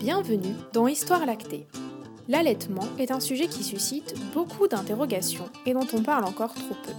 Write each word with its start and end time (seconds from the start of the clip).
Bienvenue 0.00 0.54
dans 0.72 0.88
Histoire 0.88 1.26
lactée. 1.26 1.66
L'allaitement 2.26 2.86
est 2.98 3.10
un 3.10 3.20
sujet 3.20 3.48
qui 3.48 3.62
suscite 3.62 4.14
beaucoup 4.32 4.66
d'interrogations 4.66 5.50
et 5.66 5.74
dont 5.74 5.86
on 5.92 6.02
parle 6.02 6.24
encore 6.24 6.54
trop 6.54 6.74
peu. 6.82 6.92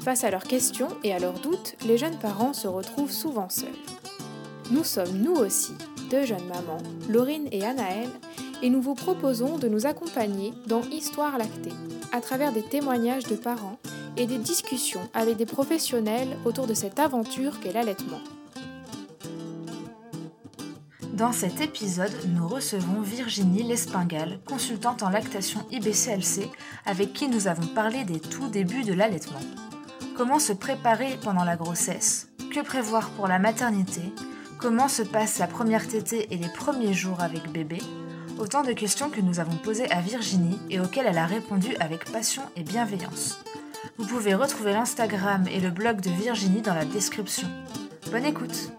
Face 0.00 0.24
à 0.24 0.30
leurs 0.30 0.44
questions 0.44 0.88
et 1.04 1.12
à 1.12 1.18
leurs 1.18 1.38
doutes, 1.40 1.76
les 1.86 1.98
jeunes 1.98 2.18
parents 2.18 2.54
se 2.54 2.66
retrouvent 2.66 3.10
souvent 3.10 3.50
seuls. 3.50 3.68
Nous 4.70 4.84
sommes 4.84 5.18
nous 5.18 5.34
aussi 5.34 5.74
deux 6.10 6.24
jeunes 6.24 6.46
mamans, 6.46 6.82
Laurine 7.10 7.46
et 7.52 7.62
Anaëlle, 7.62 8.08
et 8.62 8.70
nous 8.70 8.80
vous 8.80 8.94
proposons 8.94 9.58
de 9.58 9.68
nous 9.68 9.84
accompagner 9.84 10.54
dans 10.66 10.80
Histoire 10.80 11.36
lactée, 11.36 11.74
à 12.10 12.22
travers 12.22 12.52
des 12.52 12.62
témoignages 12.62 13.24
de 13.24 13.36
parents 13.36 13.78
et 14.16 14.26
des 14.26 14.38
discussions 14.38 15.06
avec 15.12 15.36
des 15.36 15.44
professionnels 15.44 16.38
autour 16.46 16.66
de 16.66 16.72
cette 16.72 16.98
aventure 16.98 17.60
qu'est 17.60 17.74
l'allaitement. 17.74 18.20
Dans 21.14 21.30
cet 21.30 21.60
épisode, 21.60 22.10
nous 22.26 22.48
recevons 22.48 23.00
Virginie 23.00 23.62
Lespingal, 23.62 24.40
consultante 24.48 25.04
en 25.04 25.10
lactation 25.10 25.64
IBCLC, 25.70 26.50
avec 26.86 27.12
qui 27.12 27.28
nous 27.28 27.46
avons 27.46 27.68
parlé 27.68 28.02
des 28.02 28.18
tout 28.18 28.48
débuts 28.48 28.82
de 28.82 28.92
l'allaitement. 28.92 29.38
Comment 30.16 30.40
se 30.40 30.52
préparer 30.52 31.16
pendant 31.22 31.44
la 31.44 31.54
grossesse? 31.54 32.30
Que 32.52 32.64
prévoir 32.64 33.10
pour 33.10 33.28
la 33.28 33.38
maternité? 33.38 34.00
Comment 34.58 34.88
se 34.88 35.02
passe 35.02 35.38
la 35.38 35.46
première 35.46 35.86
tétée 35.86 36.26
et 36.32 36.36
les 36.36 36.48
premiers 36.48 36.94
jours 36.94 37.20
avec 37.20 37.48
bébé? 37.52 37.78
Autant 38.40 38.64
de 38.64 38.72
questions 38.72 39.08
que 39.08 39.20
nous 39.20 39.38
avons 39.38 39.56
posées 39.58 39.88
à 39.92 40.00
Virginie 40.00 40.58
et 40.68 40.80
auxquelles 40.80 41.06
elle 41.06 41.18
a 41.18 41.26
répondu 41.26 41.76
avec 41.78 42.10
passion 42.10 42.42
et 42.56 42.64
bienveillance. 42.64 43.38
Vous 43.98 44.06
pouvez 44.06 44.34
retrouver 44.34 44.72
l'Instagram 44.72 45.46
et 45.46 45.60
le 45.60 45.70
blog 45.70 46.00
de 46.00 46.10
Virginie 46.10 46.62
dans 46.62 46.74
la 46.74 46.84
description. 46.84 47.46
Bonne 48.10 48.24
écoute 48.24 48.72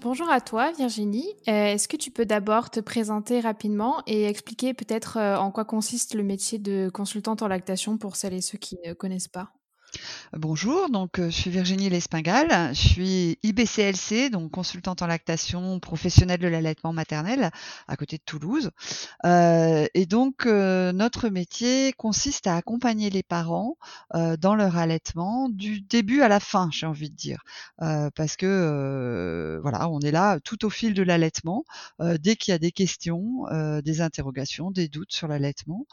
Bonjour 0.00 0.30
à 0.30 0.40
toi 0.40 0.70
Virginie. 0.70 1.26
Euh, 1.48 1.72
est-ce 1.72 1.88
que 1.88 1.96
tu 1.96 2.12
peux 2.12 2.24
d'abord 2.24 2.70
te 2.70 2.78
présenter 2.78 3.40
rapidement 3.40 4.00
et 4.06 4.26
expliquer 4.26 4.72
peut-être 4.72 5.16
euh, 5.16 5.36
en 5.36 5.50
quoi 5.50 5.64
consiste 5.64 6.14
le 6.14 6.22
métier 6.22 6.58
de 6.58 6.88
consultante 6.88 7.42
en 7.42 7.48
lactation 7.48 7.98
pour 7.98 8.14
celles 8.14 8.34
et 8.34 8.40
ceux 8.40 8.58
qui 8.58 8.76
ne 8.86 8.92
connaissent 8.92 9.26
pas? 9.26 9.57
Bonjour, 10.36 10.90
donc 10.90 11.18
euh, 11.18 11.30
je 11.30 11.36
suis 11.36 11.50
Virginie 11.50 11.88
Lespingal, 11.88 12.74
je 12.74 12.88
suis 12.88 13.38
IBCLC, 13.42 14.28
donc 14.30 14.50
consultante 14.50 15.00
en 15.00 15.06
lactation 15.06 15.80
professionnelle 15.80 16.40
de 16.40 16.48
l'allaitement 16.48 16.92
maternel 16.92 17.50
à 17.86 17.96
côté 17.96 18.18
de 18.18 18.22
Toulouse. 18.26 18.70
Euh, 19.24 19.86
et 19.94 20.04
donc 20.04 20.44
euh, 20.44 20.92
notre 20.92 21.30
métier 21.30 21.92
consiste 21.94 22.46
à 22.46 22.56
accompagner 22.56 23.08
les 23.08 23.22
parents 23.22 23.76
dans 24.38 24.54
leur 24.54 24.76
allaitement 24.76 25.48
du 25.48 25.80
début 25.80 26.22
à 26.22 26.28
la 26.28 26.40
fin, 26.40 26.68
j'ai 26.72 26.86
envie 26.86 27.10
de 27.10 27.16
dire, 27.16 27.42
parce 27.78 28.36
que 28.36 29.58
voilà, 29.62 29.88
on 29.88 30.00
est 30.00 30.10
là 30.10 30.40
tout 30.40 30.64
au 30.64 30.70
fil 30.70 30.94
de 30.94 31.02
l'allaitement, 31.02 31.64
dès 32.00 32.36
qu'il 32.36 32.52
y 32.52 32.54
a 32.54 32.58
des 32.58 32.72
questions, 32.72 33.44
des 33.82 34.00
interrogations, 34.00 34.70
des 34.70 34.88
doutes 34.88 35.12
sur 35.12 35.28
l'allaitement, 35.28 35.86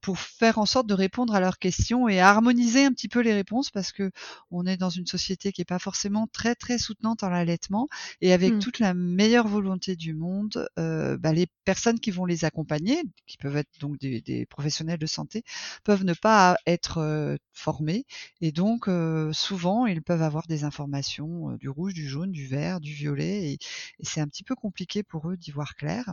pour 0.00 0.18
faire 0.18 0.58
en 0.58 0.66
sorte 0.66 0.86
de 0.86 0.94
répondre 0.94 1.34
à 1.34 1.40
leurs 1.40 1.58
questions 1.58 2.08
et 2.08 2.20
harmoniser 2.20 2.84
un 2.84 2.92
petit 2.92 3.08
peu 3.08 3.21
les 3.22 3.32
réponses 3.34 3.70
parce 3.70 3.92
que 3.92 4.10
on 4.50 4.66
est 4.66 4.76
dans 4.76 4.90
une 4.90 5.06
société 5.06 5.52
qui 5.52 5.62
est 5.62 5.66
pas 5.66 5.78
forcément 5.78 6.26
très 6.26 6.54
très 6.54 6.78
soutenante 6.78 7.22
en 7.22 7.30
l'allaitement 7.30 7.88
et 8.20 8.32
avec 8.32 8.54
mmh. 8.54 8.58
toute 8.58 8.78
la 8.78 8.94
meilleure 8.94 9.48
volonté 9.48 9.96
du 9.96 10.14
monde, 10.14 10.68
euh, 10.78 11.16
bah, 11.16 11.32
les 11.32 11.46
personnes 11.64 12.00
qui 12.00 12.10
vont 12.10 12.24
les 12.24 12.44
accompagner, 12.44 13.02
qui 13.26 13.36
peuvent 13.36 13.56
être 13.56 13.78
donc 13.80 13.98
des, 13.98 14.46
professionnels 14.46 14.98
de 14.98 15.06
santé, 15.06 15.42
peuvent 15.84 16.04
ne 16.04 16.14
pas 16.14 16.56
être 16.66 16.98
euh, 16.98 17.36
formés 17.52 18.04
et 18.40 18.52
donc 18.52 18.88
euh, 18.88 19.32
souvent 19.32 19.86
ils 19.86 20.02
peuvent 20.02 20.22
avoir 20.22 20.46
des 20.46 20.64
informations 20.64 21.52
du 21.56 21.68
rouge, 21.68 21.94
du 21.94 22.08
jaune, 22.08 22.32
du 22.32 22.46
vert, 22.46 22.80
du 22.80 22.92
violet 22.92 23.52
et 23.52 23.58
c'est 24.02 24.20
un 24.20 24.28
petit 24.28 24.44
peu 24.44 24.54
compliqué 24.54 25.02
pour 25.02 25.30
eux 25.30 25.36
d'y 25.36 25.50
voir 25.50 25.74
clair. 25.76 26.12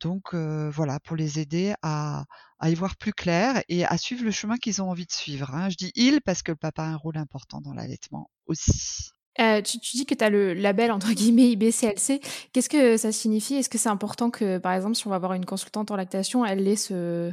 Donc 0.00 0.34
voilà, 0.34 1.00
pour 1.00 1.16
les 1.16 1.38
aider 1.38 1.74
à, 1.82 2.24
y 2.64 2.74
voir 2.74 2.96
plus 2.96 3.12
clair 3.12 3.62
et 3.68 3.84
à 3.84 3.96
suivre 3.98 4.24
le 4.24 4.30
chemin 4.30 4.56
qu'ils 4.56 4.82
ont 4.82 4.90
envie 4.90 5.06
de 5.06 5.12
suivre. 5.12 5.54
Hein. 5.54 5.68
Je 5.68 5.76
dis 5.76 5.92
il 5.94 6.20
parce 6.20 6.42
que 6.42 6.52
le 6.52 6.56
papa 6.56 6.82
a 6.82 6.86
un 6.86 6.96
rôle 6.96 7.18
important 7.18 7.60
dans 7.60 7.72
l'allaitement 7.72 8.30
aussi. 8.46 9.10
tu, 9.36 9.78
dis 9.94 10.06
que 10.06 10.14
tu 10.14 10.24
as 10.24 10.30
le 10.30 10.54
label 10.54 10.92
entre 10.92 11.12
guillemets 11.12 11.50
IBCLC. 11.50 12.20
Qu'est-ce 12.52 12.68
que 12.68 12.96
ça 12.96 13.12
signifie? 13.12 13.54
Est-ce 13.54 13.68
que 13.68 13.78
c'est 13.78 13.88
important 13.88 14.30
que, 14.30 14.58
par 14.58 14.72
exemple, 14.72 14.94
si 14.94 15.06
on 15.06 15.10
va 15.10 15.16
avoir 15.16 15.34
une 15.34 15.46
consultante 15.46 15.90
en 15.90 15.96
lactation, 15.96 16.44
elle 16.44 16.66
ait 16.66 16.76
ce, 16.76 17.32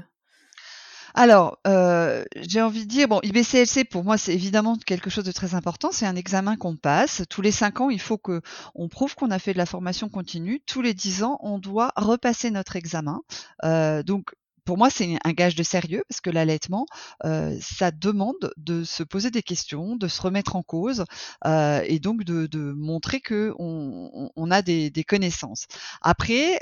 alors, 1.17 1.59
euh, 1.65 2.25
j'ai 2.41 2.61
envie 2.61 2.83
de 2.83 2.89
dire, 2.89 3.07
bon, 3.07 3.21
IBCLC, 3.23 3.85
pour 3.85 4.03
moi, 4.03 4.17
c'est 4.17 4.33
évidemment 4.33 4.77
quelque 4.85 5.09
chose 5.09 5.23
de 5.23 5.31
très 5.31 5.55
important. 5.55 5.89
C'est 5.93 6.05
un 6.05 6.17
examen 6.17 6.57
qu'on 6.57 6.75
passe. 6.75 7.23
Tous 7.29 7.41
les 7.41 7.53
cinq 7.53 7.79
ans, 7.79 7.89
il 7.89 8.01
faut 8.01 8.17
que 8.17 8.41
on 8.75 8.89
prouve 8.89 9.15
qu'on 9.15 9.31
a 9.31 9.39
fait 9.39 9.53
de 9.53 9.57
la 9.57 9.65
formation 9.65 10.09
continue. 10.09 10.59
Tous 10.67 10.81
les 10.81 10.93
dix 10.93 11.23
ans, 11.23 11.39
on 11.41 11.57
doit 11.57 11.93
repasser 11.95 12.51
notre 12.51 12.75
examen. 12.75 13.21
Euh, 13.63 14.03
donc, 14.03 14.31
pour 14.65 14.77
moi, 14.77 14.89
c'est 14.89 15.17
un 15.23 15.31
gage 15.31 15.55
de 15.55 15.63
sérieux 15.63 16.03
parce 16.09 16.19
que 16.19 16.29
l'allaitement, 16.29 16.85
euh, 17.23 17.55
ça 17.61 17.91
demande 17.91 18.51
de 18.57 18.83
se 18.83 19.03
poser 19.03 19.31
des 19.31 19.43
questions, 19.43 19.95
de 19.95 20.09
se 20.09 20.21
remettre 20.21 20.57
en 20.57 20.63
cause 20.63 21.05
euh, 21.45 21.81
et 21.85 21.99
donc 21.99 22.25
de, 22.25 22.73
montrer 22.73 23.21
que 23.21 23.53
on, 23.57 24.51
a 24.51 24.61
des, 24.61 24.91
connaissances. 25.07 25.67
Après, 26.01 26.59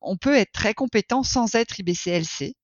on 0.00 0.16
peut 0.16 0.34
être 0.34 0.52
très 0.52 0.74
compétent 0.74 1.22
sans 1.22 1.54
être 1.54 1.80
IBCLC. 1.80 2.54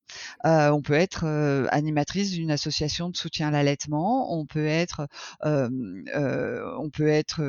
Euh, 0.46 0.70
on 0.70 0.82
peut 0.82 0.94
être 0.94 1.24
euh, 1.24 1.66
animatrice 1.70 2.32
d'une 2.32 2.50
association 2.50 3.08
de 3.08 3.16
soutien 3.16 3.48
à 3.48 3.50
l'allaitement. 3.50 4.38
On 4.38 4.46
peut 4.46 4.66
être, 4.66 5.06
euh, 5.44 5.68
on 6.78 6.90
peut 6.90 7.08
être 7.08 7.42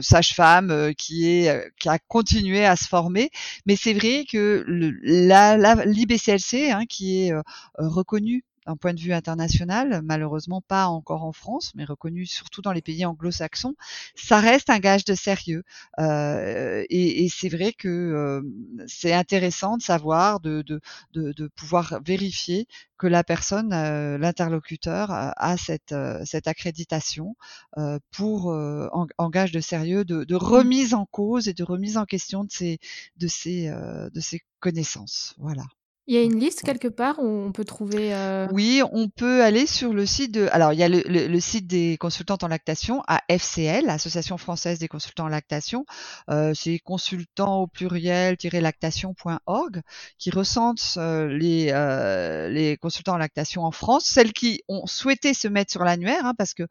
sage-femme 0.00 0.92
qui 0.96 1.28
est 1.28 1.72
qui 1.78 1.88
a 1.88 1.98
continué 1.98 2.64
à 2.64 2.76
se 2.76 2.86
former. 2.86 3.30
Mais 3.66 3.76
c'est 3.76 3.94
vrai 3.94 4.24
que 4.30 4.64
l'IBCLC, 4.68 6.70
hein, 6.70 6.84
qui 6.88 7.26
est 7.26 7.32
reconnue 7.78 8.44
d'un 8.68 8.76
point 8.76 8.92
de 8.92 9.00
vue 9.00 9.14
international, 9.14 10.02
malheureusement 10.04 10.60
pas 10.60 10.88
encore 10.88 11.24
en 11.24 11.32
France, 11.32 11.72
mais 11.74 11.84
reconnu 11.84 12.26
surtout 12.26 12.60
dans 12.60 12.72
les 12.72 12.82
pays 12.82 13.06
anglo-saxons, 13.06 13.74
ça 14.14 14.40
reste 14.40 14.68
un 14.68 14.78
gage 14.78 15.06
de 15.06 15.14
sérieux. 15.14 15.62
Euh, 15.98 16.84
et, 16.90 17.24
et 17.24 17.28
c'est 17.30 17.48
vrai 17.48 17.72
que 17.72 17.88
euh, 17.88 18.42
c'est 18.86 19.14
intéressant 19.14 19.78
de 19.78 19.82
savoir, 19.82 20.40
de, 20.40 20.60
de, 20.62 20.80
de, 21.14 21.32
de, 21.32 21.48
pouvoir 21.48 22.00
vérifier 22.04 22.66
que 22.98 23.06
la 23.06 23.24
personne, 23.24 23.72
euh, 23.72 24.18
l'interlocuteur, 24.18 25.10
a 25.10 25.56
cette, 25.56 25.92
euh, 25.92 26.22
cette 26.26 26.46
accréditation 26.46 27.36
euh, 27.78 27.98
pour 28.10 28.48
en, 28.48 29.06
en, 29.16 29.30
gage 29.30 29.52
de 29.52 29.60
sérieux, 29.60 30.04
de, 30.04 30.24
de, 30.24 30.34
remise 30.34 30.92
en 30.92 31.06
cause 31.06 31.48
et 31.48 31.54
de 31.54 31.64
remise 31.64 31.96
en 31.96 32.04
question 32.04 32.44
de 32.44 32.50
ces, 32.50 32.78
de 33.16 33.28
ces, 33.28 33.70
de 33.70 34.20
ces 34.20 34.40
connaissances. 34.60 35.34
Voilà. 35.38 35.64
Il 36.10 36.14
y 36.14 36.18
a 36.18 36.22
une 36.22 36.40
liste 36.40 36.62
quelque 36.62 36.88
part 36.88 37.18
où 37.18 37.26
on 37.26 37.52
peut 37.52 37.66
trouver. 37.66 38.14
Euh... 38.14 38.48
Oui, 38.50 38.80
on 38.92 39.10
peut 39.10 39.42
aller 39.42 39.66
sur 39.66 39.92
le 39.92 40.06
site 40.06 40.32
de. 40.32 40.48
Alors, 40.52 40.72
il 40.72 40.78
y 40.78 40.82
a 40.82 40.88
le, 40.88 41.02
le, 41.06 41.28
le 41.28 41.40
site 41.40 41.66
des 41.66 41.98
consultantes 41.98 42.42
en 42.42 42.48
lactation, 42.48 43.02
AFCL, 43.06 43.90
Association 43.90 44.38
française 44.38 44.78
des 44.78 44.88
consultants 44.88 45.26
en 45.26 45.28
lactation. 45.28 45.84
Euh, 46.30 46.54
c'est 46.54 46.78
consultants 46.78 47.60
au 47.60 47.66
pluriel-lactation.org 47.66 49.82
qui 50.16 50.30
recense 50.30 50.96
euh, 50.96 51.26
les, 51.26 51.72
euh, 51.72 52.48
les 52.48 52.78
consultants 52.78 53.12
en 53.12 53.18
lactation 53.18 53.64
en 53.64 53.70
France, 53.70 54.06
celles 54.06 54.32
qui 54.32 54.62
ont 54.66 54.86
souhaité 54.86 55.34
se 55.34 55.46
mettre 55.46 55.70
sur 55.70 55.84
l'annuaire, 55.84 56.24
hein, 56.24 56.32
parce 56.38 56.54
que 56.54 56.62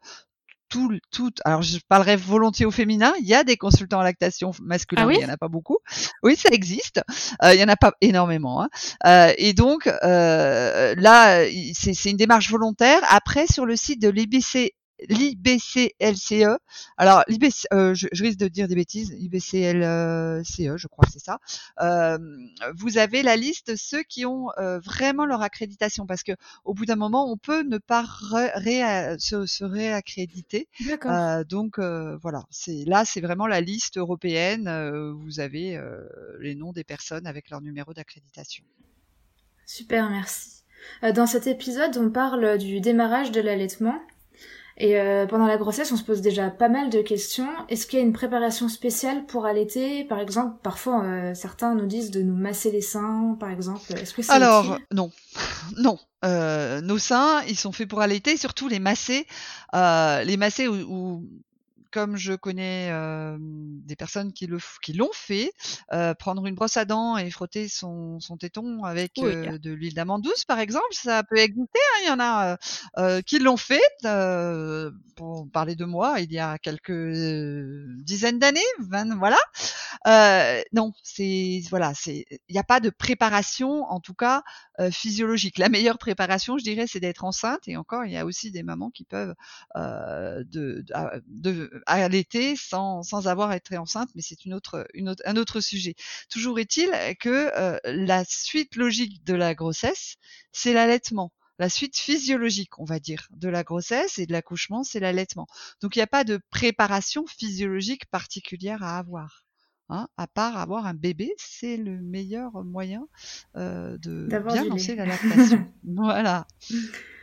tout, 0.68 0.98
tout, 1.10 1.30
alors 1.44 1.62
je 1.62 1.78
parlerai 1.88 2.16
volontiers 2.16 2.66
au 2.66 2.70
féminin, 2.70 3.12
il 3.20 3.26
y 3.26 3.34
a 3.34 3.44
des 3.44 3.56
consultants 3.56 3.98
en 3.98 4.02
lactation 4.02 4.52
masculins, 4.62 5.02
ah 5.04 5.06
mais 5.06 5.14
il 5.14 5.18
n'y 5.18 5.24
en 5.24 5.32
a 5.32 5.36
pas 5.36 5.48
beaucoup. 5.48 5.78
Oui, 6.22 6.36
ça 6.36 6.50
existe. 6.50 7.00
Euh, 7.42 7.54
il 7.54 7.60
y 7.60 7.64
en 7.64 7.68
a 7.68 7.76
pas 7.76 7.92
énormément. 8.00 8.62
Hein. 8.62 8.68
Euh, 9.06 9.32
et 9.38 9.52
donc 9.52 9.86
euh, 9.86 10.94
là, 10.96 11.44
c'est 11.74 12.10
une 12.10 12.16
démarche 12.16 12.50
volontaire. 12.50 13.00
Après, 13.08 13.46
sur 13.46 13.66
le 13.66 13.76
site 13.76 14.00
de 14.02 14.08
l'IBC 14.08 14.74
l'IBCLCE. 15.08 16.58
Alors, 16.96 17.22
l'IBC, 17.28 17.66
euh, 17.72 17.94
je, 17.94 18.08
risque 18.12 18.38
de 18.38 18.48
dire 18.48 18.68
des 18.68 18.74
bêtises, 18.74 19.12
l'IBCLCE, 19.12 20.76
je 20.76 20.86
crois 20.86 21.04
que 21.06 21.12
c'est 21.12 21.24
ça. 21.24 21.38
Euh, 21.80 22.18
vous 22.76 22.98
avez 22.98 23.22
la 23.22 23.36
liste 23.36 23.70
de 23.70 23.76
ceux 23.76 24.02
qui 24.02 24.26
ont 24.26 24.50
euh, 24.58 24.78
vraiment 24.80 25.26
leur 25.26 25.42
accréditation, 25.42 26.06
parce 26.06 26.22
que 26.22 26.32
au 26.64 26.74
bout 26.74 26.86
d'un 26.86 26.96
moment, 26.96 27.30
on 27.30 27.36
peut 27.36 27.62
ne 27.62 27.78
pas 27.78 28.04
se, 28.04 29.64
réaccréditer. 29.64 30.68
donc 31.48 31.78
voilà, 31.78 32.44
c'est 32.50 32.84
là, 32.86 33.04
c'est 33.04 33.20
vraiment 33.20 33.46
la 33.46 33.60
liste 33.60 33.98
européenne. 33.98 34.68
vous 35.22 35.40
avez 35.40 35.80
les 36.40 36.54
noms 36.54 36.72
des 36.72 36.84
personnes 36.84 37.26
avec 37.26 37.50
leur 37.50 37.60
numéro 37.60 37.92
d'accréditation. 37.92 38.64
Super, 39.66 40.10
merci. 40.10 40.64
Dans 41.14 41.26
cet 41.26 41.46
épisode, 41.46 41.96
on 41.98 42.10
parle 42.10 42.58
du 42.58 42.80
démarrage 42.80 43.30
de 43.30 43.40
l'allaitement. 43.40 44.00
Et 44.80 44.96
euh, 44.96 45.26
pendant 45.26 45.46
la 45.46 45.56
grossesse, 45.56 45.90
on 45.90 45.96
se 45.96 46.04
pose 46.04 46.20
déjà 46.20 46.50
pas 46.50 46.68
mal 46.68 46.88
de 46.88 47.02
questions. 47.02 47.48
Est-ce 47.68 47.86
qu'il 47.86 47.98
y 47.98 48.02
a 48.02 48.04
une 48.04 48.12
préparation 48.12 48.68
spéciale 48.68 49.26
pour 49.26 49.44
allaiter? 49.44 50.04
Par 50.04 50.20
exemple, 50.20 50.56
parfois 50.62 51.02
euh, 51.02 51.34
certains 51.34 51.74
nous 51.74 51.86
disent 51.86 52.12
de 52.12 52.22
nous 52.22 52.36
masser 52.36 52.70
les 52.70 52.80
seins, 52.80 53.36
par 53.40 53.50
exemple. 53.50 53.92
Est-ce 53.94 54.14
que 54.14 54.22
c'est 54.22 54.30
Alors 54.30 54.78
non, 54.92 55.10
non. 55.78 55.98
Euh, 56.24 56.80
nos 56.80 56.98
seins, 56.98 57.42
ils 57.48 57.58
sont 57.58 57.72
faits 57.72 57.88
pour 57.88 58.00
allaiter, 58.00 58.36
surtout 58.36 58.68
les 58.68 58.78
masser, 58.78 59.26
les 59.72 60.36
masser 60.36 60.68
ou 60.68 61.28
comme 61.90 62.16
je 62.16 62.34
connais 62.34 62.90
des 63.38 63.96
personnes 63.96 64.32
qui 64.32 64.46
le 64.46 64.58
qui 64.82 64.92
l'ont 64.92 65.12
fait, 65.12 65.52
prendre 66.18 66.46
une 66.46 66.54
brosse 66.54 66.76
à 66.76 66.84
dents 66.84 67.16
et 67.16 67.30
frotter 67.30 67.68
son, 67.68 68.20
son 68.20 68.36
téton 68.36 68.84
avec 68.84 69.14
de 69.16 69.70
l'huile 69.70 69.94
d'amande 69.94 70.22
douce, 70.22 70.44
par 70.44 70.58
exemple, 70.58 70.86
ça 70.92 71.22
peut 71.22 71.38
exister. 71.38 71.78
Hein, 71.78 72.00
il 72.02 72.08
y 72.08 72.10
en 72.10 72.20
a 72.20 73.22
qui 73.22 73.38
l'ont 73.38 73.56
fait. 73.56 73.80
pour 75.16 75.48
parler 75.52 75.74
de 75.74 75.84
moi, 75.84 76.20
il 76.20 76.32
y 76.32 76.38
a 76.38 76.58
quelques 76.58 77.12
dizaines 78.04 78.38
d'années, 78.38 78.60
voilà. 79.18 79.38
non, 80.72 80.92
c'est 81.02 81.60
voilà, 81.70 81.92
c'est 81.94 82.24
il 82.48 82.52
n'y 82.52 82.58
a 82.58 82.64
pas 82.64 82.80
de 82.80 82.90
préparation, 82.90 83.84
en 83.84 84.00
tout 84.00 84.14
cas 84.14 84.42
physiologique. 84.90 85.58
La 85.58 85.68
meilleure 85.68 85.98
préparation, 85.98 86.58
je 86.58 86.64
dirais, 86.64 86.86
c'est 86.86 87.00
d'être 87.00 87.24
enceinte. 87.24 87.66
Et 87.66 87.76
encore, 87.76 88.04
il 88.04 88.12
y 88.12 88.16
a 88.16 88.24
aussi 88.24 88.50
des 88.50 88.62
mamans 88.62 88.90
qui 88.90 89.04
peuvent 89.04 89.34
de, 89.74 90.84
de, 91.26 91.77
allaiter 91.86 92.56
sans, 92.56 93.02
sans 93.02 93.28
avoir 93.28 93.52
été 93.52 93.76
enceinte, 93.76 94.10
mais 94.14 94.22
c'est 94.22 94.44
une 94.44 94.54
autre, 94.54 94.86
une 94.94 95.08
autre, 95.08 95.22
un 95.26 95.36
autre 95.36 95.60
sujet. 95.60 95.94
Toujours 96.30 96.58
est-il 96.58 96.90
que 97.20 97.50
la 97.84 98.24
suite 98.24 98.76
logique 98.76 99.24
de 99.24 99.34
la 99.34 99.54
grossesse, 99.54 100.16
c'est 100.52 100.72
l'allaitement 100.72 101.32
la 101.58 101.68
suite 101.68 101.98
physiologique, 101.98 102.78
on 102.78 102.84
va 102.84 103.00
dire, 103.00 103.28
de 103.30 103.48
la 103.48 103.64
grossesse 103.64 104.18
et 104.18 104.26
de 104.26 104.32
l'accouchement, 104.32 104.84
c'est 104.84 105.00
l'allaitement. 105.00 105.46
Donc 105.82 105.96
il 105.96 105.98
n'y 105.98 106.04
a 106.04 106.08
pas 106.08 106.24
de 106.24 106.38
préparation 106.50 107.26
physiologique 107.26 108.06
particulière 108.06 108.82
à 108.82 108.98
avoir. 108.98 109.44
Hein, 109.90 110.06
à 110.18 110.26
part 110.26 110.58
avoir 110.58 110.86
un 110.86 110.92
bébé, 110.92 111.32
c'est 111.38 111.78
le 111.78 111.98
meilleur 112.02 112.62
moyen 112.62 113.08
euh, 113.56 113.96
de 113.98 114.26
bien 114.26 114.64
lancer 114.64 114.94
la 114.94 115.06
lactation. 115.06 115.66
voilà. 115.82 116.46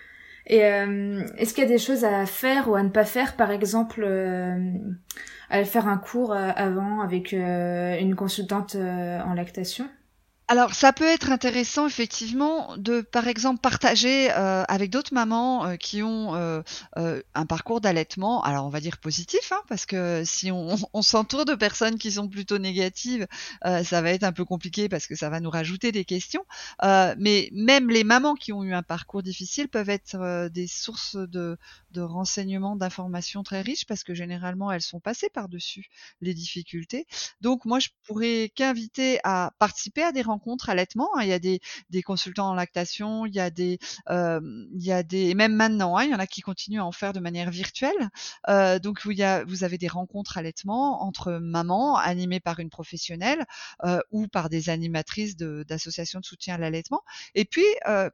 Et 0.47 0.63
euh, 0.63 1.25
est-ce 1.37 1.53
qu'il 1.53 1.63
y 1.63 1.67
a 1.67 1.69
des 1.69 1.79
choses 1.79 2.03
à 2.03 2.25
faire 2.25 2.69
ou 2.69 2.75
à 2.75 2.83
ne 2.83 2.89
pas 2.89 3.05
faire, 3.05 3.35
par 3.35 3.51
exemple, 3.51 4.03
euh, 4.03 4.73
à 5.49 5.63
faire 5.63 5.87
un 5.87 5.97
cours 5.97 6.33
euh, 6.33 6.51
avant 6.55 7.01
avec 7.01 7.31
une 7.31 8.15
consultante 8.15 8.75
en 8.75 9.33
lactation? 9.33 9.89
Alors, 10.47 10.75
ça 10.75 10.93
peut 10.93 11.07
être 11.07 11.31
intéressant 11.31 11.87
effectivement 11.87 12.77
de, 12.77 13.01
par 13.01 13.27
exemple, 13.27 13.59
partager 13.61 14.31
euh, 14.31 14.63
avec 14.67 14.91
d'autres 14.91 15.13
mamans 15.13 15.65
euh, 15.65 15.75
qui 15.75 16.03
ont 16.03 16.35
euh, 16.35 16.61
un 16.95 17.45
parcours 17.47 17.81
d'allaitement. 17.81 18.43
Alors, 18.43 18.67
on 18.67 18.69
va 18.69 18.79
dire 18.79 18.99
positif, 18.99 19.51
hein, 19.51 19.61
parce 19.67 19.87
que 19.87 20.21
si 20.23 20.51
on, 20.51 20.75
on 20.93 21.01
s'entoure 21.01 21.45
de 21.45 21.55
personnes 21.55 21.97
qui 21.97 22.11
sont 22.11 22.27
plutôt 22.29 22.59
négatives, 22.59 23.27
ça 23.63 24.01
va 24.01 24.11
être 24.11 24.23
un 24.23 24.31
peu 24.31 24.45
compliqué 24.45 24.87
parce 24.89 25.07
que 25.07 25.15
ça 25.15 25.29
va 25.29 25.39
nous 25.39 25.49
rajouter 25.49 25.91
des 25.91 26.05
questions. 26.05 26.45
mais 26.83 27.49
même 27.51 27.89
les 27.89 28.03
mamans 28.03 28.35
qui 28.35 28.53
ont 28.53 28.63
eu 28.63 28.73
un 28.73 28.83
parcours 28.83 29.23
difficile 29.23 29.67
peuvent 29.67 29.89
être 29.89 30.49
des 30.49 30.67
sources 30.67 31.15
de, 31.15 31.57
de 31.91 32.01
renseignements, 32.01 32.75
d'informations 32.75 33.43
très 33.43 33.61
riches 33.61 33.85
parce 33.85 34.03
que 34.03 34.13
généralement 34.13 34.71
elles 34.71 34.81
sont 34.81 34.99
passées 34.99 35.29
par-dessus 35.29 35.87
les 36.21 36.33
difficultés. 36.33 37.07
Donc, 37.41 37.65
moi, 37.65 37.79
je 37.79 37.89
pourrais 38.03 38.51
qu'inviter 38.55 39.19
à 39.23 39.51
participer 39.59 40.03
à 40.03 40.11
des 40.11 40.21
rencontres 40.21 40.34
rencontres 40.35 40.69
allaitement. 40.69 41.09
Hein. 41.15 41.23
Il 41.23 41.29
y 41.29 41.33
a 41.33 41.39
des, 41.39 41.59
consultants 42.03 42.49
en 42.49 42.53
lactation, 42.53 43.25
il 43.25 43.33
y 43.33 43.39
a 43.39 43.49
des, 43.49 43.79
il 44.09 44.83
y 44.83 44.91
a 44.91 45.03
des, 45.03 45.33
même 45.33 45.55
maintenant, 45.55 45.97
hein, 45.97 46.03
il 46.03 46.11
y 46.11 46.15
en 46.15 46.19
a 46.19 46.27
qui 46.27 46.41
continuent 46.41 46.81
à 46.81 46.85
en 46.85 46.91
faire 46.91 47.13
de 47.13 47.19
manière 47.19 47.49
virtuelle. 47.51 48.09
Donc 48.83 49.05
vous 49.05 49.63
avez 49.63 49.77
des 49.77 49.87
rencontres 49.87 50.37
allaitement 50.37 51.03
entre 51.03 51.33
mamans 51.33 51.97
animées 51.97 52.39
par 52.39 52.59
une 52.59 52.69
professionnelle 52.69 53.45
ou 54.11 54.27
par 54.27 54.49
des 54.49 54.69
animatrices 54.69 55.37
d'associations 55.37 56.19
de, 56.19 56.25
soutien 56.25 56.55
à 56.55 56.57
l'allaitement. 56.57 57.01
Et 57.33 57.45
puis 57.45 57.65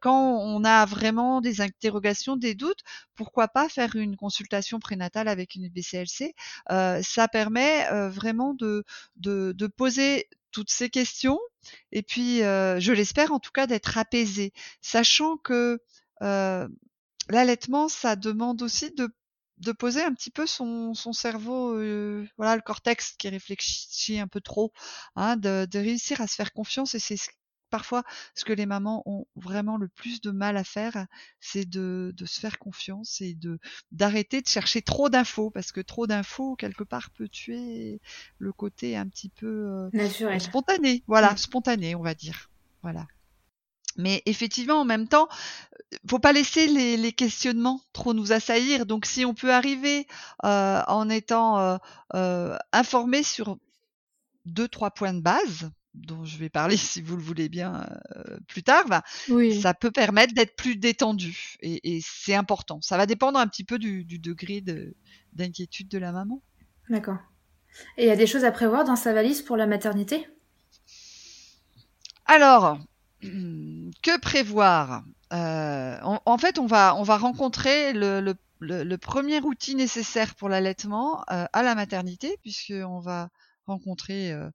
quand 0.01 0.37
on 0.39 0.63
a 0.63 0.85
vraiment 0.85 1.41
des 1.41 1.61
interrogations, 1.61 2.37
des 2.37 2.55
doutes, 2.55 2.81
pourquoi 3.15 3.47
pas 3.47 3.67
faire 3.67 3.95
une 3.95 4.15
consultation 4.15 4.79
prénatale 4.79 5.27
avec 5.27 5.55
une 5.55 5.69
BCLC 5.69 6.35
Ça 6.69 7.27
permet 7.31 7.87
vraiment 8.09 8.53
de 8.53 9.67
poser 9.75 10.27
toutes 10.51 10.69
ces 10.69 10.89
questions 10.89 11.39
et 11.91 12.03
puis 12.03 12.39
je 12.39 12.91
l'espère 12.91 13.31
en 13.31 13.39
tout 13.39 13.51
cas 13.51 13.67
d'être 13.67 13.97
apaisée, 13.97 14.53
sachant 14.81 15.37
que 15.37 15.79
l'allaitement 17.29 17.87
ça 17.89 18.15
demande 18.15 18.61
aussi 18.61 18.91
de 18.91 19.71
poser 19.71 20.01
un 20.03 20.13
petit 20.13 20.31
peu 20.31 20.47
son, 20.47 20.93
cerveau, 21.13 21.75
voilà, 22.37 22.55
le 22.55 22.61
cortex 22.61 23.13
qui 23.17 23.29
réfléchit 23.29 24.19
un 24.19 24.27
peu 24.27 24.41
trop, 24.41 24.73
hein, 25.15 25.35
de, 25.37 25.67
de, 25.69 25.79
réussir 25.79 26.21
à 26.21 26.27
se 26.27 26.35
faire 26.35 26.51
confiance 26.53 26.95
et 26.95 26.99
c'est 26.99 27.17
parfois, 27.71 28.03
ce 28.35 28.45
que 28.45 28.53
les 28.53 28.67
mamans 28.67 29.01
ont 29.07 29.25
vraiment 29.35 29.77
le 29.77 29.87
plus 29.87 30.21
de 30.21 30.29
mal 30.29 30.57
à 30.57 30.63
faire, 30.63 31.07
c'est 31.39 31.67
de, 31.67 32.13
de 32.15 32.25
se 32.27 32.39
faire 32.39 32.59
confiance 32.59 33.21
et 33.21 33.33
de 33.33 33.59
d'arrêter 33.91 34.41
de 34.41 34.47
chercher 34.47 34.83
trop 34.83 35.09
d'infos, 35.09 35.49
parce 35.49 35.71
que 35.71 35.81
trop 35.81 36.05
d'infos, 36.05 36.55
quelque 36.55 36.83
part, 36.83 37.09
peut 37.09 37.29
tuer 37.29 37.99
le 38.37 38.53
côté 38.53 38.95
un 38.95 39.07
petit 39.07 39.29
peu 39.29 39.89
euh, 39.93 40.39
spontané. 40.39 41.03
Voilà, 41.07 41.33
mmh. 41.33 41.37
spontané, 41.37 41.95
on 41.95 42.03
va 42.03 42.13
dire. 42.13 42.49
Voilà. 42.83 43.07
Mais 43.97 44.21
effectivement, 44.25 44.81
en 44.81 44.85
même 44.85 45.07
temps, 45.07 45.27
faut 46.09 46.19
pas 46.19 46.31
laisser 46.31 46.67
les, 46.67 46.97
les, 46.97 47.11
questionnements 47.11 47.81
trop 47.93 48.13
nous 48.13 48.31
assaillir. 48.31 48.85
Donc, 48.85 49.05
si 49.05 49.25
on 49.25 49.33
peut 49.33 49.51
arriver 49.51 50.07
euh, 50.45 50.81
en 50.87 51.09
étant 51.09 51.59
euh, 51.59 51.77
euh, 52.15 52.57
informé 52.71 53.23
sur 53.23 53.57
deux, 54.45 54.67
trois 54.67 54.91
points 54.91 55.13
de 55.13 55.19
base, 55.19 55.71
dont 55.93 56.23
je 56.23 56.37
vais 56.37 56.49
parler 56.49 56.77
si 56.77 57.01
vous 57.01 57.15
le 57.15 57.23
voulez 57.23 57.49
bien 57.49 57.85
euh, 58.15 58.37
plus 58.47 58.63
tard, 58.63 58.85
bah, 58.87 59.03
oui. 59.29 59.59
ça 59.59 59.73
peut 59.73 59.91
permettre 59.91 60.33
d'être 60.33 60.55
plus 60.55 60.75
détendu 60.75 61.55
et, 61.61 61.95
et 61.95 62.01
c'est 62.03 62.35
important. 62.35 62.79
Ça 62.81 62.97
va 62.97 63.05
dépendre 63.05 63.39
un 63.39 63.47
petit 63.47 63.63
peu 63.63 63.79
du, 63.79 64.03
du 64.05 64.19
degré 64.19 64.61
d'inquiétude 65.33 65.87
de, 65.87 65.97
de, 65.97 66.01
la 66.01 66.11
maman. 66.11 66.41
D'accord. 66.89 67.17
Et 67.97 68.05
il 68.05 68.07
y 68.07 68.11
a 68.11 68.15
des 68.15 68.27
choses 68.27 68.43
à 68.43 68.51
prévoir 68.51 68.83
dans 68.83 68.95
sa 68.95 69.13
valise 69.13 69.41
pour 69.41 69.57
la 69.57 69.67
maternité? 69.67 70.27
Alors, 72.25 72.79
que 73.21 74.19
prévoir? 74.19 75.03
Euh, 75.33 75.97
en, 76.03 76.21
en, 76.25 76.37
fait, 76.37 76.59
on 76.59 76.65
va, 76.65 76.95
on 76.95 77.03
va 77.03 77.17
rencontrer 77.17 77.93
le, 77.93 78.19
le, 78.19 78.35
le, 78.59 78.83
le 78.83 78.97
premier 78.97 79.39
outil 79.41 79.75
nécessaire 79.75 80.35
pour 80.35 80.49
l'allaitement 80.49 81.23
euh, 81.31 81.45
à 81.53 81.63
la 81.63 81.75
maternité, 81.75 82.37
puisqu'on 82.41 82.99
va 82.99 83.29
rencontrer 83.65 84.31
euh, 84.33 84.49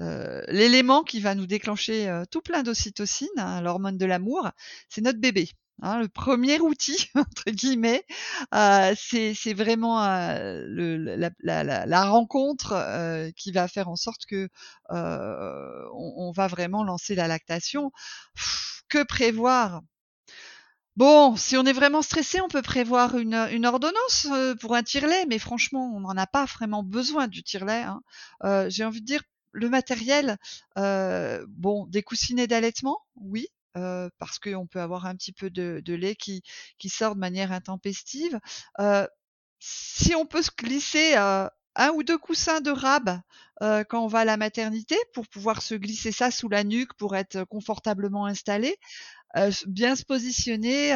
euh, 0.00 0.42
l'élément 0.48 1.02
qui 1.02 1.20
va 1.20 1.34
nous 1.34 1.46
déclencher 1.46 2.08
euh, 2.08 2.24
tout 2.30 2.42
plein 2.42 2.62
d'ocytocine, 2.62 3.28
hein, 3.36 3.60
l'hormone 3.60 3.98
de 3.98 4.06
l'amour, 4.06 4.50
c'est 4.88 5.00
notre 5.00 5.20
bébé. 5.20 5.48
Hein, 5.82 5.98
le 6.00 6.08
premier 6.08 6.58
outil 6.58 7.10
entre 7.14 7.50
guillemets, 7.50 8.04
euh, 8.54 8.94
c'est 8.96 9.52
vraiment 9.52 10.02
euh, 10.02 10.64
le, 10.66 10.96
la, 10.96 11.30
la, 11.40 11.84
la, 11.86 12.04
rencontre 12.06 12.72
euh, 12.72 13.30
qui 13.36 13.52
va 13.52 13.68
faire 13.68 13.88
en 13.88 13.96
sorte 13.96 14.24
que 14.26 14.48
on, 14.88 16.14
on, 16.16 16.32
va 16.32 16.46
vraiment 16.46 16.82
lancer 16.82 17.14
la 17.14 17.28
lactation. 17.28 17.92
Que 18.88 19.02
prévoir? 19.02 19.82
Bon, 20.96 21.36
si 21.36 21.56
on 21.58 21.64
est 21.64 21.74
vraiment 21.74 22.00
stressé, 22.00 22.40
on 22.40 22.48
peut 22.48 22.62
prévoir 22.62 23.18
une, 23.18 23.34
une 23.52 23.66
ordonnance 23.66 24.28
pour 24.60 24.74
un 24.74 24.82
tire-lait, 24.82 25.26
mais 25.26 25.38
franchement, 25.38 25.92
on 25.94 26.00
n'en 26.00 26.16
a 26.16 26.26
pas 26.26 26.46
vraiment 26.46 26.82
besoin 26.82 27.28
du 27.28 27.42
tire-lait. 27.42 27.84
Hein. 27.84 28.00
J'ai 28.70 28.84
envie 28.84 29.02
de 29.02 29.06
dire, 29.06 29.22
le 29.56 29.68
matériel, 29.68 30.36
bon, 30.76 31.86
des 31.86 32.02
coussinets 32.02 32.46
d'allaitement, 32.46 32.98
oui, 33.16 33.48
euh, 33.76 34.08
parce 34.18 34.38
qu'on 34.38 34.66
peut 34.66 34.80
avoir 34.80 35.04
un 35.04 35.14
petit 35.14 35.32
peu 35.32 35.50
de, 35.50 35.82
de, 35.84 35.94
lait 35.94 36.14
qui, 36.14 36.42
qui 36.78 36.88
sort 36.88 37.14
de 37.14 37.20
manière 37.20 37.52
intempestive. 37.52 38.40
Euh, 38.80 39.06
si 39.58 40.14
on 40.14 40.24
peut 40.24 40.40
se 40.40 40.50
glisser 40.56 41.14
euh, 41.16 41.46
un 41.74 41.90
ou 41.90 42.02
deux 42.02 42.16
coussins 42.16 42.60
de 42.60 42.70
rab 42.70 43.20
quand 43.60 44.04
on 44.04 44.06
va 44.06 44.20
à 44.20 44.24
la 44.24 44.36
maternité 44.36 44.96
pour 45.14 45.26
pouvoir 45.28 45.62
se 45.62 45.74
glisser 45.74 46.12
ça 46.12 46.30
sous 46.30 46.48
la 46.48 46.62
nuque 46.62 46.92
pour 46.94 47.16
être 47.16 47.44
confortablement 47.44 48.26
installé, 48.26 48.76
bien 49.66 49.96
se 49.96 50.04
positionner, 50.04 50.94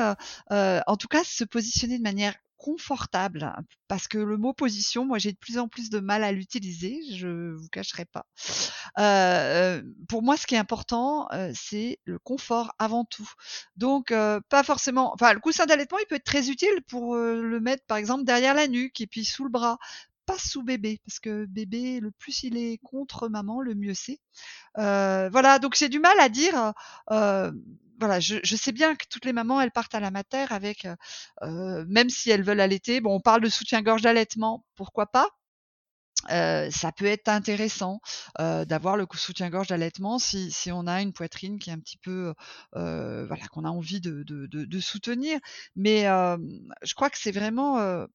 en 0.50 0.96
tout 0.98 1.08
cas 1.08 1.24
se 1.24 1.44
positionner 1.44 1.96
de 1.98 2.02
manière 2.02 2.34
confortable 2.60 3.42
hein, 3.42 3.64
parce 3.88 4.06
que 4.06 4.18
le 4.18 4.36
mot 4.36 4.52
position, 4.52 5.06
moi 5.06 5.18
j'ai 5.18 5.32
de 5.32 5.38
plus 5.38 5.56
en 5.56 5.66
plus 5.66 5.88
de 5.88 5.98
mal 5.98 6.22
à 6.22 6.30
l'utiliser, 6.30 7.00
je 7.16 7.54
vous 7.54 7.68
cacherai 7.70 8.04
pas. 8.04 8.26
Euh, 8.98 9.82
pour 10.08 10.22
moi, 10.22 10.36
ce 10.36 10.46
qui 10.46 10.56
est 10.56 10.58
important, 10.58 11.26
euh, 11.32 11.52
c'est 11.54 11.98
le 12.04 12.18
confort 12.18 12.72
avant 12.78 13.04
tout. 13.04 13.28
Donc, 13.76 14.12
euh, 14.12 14.40
pas 14.48 14.62
forcément. 14.62 15.14
Enfin, 15.14 15.32
le 15.32 15.40
coussin 15.40 15.64
d'allaitement, 15.66 15.98
il 15.98 16.06
peut 16.06 16.16
être 16.16 16.24
très 16.24 16.50
utile 16.50 16.82
pour 16.86 17.16
le 17.16 17.60
mettre, 17.60 17.84
par 17.86 17.96
exemple, 17.96 18.24
derrière 18.24 18.54
la 18.54 18.68
nuque 18.68 19.00
et 19.00 19.06
puis 19.06 19.24
sous 19.24 19.44
le 19.44 19.50
bras 19.50 19.78
pas 20.26 20.38
sous 20.38 20.62
bébé, 20.62 21.00
parce 21.04 21.18
que 21.18 21.44
bébé, 21.46 21.98
le 21.98 22.12
plus 22.12 22.44
il 22.44 22.56
est 22.56 22.78
contre 22.84 23.28
maman, 23.28 23.60
le 23.60 23.74
mieux 23.74 23.94
c'est. 23.94 24.20
Euh, 24.78 25.28
voilà, 25.32 25.58
donc 25.58 25.74
j'ai 25.74 25.88
du 25.88 25.98
mal 25.98 26.20
à 26.20 26.28
dire. 26.28 26.72
Euh, 28.00 28.06
voilà, 28.06 28.20
je, 28.20 28.56
sais 28.56 28.72
bien 28.72 28.94
que 28.96 29.04
toutes 29.10 29.24
les 29.24 29.32
mamans, 29.32 29.60
elles 29.60 29.70
partent 29.70 29.94
à 29.94 30.00
la 30.00 30.10
mater 30.10 30.46
avec, 30.50 30.86
euh, 31.42 31.84
même 31.88 32.10
si 32.10 32.30
elles 32.30 32.42
veulent 32.42 32.60
allaiter. 32.60 33.00
Bon, 33.00 33.14
on 33.14 33.20
parle 33.20 33.42
de 33.42 33.48
soutien-gorge 33.48 34.02
d'allaitement, 34.02 34.64
pourquoi 34.74 35.06
pas? 35.06 35.28
Euh, 36.30 36.70
ça 36.70 36.92
peut 36.92 37.06
être 37.06 37.28
intéressant 37.28 38.00
euh, 38.40 38.66
d'avoir 38.66 38.98
le 38.98 39.06
soutien-gorge 39.14 39.68
d'allaitement 39.68 40.18
si, 40.18 40.52
on 40.70 40.86
a 40.86 41.00
une 41.00 41.14
poitrine 41.14 41.58
qui 41.58 41.70
est 41.70 41.72
un 41.72 41.78
petit 41.78 41.96
peu, 41.96 42.34
euh, 42.76 43.26
voilà, 43.26 43.46
qu'on 43.48 43.64
a 43.64 43.70
envie 43.70 44.00
de, 44.02 44.22
de, 44.24 44.80
soutenir. 44.80 45.38
Mais 45.76 46.02
je 46.82 46.94
crois 46.94 47.10
que 47.10 47.18
c'est 47.18 47.32
vraiment 47.32 48.06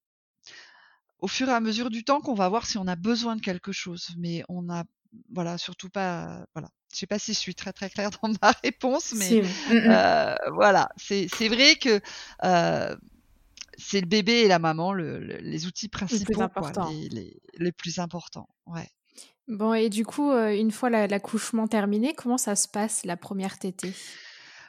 au 1.19 1.27
fur 1.27 1.49
et 1.49 1.53
à 1.53 1.59
mesure 1.59 1.89
du 1.89 2.03
temps 2.03 2.21
qu'on 2.21 2.35
va 2.35 2.49
voir 2.49 2.65
si 2.67 2.77
on 2.77 2.87
a 2.87 2.95
besoin 2.95 3.35
de 3.35 3.41
quelque 3.41 3.71
chose. 3.71 4.09
Mais 4.17 4.43
on 4.49 4.69
a, 4.69 4.83
voilà, 5.31 5.57
surtout 5.57 5.89
pas, 5.89 6.45
voilà. 6.53 6.69
Je 6.93 6.99
sais 6.99 7.07
pas 7.07 7.19
si 7.19 7.33
je 7.33 7.39
suis 7.39 7.55
très 7.55 7.73
très 7.73 7.89
claire 7.89 8.09
dans 8.23 8.29
ma 8.41 8.51
réponse, 8.63 9.13
mais 9.17 9.43
euh, 9.71 10.35
voilà, 10.53 10.89
c'est 10.97 11.49
vrai 11.49 11.75
que 11.75 11.99
euh, 12.43 12.95
c'est 13.77 13.99
le 13.99 14.07
bébé 14.07 14.41
et 14.41 14.47
la 14.47 14.59
maman 14.59 14.93
le, 14.93 15.19
les 15.19 15.65
outils 15.65 15.89
principaux, 15.89 16.41
les, 17.11 17.41
les, 17.57 17.71
plus 17.71 17.99
importants. 17.99 18.47
Ouais. 18.65 18.89
Bon, 19.47 19.73
et 19.73 19.89
du 19.89 20.05
coup, 20.05 20.31
euh, 20.31 20.55
une 20.55 20.71
fois 20.71 20.89
l'accouchement 20.89 21.67
terminé, 21.67 22.13
comment 22.13 22.37
ça 22.37 22.55
se 22.55 22.67
passe 22.67 23.05
la 23.05 23.17
première 23.17 23.59
tétée? 23.59 23.93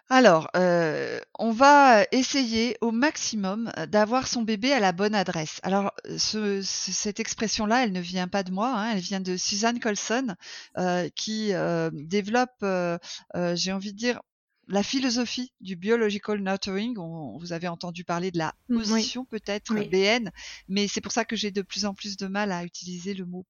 Alors, 0.08 0.48
euh, 0.56 1.18
on 1.38 1.50
va 1.50 2.04
essayer 2.12 2.76
au 2.80 2.92
maximum 2.92 3.72
d'avoir 3.88 4.28
son 4.28 4.42
bébé 4.42 4.72
à 4.72 4.78
la 4.78 4.92
bonne 4.92 5.16
adresse. 5.16 5.58
Alors, 5.64 5.92
ce, 6.16 6.62
cette 6.62 7.18
expression-là, 7.18 7.82
elle 7.84 7.92
ne 7.92 8.00
vient 8.00 8.28
pas 8.28 8.44
de 8.44 8.52
moi, 8.52 8.68
hein, 8.72 8.92
elle 8.92 9.00
vient 9.00 9.20
de 9.20 9.36
Suzanne 9.36 9.80
Colson, 9.80 10.36
euh, 10.78 11.08
qui 11.16 11.52
euh, 11.54 11.90
développe, 11.92 12.50
euh, 12.62 12.98
euh, 13.34 13.56
j'ai 13.56 13.72
envie 13.72 13.92
de 13.92 13.98
dire, 13.98 14.20
la 14.68 14.82
philosophie 14.82 15.52
du 15.60 15.76
biological 15.76 16.40
nurturing, 16.40 16.98
on, 16.98 17.38
vous 17.38 17.52
avez 17.52 17.68
entendu 17.68 18.04
parler 18.04 18.30
de 18.30 18.38
la 18.38 18.54
mmh, 18.68 18.76
position 18.76 19.24
peut-être 19.24 19.74
BN, 19.74 20.30
mais 20.68 20.88
c'est 20.88 21.00
pour 21.00 21.12
ça 21.12 21.24
que 21.24 21.36
j'ai 21.36 21.50
de 21.50 21.62
plus 21.62 21.84
en 21.84 21.94
plus 21.94 22.16
de 22.16 22.26
mal 22.26 22.50
à 22.50 22.64
utiliser 22.64 23.14
le 23.14 23.26
mot 23.26 23.44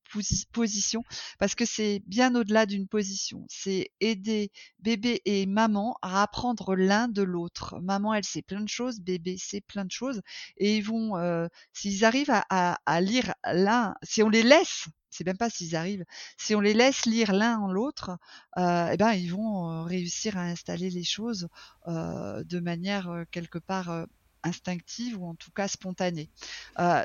position 0.52 1.04
parce 1.38 1.54
que 1.54 1.64
c'est 1.64 2.02
bien 2.06 2.34
au-delà 2.34 2.66
d'une 2.66 2.86
position. 2.86 3.46
C'est 3.48 3.90
aider 4.00 4.50
bébé 4.80 5.22
et 5.24 5.46
maman 5.46 5.96
à 6.02 6.22
apprendre 6.22 6.76
l'un 6.76 7.08
de 7.08 7.22
l'autre. 7.22 7.78
Maman, 7.80 8.14
elle 8.14 8.24
sait 8.24 8.42
plein 8.42 8.60
de 8.60 8.68
choses, 8.68 9.00
bébé 9.00 9.36
sait 9.38 9.62
plein 9.62 9.84
de 9.84 9.90
choses, 9.90 10.20
et 10.58 10.76
ils 10.76 10.84
vont, 10.84 11.16
euh, 11.16 11.48
s'ils 11.72 12.04
arrivent 12.04 12.30
à, 12.30 12.78
à 12.84 13.00
lire 13.00 13.34
l'un, 13.44 13.94
si 14.02 14.22
on 14.22 14.28
les 14.28 14.42
laisse 14.42 14.86
c'est 15.16 15.24
même 15.24 15.36
pas 15.36 15.50
s'ils 15.50 15.76
arrivent. 15.76 16.04
Si 16.36 16.54
on 16.54 16.60
les 16.60 16.74
laisse 16.74 17.06
lire 17.06 17.32
l'un 17.32 17.58
en 17.58 17.70
l'autre, 17.70 18.18
euh, 18.58 18.90
eh 18.92 18.96
ben 18.96 19.12
ils 19.12 19.32
vont 19.32 19.70
euh, 19.70 19.82
réussir 19.82 20.36
à 20.36 20.42
installer 20.42 20.90
les 20.90 21.04
choses 21.04 21.48
euh, 21.88 22.42
de 22.44 22.60
manière 22.60 23.24
quelque 23.30 23.58
part 23.58 24.06
instinctive 24.42 25.20
ou 25.20 25.26
en 25.26 25.34
tout 25.34 25.50
cas 25.50 25.66
spontanée. 25.66 26.30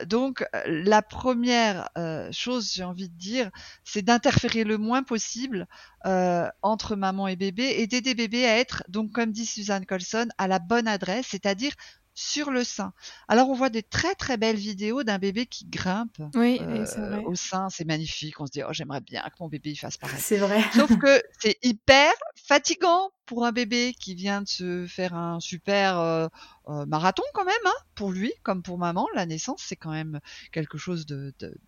donc 0.05 0.45
la 0.67 1.01
première 1.01 1.89
chose, 2.31 2.71
j'ai 2.71 2.83
envie 2.83 3.09
de 3.09 3.17
dire, 3.17 3.49
c'est 3.83 4.03
d'interférer 4.03 4.63
le 4.63 4.77
moins 4.77 5.01
possible 5.01 5.67
entre 6.03 6.95
maman 6.95 7.27
et 7.27 7.35
bébé 7.35 7.63
et 7.77 7.87
d'aider 7.87 8.13
bébé 8.13 8.45
à 8.45 8.59
être, 8.59 8.83
donc 8.89 9.11
comme 9.11 9.31
dit 9.31 9.47
Suzanne 9.47 9.87
Colson, 9.87 10.27
à 10.37 10.47
la 10.47 10.59
bonne 10.59 10.87
adresse, 10.87 11.27
c'est-à-dire 11.31 11.73
sur 12.13 12.51
le 12.51 12.63
sein. 12.63 12.93
Alors 13.27 13.49
on 13.49 13.53
voit 13.53 13.69
des 13.69 13.83
très 13.83 14.15
très 14.15 14.37
belles 14.37 14.55
vidéos 14.55 15.03
d'un 15.03 15.17
bébé 15.17 15.45
qui 15.45 15.65
grimpe 15.65 16.21
euh, 16.35 17.21
au 17.25 17.35
sein, 17.35 17.69
c'est 17.69 17.85
magnifique. 17.85 18.39
On 18.39 18.45
se 18.45 18.51
dit 18.51 18.63
oh 18.63 18.71
j'aimerais 18.73 19.01
bien 19.01 19.21
que 19.23 19.35
mon 19.39 19.47
bébé 19.47 19.71
y 19.71 19.75
fasse 19.75 19.97
pareil. 19.97 20.19
C'est 20.19 20.37
vrai. 20.37 20.61
Sauf 20.73 20.97
que 20.97 21.21
c'est 21.39 21.57
hyper 21.63 22.11
fatigant 22.35 23.11
pour 23.31 23.45
un 23.45 23.53
bébé 23.53 23.95
qui 23.97 24.13
vient 24.13 24.41
de 24.41 24.47
se 24.49 24.85
faire 24.87 25.13
un 25.13 25.39
super 25.39 25.97
euh, 25.97 26.27
euh, 26.67 26.85
marathon 26.85 27.23
quand 27.33 27.45
même, 27.45 27.55
hein, 27.65 27.85
pour 27.95 28.11
lui 28.11 28.33
comme 28.43 28.61
pour 28.61 28.77
maman. 28.77 29.07
La 29.15 29.25
naissance, 29.25 29.63
c'est 29.65 29.77
quand 29.77 29.91
même 29.91 30.19
quelque 30.51 30.77
chose 30.77 31.05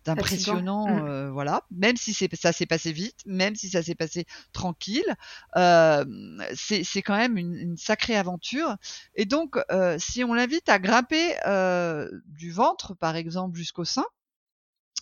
d'impressionnant, 0.04 0.86
mmh. 0.86 1.08
euh, 1.08 1.30
voilà. 1.30 1.62
Même 1.70 1.96
si 1.96 2.12
ça 2.12 2.52
s'est 2.52 2.66
passé 2.66 2.92
vite, 2.92 3.16
même 3.24 3.54
si 3.54 3.70
ça 3.70 3.82
s'est 3.82 3.94
passé 3.94 4.26
tranquille, 4.52 5.16
c'est 5.54 7.02
quand 7.02 7.16
même 7.16 7.38
une, 7.38 7.54
une, 7.54 7.76
sacrée 7.78 8.16
aventure. 8.16 8.76
Et 9.14 9.24
donc, 9.24 9.56
si 9.96 10.22
on 10.22 10.34
l'invite 10.34 10.68
à 10.68 10.78
grimper 10.78 11.32
du 12.26 12.52
ventre, 12.52 12.92
par 12.92 13.16
exemple, 13.16 13.56
jusqu'au 13.56 13.86
sein, 13.86 14.04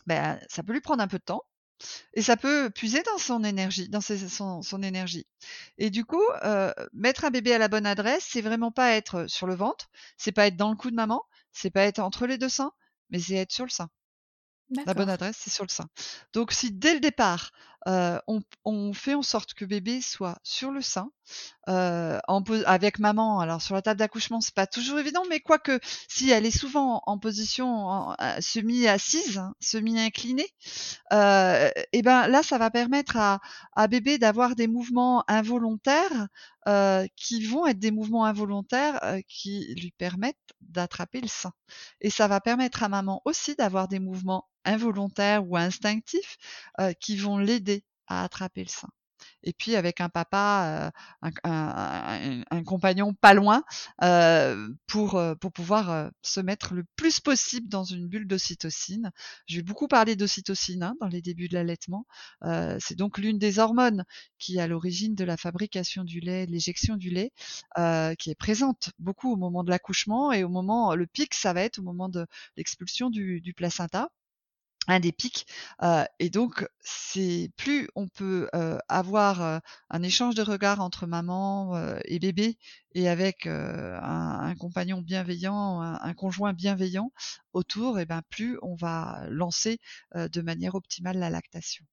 ben, 0.07 0.38
ça 0.49 0.62
peut 0.62 0.75
lui 0.75 0.81
prendre 0.81 1.02
un 1.02 1.09
peu 1.09 1.19
de 1.19 1.25
temps. 1.25 1.42
Et 2.15 2.23
ça 2.23 2.37
peut 2.37 2.71
puiser 2.71 3.03
dans 3.03 3.19
son 3.19 3.45
énergie, 3.45 3.89
dans 3.89 4.01
son, 4.01 4.83
énergie. 4.83 5.27
Et 5.79 5.91
du 5.91 6.05
coup, 6.05 6.23
euh, 6.45 6.73
mettre 6.93 7.25
un 7.25 7.31
bébé 7.31 7.55
à 7.55 7.59
la 7.59 7.69
bonne 7.69 7.87
adresse, 7.87 8.27
c'est 8.29 8.43
vraiment 8.43 8.71
pas 8.71 8.93
être 8.93 9.27
sur 9.29 9.47
le 9.47 9.55
ventre, 9.55 9.91
c'est 10.17 10.33
pas 10.33 10.47
être 10.47 10.57
dans 10.57 10.71
le 10.71 10.77
cou 10.77 10.91
de 10.91 10.97
maman, 10.97 11.23
c'est 11.53 11.71
pas 11.71 11.83
être 11.83 11.99
entre 11.99 12.27
les 12.27 12.39
deux 12.39 12.49
seins, 12.49 12.73
mais 13.11 13.19
c'est 13.19 13.35
être 13.35 13.53
sur 13.53 13.65
le 13.65 13.71
sein. 13.71 13.89
La 14.87 14.95
bonne 14.95 15.11
adresse, 15.11 15.37
c'est 15.39 15.51
sur 15.51 15.65
le 15.65 15.71
sein. 15.71 15.89
Donc, 16.33 16.53
si 16.53 16.73
dès 16.73 16.95
le 16.95 17.01
départ, 17.01 17.53
on, 17.87 18.93
fait 18.93 19.15
en 19.15 19.23
sorte 19.23 19.55
que 19.55 19.65
bébé 19.65 20.01
soit 20.01 20.39
sur 20.43 20.71
le 20.71 20.83
sein, 20.83 21.11
avec 21.67 22.99
maman. 22.99 23.41
Alors 23.41 23.62
sur 23.62 23.75
la 23.75 23.83
table 23.83 23.99
d'accouchement, 23.99 24.41
c'est 24.41 24.55
pas 24.55 24.67
toujours 24.67 24.99
évident, 24.99 25.23
mais 25.29 25.41
quoique, 25.41 25.79
si 26.09 26.31
elle 26.31 26.47
est 26.47 26.57
souvent 26.57 27.03
en, 27.07 27.19
position 27.19 28.15
semi-assise, 28.41 29.39
hein, 29.39 29.55
semi-inclinée, 29.61 30.49
et 31.11 32.03
ben 32.03 32.29
là, 32.29 32.43
ça 32.43 32.59
va 32.59 32.71
permettre 32.71 33.17
à 33.17 33.89
bébé 33.89 34.19
d'avoir 34.19 34.55
des 34.55 34.67
mouvements 34.67 35.25
involontaires 35.29 36.29
qui 37.17 37.45
vont 37.45 37.67
être 37.67 37.79
des 37.79 37.91
mouvements 37.91 38.25
involontaires 38.25 39.01
qui 39.29 39.75
lui 39.75 39.93
permettent 39.93 40.37
d'attraper 40.61 41.21
le 41.21 41.29
sein. 41.29 41.53
Et 42.01 42.11
ça 42.11 42.29
va 42.29 42.41
permettre 42.41 42.83
à 42.83 42.89
maman 42.89 43.21
aussi 43.25 43.55
d'avoir 43.57 43.89
des 43.89 43.99
mouvements 43.99 44.49
involontaires 44.65 45.45
ou 45.47 45.57
instinctifs 45.57 46.37
qui 47.01 47.17
vont 47.17 47.39
l'aider 47.39 47.72
à 48.07 48.25
attraper 48.25 48.63
le 48.65 48.69
sein. 48.69 48.89
Et 49.43 49.53
puis 49.53 49.77
avec 49.77 50.01
un 50.01 50.09
papa, 50.09 50.93
un, 51.23 52.65
compagnon 52.65 53.15
pas 53.15 53.35
loin, 53.35 53.65
pour, 54.87 55.23
pour 55.41 55.53
pouvoir 55.53 56.11
se 56.23 56.41
mettre 56.41 56.75
le 56.75 56.85
plus 56.97 57.21
possible 57.21 57.69
dans 57.69 57.85
une 57.85 58.09
bulle 58.09 58.27
d'ocytocine. 58.27 59.11
Je 59.47 59.57
vais 59.57 59.63
beaucoup 59.63 59.89
parler 59.89 60.17
d'ocytocine 60.17 60.83
hein, 60.83 60.95
dans 61.01 61.09
les 61.09 61.23
débuts 61.23 61.49
de 61.49 61.55
l'allaitement. 61.55 62.07
c'est 62.81 62.97
donc 62.97 63.19
l'une 63.19 63.39
des 63.39 63.59
hormones 63.59 64.05
qui 64.39 64.59
est 64.59 64.61
à 64.61 64.67
l'origine 64.67 65.15
de 65.15 65.25
la 65.25 65.37
fabrication 65.37 66.05
du 66.05 66.21
lait, 66.21 66.47
l'éjection 66.47 66.97
du 66.97 67.11
lait, 67.11 67.33
qui 68.19 68.31
est 68.31 68.39
présente 68.39 68.91
beaucoup 68.99 69.33
au 69.33 69.37
moment 69.37 69.65
de 69.65 69.71
l'accouchement 69.71 70.33
et 70.33 70.45
au 70.45 70.49
moment, 70.49 70.95
le 70.95 71.07
pic, 71.07 71.35
ça 71.35 71.53
va 71.53 71.63
être 71.63 71.79
au 71.79 71.83
moment 71.83 72.09
de 72.09 72.27
l'expulsion 72.57 73.11
du 73.11 73.55
placenta 73.57 74.11
un 74.89 75.01
des 75.01 75.12
pics. 75.12 75.47
et 76.19 76.31
donc, 76.31 76.67
c'est 76.81 77.51
plus 77.57 77.89
on 77.95 78.09
peut 78.09 78.49
avoir 78.89 79.61
un 79.91 80.03
échange 80.03 80.35
de 80.35 80.43
regards 80.43 80.81
entre 80.81 81.07
maman 81.07 81.97
et 82.05 82.19
bébé, 82.19 82.59
et 82.95 83.09
avec 83.09 83.47
un, 83.47 84.55
compagnon 84.59 85.01
bienveillant, 85.01 85.81
un, 85.81 86.15
conjoint 86.15 86.53
bienveillant 86.53 87.12
autour, 87.53 88.01
et 88.01 88.07
ben 88.07 88.23
plus 88.29 88.59
on 88.62 88.75
va 88.75 89.25
lancer 89.29 89.79
de 90.15 90.41
manière 90.41 90.75
optimale 90.75 91.19
la 91.19 91.31
lactation. 91.31 91.85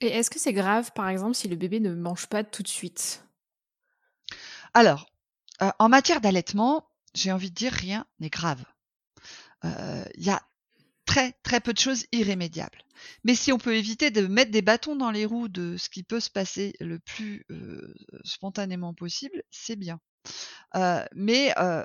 Et 0.00 0.08
est-ce 0.08 0.30
que 0.30 0.38
c'est 0.38 0.52
grave, 0.52 0.92
par 0.94 1.08
exemple, 1.08 1.34
si 1.34 1.48
le 1.48 1.56
bébé 1.56 1.80
ne 1.80 1.94
mange 1.94 2.26
pas 2.26 2.44
tout 2.44 2.62
de 2.62 2.68
suite? 2.68 3.24
Alors, 4.74 5.10
en 5.78 5.88
matière 5.88 6.20
d'allaitement, 6.20 6.88
j'ai 7.14 7.32
envie 7.32 7.50
de 7.50 7.54
dire 7.54 7.72
rien 7.72 8.06
n'est 8.20 8.30
grave. 8.30 8.64
Il 9.64 10.24
y 10.24 10.30
a 10.30 10.42
très 11.16 11.32
très 11.42 11.60
peu 11.60 11.72
de 11.72 11.78
choses 11.78 12.04
irrémédiables. 12.12 12.78
Mais 13.24 13.34
si 13.34 13.50
on 13.50 13.56
peut 13.58 13.74
éviter 13.74 14.10
de 14.10 14.26
mettre 14.26 14.50
des 14.50 14.60
bâtons 14.60 14.96
dans 14.96 15.10
les 15.10 15.24
roues 15.24 15.48
de 15.48 15.78
ce 15.78 15.88
qui 15.88 16.02
peut 16.02 16.20
se 16.20 16.28
passer 16.28 16.74
le 16.78 16.98
plus 16.98 17.46
euh, 17.50 17.94
spontanément 18.22 18.92
possible, 18.92 19.42
c'est 19.50 19.76
bien. 19.76 19.98
Euh, 20.74 21.02
mais 21.14 21.54
euh, 21.58 21.84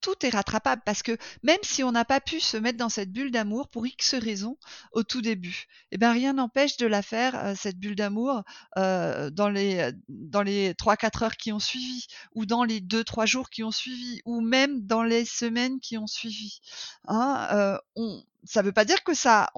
tout 0.00 0.14
est 0.24 0.30
rattrapable 0.30 0.82
parce 0.84 1.02
que 1.02 1.16
même 1.42 1.58
si 1.62 1.82
on 1.84 1.92
n'a 1.92 2.04
pas 2.04 2.20
pu 2.20 2.40
se 2.40 2.56
mettre 2.56 2.78
dans 2.78 2.88
cette 2.88 3.12
bulle 3.12 3.30
d'amour 3.30 3.68
pour 3.68 3.86
X 3.86 4.14
raisons 4.14 4.56
au 4.92 5.02
tout 5.02 5.22
début, 5.22 5.66
eh 5.92 5.98
ben 5.98 6.12
rien 6.12 6.34
n'empêche 6.34 6.76
de 6.76 6.86
la 6.86 7.02
faire 7.02 7.36
euh, 7.36 7.54
cette 7.56 7.78
bulle 7.78 7.96
d'amour 7.96 8.42
euh, 8.78 9.30
dans 9.30 9.48
les 9.48 9.92
dans 10.08 10.42
les 10.42 10.74
trois 10.74 10.96
quatre 10.96 11.22
heures 11.22 11.36
qui 11.36 11.52
ont 11.52 11.60
suivi 11.60 12.06
ou 12.34 12.46
dans 12.46 12.64
les 12.64 12.80
deux 12.80 13.04
trois 13.04 13.26
jours 13.26 13.50
qui 13.50 13.62
ont 13.62 13.70
suivi 13.70 14.20
ou 14.24 14.40
même 14.40 14.86
dans 14.86 15.02
les 15.02 15.24
semaines 15.24 15.80
qui 15.80 15.98
ont 15.98 16.06
suivi. 16.06 16.60
Hein, 17.06 17.48
euh, 17.52 17.78
on, 17.96 18.22
ça 18.44 18.62
veut 18.62 18.72
pas 18.72 18.84
dire 18.84 19.02
que 19.04 19.14
ça. 19.14 19.50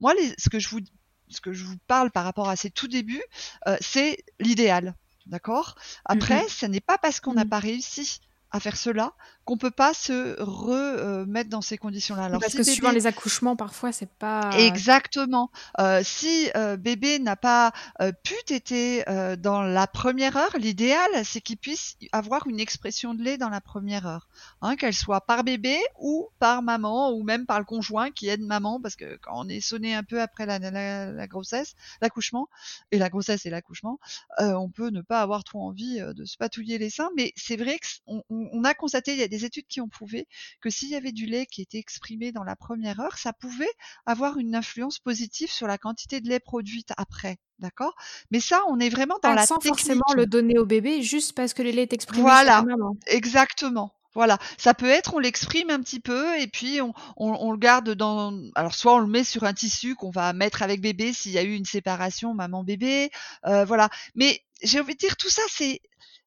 moi, 0.00 0.14
les, 0.14 0.34
ce 0.38 0.48
que 0.48 0.58
je 0.58 0.68
vous 0.68 0.80
ce 1.28 1.40
que 1.40 1.52
je 1.52 1.64
vous 1.64 1.78
parle 1.86 2.10
par 2.10 2.24
rapport 2.24 2.48
à 2.48 2.56
ces 2.56 2.70
tout 2.70 2.88
débuts, 2.88 3.22
euh, 3.66 3.76
c'est 3.80 4.24
l'idéal. 4.38 4.94
D'accord? 5.26 5.74
Après, 6.04 6.44
mmh 6.44 6.48
ce 6.48 6.66
n'est 6.66 6.80
pas 6.80 6.98
parce 6.98 7.18
qu'on 7.18 7.34
n'a 7.34 7.44
mmh. 7.44 7.48
pas 7.48 7.58
réussi 7.58 8.20
à 8.52 8.60
faire 8.60 8.76
cela 8.76 9.12
qu'on 9.46 9.56
peut 9.56 9.70
pas 9.70 9.94
se 9.94 10.42
remettre 10.42 11.48
dans 11.48 11.62
ces 11.62 11.78
conditions-là. 11.78 12.24
Alors, 12.24 12.40
Parce 12.40 12.54
que 12.54 12.64
suivant 12.64 12.90
les 12.90 13.06
accouchements, 13.06 13.54
parfois, 13.54 13.92
c'est 13.92 14.10
pas. 14.10 14.50
Exactement. 14.58 15.50
Euh, 15.78 16.02
si 16.02 16.50
euh, 16.56 16.76
bébé 16.76 17.20
n'a 17.20 17.36
pas 17.36 17.72
euh, 18.00 18.10
pu 18.10 18.34
téter 18.44 19.08
euh, 19.08 19.36
dans 19.36 19.62
la 19.62 19.86
première 19.86 20.36
heure, 20.36 20.50
l'idéal, 20.58 21.08
c'est 21.24 21.40
qu'il 21.40 21.58
puisse 21.58 21.96
avoir 22.10 22.48
une 22.48 22.58
expression 22.58 23.14
de 23.14 23.22
lait 23.22 23.38
dans 23.38 23.48
la 23.48 23.60
première 23.60 24.08
heure, 24.08 24.28
hein, 24.62 24.74
qu'elle 24.74 24.92
soit 24.92 25.20
par 25.20 25.44
bébé 25.44 25.78
ou 26.00 26.28
par 26.40 26.62
maman 26.62 27.12
ou 27.12 27.22
même 27.22 27.46
par 27.46 27.60
le 27.60 27.64
conjoint 27.64 28.10
qui 28.10 28.28
aide 28.28 28.42
maman, 28.42 28.80
parce 28.80 28.96
que 28.96 29.16
quand 29.22 29.34
on 29.34 29.48
est 29.48 29.60
sonné 29.60 29.94
un 29.94 30.02
peu 30.02 30.20
après 30.20 30.46
la, 30.46 30.58
la, 30.58 31.12
la 31.12 31.26
grossesse, 31.28 31.76
l'accouchement 32.02 32.48
et 32.90 32.98
la 32.98 33.08
grossesse 33.08 33.46
et 33.46 33.50
l'accouchement, 33.50 34.00
on 34.38 34.68
peut 34.68 34.90
ne 34.90 35.02
pas 35.02 35.20
avoir 35.20 35.44
trop 35.44 35.62
envie 35.62 36.00
de 36.00 36.24
se 36.24 36.36
patouiller 36.36 36.78
les 36.78 36.90
seins, 36.90 37.10
mais 37.16 37.32
c'est 37.36 37.56
vrai 37.56 37.78
qu'on 38.06 38.24
on, 38.28 38.64
a 38.64 38.74
constaté, 38.74 39.12
il 39.12 39.18
y 39.18 39.22
a 39.22 39.28
des 39.28 39.35
études 39.44 39.66
qui 39.66 39.80
ont 39.80 39.88
prouvé 39.88 40.26
que 40.60 40.70
s'il 40.70 40.88
y 40.88 40.96
avait 40.96 41.12
du 41.12 41.26
lait 41.26 41.46
qui 41.46 41.62
était 41.62 41.78
exprimé 41.78 42.32
dans 42.32 42.44
la 42.44 42.56
première 42.56 43.00
heure, 43.00 43.18
ça 43.18 43.32
pouvait 43.32 43.70
avoir 44.06 44.38
une 44.38 44.54
influence 44.54 44.98
positive 44.98 45.50
sur 45.50 45.66
la 45.66 45.78
quantité 45.78 46.20
de 46.20 46.28
lait 46.28 46.40
produite 46.40 46.92
après. 46.96 47.38
D'accord? 47.58 47.94
Mais 48.30 48.40
ça, 48.40 48.60
on 48.68 48.78
est 48.80 48.90
vraiment 48.90 49.18
dans 49.22 49.30
ah, 49.30 49.34
la 49.34 49.46
sans 49.46 49.60
forcément 49.60 50.04
le 50.14 50.26
donner 50.26 50.58
au 50.58 50.66
bébé 50.66 51.02
juste 51.02 51.34
parce 51.34 51.54
que 51.54 51.62
le 51.62 51.70
lait 51.70 51.82
est 51.82 51.92
exprimé 51.94 52.20
voilà, 52.20 52.58
sur 52.58 52.66
la 52.66 52.76
maman. 52.76 52.96
Exactement. 53.06 53.94
Voilà, 54.16 54.38
ça 54.56 54.72
peut 54.72 54.88
être, 54.88 55.12
on 55.12 55.18
l'exprime 55.18 55.68
un 55.68 55.78
petit 55.80 56.00
peu 56.00 56.40
et 56.40 56.46
puis 56.46 56.80
on, 56.80 56.94
on, 57.18 57.52
le 57.52 57.58
garde 57.58 57.90
dans. 57.90 58.32
Alors 58.54 58.74
soit 58.74 58.94
on 58.94 58.98
le 59.00 59.06
met 59.06 59.24
sur 59.24 59.44
un 59.44 59.52
tissu 59.52 59.94
qu'on 59.94 60.10
va 60.10 60.32
mettre 60.32 60.62
avec 60.62 60.80
bébé 60.80 61.12
s'il 61.12 61.32
y 61.32 61.38
a 61.38 61.42
eu 61.42 61.52
une 61.52 61.66
séparation 61.66 62.32
maman-bébé, 62.32 63.10
euh, 63.44 63.66
voilà. 63.66 63.90
Mais 64.14 64.42
j'ai 64.62 64.80
envie 64.80 64.94
de 64.94 64.98
dire 64.98 65.18
tout 65.18 65.28
ça, 65.28 65.42
c'est 65.50 65.82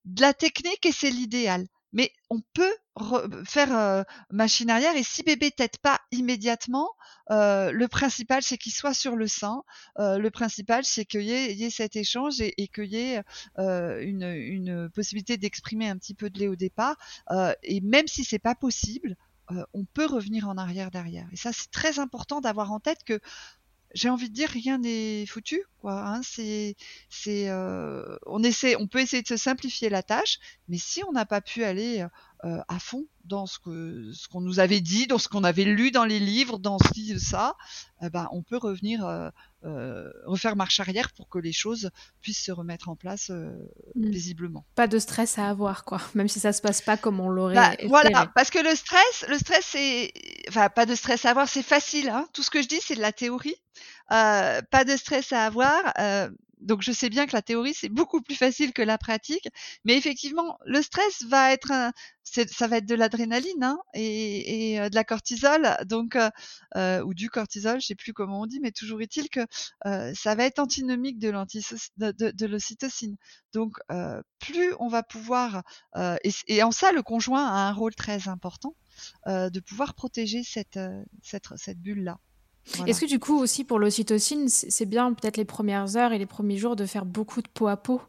de 0.05 0.21
la 0.21 0.33
technique 0.33 0.85
et 0.85 0.91
c'est 0.91 1.09
l'idéal 1.09 1.65
mais 1.93 2.11
on 2.29 2.41
peut 2.53 2.73
faire 3.45 3.75
euh, 3.75 4.03
machine 4.29 4.69
arrière 4.69 4.95
et 4.95 5.03
si 5.03 5.23
bébé 5.23 5.51
t'aide 5.51 5.77
pas 5.77 5.99
immédiatement, 6.11 6.89
euh, 7.31 7.71
le 7.71 7.87
principal 7.87 8.43
c'est 8.43 8.57
qu'il 8.57 8.73
soit 8.73 8.93
sur 8.93 9.15
le 9.15 9.27
sein. 9.27 9.63
Euh, 9.99 10.17
le 10.17 10.29
principal 10.31 10.83
c'est 10.83 11.05
qu'il 11.05 11.21
y, 11.21 11.31
ait 11.31 11.69
cet 11.69 11.95
échange 11.95 12.41
et, 12.41 12.67
qu'il 12.67 12.85
y 12.85 12.97
ait 12.97 13.23
une, 13.57 14.23
une, 14.23 14.89
possibilité 14.89 15.37
d'exprimer 15.37 15.89
un 15.89 15.97
petit 15.97 16.13
peu 16.13 16.29
de 16.29 16.39
lait 16.39 16.47
au 16.47 16.55
départ. 16.55 16.97
et 17.63 17.81
même 17.81 18.07
si 18.07 18.23
c'est 18.23 18.39
pas 18.39 18.55
possible, 18.55 19.15
on 19.73 19.85
peut 19.85 20.05
revenir 20.05 20.47
en 20.47 20.57
arrière 20.57 20.91
derrière. 20.91 21.27
Et 21.31 21.37
ça 21.37 21.51
c'est 21.53 21.71
très 21.71 21.99
important 21.99 22.41
d'avoir 22.41 22.71
en 22.71 22.79
tête 22.79 23.03
que 23.03 23.19
j'ai 23.93 24.09
envie 24.09 24.29
de 24.29 24.33
dire 24.33 24.49
rien 24.49 24.77
n'est 24.77 25.25
foutu 25.25 25.63
quoi 25.81 26.05
hein. 26.05 26.21
c'est 26.23 26.75
c'est 27.09 27.49
euh, 27.49 28.17
on 28.25 28.43
essaie 28.43 28.75
on 28.75 28.87
peut 28.87 28.99
essayer 28.99 29.21
de 29.21 29.27
se 29.27 29.37
simplifier 29.37 29.89
la 29.89 30.03
tâche 30.03 30.39
mais 30.67 30.77
si 30.77 31.03
on 31.05 31.11
n'a 31.11 31.25
pas 31.25 31.41
pu 31.41 31.63
aller 31.63 32.05
euh, 32.45 32.59
à 32.67 32.79
fond 32.79 33.05
dans 33.25 33.45
ce 33.45 33.59
que 33.59 34.11
ce 34.13 34.27
qu'on 34.27 34.41
nous 34.41 34.59
avait 34.59 34.79
dit 34.79 35.07
dans 35.07 35.17
ce 35.17 35.27
qu'on 35.27 35.43
avait 35.43 35.65
lu 35.65 35.91
dans 35.91 36.05
les 36.05 36.19
livres 36.19 36.57
dans 36.57 36.77
ci 36.93 37.19
ça 37.19 37.55
eh 38.01 38.09
ben 38.09 38.27
on 38.31 38.41
peut 38.41 38.57
revenir 38.57 39.05
euh, 39.05 39.29
euh, 39.65 40.09
refaire 40.25 40.55
marche 40.55 40.79
arrière 40.79 41.11
pour 41.11 41.27
que 41.27 41.37
les 41.37 41.51
choses 41.51 41.91
puissent 42.21 42.43
se 42.43 42.51
remettre 42.51 42.87
en 42.89 42.95
place 42.95 43.29
euh, 43.29 43.51
mmh. 43.95 44.11
paisiblement 44.11 44.65
pas 44.75 44.87
de 44.87 44.99
stress 44.99 45.37
à 45.37 45.49
avoir 45.49 45.83
quoi 45.83 46.01
même 46.15 46.29
si 46.29 46.39
ça 46.39 46.53
se 46.53 46.61
passe 46.61 46.81
pas 46.81 46.95
comme 46.95 47.19
on 47.19 47.29
l'aurait 47.29 47.55
bah, 47.55 47.75
voilà 47.87 48.31
parce 48.35 48.49
que 48.49 48.59
le 48.59 48.73
stress 48.73 49.25
le 49.27 49.37
stress 49.37 49.65
c'est 49.65 50.13
enfin 50.47 50.69
pas 50.69 50.85
de 50.85 50.95
stress 50.95 51.25
à 51.25 51.31
avoir 51.31 51.47
c'est 51.47 51.63
facile 51.63 52.09
hein. 52.09 52.25
tout 52.33 52.41
ce 52.41 52.49
que 52.49 52.61
je 52.61 52.67
dis 52.67 52.79
c'est 52.81 52.95
de 52.95 53.01
la 53.01 53.11
théorie 53.11 53.55
euh, 54.11 54.61
pas 54.71 54.85
de 54.85 54.97
stress 54.97 55.31
à 55.33 55.45
avoir. 55.45 55.93
Euh, 56.61 56.65
donc 56.65 56.81
je 56.81 56.91
sais 56.91 57.09
bien 57.09 57.25
que 57.25 57.33
la 57.33 57.41
théorie 57.41 57.73
c'est 57.73 57.89
beaucoup 57.89 58.21
plus 58.21 58.35
facile 58.35 58.73
que 58.73 58.81
la 58.81 58.97
pratique, 58.97 59.47
mais 59.85 59.97
effectivement 59.97 60.57
le 60.65 60.81
stress 60.81 61.23
va 61.27 61.51
être 61.51 61.91
ça 62.23 62.67
va 62.67 62.77
être 62.77 62.85
de 62.85 62.95
l'adrénaline 62.95 63.63
hein, 63.63 63.79
et, 63.93 64.79
euh, 64.79 64.89
de 64.89 64.95
la 64.95 65.03
cortisol, 65.03 65.67
donc 65.85 66.17
euh, 66.75 67.03
ou 67.03 67.13
du 67.13 67.29
cortisol, 67.29 67.81
je 67.81 67.87
sais 67.87 67.95
plus 67.95 68.13
comment 68.13 68.41
on 68.41 68.45
dit, 68.45 68.59
mais 68.61 68.71
toujours 68.71 69.01
est-il 69.01 69.29
que 69.29 69.41
euh, 69.85 70.13
ça 70.15 70.35
va 70.35 70.45
être 70.45 70.59
antinomique 70.59 71.19
de 71.19 71.29
de, 71.97 72.31
de, 72.31 72.45
l'ocytocine. 72.45 73.15
Donc 73.53 73.77
plus 74.39 74.73
on 74.79 74.87
va 74.87 75.03
pouvoir 75.03 75.63
et, 76.23 76.31
et, 76.47 76.63
en 76.63 76.71
ça 76.71 76.91
le 76.91 77.03
conjoint 77.03 77.45
a 77.45 77.69
un 77.69 77.73
rôle 77.73 77.95
très 77.95 78.27
important 78.27 78.75
de 79.27 79.59
pouvoir 79.59 79.93
protéger 79.95 80.43
cette 80.43 80.79
cette, 81.23 81.47
cette 81.57 81.79
bulle 81.79 82.03
là. 82.03 82.19
Est-ce 82.85 83.01
que 83.01 83.05
du 83.05 83.19
coup 83.19 83.39
aussi 83.39 83.63
pour 83.63 83.79
l'ocytocine, 83.79 84.47
c'est 84.47 84.85
bien 84.85 85.13
peut-être 85.13 85.37
les 85.37 85.45
premières 85.45 85.97
heures 85.97 86.11
et 86.11 86.17
les 86.19 86.25
premiers 86.25 86.57
jours 86.57 86.75
de 86.75 86.85
faire 86.85 87.05
beaucoup 87.05 87.41
de 87.41 87.47
peau 87.47 87.67
à 87.67 87.77
peau? 87.77 88.01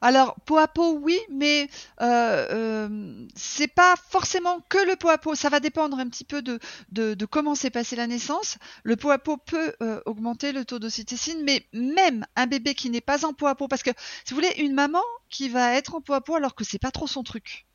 Alors 0.00 0.36
peau 0.44 0.58
à 0.58 0.68
peau, 0.68 0.98
oui, 1.02 1.18
mais 1.30 1.68
euh, 2.00 2.46
euh, 2.50 3.26
c'est 3.34 3.68
pas 3.68 3.94
forcément 4.10 4.60
que 4.68 4.78
le 4.78 4.96
peau 4.96 5.08
à 5.08 5.18
peau. 5.18 5.34
Ça 5.34 5.48
va 5.48 5.60
dépendre 5.60 5.98
un 5.98 6.08
petit 6.08 6.24
peu 6.24 6.42
de, 6.42 6.58
de, 6.92 7.24
comment 7.26 7.54
s'est 7.54 7.70
passée 7.70 7.96
la 7.96 8.06
naissance. 8.06 8.58
Le 8.84 8.96
peau 8.96 9.10
à 9.10 9.18
peau 9.18 9.36
peut 9.36 9.74
euh, 9.82 10.00
augmenter 10.06 10.52
le 10.52 10.64
taux 10.64 10.78
d'ocytocine, 10.78 11.42
mais 11.44 11.66
même 11.72 12.26
un 12.36 12.46
bébé 12.46 12.74
qui 12.74 12.90
n'est 12.90 13.00
pas 13.00 13.24
en 13.24 13.32
peau 13.32 13.46
à 13.46 13.54
peau, 13.54 13.68
parce 13.68 13.82
que 13.82 13.90
si 14.24 14.34
vous 14.34 14.36
voulez, 14.36 14.54
une 14.58 14.74
maman 14.74 15.02
qui 15.30 15.48
va 15.48 15.74
être 15.74 15.94
en 15.94 16.00
peau 16.00 16.12
à 16.14 16.20
peau 16.20 16.36
alors 16.36 16.54
que 16.54 16.64
c'est 16.64 16.78
pas 16.78 16.90
trop 16.90 17.06
son 17.06 17.22
truc. 17.22 17.66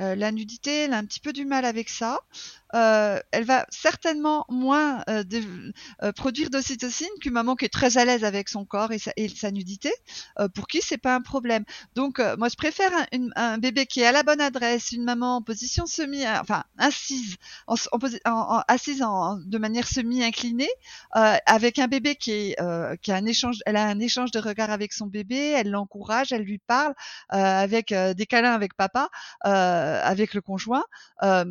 La 0.00 0.30
nudité, 0.30 0.84
elle 0.84 0.92
a 0.92 0.98
un 0.98 1.04
petit 1.04 1.18
peu 1.18 1.32
du 1.32 1.44
mal 1.44 1.64
avec 1.64 1.88
ça. 1.88 2.20
Euh, 2.74 3.18
elle 3.32 3.44
va 3.44 3.66
certainement 3.70 4.44
moins 4.48 5.02
euh, 5.08 5.24
euh 6.02 6.12
produire 6.12 6.50
d'ocytocine 6.50 7.08
qu'une 7.20 7.32
maman 7.32 7.56
qui 7.56 7.64
est 7.64 7.70
très 7.70 7.98
à 7.98 8.04
l'aise 8.04 8.24
avec 8.24 8.48
son 8.48 8.64
corps 8.64 8.92
et 8.92 8.98
sa, 8.98 9.12
et 9.16 9.28
sa 9.28 9.50
nudité, 9.50 9.92
euh, 10.38 10.48
pour 10.48 10.66
qui 10.66 10.80
c'est 10.82 10.98
pas 10.98 11.14
un 11.14 11.20
problème. 11.20 11.64
Donc 11.94 12.20
moi 12.38 12.48
je 12.48 12.56
préfère 12.56 12.90
un, 13.12 13.28
un, 13.36 13.58
bébé 13.58 13.86
qui 13.86 14.00
est 14.00 14.06
à 14.06 14.12
la 14.12 14.22
bonne 14.22 14.40
adresse, 14.40 14.92
une 14.92 15.04
maman 15.04 15.36
en 15.36 15.42
position 15.42 15.86
semi, 15.86 16.26
enfin 16.26 16.64
assise, 16.78 17.36
en, 17.66 17.76
en, 18.24 18.62
assise 18.68 19.02
en, 19.02 19.36
de 19.38 19.58
manière 19.58 19.86
semi 19.86 20.22
inclinée, 20.22 20.70
avec 21.12 21.78
un 21.78 21.88
bébé 21.88 22.16
qui, 22.16 22.32
est, 22.32 22.56
qui 23.02 23.12
a 23.12 23.16
un 23.16 23.26
échange, 23.26 23.58
elle 23.66 23.76
a 23.76 23.86
un 23.86 24.00
échange 24.00 24.30
de 24.30 24.38
regard 24.38 24.70
avec 24.70 24.92
son 24.92 25.06
bébé, 25.06 25.52
elle 25.56 25.70
l'encourage, 25.70 26.32
elle 26.32 26.42
lui 26.42 26.58
parle 26.58 26.94
avec 27.28 27.92
des 27.92 28.26
câlins 28.26 28.54
avec 28.54 28.74
papa. 28.74 29.08
Euh, 29.46 30.00
avec 30.02 30.34
le 30.34 30.40
conjoint 30.40 30.84
euh, 31.22 31.44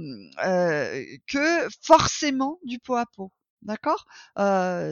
euh, 0.45 1.03
que 1.27 1.67
forcément 1.81 2.59
du 2.63 2.79
pot 2.79 2.95
à 2.95 3.05
pot. 3.05 3.31
D'accord? 3.63 4.05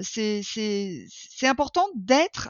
C'est 0.04 1.14
important 1.44 1.88
d'être 1.96 2.50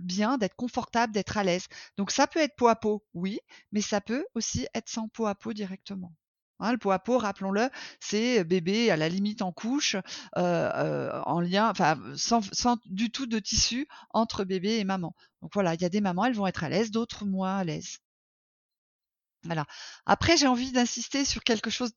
bien, 0.00 0.38
d'être 0.38 0.56
confortable, 0.56 1.12
d'être 1.12 1.38
à 1.38 1.44
l'aise. 1.44 1.66
Donc 1.96 2.10
ça 2.10 2.26
peut 2.26 2.40
être 2.40 2.56
pot 2.56 2.68
à 2.68 2.76
pot, 2.76 3.04
oui, 3.14 3.40
mais 3.72 3.80
ça 3.80 4.00
peut 4.00 4.26
aussi 4.34 4.66
être 4.74 4.88
sans 4.88 5.08
pot 5.08 5.26
à 5.26 5.34
pot 5.34 5.52
directement. 5.52 6.12
Hein, 6.60 6.70
le 6.72 6.78
pot 6.78 6.92
à 6.92 7.00
pot, 7.00 7.18
rappelons-le, 7.18 7.68
c'est 7.98 8.44
bébé 8.44 8.90
à 8.90 8.96
la 8.96 9.08
limite 9.08 9.42
en 9.42 9.50
couche, 9.50 9.96
en 10.36 11.40
lien, 11.40 11.68
enfin 11.68 11.98
sans, 12.16 12.42
sans, 12.52 12.78
du 12.86 13.10
tout 13.10 13.26
de 13.26 13.40
tissu 13.40 13.88
entre 14.10 14.44
bébé 14.44 14.78
et 14.78 14.84
maman. 14.84 15.16
Donc 15.42 15.52
voilà, 15.52 15.74
il 15.74 15.82
y 15.82 15.84
a 15.84 15.88
des 15.88 16.00
mamans, 16.00 16.26
elles 16.26 16.34
vont 16.34 16.46
être 16.46 16.62
à 16.62 16.68
l'aise, 16.68 16.90
d'autres 16.92 17.24
moins 17.24 17.56
à 17.56 17.64
l'aise. 17.64 17.98
Voilà. 19.44 19.66
Après, 20.06 20.36
j'ai 20.36 20.46
envie 20.46 20.72
d'insister 20.72 21.24
sur 21.24 21.42
quelque 21.44 21.70
chose 21.70 21.92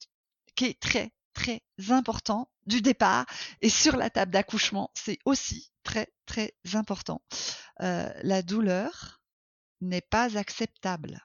qui 0.56 0.66
est 0.66 0.80
très, 0.80 1.12
très 1.34 1.64
important 1.90 2.50
du 2.66 2.82
départ 2.82 3.26
et 3.62 3.70
sur 3.70 3.96
la 3.96 4.10
table 4.10 4.32
d'accouchement, 4.32 4.92
c'est 4.94 5.20
aussi 5.26 5.72
très, 5.84 6.08
très 6.26 6.54
important. 6.74 7.22
Euh, 7.82 8.12
la 8.24 8.42
douleur 8.42 9.22
n'est 9.82 10.02
pas 10.02 10.38
acceptable. 10.38 11.22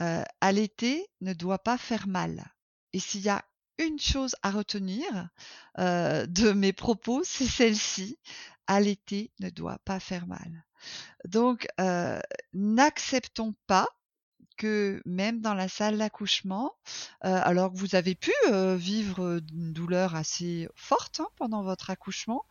Euh, 0.00 0.24
allaiter 0.40 1.06
ne 1.20 1.32
doit 1.32 1.58
pas 1.58 1.78
faire 1.78 2.06
mal. 2.06 2.44
Et 2.92 3.00
s'il 3.00 3.22
y 3.22 3.28
a 3.28 3.44
une 3.78 3.98
chose 3.98 4.36
à 4.42 4.50
retenir 4.50 5.28
euh, 5.78 6.26
de 6.26 6.52
mes 6.52 6.72
propos, 6.72 7.22
c'est 7.24 7.46
celle-ci. 7.46 8.18
Allaiter 8.66 9.32
ne 9.40 9.50
doit 9.50 9.78
pas 9.84 10.00
faire 10.00 10.26
mal. 10.26 10.64
Donc, 11.24 11.66
euh, 11.80 12.20
n'acceptons 12.52 13.54
pas 13.66 13.88
que 14.56 15.02
même 15.04 15.40
dans 15.40 15.54
la 15.54 15.68
salle 15.68 15.98
d'accouchement, 15.98 16.74
euh, 17.24 17.40
alors 17.42 17.72
que 17.72 17.78
vous 17.78 17.94
avez 17.94 18.14
pu 18.14 18.32
euh, 18.50 18.76
vivre 18.76 19.40
une 19.52 19.72
douleur 19.72 20.14
assez 20.14 20.68
forte 20.74 21.20
hein, 21.20 21.28
pendant 21.36 21.62
votre 21.62 21.90
accouchement, 21.90 22.44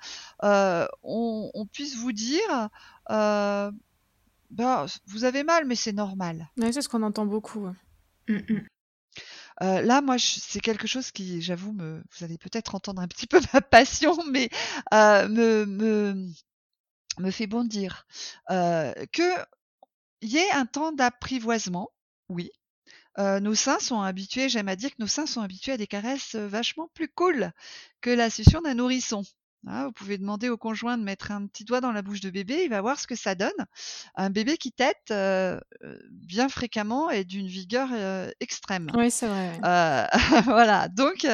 euh, 0.43 0.87
on, 1.03 1.51
on, 1.53 1.65
puisse 1.65 1.95
vous 1.95 2.11
dire 2.11 2.69
bah, 3.07 3.71
vous 5.07 5.23
avez 5.23 5.43
mal, 5.43 5.65
mais 5.65 5.75
c'est 5.75 5.93
normal. 5.93 6.49
Oui, 6.57 6.73
c'est 6.73 6.81
ce 6.81 6.89
qu'on 6.89 7.03
entend 7.03 7.25
beaucoup. 7.25 7.67
Mmh, 8.27 8.35
mmh. 8.35 8.65
là, 9.61 10.01
moi, 10.01 10.17
c'est 10.19 10.59
quelque 10.59 10.87
chose 10.87 11.11
qui, 11.11 11.41
j'avoue, 11.41 11.71
me, 11.71 12.03
vous 12.11 12.25
allez 12.25 12.37
peut-être 12.37 12.75
entendre 12.75 13.01
un 13.01 13.07
petit 13.07 13.27
peu 13.27 13.39
ma 13.53 13.61
passion, 13.61 14.17
mais 14.29 14.49
me, 14.91 15.65
me, 15.65 16.27
me 17.19 17.31
fait 17.31 17.47
bondir. 17.47 18.05
que 18.49 19.45
il 20.21 20.29
y 20.29 20.37
ait 20.37 20.51
un 20.51 20.65
temps 20.65 20.91
d'apprivoisement, 20.91 21.89
oui. 22.29 22.51
Euh, 23.17 23.39
nos 23.39 23.55
seins 23.55 23.79
sont 23.79 24.01
habitués, 24.01 24.47
j'aime 24.47 24.69
à 24.69 24.75
dire 24.75 24.91
que 24.91 24.99
nos 24.99 25.07
seins 25.07 25.25
sont 25.25 25.41
habitués 25.41 25.73
à 25.73 25.77
des 25.77 25.87
caresses 25.87 26.35
vachement 26.35 26.89
plus 26.93 27.09
cool 27.09 27.51
que 27.99 28.09
la 28.09 28.29
succion 28.29 28.61
d'un 28.61 28.75
nourrisson. 28.75 29.23
Hein, 29.67 29.85
vous 29.85 29.91
pouvez 29.91 30.17
demander 30.17 30.49
au 30.49 30.57
conjoint 30.57 30.97
de 30.97 31.03
mettre 31.03 31.31
un 31.31 31.45
petit 31.45 31.65
doigt 31.65 31.81
dans 31.81 31.91
la 31.91 32.01
bouche 32.01 32.21
de 32.21 32.31
bébé, 32.31 32.63
il 32.63 32.69
va 32.69 32.81
voir 32.81 32.99
ce 32.99 33.05
que 33.05 33.15
ça 33.15 33.35
donne. 33.35 33.51
Un 34.15 34.31
bébé 34.31 34.57
qui 34.57 34.71
tète 34.71 35.11
euh, 35.11 35.59
bien 36.09 36.49
fréquemment 36.49 37.11
et 37.11 37.25
d'une 37.25 37.47
vigueur 37.47 37.89
euh, 37.91 38.31
extrême. 38.39 38.89
Oui, 38.95 39.11
c'est 39.11 39.27
vrai. 39.27 39.59
voilà, 40.45 40.87
donc 40.87 41.27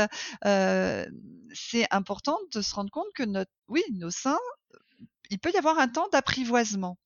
c'est 1.53 1.87
important 1.91 2.37
de 2.53 2.61
se 2.61 2.75
rendre 2.75 2.91
compte 2.91 3.07
que 3.15 3.23
notre, 3.23 3.51
oui, 3.67 3.83
nos 3.93 4.11
seins 4.11 4.39
il 5.29 5.39
peut 5.39 5.51
y 5.53 5.57
avoir 5.57 5.79
un 5.79 5.87
temps 5.87 6.07
d'apprivoisement. 6.11 6.97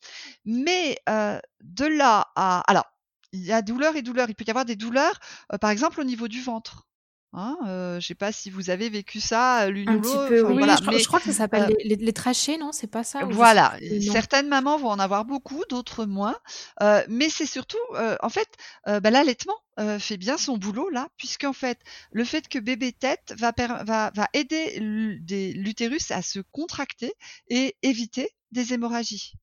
Mais 0.45 0.99
de 1.07 1.85
là 1.85 2.31
à... 2.35 2.61
Alors, 2.67 2.85
il 3.33 3.41
y 3.41 3.53
a 3.53 3.61
douleur 3.61 3.95
et 3.95 4.01
douleur. 4.01 4.29
Il 4.29 4.35
peut 4.35 4.45
y 4.45 4.49
avoir 4.49 4.65
des 4.65 4.75
douleurs, 4.75 5.19
par 5.59 5.69
exemple, 5.69 6.01
au 6.01 6.03
niveau 6.03 6.27
du 6.27 6.41
ventre. 6.41 6.87
Hein, 7.33 7.57
euh, 7.65 7.99
je 8.01 8.07
sais 8.07 8.15
pas 8.15 8.33
si 8.33 8.49
vous 8.49 8.69
avez 8.69 8.89
vécu 8.89 9.21
ça 9.21 9.69
l'une 9.69 9.89
ou 9.89 10.01
l'autre. 10.01 10.27
Oui, 10.49 10.57
voilà. 10.57 10.75
je, 10.75 10.97
je, 10.97 11.07
crois 11.07 11.19
que 11.19 11.27
ça 11.27 11.31
s'appelle 11.31 11.73
les, 11.83 11.95
les, 11.95 12.13
trachées, 12.13 12.57
non 12.57 12.73
C'est 12.73 12.87
pas 12.87 13.05
ça 13.05 13.23
Voilà. 13.23 13.77
Certaines 14.11 14.49
mamans 14.49 14.77
vont 14.77 14.89
en 14.89 14.99
avoir 14.99 15.23
beaucoup, 15.23 15.63
d'autres 15.69 16.05
moins. 16.05 16.37
Euh, 16.81 17.01
mais 17.07 17.29
c'est 17.29 17.45
surtout, 17.45 17.77
euh, 17.93 18.17
en 18.21 18.29
fait, 18.29 18.49
bah, 18.85 19.09
l'allaitement 19.09 19.55
fait 19.99 20.17
bien 20.17 20.37
son 20.37 20.57
boulot 20.57 20.89
là, 20.89 21.07
puisqu'en 21.17 21.53
fait, 21.53 21.79
le 22.11 22.23
fait 22.23 22.47
que 22.47 22.59
bébé 22.59 22.91
tête 22.91 23.33
va, 23.37 23.51
va, 23.57 24.11
va 24.13 24.27
aider 24.33 24.77
l'utérus 24.79 26.11
à 26.11 26.21
se 26.21 26.39
contracter 26.51 27.13
et 27.47 27.75
éviter 27.81 28.29
des 28.51 28.73
hémorragies. 28.73 29.33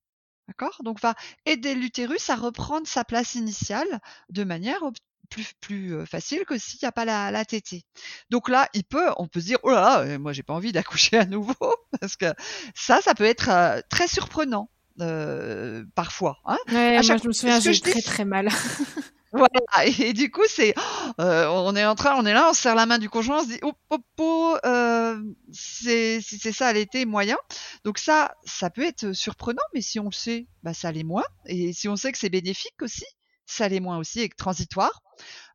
D'accord? 0.47 0.81
Donc 0.85 1.01
va 1.01 1.15
aider 1.45 1.75
l'utérus 1.75 2.31
à 2.31 2.37
reprendre 2.37 2.87
sa 2.87 3.05
place 3.05 3.35
initiale 3.35 4.01
de 4.31 4.45
manière 4.45 4.83
plus, 5.29 5.53
plus 5.61 6.07
facile 6.07 6.45
que 6.45 6.59
s'il 6.59 6.79
n'y 6.83 6.89
a 6.89 6.93
pas 6.93 7.05
la, 7.05 7.31
la 7.31 7.45
tétée. 7.45 7.85
Donc 8.31 8.49
là, 8.49 8.69
il 8.75 8.85
peut, 8.85 9.11
on 9.17 9.27
peut 9.29 9.41
se 9.41 9.47
dire, 9.47 9.59
oh 9.63 9.71
là, 9.71 10.05
là 10.05 10.19
moi 10.19 10.33
j'ai 10.33 10.43
pas 10.43 10.55
envie 10.55 10.73
d'accoucher 10.73 11.19
à 11.19 11.27
nouveau, 11.27 11.55
parce 12.01 12.17
que 12.17 12.27
ça, 12.75 13.01
ça 13.01 13.15
peut 13.15 13.25
être 13.25 13.83
très 13.89 14.09
surprenant. 14.09 14.71
Euh, 15.01 15.85
parfois. 15.95 16.39
Hein 16.45 16.59
ouais, 16.73 16.93
moi, 16.95 17.03
je 17.03 17.29
me 17.29 17.33
souviens, 17.33 17.61
j'ai 17.61 17.79
très 17.81 18.03
très 18.03 18.25
mal. 18.25 18.49
Voilà, 19.31 19.85
et, 19.85 20.15
du 20.15 20.31
coup, 20.31 20.45
c'est, 20.49 20.75
euh, 21.21 21.47
on 21.49 21.77
est 21.77 21.85
en 21.85 21.95
train, 21.95 22.17
on 22.17 22.25
est 22.25 22.33
là, 22.33 22.49
on 22.49 22.55
serre 22.55 22.75
la 22.75 22.87
main 22.87 22.99
du 22.99 23.11
conjoint, 23.11 23.41
on 23.41 23.43
se 23.43 23.49
dit, 23.49 23.59
oh, 23.61 23.75
oh, 23.91 23.99
oh 24.21 24.57
euh, 24.65 25.21
c'est, 25.53 26.21
c'est 26.23 26.51
ça 26.51 26.73
l'été 26.73 27.05
moyen. 27.05 27.37
Donc 27.85 27.99
ça, 27.99 28.35
ça 28.47 28.71
peut 28.71 28.85
être 28.85 29.13
surprenant, 29.13 29.61
mais 29.75 29.83
si 29.83 30.01
on 30.01 30.07
le 30.07 30.13
sait, 30.13 30.47
bah 30.63 30.73
ça 30.73 30.93
l'est 30.93 31.05
moins. 31.05 31.27
Et 31.45 31.75
si 31.75 31.89
on 31.89 31.97
sait 31.97 32.11
que 32.11 32.17
c'est 32.17 32.31
bénéfique 32.31 32.81
aussi, 32.81 33.05
ça 33.49 33.69
l'est 33.69 33.81
moins 33.81 33.99
aussi 33.99 34.21
et 34.21 34.29
transitoire. 34.29 35.03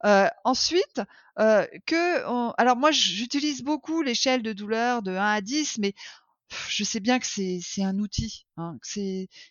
Euh, 0.05 0.27
ensuite, 0.43 1.01
euh, 1.39 1.65
que, 1.85 2.53
alors 2.59 2.75
moi, 2.75 2.91
j'utilise 2.91 3.61
beaucoup 3.63 4.01
l'échelle 4.01 4.43
de 4.43 4.51
douleur 4.51 5.01
de 5.01 5.11
1 5.11 5.23
à 5.23 5.41
10, 5.41 5.77
mais 5.79 5.93
je 6.67 6.83
sais 6.83 6.99
bien 6.99 7.19
que 7.19 7.25
c'est 7.25 7.83
un 7.83 7.97
outil, 7.99 8.45
hein, 8.57 8.77
que 8.81 8.87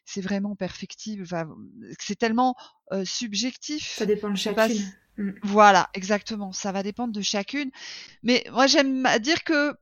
c'est 0.04 0.20
vraiment 0.20 0.54
perfectible, 0.54 1.22
enfin, 1.24 1.48
c'est 1.98 2.18
tellement 2.18 2.54
euh, 2.92 3.04
subjectif. 3.04 3.96
Ça 3.96 4.06
dépend 4.06 4.30
de 4.30 4.36
chacune. 4.36 4.92
Mmh. 5.16 5.30
Voilà, 5.42 5.90
exactement. 5.94 6.52
Ça 6.52 6.72
va 6.72 6.82
dépendre 6.82 7.12
de 7.12 7.20
chacune. 7.20 7.70
Mais 8.22 8.44
moi, 8.50 8.66
j'aime 8.66 9.06
dire 9.20 9.44
que 9.44 9.74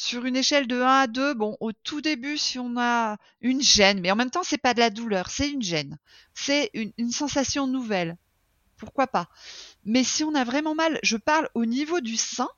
sur 0.00 0.24
une 0.24 0.36
échelle 0.36 0.66
de 0.66 0.80
1 0.80 0.86
à 0.86 1.06
2, 1.06 1.34
bon, 1.34 1.58
au 1.60 1.72
tout 1.72 2.00
début, 2.00 2.38
si 2.38 2.58
on 2.58 2.78
a 2.78 3.18
une 3.42 3.60
gêne, 3.60 4.00
mais 4.00 4.10
en 4.10 4.16
même 4.16 4.30
temps, 4.30 4.42
c'est 4.42 4.56
pas 4.56 4.72
de 4.72 4.80
la 4.80 4.88
douleur, 4.88 5.28
c'est 5.28 5.50
une 5.50 5.60
gêne. 5.60 5.98
C'est 6.32 6.70
une, 6.72 7.12
sensation 7.12 7.66
nouvelle. 7.66 8.16
Pourquoi 8.78 9.08
pas? 9.08 9.28
Mais 9.84 10.02
si 10.02 10.24
on 10.24 10.34
a 10.34 10.42
vraiment 10.42 10.74
mal, 10.74 10.98
je 11.02 11.18
parle 11.18 11.50
au 11.54 11.66
niveau 11.66 12.00
du 12.00 12.16
sein, 12.16 12.48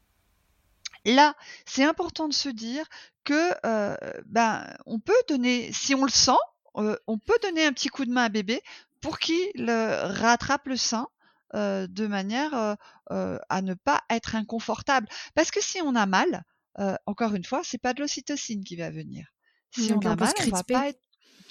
Là, 1.05 1.35
c'est 1.67 1.83
important 1.83 2.29
de 2.29 2.33
se 2.33 2.49
dire 2.49 2.87
que 3.25 3.51
euh, 3.67 3.97
ben 4.27 4.73
on 4.87 5.01
peut 5.01 5.21
donner, 5.27 5.73
si 5.73 5.97
on 5.97 6.05
le 6.05 6.11
sent, 6.13 6.39
euh, 6.77 6.97
on 7.09 7.19
peut 7.19 7.37
donner 7.43 7.67
un 7.67 7.73
petit 7.73 7.89
coup 7.89 8.05
de 8.05 8.13
main 8.13 8.27
à 8.27 8.29
bébé 8.29 8.63
pour 9.01 9.19
qu'il 9.19 9.69
rattrape 9.69 10.69
le 10.69 10.77
sein 10.77 11.09
euh, 11.57 11.89
de 11.89 12.07
manière 12.07 12.77
à 13.11 13.63
ne 13.63 13.75
pas 13.75 14.01
être 14.11 14.37
inconfortable. 14.37 15.09
Parce 15.35 15.51
que 15.51 15.61
si 15.61 15.83
on 15.83 15.97
a 15.97 16.07
mal, 16.07 16.45
encore 17.07 17.35
une 17.35 17.45
fois, 17.45 17.63
c'est 17.65 17.79
pas 17.79 17.95
de 17.95 18.01
l'ocytocine 18.01 18.65
qui 18.65 18.77
va 18.77 18.91
venir. 18.91 19.27
Si 19.75 19.93
on 19.93 20.01
a 20.01 20.17
mal, 20.17 20.33
on 20.47 20.51
va 20.51 20.65
pas 20.65 20.89
être 20.89 21.01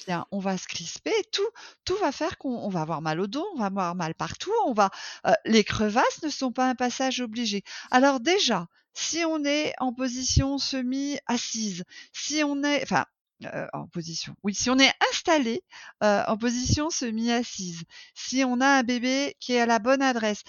bien, 0.05 0.25
on 0.31 0.39
va 0.39 0.57
se 0.57 0.67
crisper, 0.67 1.13
tout, 1.31 1.49
tout 1.85 1.95
va 1.97 2.11
faire 2.11 2.37
qu'on 2.37 2.69
va 2.69 2.81
avoir 2.81 3.01
mal 3.01 3.19
au 3.19 3.27
dos, 3.27 3.45
on 3.55 3.59
va 3.59 3.65
avoir 3.65 3.95
mal 3.95 4.15
partout, 4.15 4.51
on 4.65 4.73
va, 4.73 4.89
les 5.45 5.63
crevasses 5.63 6.21
ne 6.23 6.29
sont 6.29 6.51
pas 6.51 6.69
un 6.69 6.75
passage 6.75 7.19
obligé. 7.21 7.63
Alors 7.89 8.19
déjà, 8.19 8.67
si 8.93 9.23
on 9.25 9.43
est 9.43 9.73
en 9.79 9.93
position 9.93 10.57
semi-assise, 10.57 11.83
si 12.13 12.43
on 12.43 12.63
est, 12.63 12.83
enfin, 12.83 13.05
euh, 13.45 13.67
en 13.73 13.87
position. 13.87 14.35
Oui, 14.43 14.53
si 14.53 14.69
on 14.69 14.77
est 14.77 14.93
installé 15.11 15.63
euh, 16.03 16.23
en 16.27 16.37
position 16.37 16.89
semi-assise, 16.89 17.83
si 18.13 18.43
on 18.45 18.61
a 18.61 18.67
un 18.67 18.83
bébé 18.83 19.35
qui 19.39 19.53
est 19.53 19.61
à 19.61 19.65
la 19.65 19.79
bonne 19.79 20.01
adresse, 20.01 20.43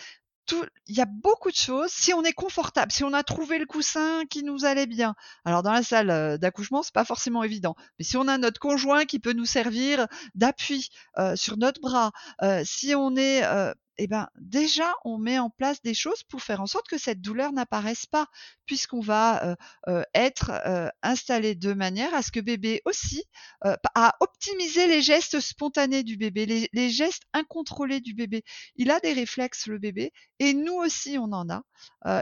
il 0.86 0.96
y 0.96 1.00
a 1.00 1.06
beaucoup 1.06 1.50
de 1.50 1.56
choses. 1.56 1.90
Si 1.90 2.12
on 2.14 2.22
est 2.22 2.32
confortable, 2.32 2.92
si 2.92 3.04
on 3.04 3.12
a 3.12 3.22
trouvé 3.22 3.58
le 3.58 3.66
coussin 3.66 4.22
qui 4.30 4.42
nous 4.42 4.64
allait 4.64 4.86
bien. 4.86 5.14
Alors 5.44 5.62
dans 5.62 5.72
la 5.72 5.82
salle 5.82 6.10
euh, 6.10 6.38
d'accouchement, 6.38 6.82
c'est 6.82 6.94
pas 6.94 7.04
forcément 7.04 7.42
évident. 7.42 7.74
Mais 7.98 8.04
si 8.04 8.16
on 8.16 8.28
a 8.28 8.38
notre 8.38 8.60
conjoint 8.60 9.04
qui 9.04 9.18
peut 9.18 9.32
nous 9.32 9.46
servir 9.46 10.06
d'appui 10.34 10.90
sur 11.34 11.56
notre 11.56 11.80
bras, 11.80 12.12
si 12.64 12.94
on 12.94 13.16
est 13.16 13.42
eh 13.98 14.06
ben 14.06 14.28
déjà 14.38 14.92
on 15.04 15.18
met 15.18 15.38
en 15.38 15.50
place 15.50 15.82
des 15.82 15.94
choses 15.94 16.22
pour 16.24 16.42
faire 16.42 16.60
en 16.60 16.66
sorte 16.66 16.88
que 16.88 16.98
cette 16.98 17.20
douleur 17.20 17.52
n'apparaisse 17.52 18.06
pas, 18.06 18.26
puisqu'on 18.66 19.00
va 19.00 19.44
euh, 19.44 19.56
euh, 19.88 20.02
être 20.14 20.50
euh, 20.66 20.88
installé 21.02 21.54
de 21.54 21.72
manière 21.72 22.14
à 22.14 22.22
ce 22.22 22.32
que 22.32 22.40
bébé 22.40 22.80
aussi 22.84 23.24
à 23.94 24.14
optimiser 24.20 24.86
les 24.86 25.02
gestes 25.02 25.40
spontanés 25.40 26.02
du 26.02 26.16
bébé, 26.16 26.68
les, 26.72 26.90
gestes 26.90 27.24
incontrôlés 27.32 28.00
du 28.00 28.14
bébé. 28.14 28.42
Il 28.76 28.90
a 28.90 28.98
des 29.00 29.12
réflexes 29.12 29.66
le 29.66 29.78
bébé 29.78 30.12
et 30.38 30.54
nous 30.54 30.74
aussi 30.74 31.18
on 31.18 31.32
en 31.32 31.48
a. 31.48 31.62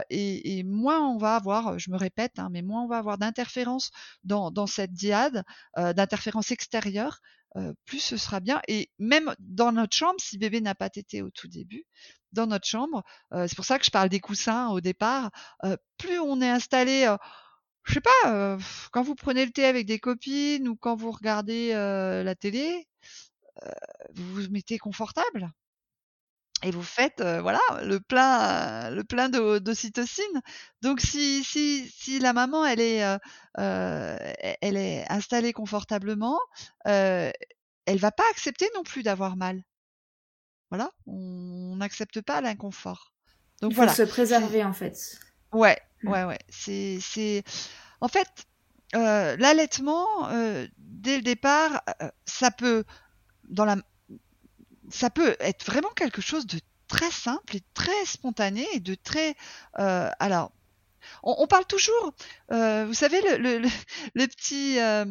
Et, 0.09 0.63
moins 0.63 0.99
on 1.07 1.17
va 1.17 1.35
avoir, 1.35 1.79
je 1.79 1.89
me 1.91 1.97
répète, 1.97 2.37
hein, 2.37 2.49
mais 2.51 2.61
moins 2.61 2.83
on 2.83 2.87
va 2.87 2.97
avoir 2.97 3.17
d'interférences 3.17 3.91
dans, 4.23 4.51
dans 4.51 4.67
cette 4.67 4.93
diade, 4.93 5.43
d'interférences 5.75 6.51
extérieures, 6.51 7.19
plus 7.85 7.99
ce 7.99 8.17
sera 8.17 8.39
bien. 8.39 8.61
Et 8.67 8.89
même 8.99 9.33
dans 9.39 9.71
notre 9.71 9.95
chambre, 9.95 10.19
si 10.19 10.37
bébé 10.37 10.61
n'a 10.61 10.75
pas 10.75 10.89
tété 10.89 11.21
au 11.21 11.29
tout 11.29 11.47
début, 11.47 11.85
dans 12.31 12.47
notre 12.47 12.67
chambre, 12.67 13.03
c'est 13.31 13.55
pour 13.55 13.65
ça 13.65 13.77
que 13.77 13.85
je 13.85 13.91
parle 13.91 14.09
des 14.09 14.19
coussins 14.19 14.69
au 14.69 14.81
départ, 14.81 15.31
plus 15.97 16.19
on 16.19 16.41
est 16.41 16.49
installé, 16.49 17.13
je 17.83 17.93
sais 17.93 18.01
pas, 18.01 18.57
quand 18.91 19.03
vous 19.03 19.15
prenez 19.15 19.45
le 19.45 19.51
thé 19.51 19.65
avec 19.65 19.85
des 19.85 19.99
copines 19.99 20.67
ou 20.67 20.75
quand 20.75 20.95
vous 20.95 21.11
regardez 21.11 21.73
la 21.73 22.35
télé, 22.35 22.87
vous 24.15 24.33
vous 24.33 24.49
mettez 24.49 24.77
confortable 24.77 25.51
et 26.63 26.71
vous 26.71 26.83
faites 26.83 27.21
voilà 27.21 27.59
le 27.83 27.99
plein 27.99 28.89
le 28.89 29.03
plein 29.03 29.29
d'ocytocine. 29.29 30.41
Donc 30.81 31.01
si 31.01 31.43
si 31.43 31.89
si 31.89 32.19
la 32.19 32.33
maman 32.33 32.65
elle 32.65 32.81
est 32.81 33.03
elle 33.55 34.77
est 34.77 35.05
installée 35.09 35.53
confortablement, 35.53 36.39
euh, 36.87 37.31
elle 37.85 37.99
va 37.99 38.11
pas 38.11 38.23
accepter 38.31 38.69
non 38.75 38.83
plus 38.83 39.03
d'avoir 39.03 39.35
mal. 39.35 39.63
Voilà, 40.69 40.89
on 41.05 41.75
n'accepte 41.77 42.21
pas 42.21 42.41
l'inconfort. 42.41 43.11
Donc 43.61 43.71
Il 43.71 43.75
faut 43.75 43.87
se 43.87 44.03
préserver 44.03 44.63
en 44.63 44.73
fait. 44.73 45.19
Ouais, 45.51 45.77
mmh. 46.03 46.09
ouais, 46.09 46.23
ouais. 46.23 46.39
C'est 46.49 46.99
c'est 47.01 47.43
en 47.99 48.07
fait 48.07 48.27
l'allaitement 48.93 50.29
dès 50.77 51.17
le 51.17 51.23
départ, 51.23 51.81
ça 52.25 52.51
peut 52.51 52.83
dans 53.49 53.65
la 53.65 53.77
ça 54.91 55.09
peut 55.09 55.35
être 55.39 55.65
vraiment 55.65 55.89
quelque 55.95 56.21
chose 56.21 56.45
de 56.45 56.59
très 56.87 57.11
simple 57.11 57.55
et 57.55 57.61
très 57.73 58.05
spontané 58.05 58.67
et 58.73 58.79
de 58.79 58.95
très 58.95 59.35
euh, 59.79 60.09
alors 60.19 60.51
on, 61.23 61.47
parle 61.47 61.65
toujours 61.65 62.13
euh, 62.51 62.85
vous 62.85 62.93
savez 62.93 63.21
le, 63.21 63.57
le, 63.57 64.27
petit 64.27 64.77
euh, 64.79 65.05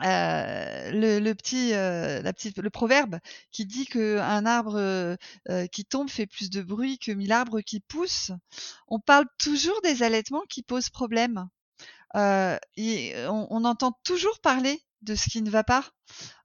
le, 0.00 1.32
petit, 1.34 1.70
la 1.70 2.32
petite, 2.32 2.58
le 2.58 2.70
proverbe 2.70 3.18
qui 3.52 3.64
dit 3.64 3.86
que 3.86 4.18
un 4.18 4.44
arbre 4.44 5.16
qui 5.70 5.84
tombe 5.84 6.10
fait 6.10 6.26
plus 6.26 6.50
de 6.50 6.60
bruit 6.60 6.98
que 6.98 7.12
mille 7.12 7.32
arbres 7.32 7.60
qui 7.60 7.80
poussent. 7.80 8.32
On 8.88 8.98
parle 8.98 9.26
toujours 9.38 9.80
des 9.82 10.02
allaitements 10.02 10.42
qui 10.48 10.62
posent 10.62 10.90
problème. 10.90 11.48
et 12.16 13.14
on, 13.28 13.46
on, 13.50 13.64
entend 13.64 13.92
toujours 14.04 14.40
parler 14.40 14.82
de 15.02 15.14
ce 15.14 15.28
qui 15.30 15.42
ne 15.42 15.50
va 15.50 15.64
pas. 15.64 15.84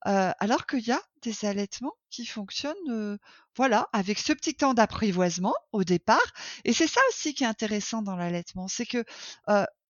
alors 0.03 0.65
qu'il 0.65 0.85
y 0.85 0.91
a 0.91 1.01
des 1.21 1.45
allaitements 1.45 1.93
qui 2.09 2.25
fonctionnent, 2.25 3.17
voilà, 3.55 3.87
avec 3.93 4.19
ce 4.19 4.33
petit 4.33 4.55
temps 4.55 4.73
d'apprivoisement 4.73 5.55
au 5.71 5.83
départ. 5.83 6.33
Et 6.65 6.73
c'est 6.73 6.87
ça 6.87 7.01
aussi 7.09 7.33
qui 7.33 7.43
est 7.43 7.47
intéressant 7.47 8.01
dans 8.01 8.15
l'allaitement, 8.15 8.67
c'est 8.67 8.85
que 8.85 9.03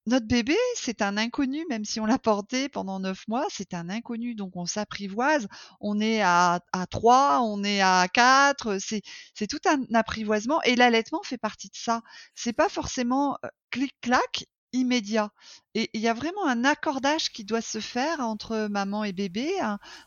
notre 0.07 0.25
bébé, 0.25 0.55
c'est 0.75 1.01
un 1.01 1.17
inconnu, 1.17 1.65
même 1.69 1.83
si 1.83 1.99
on 1.99 2.05
l'a 2.05 2.17
porté 2.17 2.69
pendant 2.69 2.99
neuf 3.01 3.27
mois, 3.27 3.45
c'est 3.49 3.73
un 3.73 3.89
inconnu. 3.89 4.35
Donc 4.35 4.55
on 4.55 4.65
s'apprivoise. 4.65 5.47
On 5.81 5.99
est 5.99 6.21
à, 6.21 6.61
à 6.71 6.87
3, 6.87 7.41
on 7.43 7.61
est 7.63 7.81
à 7.81 8.07
4, 8.13 8.77
c'est, 8.79 9.01
c'est 9.33 9.47
tout 9.47 9.59
un 9.67 9.83
apprivoisement. 9.93 10.61
Et 10.63 10.75
l'allaitement 10.77 11.21
fait 11.23 11.37
partie 11.37 11.67
de 11.67 11.75
ça. 11.75 12.01
C'est 12.35 12.53
pas 12.53 12.69
forcément 12.69 13.37
clic-clac, 13.69 14.45
immédiat. 14.73 15.31
Et 15.73 15.89
il 15.93 16.01
y 16.01 16.07
a 16.07 16.13
vraiment 16.13 16.45
un 16.47 16.65
accordage 16.65 17.31
qui 17.31 17.43
doit 17.43 17.61
se 17.61 17.79
faire 17.79 18.19
entre 18.19 18.67
maman 18.69 19.03
et 19.03 19.13
bébé, 19.13 19.51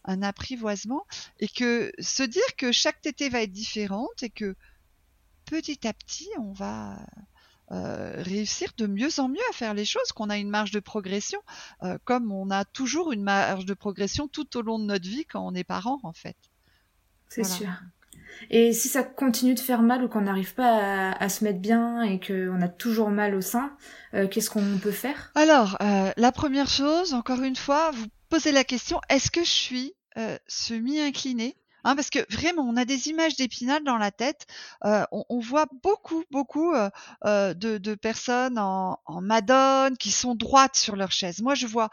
un, 0.04 0.22
apprivoisement, 0.22 1.06
et 1.38 1.48
que 1.48 1.92
se 1.98 2.22
dire 2.22 2.56
que 2.56 2.72
chaque 2.72 3.00
tétée 3.00 3.28
va 3.28 3.42
être 3.42 3.52
différente 3.52 4.22
et 4.22 4.30
que 4.30 4.56
petit 5.44 5.86
à 5.86 5.92
petit, 5.92 6.28
on 6.38 6.52
va 6.52 6.98
euh, 7.72 8.22
réussir 8.22 8.72
de 8.76 8.86
mieux 8.86 9.20
en 9.20 9.28
mieux 9.28 9.38
à 9.50 9.52
faire 9.52 9.74
les 9.74 9.84
choses, 9.84 10.12
qu'on 10.12 10.30
a 10.30 10.38
une 10.38 10.50
marge 10.50 10.72
de 10.72 10.80
progression, 10.80 11.40
euh, 11.82 11.98
comme 12.04 12.32
on 12.32 12.50
a 12.50 12.64
toujours 12.64 13.12
une 13.12 13.22
marge 13.22 13.64
de 13.64 13.74
progression 13.74 14.28
tout 14.28 14.56
au 14.56 14.62
long 14.62 14.78
de 14.78 14.84
notre 14.84 15.08
vie 15.08 15.24
quand 15.24 15.46
on 15.46 15.54
est 15.54 15.64
parent, 15.64 16.00
en 16.02 16.12
fait. 16.12 16.36
C'est 17.28 17.44
sûr. 17.44 17.70
Et 18.50 18.72
si 18.72 18.88
ça 18.88 19.02
continue 19.02 19.54
de 19.54 19.60
faire 19.60 19.82
mal 19.82 20.04
ou 20.04 20.08
qu'on 20.08 20.22
n'arrive 20.22 20.54
pas 20.54 21.12
à, 21.12 21.28
se 21.28 21.44
mettre 21.44 21.60
bien 21.60 22.02
et 22.02 22.18
qu'on 22.20 22.60
a 22.62 22.68
toujours 22.68 23.10
mal 23.10 23.34
au 23.34 23.40
sein, 23.40 23.72
euh, 24.14 24.26
qu'est-ce 24.26 24.50
qu'on 24.50 24.78
peut 24.78 24.90
faire? 24.90 25.30
Alors, 25.34 25.76
euh, 25.82 26.10
la 26.16 26.32
première 26.32 26.68
chose, 26.68 27.14
encore 27.14 27.42
une 27.42 27.56
fois, 27.56 27.90
vous 27.92 28.06
posez 28.28 28.52
la 28.52 28.64
question, 28.64 29.00
est-ce 29.08 29.30
que 29.30 29.44
je 29.44 29.50
suis 29.50 29.94
euh, 30.16 30.36
semi-inclinée? 30.46 31.56
Hein, 31.82 31.96
parce 31.96 32.10
que 32.10 32.18
vraiment, 32.30 32.62
on 32.62 32.76
a 32.76 32.84
des 32.84 33.08
images 33.08 33.36
d'épinal 33.36 33.82
dans 33.84 33.96
la 33.96 34.10
tête. 34.10 34.46
On, 34.82 35.40
voit 35.40 35.64
beaucoup, 35.82 36.24
beaucoup 36.30 36.74
de, 37.24 37.94
personnes 37.94 38.58
en 38.58 38.98
madone 39.22 39.96
qui 39.96 40.10
sont 40.10 40.34
droites 40.34 40.76
sur 40.76 40.94
leur 40.94 41.10
chaise. 41.10 41.40
Moi, 41.40 41.54
je 41.54 41.66
vois 41.66 41.88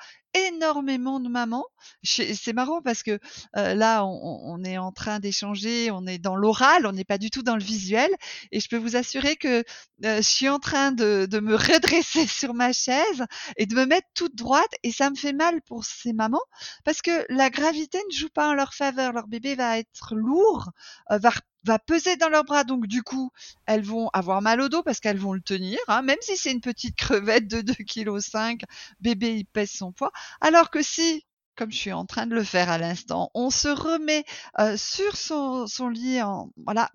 énormément 0.48 1.20
de 1.20 1.30
mamans. 1.30 1.66
C'est 2.04 2.54
marrant 2.54 2.82
parce 2.82 3.04
que 3.04 3.20
euh, 3.56 3.74
là, 3.74 4.06
on, 4.06 4.64
est 4.64 4.78
en 4.78 4.92
train 4.92 5.20
d'échanger, 5.20 5.92
on 5.92 6.06
est 6.06 6.18
dans 6.18 6.36
l'oral, 6.36 6.86
on 6.86 6.92
n'est 6.92 7.06
pas 7.06 7.18
du 7.18 7.30
tout 7.30 7.44
dans 7.44 7.56
le 7.56 7.64
visuel. 7.64 8.10
Et 8.52 8.60
je 8.60 8.70
peux 8.70 8.78
vous 8.78 8.96
assurer 8.96 9.36
que 9.36 9.64
euh, 10.06 10.18
je 10.18 10.22
suis 10.22 10.50
en 10.50 10.60
train 10.60 10.92
de, 10.92 11.28
de, 11.30 11.40
me 11.40 11.56
redresser 11.56 12.28
sur 12.28 12.54
ma 12.54 12.74
chaise 12.74 13.26
et 13.58 13.66
de 13.66 13.76
me 13.76 13.86
mettre 13.86 14.08
toute 14.14 14.36
droite. 14.36 14.72
Et 14.84 14.92
ça 14.92 15.10
me 15.10 15.16
fait 15.16 15.34
mal 15.34 15.62
pour 15.64 15.86
ces 15.86 16.14
mamans 16.14 16.44
parce 16.84 17.02
que 17.02 17.26
la 17.30 17.50
gravité 17.50 18.00
ne 18.10 18.16
joue 18.16 18.30
pas 18.30 18.50
en 18.50 18.54
leur 18.54 18.74
faveur. 18.74 19.14
Leur 19.14 19.28
bébé 19.28 19.56
va 19.56 19.78
être 19.78 20.16
lourd, 20.16 20.70
euh, 21.12 21.18
va 21.18 21.32
va 21.64 21.80
peser 21.80 22.16
dans 22.18 22.30
leurs 22.30 22.44
bras. 22.44 22.64
Donc 22.64 22.88
du 22.88 23.04
coup, 23.04 23.32
elles 23.66 23.84
vont 23.84 24.10
avoir 24.14 24.42
mal 24.42 24.62
au 24.62 24.70
dos 24.70 24.84
parce 24.84 25.00
qu'elles 25.00 25.18
vont 25.18 25.34
le 25.34 25.42
tenir, 25.42 25.80
hein, 25.88 26.02
même 26.02 26.18
si 26.22 26.38
c'est 26.38 26.52
une 26.52 26.62
petite 26.62 26.96
crevette 26.98 27.48
de 27.48 27.62
2,5 27.62 28.58
kg, 28.58 28.66
bébé 29.00 29.36
il 29.36 29.46
pèse 29.46 29.72
son 29.72 29.92
poids. 29.92 30.12
Alors 30.42 30.70
que 30.70 30.82
si, 30.82 31.26
comme 31.56 31.72
je 31.72 31.78
suis 31.78 31.94
en 31.94 32.06
train 32.06 32.28
de 32.28 32.36
le 32.36 32.44
faire 32.44 32.70
à 32.70 32.78
l'instant, 32.78 33.32
on 33.34 33.50
se 33.50 33.68
remet 33.68 34.26
euh, 34.60 34.78
sur 34.78 35.16
son, 35.18 35.66
lit, 35.90 36.22
en, 36.22 36.52
voilà, 36.66 36.90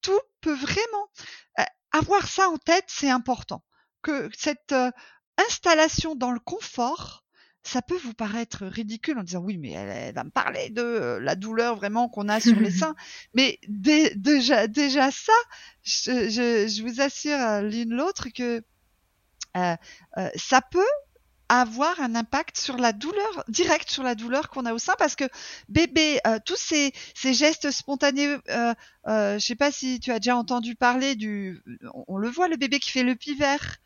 tout 0.00 0.20
peut 0.40 0.54
vraiment 0.54 1.10
euh, 1.58 1.64
avoir 1.92 2.26
ça 2.26 2.48
en 2.48 2.58
tête, 2.58 2.86
c'est 2.88 3.10
important. 3.10 3.62
Que 4.02 4.30
cette 4.36 4.72
euh, 4.72 4.90
installation 5.48 6.14
dans 6.14 6.30
le 6.30 6.40
confort 6.40 7.25
ça 7.66 7.82
peut 7.82 7.98
vous 7.98 8.14
paraître 8.14 8.64
ridicule 8.66 9.18
en 9.18 9.22
disant 9.22 9.40
oui, 9.40 9.58
mais 9.58 9.72
elle, 9.72 10.14
va 10.14 10.24
me 10.24 10.30
parler 10.30 10.70
de 10.70 10.82
euh, 10.82 11.20
la 11.20 11.34
douleur 11.34 11.76
vraiment 11.76 12.08
qu'on 12.08 12.28
a 12.28 12.40
sur 12.40 12.58
les 12.58 12.70
seins. 12.70 12.94
Mais 13.34 13.58
déjà, 13.68 14.66
déjà 14.66 15.10
ça, 15.10 15.32
je, 15.82 16.28
je, 16.28 16.68
je 16.68 16.82
vous 16.82 17.00
assure 17.00 17.38
euh, 17.38 17.62
l'une 17.62 17.90
l'autre 17.90 18.28
que 18.28 18.62
euh, 19.56 19.76
euh, 20.18 20.28
ça 20.36 20.60
peut 20.60 20.80
avoir 21.48 22.00
un 22.00 22.14
impact 22.14 22.58
sur 22.58 22.76
la 22.76 22.92
douleur, 22.92 23.44
direct 23.48 23.90
sur 23.90 24.02
la 24.02 24.14
douleur 24.14 24.50
qu'on 24.50 24.66
a 24.66 24.72
au 24.72 24.78
sein, 24.78 24.94
parce 24.98 25.14
que 25.14 25.24
bébé, 25.68 26.18
euh, 26.26 26.38
tous 26.44 26.56
ces, 26.56 26.92
ces, 27.14 27.34
gestes 27.34 27.70
spontanés, 27.70 28.36
euh, 28.50 28.74
euh, 29.06 29.38
je 29.38 29.46
sais 29.46 29.54
pas 29.54 29.70
si 29.70 30.00
tu 30.00 30.10
as 30.10 30.18
déjà 30.18 30.36
entendu 30.36 30.74
parler 30.74 31.14
du, 31.14 31.62
on, 32.08 32.18
le 32.18 32.28
voit, 32.28 32.48
le 32.48 32.56
bébé 32.56 32.80
qui 32.80 32.90
fait 32.90 33.04
le 33.04 33.14
pivert, 33.14 33.76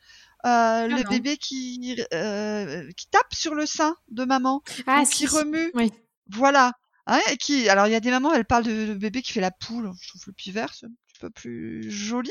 ah 0.43 0.87
le 0.89 1.09
bébé 1.09 1.37
qui 1.37 2.01
euh, 2.13 2.91
qui 2.97 3.09
tape 3.09 3.35
sur 3.35 3.55
le 3.55 3.67
sein 3.67 3.97
de 4.11 4.25
maman, 4.25 4.63
ah, 4.87 5.05
qui 5.11 5.27
remue. 5.27 5.71
Oui. 5.75 5.93
Voilà. 6.29 6.73
Hein, 7.07 7.21
et 7.31 7.37
qui, 7.37 7.69
alors 7.69 7.87
il 7.87 7.93
y 7.93 7.97
a 7.97 8.01
des 8.01 8.11
mamans, 8.11 8.33
elles 8.33 8.45
parlent 8.45 8.65
de, 8.65 8.87
de 8.87 8.95
bébé 8.95 9.23
qui 9.23 9.33
fait 9.33 9.41
la 9.41 9.51
poule. 9.51 9.91
Je 10.01 10.09
trouve 10.09 10.23
le 10.27 10.33
pivert, 10.33 10.73
peu 11.21 11.31
plus 11.31 11.91
joli. 11.91 12.31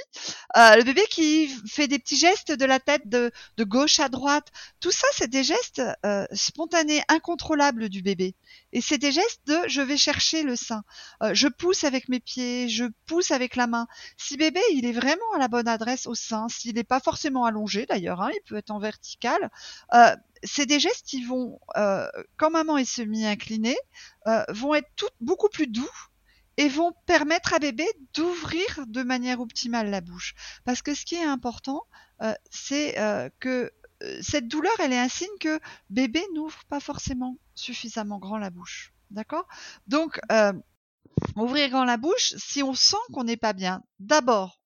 Euh, 0.57 0.75
le 0.75 0.83
bébé 0.83 1.01
qui 1.09 1.47
fait 1.67 1.87
des 1.87 1.99
petits 1.99 2.17
gestes 2.17 2.51
de 2.51 2.65
la 2.65 2.79
tête 2.79 3.07
de, 3.07 3.31
gauche 3.59 3.99
à 3.99 4.09
droite. 4.09 4.47
Tout 4.79 4.91
ça, 4.91 5.07
c'est 5.13 5.29
des 5.29 5.43
gestes 5.43 5.81
euh, 6.05 6.25
spontanés, 6.33 7.03
incontrôlables 7.07 7.87
du 7.89 8.01
bébé. 8.01 8.35
Et 8.73 8.81
c'est 8.81 8.97
des 8.97 9.11
gestes 9.11 9.41
de 9.45 9.57
je 9.67 9.81
vais 9.81 9.97
chercher 9.97 10.43
le 10.43 10.55
sein. 10.55 10.83
Euh, 11.21 11.33
je 11.33 11.47
pousse 11.47 11.83
avec 11.83 12.09
mes 12.09 12.19
pieds, 12.19 12.67
je 12.67 12.85
pousse 13.05 13.31
avec 13.31 13.55
la 13.55 13.67
main. 13.67 13.87
Si 14.17 14.37
bébé, 14.37 14.61
il 14.73 14.85
est 14.85 14.91
vraiment 14.91 15.31
à 15.35 15.37
la 15.37 15.47
bonne 15.47 15.67
adresse 15.67 16.07
au 16.07 16.15
sein, 16.15 16.47
s'il 16.49 16.75
n'est 16.75 16.83
pas 16.83 16.99
forcément 16.99 17.45
allongé 17.45 17.85
d'ailleurs, 17.85 18.21
hein, 18.21 18.31
il 18.33 18.41
peut 18.41 18.57
être 18.57 18.71
en 18.71 18.79
vertical. 18.79 19.51
C'est 20.43 20.65
des 20.65 20.79
gestes 20.79 21.05
qui 21.05 21.23
vont, 21.23 21.59
quand 22.37 22.49
maman 22.49 22.77
est 22.77 22.85
semi-inclinée, 22.85 23.77
vont 24.49 24.73
être 24.73 25.11
beaucoup 25.19 25.49
plus 25.49 25.67
doux 25.67 26.08
et 26.59 26.67
vont 26.67 26.91
permettre 27.05 27.53
à 27.53 27.59
bébé 27.59 27.87
d'ouvrir 28.13 28.85
de 28.85 29.01
manière 29.01 29.39
optimale 29.39 29.89
la 29.89 30.01
bouche. 30.01 30.35
Parce 30.65 30.81
que 30.81 30.93
ce 30.93 31.05
qui 31.05 31.15
est 31.15 31.23
important, 31.23 31.83
euh, 32.21 32.33
c'est 32.51 32.99
euh, 32.99 33.29
que 33.39 33.71
euh, 34.03 34.19
cette 34.21 34.49
douleur, 34.49 34.73
elle 34.79 34.91
est 34.91 34.99
un 34.99 35.07
signe 35.07 35.27
que 35.39 35.57
bébé 35.89 36.21
n'ouvre 36.35 36.59
pas 36.65 36.81
forcément 36.81 37.37
suffisamment 37.55 38.19
grand 38.19 38.37
la 38.37 38.49
bouche. 38.49 38.93
D'accord? 39.09 39.47
Donc, 39.87 40.19
ouvrir 41.37 41.69
grand 41.69 41.85
la 41.85 41.95
bouche, 41.95 42.35
si 42.35 42.61
on 42.61 42.73
sent 42.73 42.97
qu'on 43.13 43.23
n'est 43.23 43.37
pas 43.37 43.53
bien, 43.53 43.81
d'abord, 43.99 44.59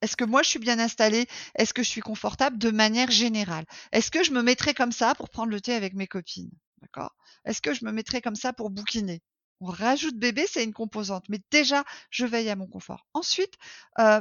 est-ce 0.00 0.16
que 0.16 0.24
moi 0.24 0.42
je 0.42 0.48
suis 0.48 0.58
bien 0.58 0.78
installée? 0.78 1.28
Est-ce 1.56 1.74
que 1.74 1.82
je 1.82 1.88
suis 1.88 2.00
confortable? 2.00 2.56
De 2.56 2.70
manière 2.70 3.10
générale. 3.10 3.66
Est-ce 3.92 4.10
que 4.10 4.24
je 4.24 4.32
me 4.32 4.42
mettrais 4.42 4.72
comme 4.72 4.92
ça 4.92 5.14
pour 5.14 5.28
prendre 5.28 5.50
le 5.50 5.60
thé 5.60 5.74
avec 5.74 5.92
mes 5.92 6.06
copines? 6.06 6.50
D'accord? 6.80 7.14
Est-ce 7.44 7.60
que 7.60 7.74
je 7.74 7.84
me 7.84 7.92
mettrais 7.92 8.22
comme 8.22 8.34
ça 8.34 8.54
pour 8.54 8.70
bouquiner? 8.70 9.22
On 9.60 9.66
rajoute 9.66 10.16
bébé, 10.16 10.46
c'est 10.48 10.64
une 10.64 10.72
composante. 10.72 11.24
Mais 11.28 11.40
déjà, 11.50 11.84
je 12.10 12.26
veille 12.26 12.50
à 12.50 12.56
mon 12.56 12.66
confort. 12.66 13.06
Ensuite, 13.14 13.54
euh, 13.98 14.20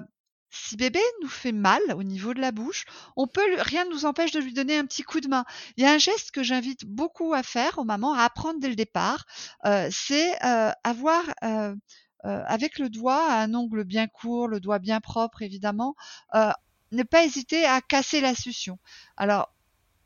si 0.49 0.77
bébé 0.77 1.01
nous 1.21 1.27
fait 1.27 1.51
mal 1.51 1.81
au 1.95 2.03
niveau 2.03 2.33
de 2.33 2.39
la 2.39 2.51
bouche, 2.51 2.85
on 3.15 3.27
peut 3.27 3.45
rien 3.59 3.85
ne 3.85 3.91
nous 3.91 4.05
empêche 4.05 4.31
de 4.31 4.39
lui 4.39 4.53
donner 4.53 4.77
un 4.77 4.85
petit 4.85 5.03
coup 5.03 5.19
de 5.19 5.27
main. 5.27 5.45
Il 5.75 5.83
y 5.83 5.87
a 5.87 5.91
un 5.91 5.97
geste 5.97 6.31
que 6.31 6.41
j'invite 6.41 6.85
beaucoup 6.85 7.33
à 7.33 7.43
faire 7.43 7.77
aux 7.77 7.83
mamans, 7.83 8.13
à 8.13 8.23
apprendre 8.23 8.59
dès 8.59 8.69
le 8.69 8.75
départ, 8.75 9.25
euh, 9.65 9.89
c'est 9.91 10.43
euh, 10.45 10.71
avoir 10.83 11.23
avec 12.23 12.77
le 12.77 12.89
doigt 12.89 13.31
un 13.31 13.53
ongle 13.53 13.85
bien 13.85 14.07
court, 14.07 14.49
le 14.49 14.59
doigt 14.59 14.79
bien 14.79 14.99
propre 14.99 15.43
évidemment, 15.43 15.95
ne 16.33 17.03
pas 17.03 17.23
hésiter 17.23 17.65
à 17.65 17.79
casser 17.79 18.19
la 18.19 18.35
succion. 18.35 18.79
Alors 19.15 19.53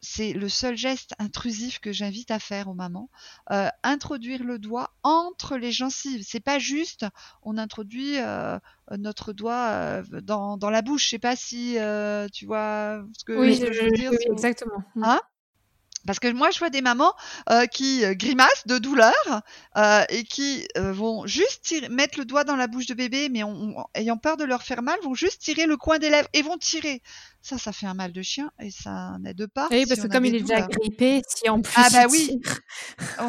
c'est 0.02 0.34
le 0.34 0.50
seul 0.50 0.76
geste 0.76 1.14
intrusif 1.20 1.80
que 1.80 1.92
j'invite 1.92 2.32
à 2.32 2.40
faire 2.40 2.68
aux 2.68 2.74
mamans. 2.74 3.10
Euh, 3.52 3.70
introduire 3.84 4.44
le 4.44 4.58
doigt 4.58 4.92
entre 5.04 5.58
les 5.58 5.72
gencives. 5.72 6.24
C'est 6.28 6.40
pas 6.40 6.60
juste, 6.60 7.06
on 7.44 7.58
introduit 7.58 8.18
euh, 8.18 8.58
notre 8.98 9.32
doigt 9.32 9.70
euh, 9.70 10.04
dans, 10.22 10.58
dans, 10.58 10.72
la 10.72 10.82
bouche. 10.82 11.04
Je 11.04 11.10
sais 11.10 11.20
pas 11.20 11.36
si 11.36 11.78
euh, 11.78 12.28
tu 12.30 12.46
vois 12.46 13.04
ce 13.18 13.24
que, 13.24 13.34
oui, 13.34 13.56
je, 13.56 13.84
veux 13.84 13.92
dire. 13.92 14.12
Oui, 14.12 14.18
exactement. 14.32 14.84
Hein? 15.02 15.22
Parce 16.06 16.20
que 16.20 16.32
moi, 16.32 16.50
je 16.52 16.60
vois 16.60 16.70
des 16.70 16.82
mamans 16.82 17.14
euh, 17.50 17.66
qui 17.66 18.04
euh, 18.04 18.14
grimacent 18.14 18.66
de 18.66 18.78
douleur 18.78 19.14
euh, 19.78 20.04
et 20.10 20.24
qui 20.24 20.68
euh, 20.78 20.92
vont 20.92 21.26
juste 21.28 21.62
tirer, 21.64 21.90
mettre 21.90 22.18
le 22.18 22.26
doigt 22.26 22.44
dans 22.44 22.56
la 22.56 22.68
bouche 22.68 22.88
de 22.88 22.94
bébé, 22.94 23.30
mais 23.30 23.44
on, 23.44 23.78
on, 23.78 23.86
ayant 23.94 24.18
peur 24.18 24.38
de 24.38 24.44
leur 24.44 24.64
faire 24.64 24.82
mal, 24.82 25.00
vont 25.04 25.14
juste 25.14 25.42
tirer 25.42 25.66
le 25.66 25.78
coin 25.78 26.00
des 26.00 26.10
lèvres 26.10 26.28
et 26.34 26.42
vont 26.42 26.58
tirer. 26.58 27.02
Ça, 27.44 27.58
ça 27.58 27.72
fait 27.72 27.88
un 27.88 27.94
mal 27.94 28.12
de 28.12 28.22
chien 28.22 28.52
et 28.60 28.70
ça 28.70 29.18
n'aide 29.20 29.48
pas. 29.48 29.68
Oui, 29.72 29.86
parce 29.88 30.02
si 30.02 30.08
que 30.08 30.12
comme 30.12 30.26
il 30.26 30.36
est 30.36 30.42
déjà 30.42 30.62
grippé, 30.62 31.22
si 31.28 31.50
en 31.50 31.62
plus. 31.62 31.74
Ah 31.76 31.88
bah 31.92 32.06
oui. 32.10 32.40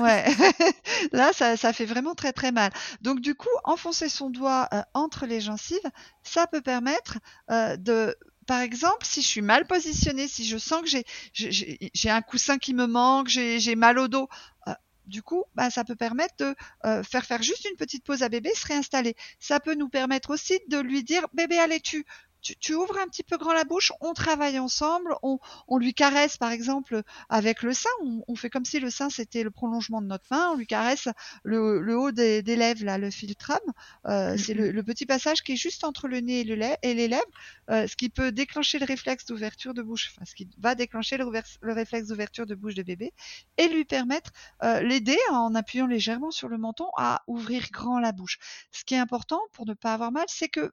ouais. 0.03 0.25
Là, 1.13 1.33
ça, 1.33 1.57
ça 1.57 1.73
fait 1.73 1.87
vraiment 1.87 2.15
très 2.15 2.33
très 2.33 2.53
mal. 2.53 2.71
Donc 3.01 3.21
du 3.21 3.35
coup, 3.35 3.49
enfoncer 3.65 4.11
son 4.11 4.29
doigt 4.29 4.69
entre 4.93 5.25
les 5.25 5.41
gencives, 5.41 5.79
ça 6.23 6.47
peut 6.47 6.61
permettre 6.61 7.19
de 7.51 8.15
par 8.47 8.61
exemple, 8.61 9.05
si 9.05 9.23
je 9.23 9.27
suis 9.27 9.43
mal 9.43 9.67
positionnée, 9.67 10.29
si 10.29 10.45
je 10.45 10.59
sens 10.59 10.83
que 10.83 11.03
j'ai 11.35 12.11
un 12.11 12.23
coussin 12.23 12.59
qui 12.59 12.75
me 12.75 12.87
manque, 12.87 13.29
j'ai 13.29 13.75
mal 13.77 13.99
au 13.99 14.09
dos, 14.09 14.29
euh, 14.69 14.75
du 15.07 15.23
coup, 15.23 15.45
bah, 15.55 15.71
ça 15.71 15.85
peut 15.85 15.97
permettre 15.97 16.35
de 16.39 16.55
euh, 16.85 17.03
faire 17.03 17.25
faire 17.25 17.43
juste 17.43 17.65
une 17.65 17.77
petite 17.77 18.05
pause 18.05 18.23
à 18.23 18.29
bébé, 18.29 18.51
se 18.55 18.67
réinstaller. 18.67 19.17
Ça 19.39 19.61
peut 19.61 19.75
nous 19.75 19.89
permettre 19.89 20.31
aussi 20.31 20.59
de 20.69 20.79
lui 20.79 21.05
dire, 21.05 21.27
bébé, 21.35 21.59
allez, 21.59 21.81
tu, 21.81 22.05
tu, 22.43 22.57
tu, 22.57 22.75
ouvres 22.75 22.99
un 22.99 23.07
petit 23.07 23.23
peu 23.23 23.39
grand 23.39 23.53
la 23.53 23.65
bouche, 23.65 23.93
on 24.01 24.13
travaille 24.13 24.59
ensemble, 24.59 25.15
on, 25.23 25.39
on 25.69 25.79
lui 25.79 25.95
caresse 25.95 26.37
par 26.37 26.51
exemple 26.51 27.03
avec 27.29 27.63
le 27.63 27.73
sein, 27.73 27.89
on, 28.03 28.23
on, 28.29 28.35
fait 28.35 28.51
comme 28.51 28.65
si 28.65 28.81
le 28.81 28.91
sein 28.91 29.11
c'était 29.11 29.43
le 29.43 29.51
prolongement 29.51 30.03
de 30.03 30.07
notre 30.07 30.27
main, 30.31 30.51
on 30.51 30.57
lui 30.57 30.67
caresse 30.67 31.09
le, 31.45 31.81
le 31.81 31.97
haut 31.97 32.11
des, 32.11 32.43
des, 32.43 32.57
lèvres, 32.57 32.85
là, 32.85 32.99
le 32.99 33.11
filtrame, 33.11 33.59
euh, 34.07 34.37
c'est 34.37 34.55
le, 34.55 34.71
le, 34.71 34.83
petit 34.83 35.07
passage 35.07 35.43
qui 35.43 35.53
est 35.53 35.57
juste 35.57 35.85
entre 35.85 36.09
le 36.09 36.21
nez 36.21 36.41
et, 36.41 36.45
le 36.45 36.59
et 36.83 36.95
les 36.95 37.09
lèvres, 37.09 37.23
euh, 37.71 37.87
ce 37.87 37.97
qui 37.97 38.09
peut 38.09 38.33
déclencher 38.33 38.79
le 38.79 38.87
réflexe 38.87 39.25
d'ouverture 39.27 39.75
de 39.75 39.83
bouche, 39.83 40.13
enfin 40.15 40.25
ce 40.25 40.35
qui 40.35 40.49
va 40.59 40.75
déclencher 40.75 41.17
le, 41.17 41.27
le 41.61 41.73
réflexe 41.73 42.09
d'ouverture 42.09 42.47
de 42.47 42.55
bouche 42.55 42.75
de 42.75 42.83
bébé, 42.83 43.13
et 43.57 43.69
lui 43.69 43.85
permettre, 43.85 44.33
euh, 44.63 44.81
l'aider 44.81 45.19
en 45.31 45.55
appuyant 45.55 45.87
légèrement 45.87 46.31
sur 46.31 46.49
le 46.49 46.59
menton 46.59 46.87
à 46.97 47.23
ouvrir 47.27 47.69
grand 47.73 48.01
la 48.01 48.13
bouche. 48.13 48.39
Ce 48.71 48.85
qui 48.85 48.95
est 48.95 48.99
important 48.99 49.41
pour 49.53 49.67
ne 49.67 49.75
pas 49.75 49.95
avoir 49.95 50.13
mal, 50.13 50.25
c'est 50.29 50.49
que 50.49 50.73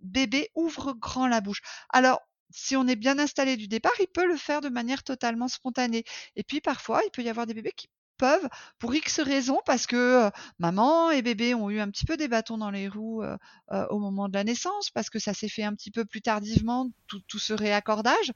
bébé 0.00 0.50
ouvre 0.54 0.94
grand 0.94 1.26
la 1.26 1.40
bouche. 1.40 1.62
Alors, 1.90 2.20
si 2.50 2.76
on 2.76 2.86
est 2.86 2.96
bien 2.96 3.18
installé 3.18 3.56
du 3.56 3.68
départ, 3.68 3.92
il 4.00 4.08
peut 4.08 4.26
le 4.26 4.36
faire 4.36 4.60
de 4.60 4.68
manière 4.68 5.02
totalement 5.02 5.48
spontanée. 5.48 6.04
Et 6.36 6.42
puis 6.42 6.60
parfois, 6.60 7.00
il 7.06 7.10
peut 7.10 7.22
y 7.22 7.28
avoir 7.28 7.46
des 7.46 7.54
bébés 7.54 7.72
qui 7.76 7.88
peuvent, 8.20 8.48
pour 8.78 8.94
X 8.94 9.20
raisons, 9.20 9.60
parce 9.64 9.86
que 9.86 10.26
euh, 10.26 10.30
maman 10.58 11.10
et 11.10 11.22
bébé 11.22 11.54
ont 11.54 11.70
eu 11.70 11.80
un 11.80 11.88
petit 11.88 12.04
peu 12.04 12.18
des 12.18 12.28
bâtons 12.28 12.58
dans 12.58 12.70
les 12.70 12.86
roues 12.86 13.22
euh, 13.22 13.36
euh, 13.72 13.86
au 13.88 13.98
moment 13.98 14.28
de 14.28 14.34
la 14.34 14.44
naissance, 14.44 14.90
parce 14.90 15.08
que 15.08 15.18
ça 15.18 15.32
s'est 15.32 15.48
fait 15.48 15.62
un 15.62 15.74
petit 15.74 15.90
peu 15.90 16.04
plus 16.04 16.20
tardivement, 16.20 16.90
tout, 17.06 17.20
tout 17.20 17.38
ce 17.38 17.54
réaccordage, 17.54 18.32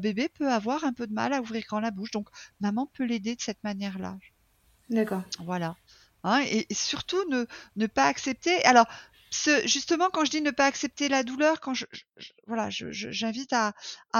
bébé 0.00 0.28
peut 0.28 0.52
avoir 0.52 0.84
un 0.84 0.92
peu 0.92 1.06
de 1.06 1.14
mal 1.14 1.32
à 1.32 1.40
ouvrir 1.40 1.64
grand 1.66 1.80
la 1.80 1.90
bouche. 1.90 2.10
Donc, 2.10 2.28
maman 2.60 2.86
peut 2.92 3.04
l'aider 3.04 3.34
de 3.34 3.40
cette 3.40 3.64
manière-là. 3.64 4.18
D'accord. 4.90 5.22
Voilà. 5.40 5.74
Hein, 6.22 6.42
et, 6.46 6.66
et, 6.68 6.74
surtout, 6.74 7.22
ne, 7.30 7.46
ne 7.76 7.86
pas 7.86 8.04
accepter. 8.04 8.62
Alors, 8.66 8.86
justement, 9.64 10.10
quand 10.12 10.24
je 10.24 10.30
dis 10.30 10.40
ne 10.40 10.50
pas 10.50 10.66
accepter 10.66 11.08
la 11.08 11.22
douleur, 11.22 11.60
quand 11.60 11.74
je, 11.74 11.86
voilà, 12.46 12.68
j'invite 12.70 13.52
à, 13.52 13.72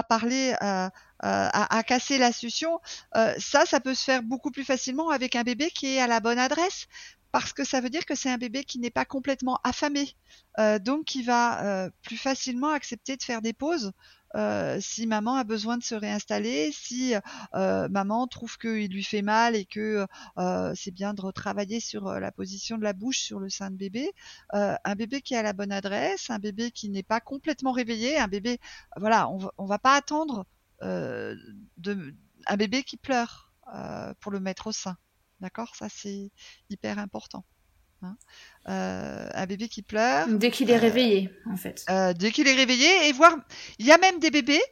parler, 0.08 0.54
euh, 0.62 0.88
à, 1.20 1.76
à, 1.76 1.82
casser 1.82 2.18
la 2.18 2.30
euh, 2.30 3.34
ça, 3.38 3.66
ça 3.66 3.80
peut 3.80 3.94
se 3.94 4.04
faire 4.04 4.22
beaucoup 4.22 4.50
plus 4.50 4.64
facilement 4.64 5.10
avec 5.10 5.36
un 5.36 5.42
bébé 5.42 5.70
qui 5.70 5.94
est 5.94 6.00
à 6.00 6.06
la 6.06 6.20
bonne 6.20 6.38
adresse, 6.38 6.86
parce 7.32 7.52
que 7.52 7.64
ça 7.64 7.80
veut 7.80 7.90
dire 7.90 8.06
que 8.06 8.14
c'est 8.14 8.30
un 8.30 8.38
bébé 8.38 8.64
qui 8.64 8.78
n'est 8.78 8.90
pas 8.90 9.04
complètement 9.04 9.58
affamé, 9.64 10.16
euh, 10.58 10.78
donc 10.78 11.04
qui 11.04 11.22
va 11.22 11.90
plus 12.02 12.16
facilement 12.16 12.70
accepter 12.70 13.16
de 13.16 13.22
faire 13.22 13.42
des 13.42 13.52
pauses 13.52 13.92
euh, 14.34 14.78
si 14.80 15.06
maman 15.06 15.36
a 15.36 15.44
besoin 15.44 15.76
de 15.78 15.82
se 15.82 15.94
réinstaller, 15.94 16.72
si 16.72 17.14
euh, 17.54 17.88
maman 17.88 18.26
trouve 18.26 18.58
qu'il 18.58 18.90
lui 18.90 19.04
fait 19.04 19.22
mal 19.22 19.54
et 19.56 19.64
que 19.64 20.06
euh, 20.38 20.72
c'est 20.74 20.90
bien 20.90 21.14
de 21.14 21.20
retravailler 21.20 21.80
sur 21.80 22.10
la 22.12 22.32
position 22.32 22.76
de 22.78 22.82
la 22.82 22.92
bouche 22.92 23.20
sur 23.20 23.40
le 23.40 23.48
sein 23.48 23.70
de 23.70 23.76
bébé, 23.76 24.12
un 24.52 24.94
bébé 24.96 25.20
qui 25.22 25.34
a 25.34 25.42
la 25.42 25.52
bonne 25.52 25.72
adresse, 25.72 26.30
un 26.30 26.38
bébé 26.38 26.70
qui 26.70 26.90
n'est 26.90 27.02
pas 27.02 27.20
complètement 27.20 27.72
réveillé, 27.72 28.18
un 28.18 28.28
bébé, 28.28 28.58
voilà, 28.96 29.28
on 29.28 29.38
va, 29.38 29.50
va 29.58 29.78
pas 29.78 29.94
attendre 29.96 30.46
de, 30.82 32.14
un 32.46 32.56
bébé 32.56 32.82
qui 32.82 32.96
pleure 32.96 33.52
pour 34.20 34.32
le 34.32 34.40
mettre 34.40 34.68
au 34.68 34.72
sein. 34.72 34.96
D'accord? 35.40 35.74
Ça, 35.76 35.88
c'est 35.88 36.30
hyper 36.70 36.98
important. 36.98 37.44
Hein. 38.04 38.16
Euh, 38.66 39.28
un 39.34 39.46
bébé 39.46 39.68
qui 39.68 39.82
pleure. 39.82 40.26
Dès 40.28 40.50
qu'il 40.50 40.70
est 40.70 40.76
euh, 40.76 40.80
réveillé, 40.80 41.30
en 41.50 41.56
fait. 41.56 41.84
Euh, 41.90 42.14
dès 42.14 42.30
qu'il 42.30 42.48
est 42.48 42.54
réveillé, 42.54 43.08
et 43.08 43.12
voir, 43.12 43.36
il 43.78 43.84
y 43.84 43.92
a 43.92 43.98
même 43.98 44.18
des 44.20 44.30
bébés 44.30 44.62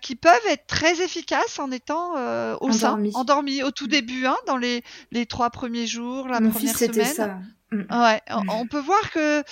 qui 0.00 0.14
peuvent 0.14 0.46
être 0.50 0.66
très 0.68 1.02
efficaces 1.02 1.58
en 1.58 1.72
étant 1.72 2.12
au 2.60 2.70
endormi. 2.70 3.12
sein, 3.12 3.18
endormis 3.18 3.62
au 3.64 3.72
tout 3.72 3.88
début, 3.88 4.26
hein, 4.26 4.36
dans 4.46 4.56
les, 4.56 4.84
les 5.10 5.26
trois 5.26 5.50
premiers 5.50 5.86
jours, 5.86 6.28
la 6.28 6.40
première 6.40 6.78
semaine. 6.78 7.04
Ça. 7.04 7.38
Mm. 7.72 7.82
Ouais, 7.90 8.20
on, 8.48 8.68
peut 8.68 8.80
voir 8.80 9.10
que 9.10 9.42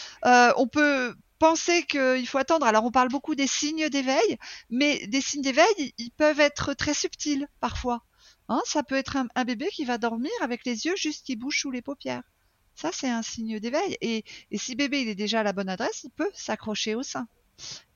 on 0.56 0.68
peut 0.68 1.16
penser 1.40 1.82
qu'il 1.82 2.26
faut 2.28 2.38
attendre. 2.38 2.66
Alors 2.66 2.84
on 2.84 2.92
parle 2.92 3.08
beaucoup 3.08 3.34
des 3.34 3.48
signes 3.48 3.88
d'éveil, 3.88 4.38
mais 4.70 5.04
des 5.08 5.20
signes 5.20 5.42
d'éveil, 5.42 5.92
ils, 5.98 6.12
peuvent 6.12 6.38
être 6.38 6.72
très 6.74 6.94
subtils 6.94 7.48
parfois. 7.58 8.04
Hein, 8.48 8.60
ça 8.64 8.84
peut 8.84 8.94
être 8.94 9.16
un, 9.16 9.26
un, 9.34 9.44
bébé 9.44 9.66
qui 9.72 9.84
va 9.84 9.98
dormir 9.98 10.30
avec 10.40 10.64
les 10.64 10.86
yeux 10.86 10.94
juste 10.96 11.26
qui 11.26 11.34
bougent 11.34 11.58
sous 11.58 11.70
les 11.72 11.82
paupières. 11.82 12.22
Ça, 12.74 12.90
c'est 12.92 13.08
un 13.08 13.22
signe 13.22 13.60
d'éveil. 13.60 13.96
Et, 14.00 14.24
si 14.56 14.74
bébé 14.74 15.02
il 15.02 15.08
est 15.08 15.14
déjà 15.14 15.40
à 15.40 15.42
la 15.42 15.52
bonne 15.52 15.68
adresse, 15.68 16.04
il 16.04 16.10
peut 16.10 16.30
s'accrocher 16.34 16.94
au 16.94 17.02
sein. 17.02 17.26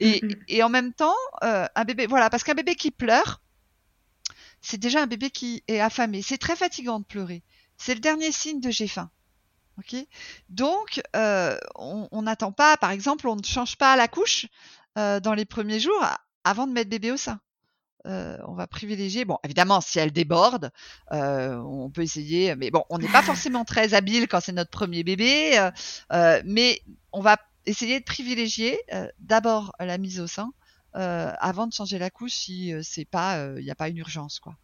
Et, 0.01 0.21
mm-hmm. 0.21 0.63
en 0.63 0.69
même 0.69 0.93
temps, 0.93 1.17
euh, 1.43 1.67
un 1.75 1.85
bébé, 1.85 2.07
voilà, 2.07 2.31
parce 2.31 2.45
qu'un 2.45 2.55
bébé 2.55 2.75
qui 2.75 2.91
pleure, 2.91 3.41
c'est 4.61 4.79
déjà 4.79 5.03
un 5.03 5.07
bébé 5.07 5.31
qui 5.31 5.65
est 5.69 5.81
affamé. 5.81 6.23
C'est 6.23 6.39
très 6.39 6.57
fatigant 6.57 7.01
de 7.01 7.05
pleurer. 7.05 7.43
C'est 7.79 7.95
le 7.95 8.01
dernier 8.01 8.33
signe 8.33 8.61
de 8.61 8.71
j'ai 8.71 8.89
faim. 8.89 9.11
Ok? 9.79 9.97
Donc, 10.49 11.03
euh, 11.15 11.57
on 11.75 12.23
n'attend 12.23 12.53
pas, 12.53 12.77
par 12.77 12.91
exemple, 12.91 13.29
on 13.29 13.37
ne 13.37 13.45
change 13.45 13.77
pas 13.77 13.97
la 13.97 14.09
couche 14.09 14.47
euh, 14.97 15.21
dans 15.21 15.35
les 15.35 15.45
premiers 15.45 15.81
jours 15.81 16.05
avant 16.45 16.67
de 16.67 16.73
mettre 16.73 16.91
bébé 16.91 17.11
au 17.13 17.17
sein. 17.17 17.41
Euh, 18.07 18.37
on 18.47 18.55
va 18.55 18.67
privilégier. 18.67 19.25
Bon, 19.25 19.39
évidemment, 19.45 19.81
si 19.81 19.99
elle 19.99 20.13
déborde, 20.13 20.71
euh, 21.13 21.57
on 21.57 21.91
peut 21.91 22.03
essayer. 22.03 22.55
Mais 22.55 22.71
bon, 22.71 22.85
on 22.89 22.99
n'est 22.99 23.09
pas 23.09 23.23
forcément 23.23 23.65
très 23.65 23.95
habile 23.95 24.29
quand 24.29 24.41
c'est 24.41 24.53
notre 24.53 24.71
premier 24.71 25.03
bébé. 25.03 25.59
Euh, 26.13 26.41
mais 26.45 26.81
on 27.13 27.21
va 27.21 27.37
essayer 27.67 27.99
de 27.99 28.05
privilégier 28.05 28.79
d'abord 29.19 29.75
la 29.81 29.99
mise 29.99 30.21
au 30.21 30.27
sein 30.27 30.51
avant 30.93 31.67
de 31.67 31.73
changer 31.75 31.99
la 31.99 32.09
couche 32.09 32.33
si 32.33 32.73
c'est 32.83 33.05
pas, 33.05 33.45
il 33.59 33.65
n'y 33.65 33.71
a 33.71 33.75
pas 33.75 33.89
une 33.89 33.99
urgence, 33.99 34.39
quoi. 34.39 34.57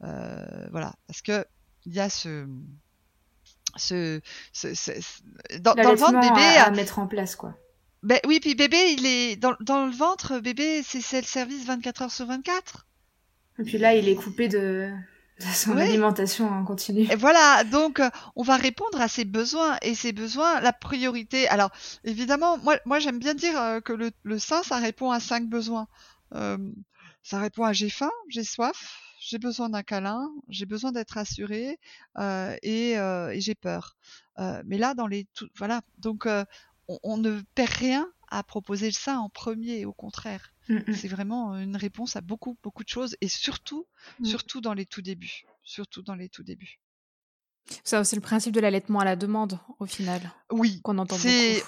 voilà, 0.00 0.92
parce 1.06 1.22
que 1.22 1.44
il 1.86 1.94
y 1.94 2.00
a 2.00 2.10
ce 2.10 2.46
ce, 3.76 4.20
dans, 5.60 5.74
le 5.74 5.96
ventre 5.96 6.20
bébé 6.20 6.56
à, 6.58 6.70
mettre 6.70 6.98
en 6.98 7.06
place 7.06 7.36
quoi. 7.36 7.54
Ben 8.02 8.18
oui, 8.26 8.40
puis 8.40 8.54
bébé, 8.54 8.94
il 8.98 9.06
est 9.06 9.36
dans, 9.36 9.54
dans 9.60 9.86
le 9.86 9.92
ventre, 9.92 10.38
bébé, 10.38 10.82
c'est 10.82 11.20
le 11.20 11.26
service 11.26 11.66
24 11.66 12.02
heures 12.02 12.10
sur 12.10 12.26
24. 12.26 12.86
Et 13.58 13.62
puis 13.64 13.78
là, 13.78 13.94
il 13.94 14.08
est 14.08 14.14
coupé 14.14 14.48
de, 14.48 14.90
son 15.40 15.76
alimentation 15.76 16.48
en 16.48 16.64
continu. 16.64 17.02
Et 17.10 17.16
voilà, 17.16 17.64
donc 17.64 18.00
euh, 18.00 18.10
on 18.36 18.42
va 18.42 18.56
répondre 18.56 19.00
à 19.00 19.08
ses 19.08 19.24
besoins 19.24 19.78
et 19.82 19.94
ses 19.94 20.12
besoins, 20.12 20.60
la 20.60 20.72
priorité. 20.72 21.48
Alors 21.48 21.70
évidemment, 22.04 22.58
moi, 22.58 22.76
moi 22.84 22.98
j'aime 22.98 23.18
bien 23.18 23.34
dire 23.34 23.60
euh, 23.60 23.80
que 23.80 23.92
le, 23.92 24.10
le, 24.22 24.38
sein, 24.38 24.62
ça 24.62 24.76
répond 24.76 25.10
à 25.10 25.20
cinq 25.20 25.48
besoins. 25.48 25.88
Euh, 26.34 26.58
ça 27.22 27.38
répond 27.38 27.64
à 27.64 27.72
j'ai 27.72 27.90
faim, 27.90 28.10
j'ai 28.28 28.44
soif, 28.44 28.98
j'ai 29.20 29.38
besoin 29.38 29.68
d'un 29.68 29.82
câlin, 29.82 30.30
j'ai 30.48 30.66
besoin 30.66 30.92
d'être 30.92 31.18
assuré 31.18 31.78
et, 32.62 32.92
et 32.92 33.40
j'ai 33.40 33.54
peur. 33.54 33.96
mais 34.64 34.78
là, 34.78 34.94
dans 34.94 35.06
les 35.06 35.26
tout, 35.34 35.48
voilà, 35.56 35.82
donc 35.98 36.26
on, 36.88 36.98
on, 37.02 37.18
ne 37.18 37.40
perd 37.54 37.70
rien 37.70 38.08
à 38.30 38.42
proposer 38.42 38.90
sein 38.92 39.18
en 39.18 39.28
premier, 39.28 39.84
au 39.84 39.92
contraire. 39.92 40.52
Mm, 40.68 40.78
mm. 40.86 40.94
C'est 40.94 41.08
vraiment 41.08 41.56
une 41.56 41.76
réponse 41.76 42.16
à 42.16 42.20
beaucoup, 42.20 42.56
beaucoup 42.62 42.84
de 42.84 42.88
choses 42.88 43.16
et 43.20 43.28
surtout, 43.28 43.86
mm. 44.20 44.24
surtout 44.24 44.60
dans 44.60 44.74
les 44.74 44.86
tout 44.86 45.02
débuts. 45.02 45.44
Surtout 45.62 46.02
dans 46.02 46.14
les 46.14 46.28
tout 46.28 46.42
débuts. 46.42 46.80
Ça, 47.84 48.02
c'est 48.04 48.16
le 48.16 48.22
principe 48.22 48.54
de 48.54 48.60
l'allaitement 48.60 49.00
à 49.00 49.04
la 49.04 49.16
demande, 49.16 49.58
au 49.78 49.86
final. 49.86 50.20
Oui, 50.50 50.80
qu'on 50.82 50.98
entend 50.98 51.16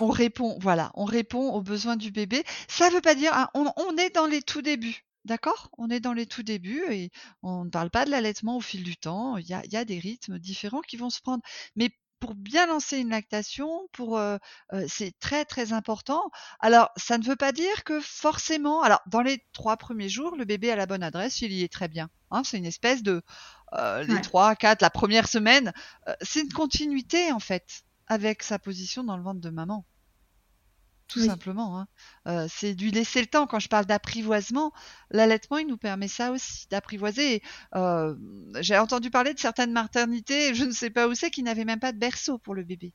On 0.01 0.09
répond, 0.09 0.59
voilà, 0.61 0.91
on 0.95 1.05
répond 1.05 1.51
aux 1.51 1.63
besoins 1.63 1.97
du 1.97 2.11
bébé. 2.11 2.43
Ça 2.69 2.89
ne 2.89 2.95
veut 2.95 3.01
pas 3.01 3.15
dire, 3.15 3.33
hein, 3.35 3.49
on, 3.55 3.97
est 3.97 4.15
dans 4.15 4.27
les 4.27 4.43
tout 4.43 4.63
débuts. 4.63 5.05
D'accord? 5.25 5.71
On 5.79 5.89
est 5.91 6.01
dans 6.01 6.13
les 6.13 6.27
tout 6.27 6.43
débuts 6.43 6.83
et 6.91 7.11
on 7.43 7.65
ne 7.65 7.71
parle 7.71 7.91
pas 7.91 8.05
de 8.05 8.11
l'allaitement 8.11 8.57
au 8.57 8.61
fil 8.61 8.83
du 8.83 8.97
temps. 8.97 9.37
Il 9.37 9.47
y 9.47 9.55
a, 9.55 9.63
y 9.67 9.77
a 9.77 9.85
des 9.85 10.01
rythmes 10.01 10.41
différents 10.41 10.81
qui 10.81 10.97
vont 10.97 11.11
se 11.11 11.21
prendre. 11.21 11.45
Mais 11.77 11.91
pour 12.23 12.37
bien 12.37 12.67
lancer 12.69 12.99
une 12.99 13.09
lactation, 13.09 13.89
pour 13.91 14.21
c'est 14.87 15.19
très 15.19 15.45
très 15.45 15.73
important. 15.73 16.31
Alors 16.61 16.91
ça 16.97 17.19
ne 17.19 17.25
veut 17.25 17.35
pas 17.35 17.51
dire 17.51 17.83
que 17.83 18.01
forcément, 18.01 18.83
alors 18.83 19.01
dans 19.09 19.23
les 19.23 19.45
trois 19.53 19.77
premiers 19.77 20.09
jours, 20.09 20.37
le 20.37 20.45
bébé 20.45 20.71
a 20.71 20.77
la 20.77 20.87
bonne 20.87 21.03
adresse, 21.03 21.41
il 21.41 21.53
y 21.53 21.65
est 21.65 21.73
très 21.73 21.89
bien. 21.89 22.11
Hein, 22.31 22.43
c'est 22.45 22.59
une 22.59 22.65
espèce 22.65 23.03
de 23.03 23.23
les 24.07 24.21
trois, 24.21 24.55
quatre, 24.55 24.83
la 24.83 24.91
première 24.91 25.27
semaine, 25.27 25.73
c'est 26.21 26.43
une 26.43 26.53
continuité 26.53 27.33
en 27.33 27.41
fait 27.41 27.83
avec 28.07 28.45
sa 28.45 28.61
position 28.61 29.03
dans 29.03 29.17
le 29.17 29.25
ventre 29.25 29.41
de 29.41 29.51
maman 29.51 29.85
tout 31.13 31.21
simplement. 31.21 31.79
Hein. 31.79 31.87
Euh, 32.27 32.47
c'est 32.49 32.73
lui 32.73 32.91
laisser 32.91 33.21
le 33.21 33.27
temps. 33.27 33.47
Quand 33.47 33.59
je 33.59 33.69
parle 33.69 33.87
d'apprivoisement, 33.87 34.73
l'allaitement, 35.11 35.59
il 35.59 35.67
nous 35.67 35.77
permet 35.77 36.09
ça 36.09 36.33
aussi, 36.33 36.67
d'apprivoiser. 36.71 37.43
Euh, 37.75 38.15
j'ai 38.61 38.79
entendu 38.79 39.11
parler 39.11 39.35
de 39.35 39.39
certaines 39.39 39.73
maternités, 39.73 40.55
je 40.55 40.65
ne 40.65 40.73
sais 40.73 40.91
pas 40.91 41.09
où 41.09 41.15
c'est, 41.15 41.31
qui 41.31 41.43
n'avaient 41.43 41.65
même 41.65 41.81
pas 41.81 41.93
de 41.93 41.99
berceau 41.99 42.39
pour 42.39 42.55
le 42.55 42.65
bébé. 42.65 42.95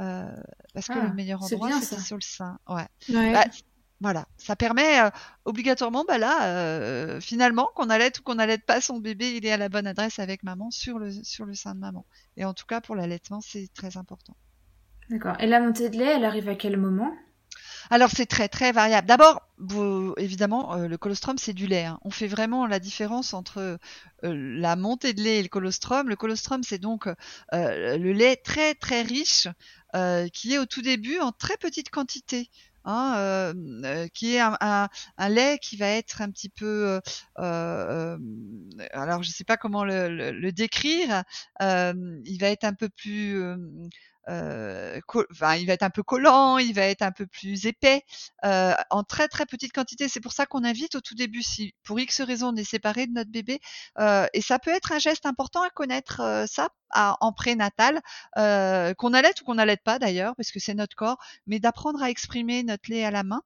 Euh, 0.00 0.28
parce 0.74 0.88
que 0.88 0.94
le 0.94 1.08
ah, 1.10 1.14
meilleur 1.14 1.42
endroit, 1.42 1.80
c'est 1.80 2.00
sur 2.00 2.16
le 2.16 2.22
sein. 2.22 2.58
Ouais. 2.68 2.86
Bah, 3.08 3.44
voilà, 4.00 4.26
ça 4.36 4.56
permet 4.56 4.98
obligatoirement, 5.44 6.04
bah 6.06 6.18
là, 6.18 7.20
finalement, 7.20 7.70
qu'on 7.74 7.88
allaite 7.88 8.18
ou 8.18 8.22
qu'on 8.22 8.38
allaite 8.38 8.66
pas 8.66 8.80
son 8.80 8.98
bébé, 8.98 9.36
il 9.36 9.46
est 9.46 9.52
à 9.52 9.56
la 9.56 9.68
bonne 9.68 9.86
adresse 9.86 10.18
avec 10.18 10.42
maman 10.42 10.70
sur 10.70 10.98
le 10.98 11.10
sur 11.22 11.46
le 11.46 11.54
sein 11.54 11.74
de 11.74 11.80
maman. 11.80 12.04
Et 12.36 12.44
en 12.44 12.52
tout 12.52 12.66
cas, 12.66 12.80
pour 12.80 12.96
l'allaitement, 12.96 13.40
c'est 13.40 13.72
très 13.72 13.96
important. 13.96 14.36
D'accord. 15.10 15.36
Et 15.40 15.46
la 15.46 15.60
montée 15.60 15.90
de 15.90 15.96
lait, 15.96 16.16
elle 16.16 16.24
arrive 16.24 16.48
à 16.48 16.54
quel 16.54 16.76
moment? 16.76 17.12
Alors 17.90 18.10
c'est 18.10 18.26
très 18.26 18.48
très 18.48 18.72
variable. 18.72 19.06
D'abord, 19.06 19.42
évidemment, 20.16 20.74
euh, 20.74 20.88
le 20.88 20.98
colostrum 20.98 21.38
c'est 21.38 21.52
du 21.52 21.66
lait. 21.66 21.84
Hein. 21.84 21.98
On 22.02 22.10
fait 22.10 22.26
vraiment 22.26 22.66
la 22.66 22.78
différence 22.78 23.34
entre 23.34 23.58
euh, 23.58 23.78
la 24.22 24.76
montée 24.76 25.12
de 25.12 25.22
lait 25.22 25.40
et 25.40 25.42
le 25.42 25.48
colostrum. 25.48 26.08
Le 26.08 26.16
colostrum 26.16 26.62
c'est 26.62 26.78
donc 26.78 27.06
euh, 27.06 27.98
le 27.98 28.12
lait 28.12 28.36
très 28.36 28.74
très 28.74 29.02
riche 29.02 29.48
qui 30.32 30.52
est 30.52 30.58
au 30.58 30.66
tout 30.66 30.82
début 30.82 31.20
en 31.20 31.30
très 31.30 31.56
petite 31.56 31.90
quantité. 31.90 32.50
Hein, 32.86 33.54
qui 34.12 34.34
est 34.34 34.40
un, 34.40 34.88
lait 35.30 35.58
qui 35.62 35.76
va 35.76 35.86
être 35.86 36.20
un 36.20 36.30
petit 36.30 36.50
peu, 36.50 37.00
alors 37.36 38.18
je 39.22 39.28
ne 39.28 39.32
sais 39.32 39.44
pas 39.44 39.56
comment 39.56 39.84
le, 39.84 40.32
le 40.32 40.52
décrire, 40.52 41.22
il 41.60 42.38
va 42.40 42.48
être 42.48 42.64
un 42.64 42.74
peu 42.74 42.88
plus 42.88 43.40
euh, 44.28 45.00
il 45.58 45.66
va 45.66 45.72
être 45.72 45.82
un 45.82 45.90
peu 45.90 46.02
collant, 46.02 46.58
il 46.58 46.74
va 46.74 46.82
être 46.82 47.02
un 47.02 47.12
peu 47.12 47.26
plus 47.26 47.66
épais, 47.66 48.02
euh, 48.44 48.74
en 48.90 49.04
très 49.04 49.28
très 49.28 49.46
petite 49.46 49.72
quantité. 49.72 50.08
C'est 50.08 50.20
pour 50.20 50.32
ça 50.32 50.46
qu'on 50.46 50.64
invite 50.64 50.94
au 50.94 51.00
tout 51.00 51.14
début, 51.14 51.42
si 51.42 51.74
pour 51.84 51.98
X 52.00 52.20
raison 52.22 52.48
on 52.52 52.56
est 52.56 52.64
séparé 52.64 53.06
de 53.06 53.12
notre 53.12 53.30
bébé, 53.30 53.60
euh, 53.98 54.26
et 54.32 54.40
ça 54.40 54.58
peut 54.58 54.70
être 54.70 54.92
un 54.92 54.98
geste 54.98 55.26
important 55.26 55.62
à 55.62 55.70
connaître 55.70 56.20
euh, 56.20 56.46
ça 56.46 56.68
en 56.96 57.32
prénatal, 57.32 58.00
euh, 58.38 58.94
qu'on 58.94 59.14
allait 59.14 59.32
ou 59.40 59.44
qu'on 59.44 59.56
n'allait 59.56 59.76
pas 59.76 59.98
d'ailleurs, 59.98 60.36
parce 60.36 60.52
que 60.52 60.60
c'est 60.60 60.74
notre 60.74 60.94
corps, 60.94 61.18
mais 61.46 61.58
d'apprendre 61.58 62.00
à 62.02 62.08
exprimer 62.10 62.62
notre 62.62 62.88
lait 62.90 63.04
à 63.04 63.10
la 63.10 63.24
main. 63.24 63.42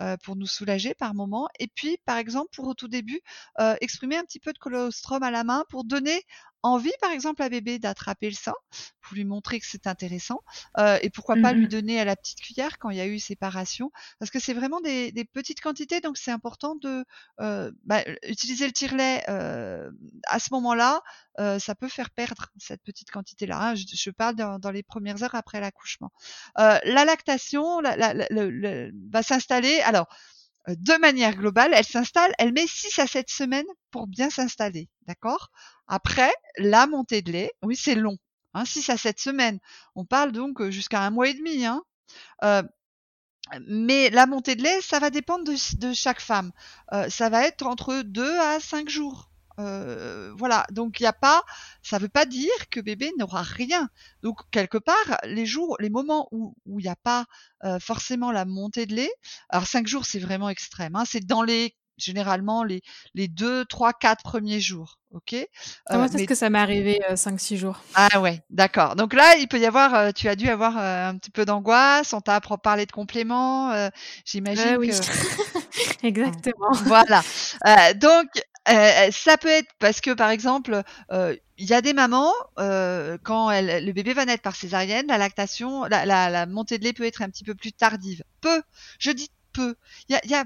Euh, 0.00 0.16
pour 0.24 0.36
nous 0.36 0.46
soulager 0.46 0.94
par 0.94 1.12
moment. 1.12 1.48
Et 1.60 1.68
puis, 1.68 1.98
par 2.06 2.16
exemple, 2.16 2.48
pour 2.54 2.66
au 2.66 2.72
tout 2.72 2.88
début, 2.88 3.20
euh, 3.60 3.76
exprimer 3.82 4.16
un 4.16 4.24
petit 4.24 4.40
peu 4.40 4.54
de 4.54 4.58
colostrum 4.58 5.22
à 5.22 5.30
la 5.30 5.44
main 5.44 5.64
pour 5.68 5.84
donner 5.84 6.22
envie, 6.62 6.92
par 7.00 7.10
exemple, 7.10 7.42
à 7.42 7.48
bébé 7.48 7.78
d'attraper 7.78 8.28
le 8.28 8.36
sein 8.36 8.54
pour 9.00 9.14
lui 9.14 9.24
montrer 9.24 9.58
que 9.58 9.66
c'est 9.66 9.86
intéressant, 9.86 10.40
euh, 10.78 10.98
et 11.02 11.10
pourquoi 11.10 11.36
pas 11.36 11.52
lui 11.52 11.66
donner 11.68 12.00
à 12.00 12.04
la 12.04 12.14
petite 12.14 12.40
cuillère 12.40 12.78
quand 12.78 12.90
il 12.90 12.96
y 12.96 13.00
a 13.00 13.06
eu 13.06 13.18
séparation, 13.18 13.90
parce 14.18 14.30
que 14.30 14.38
c'est 14.38 14.54
vraiment 14.54 14.80
des, 14.80 15.10
des, 15.12 15.24
petites 15.24 15.60
quantités, 15.60 16.00
donc 16.00 16.16
c'est 16.16 16.30
important 16.30 16.76
de 16.76 17.04
euh, 17.40 17.72
bah, 17.84 18.02
utiliser 18.28 18.66
le 18.66 18.72
tire-lait 18.72 19.24
euh, 19.28 19.90
à 20.26 20.38
ce 20.38 20.48
moment-là. 20.52 21.02
Euh, 21.40 21.58
ça 21.58 21.74
peut 21.74 21.88
faire 21.88 22.10
perdre 22.10 22.50
cette 22.58 22.82
petite 22.82 23.10
quantité-là. 23.10 23.58
Hein. 23.60 23.74
Je, 23.74 23.84
je, 23.92 24.10
parle 24.10 24.36
dans, 24.36 24.58
dans, 24.58 24.70
les 24.70 24.82
premières 24.82 25.22
heures 25.22 25.34
après 25.34 25.60
l'accouchement. 25.60 26.12
Euh, 26.58 26.78
la 26.84 27.04
lactation 27.04 27.80
la, 27.80 27.96
la, 27.96 28.14
la, 28.14 28.86
va 29.10 29.22
s'installer. 29.22 29.80
Alors, 29.80 30.08
de 30.68 31.00
manière 31.00 31.34
globale, 31.36 31.72
elle 31.74 31.84
s'installe, 31.84 32.32
elle 32.38 32.52
met 32.52 32.66
6 32.66 32.98
à 33.00 33.06
7 33.06 33.28
semaines 33.28 33.66
pour 33.90 34.06
bien 34.06 34.30
s'installer, 34.30 34.88
d'accord? 35.06 35.50
Après, 35.92 36.32
la 36.56 36.86
montée 36.86 37.20
de 37.20 37.32
lait, 37.32 37.52
oui, 37.62 37.76
c'est 37.76 37.94
long, 37.94 38.16
hein, 38.54 38.64
6 38.64 38.88
à 38.88 38.96
7 38.96 39.20
semaines. 39.20 39.58
On 39.94 40.06
parle 40.06 40.32
donc 40.32 40.70
jusqu'à 40.70 41.02
un 41.02 41.10
mois 41.10 41.28
et 41.28 41.34
demi, 41.34 41.66
hein. 41.66 41.82
Euh, 42.44 42.62
mais 43.68 44.08
la 44.08 44.24
montée 44.24 44.54
de 44.56 44.62
lait, 44.62 44.80
ça 44.80 45.00
va 45.00 45.10
dépendre 45.10 45.44
de, 45.44 45.92
chaque 45.92 46.22
femme. 46.22 46.50
Euh, 46.94 47.10
ça 47.10 47.28
va 47.28 47.46
être 47.46 47.66
entre 47.66 48.00
2 48.00 48.38
à 48.38 48.58
5 48.58 48.88
jours. 48.88 49.30
Euh, 49.58 50.32
voilà, 50.34 50.64
donc 50.70 50.98
il 50.98 51.02
n'y 51.02 51.08
a 51.08 51.12
pas, 51.12 51.42
ça 51.82 51.98
veut 51.98 52.08
pas 52.08 52.24
dire 52.24 52.70
que 52.70 52.80
bébé 52.80 53.12
n'aura 53.18 53.42
rien. 53.42 53.90
Donc 54.22 54.38
quelque 54.50 54.78
part, 54.78 55.18
les 55.24 55.44
jours, 55.44 55.76
les 55.78 55.90
moments 55.90 56.26
où 56.30 56.54
il 56.66 56.84
n'y 56.84 56.88
a 56.88 56.96
pas 56.96 57.26
forcément 57.80 58.32
la 58.32 58.46
montée 58.46 58.86
de 58.86 58.94
lait, 58.94 59.12
alors 59.50 59.66
cinq 59.66 59.86
jours 59.86 60.06
c'est 60.06 60.20
vraiment 60.20 60.48
extrême, 60.48 60.96
hein, 60.96 61.04
c'est 61.06 61.26
dans 61.26 61.42
les 61.42 61.76
généralement 61.96 62.64
les 62.64 62.82
les 63.14 63.28
deux, 63.28 63.64
trois, 63.64 63.92
quatre 63.92 64.22
premiers 64.22 64.60
jours, 64.60 64.98
ok? 65.10 65.34
Euh, 65.34 65.46
moi, 65.92 66.06
est-ce 66.06 66.24
que 66.24 66.34
ça 66.34 66.50
m'est 66.50 66.58
arrivé 66.58 67.00
cinq, 67.16 67.40
six 67.40 67.56
jours 67.56 67.80
Ah 67.94 68.20
ouais, 68.20 68.42
d'accord. 68.50 68.96
Donc 68.96 69.14
là, 69.14 69.36
il 69.36 69.48
peut 69.48 69.58
y 69.58 69.66
avoir, 69.66 70.12
tu 70.14 70.28
as 70.28 70.36
dû 70.36 70.48
avoir 70.48 70.76
un 70.76 71.16
petit 71.16 71.30
peu 71.30 71.44
d'angoisse. 71.44 72.12
On 72.12 72.20
t'a 72.20 72.40
parlé 72.40 72.86
de 72.86 72.92
compléments, 72.92 73.90
j'imagine. 74.24 74.76
oui. 74.78 74.90
que... 74.90 76.06
Exactement. 76.06 76.72
Voilà. 76.84 77.22
donc 77.94 78.28
euh, 78.68 79.10
ça 79.10 79.36
peut 79.38 79.48
être 79.48 79.70
parce 79.80 80.00
que 80.00 80.12
par 80.12 80.30
exemple, 80.30 80.82
euh, 81.10 81.36
il 81.58 81.66
y 81.68 81.74
a 81.74 81.80
des 81.80 81.92
mamans 81.92 82.32
euh, 82.58 83.18
quand 83.24 83.50
elle, 83.50 83.84
le 83.84 83.92
bébé 83.92 84.12
va 84.14 84.24
naître 84.24 84.42
par 84.42 84.54
césarienne, 84.54 85.06
la 85.08 85.18
lactation, 85.18 85.84
la, 85.84 86.06
la, 86.06 86.30
la, 86.30 86.46
montée 86.46 86.78
de 86.78 86.84
lait 86.84 86.92
peut 86.92 87.04
être 87.04 87.22
un 87.22 87.28
petit 87.28 87.44
peu 87.44 87.54
plus 87.54 87.72
tardive. 87.72 88.22
Peu, 88.40 88.62
je 88.98 89.10
dis 89.10 89.30
peu. 89.52 89.74
Il 90.08 90.12
y 90.12 90.16
a, 90.16 90.20
y 90.26 90.34
a, 90.34 90.44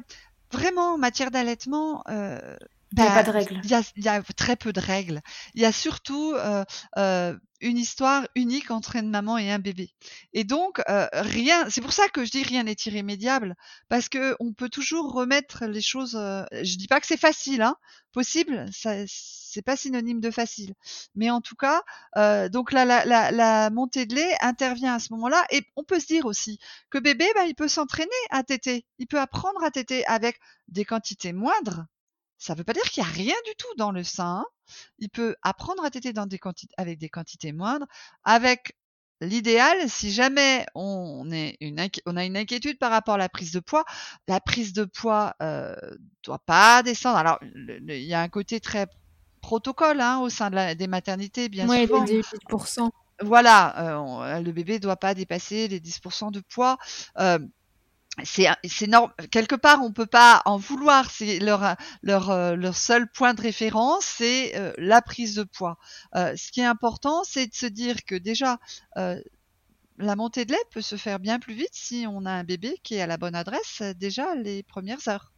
vraiment 0.57 0.95
en 0.95 0.99
matière 0.99 1.31
d'allaitement. 1.31 2.03
Euh, 2.09 2.57
il 2.93 3.03
n'y 3.03 3.09
a 3.09 3.15
pas 3.15 3.23
de 3.23 3.31
règles. 3.31 3.61
Il 3.65 3.71
y 3.71 3.75
a, 3.75 3.83
y 3.97 4.09
a, 4.09 4.23
très 4.23 4.57
peu 4.57 4.73
de 4.73 4.81
règles. 4.81 5.21
Il 5.55 5.61
y 5.61 5.65
a 5.65 5.73
surtout 5.73 6.33
euh, 6.35 6.65
euh, 6.99 7.37
une 7.61 7.79
histoire 7.79 8.27
unique 8.35 8.71
entre 8.71 8.97
une 8.97 9.11
maman 9.11 9.39
et 9.39 9.51
un 9.51 9.59
bébé. 9.59 9.91
Et 10.33 10.45
donc 10.45 10.81
euh, 10.89 11.07
rien. 11.13 11.69
C'est 11.69 11.81
pour 11.81 11.93
ça 11.93 12.09
que 12.09 12.25
je 12.25 12.31
dis 12.31 12.43
rien 12.43 12.63
n'est 12.63 12.77
irrémédiable 12.87 13.55
parce 13.89 14.09
que 14.09 14.37
on 14.41 14.53
peut 14.53 14.69
toujours 14.69 15.13
remettre 15.13 15.67
les 15.67 15.83
choses. 15.83 16.17
Euh, 16.17 16.45
je 16.53 16.77
dis 16.77 16.87
pas 16.87 17.01
que 17.01 17.07
c'est 17.07 17.17
facile, 17.17 17.63
hein. 17.63 17.77
Possible, 18.13 18.67
ça 18.73 18.95
c'est 19.57 19.63
pas 19.63 19.77
synonyme 19.77 20.21
de 20.21 20.31
facile. 20.31 20.75
Mais 21.15 21.31
en 21.31 21.41
tout 21.41 21.57
cas, 21.57 21.83
euh, 22.19 22.51
donc 22.51 22.73
la, 22.73 22.85
la, 22.85 23.71
montée 23.71 24.05
de 24.05 24.15
lait 24.15 24.37
intervient 24.43 24.95
à 24.95 24.99
ce 24.99 25.15
moment-là. 25.15 25.47
Et 25.51 25.63
on 25.77 25.83
peut 25.83 25.99
se 25.99 26.07
dire 26.07 26.27
aussi 26.27 26.59
que 26.91 26.99
bébé, 26.99 27.27
bah, 27.35 27.47
il 27.47 27.55
peut 27.55 27.69
s'entraîner 27.69 28.11
à 28.31 28.43
téter. 28.43 28.85
Il 28.99 29.07
peut 29.07 29.19
apprendre 29.19 29.65
à 29.65 29.71
téter 29.71 30.05
avec 30.07 30.39
des 30.69 30.85
quantités 30.85 31.33
moindres 31.33 31.87
ça 32.39 32.53
ne 32.53 32.59
veut 32.59 32.65
pas 32.65 32.75
dire 32.75 32.83
qu'il 32.83 33.03
n'y 33.03 33.09
a 33.09 33.13
rien 33.13 33.35
du 33.47 33.55
tout 33.57 33.75
dans 33.79 33.93
le 33.93 34.05
sein. 34.05 34.45
Il 34.99 35.09
peut 35.09 35.37
apprendre 35.41 35.83
à 35.85 35.91
téter 35.91 36.13
dans 36.13 36.27
des 36.27 36.39
avec 36.77 36.99
des 36.99 37.09
quantités 37.09 37.53
moindres, 37.53 37.87
avec 38.25 38.77
l'idéal, 39.21 39.89
si 39.89 40.13
jamais 40.13 40.67
on, 40.75 41.31
est 41.31 41.57
une 41.61 41.79
a 41.81 42.25
une 42.25 42.37
inquiétude 42.37 42.79
par 42.79 42.91
rapport 42.91 43.15
à 43.15 43.19
la 43.19 43.29
prise 43.29 43.53
de 43.53 43.61
poids, 43.61 43.85
la 44.29 44.41
prise 44.41 44.73
de 44.73 44.85
poids 44.85 45.35
euh, 45.43 45.75
doit 46.23 46.39
pas 46.41 46.83
descendre. 46.83 47.17
Alors, 47.17 47.39
il 47.43 48.05
y 48.05 48.15
a 48.15 48.21
un 48.21 48.29
côté 48.29 48.61
très 48.61 48.87
protocole 49.47 50.01
hein, 50.01 50.19
au 50.19 50.29
sein 50.29 50.51
de 50.51 50.57
la, 50.57 50.75
des 50.75 50.89
maternités, 50.89 51.49
bien 51.49 51.69
ouais, 51.69 51.87
souvent. 51.87 52.05
10%. 52.05 52.91
Voilà, 53.23 53.61
euh, 53.79 54.41
le 54.41 54.51
bébé 54.51 54.81
doit 54.81 54.97
pas 54.97 55.15
dépasser 55.15 55.69
les 55.69 55.79
10% 55.79 56.33
de 56.33 56.41
poids. 56.41 56.79
Euh, 57.21 57.39
c'est 58.25 58.49
quelque 59.31 59.55
part 59.55 59.83
on 59.83 59.93
peut 59.93 60.07
pas 60.07 60.41
en 60.47 60.57
vouloir 60.57 61.11
c'est 61.11 61.39
leur 61.39 61.77
leur 62.03 62.31
euh, 62.31 62.57
leur 62.57 62.75
seul 62.75 63.11
point 63.11 63.35
de 63.35 63.43
référence 63.43 64.07
c'est 64.07 64.57
euh, 64.57 64.73
la 64.79 65.03
prise 65.03 65.35
de 65.35 65.43
poids 65.43 65.77
euh, 66.15 66.35
ce 66.35 66.51
qui 66.51 66.61
est 66.63 66.65
important 66.65 67.25
c'est 67.25 67.47
de 67.47 67.55
se 67.55 67.67
dire 67.67 68.07
que 68.07 68.15
déjà 68.15 68.59
euh, 68.97 69.21
la 69.99 70.17
montée 70.17 70.47
de 70.47 70.53
lait 70.53 70.65
peut 70.71 70.81
se 70.81 70.97
faire 70.97 71.19
bien 71.19 71.39
plus 71.39 71.53
vite 71.53 71.75
si 71.75 72.07
on 72.09 72.25
a 72.25 72.31
un 72.31 72.45
bébé 72.45 72.79
qui 72.83 72.95
est 72.95 73.03
à 73.03 73.07
la 73.07 73.19
bonne 73.19 73.35
adresse 73.35 73.83
déjà 73.99 74.35
les 74.35 74.63
premières 74.63 75.07
heures 75.09 75.31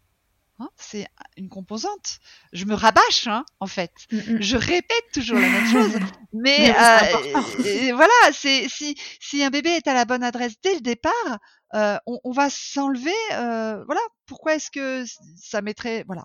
Hein, 0.60 0.68
c'est 0.76 1.06
une 1.36 1.48
composante. 1.48 2.18
Je 2.52 2.64
me 2.64 2.74
rabâche, 2.74 3.28
hein, 3.28 3.44
en 3.60 3.68
fait. 3.68 3.92
Mm 4.10 4.18
-hmm. 4.18 4.42
Je 4.42 4.56
répète 4.56 5.08
toujours 5.12 5.38
la 5.38 5.48
même 5.48 5.70
chose. 5.70 5.92
Mais, 6.32 6.58
mais 6.58 7.90
euh, 7.90 7.94
voilà, 7.94 8.18
c'est 8.32 8.68
si 8.68 8.94
si 9.20 9.42
un 9.42 9.50
bébé 9.50 9.70
est 9.70 9.88
à 9.88 9.94
la 9.94 10.04
bonne 10.04 10.22
adresse 10.22 10.54
dès 10.62 10.74
le 10.74 10.80
départ, 10.80 11.38
on, 11.72 12.30
va 12.32 12.50
s'enlever. 12.50 13.14
Voilà, 13.30 14.00
pourquoi 14.26 14.54
est-ce 14.54 14.70
que 14.70 15.04
ça 15.36 15.62
mettrait, 15.62 16.04
voilà, 16.06 16.24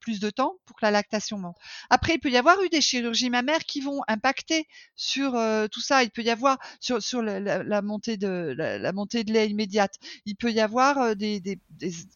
plus 0.00 0.20
de 0.20 0.30
temps 0.30 0.56
pour 0.66 0.76
que 0.76 0.84
la 0.84 0.90
lactation 0.90 1.38
monte? 1.38 1.56
Après, 1.90 2.14
il 2.14 2.18
peut 2.18 2.30
y 2.30 2.36
avoir 2.36 2.62
eu 2.62 2.68
des 2.68 2.80
chirurgies 2.80 3.30
mammaires 3.30 3.64
qui 3.64 3.80
vont 3.80 4.02
impacter 4.08 4.66
sur 4.96 5.32
tout 5.70 5.80
ça. 5.80 6.02
Il 6.02 6.10
peut 6.10 6.22
y 6.22 6.30
avoir 6.30 6.58
sur, 6.80 7.22
la, 7.22 7.82
montée 7.82 8.16
de 8.16 8.54
la, 8.56 8.92
montée 8.92 9.24
de 9.24 9.32
lait 9.32 9.48
immédiate. 9.48 9.94
Il 10.26 10.36
peut 10.36 10.52
y 10.52 10.60
avoir 10.60 11.16
des, 11.16 11.60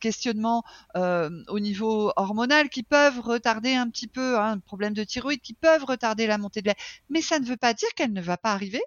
questionnements 0.01 0.63
au 0.95 1.61
niveau 1.61 2.13
hormonal 2.17 2.69
qui 2.69 2.83
peuvent 2.83 3.21
retarder 3.21 3.75
un 3.75 3.89
petit 3.89 4.09
peu, 4.09 4.39
hein, 4.39 4.53
un 4.53 4.59
problème 4.59 4.95
de 4.95 5.05
thyroïde 5.05 5.41
qui 5.41 5.55
peuvent 5.55 5.85
retarder 5.85 6.27
la 6.27 6.39
montée 6.39 6.63
de 6.63 6.69
lait. 6.69 6.77
Mais 7.11 7.23
ça 7.23 7.39
ne 7.39 7.47
veut 7.47 7.57
pas 7.57 7.75
dire 7.75 7.89
qu'elle 7.95 8.13
ne 8.13 8.23
va 8.23 8.37
pas 8.37 8.53
arriver. 8.53 8.83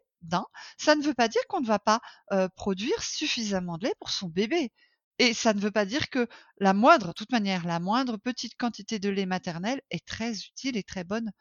Ça 0.77 0.95
ne 0.95 1.03
veut 1.03 1.13
pas 1.13 1.27
dire 1.27 1.41
qu'on 1.47 1.61
ne 1.61 1.67
va 1.67 1.79
pas 1.79 2.01
euh, 2.31 2.47
produire 2.55 3.01
suffisamment 3.01 3.77
de 3.77 3.85
lait 3.85 3.95
pour 3.99 4.09
son 4.09 4.27
bébé. 4.27 4.71
Et 5.17 5.33
ça 5.33 5.53
ne 5.53 5.59
veut 5.59 5.71
pas 5.71 5.85
dire 5.85 6.09
que 6.09 6.27
la 6.59 6.73
moindre, 6.73 7.07
de 7.07 7.13
toute 7.13 7.31
manière, 7.31 7.65
la 7.65 7.79
moindre 7.79 8.17
petite 8.17 8.57
quantité 8.57 8.99
de 8.99 9.09
lait 9.09 9.25
maternel 9.25 9.81
est 9.89 10.05
très 10.05 10.33
utile 10.33 10.75
et 10.75 10.83
très 10.83 11.03
bonne 11.03 11.31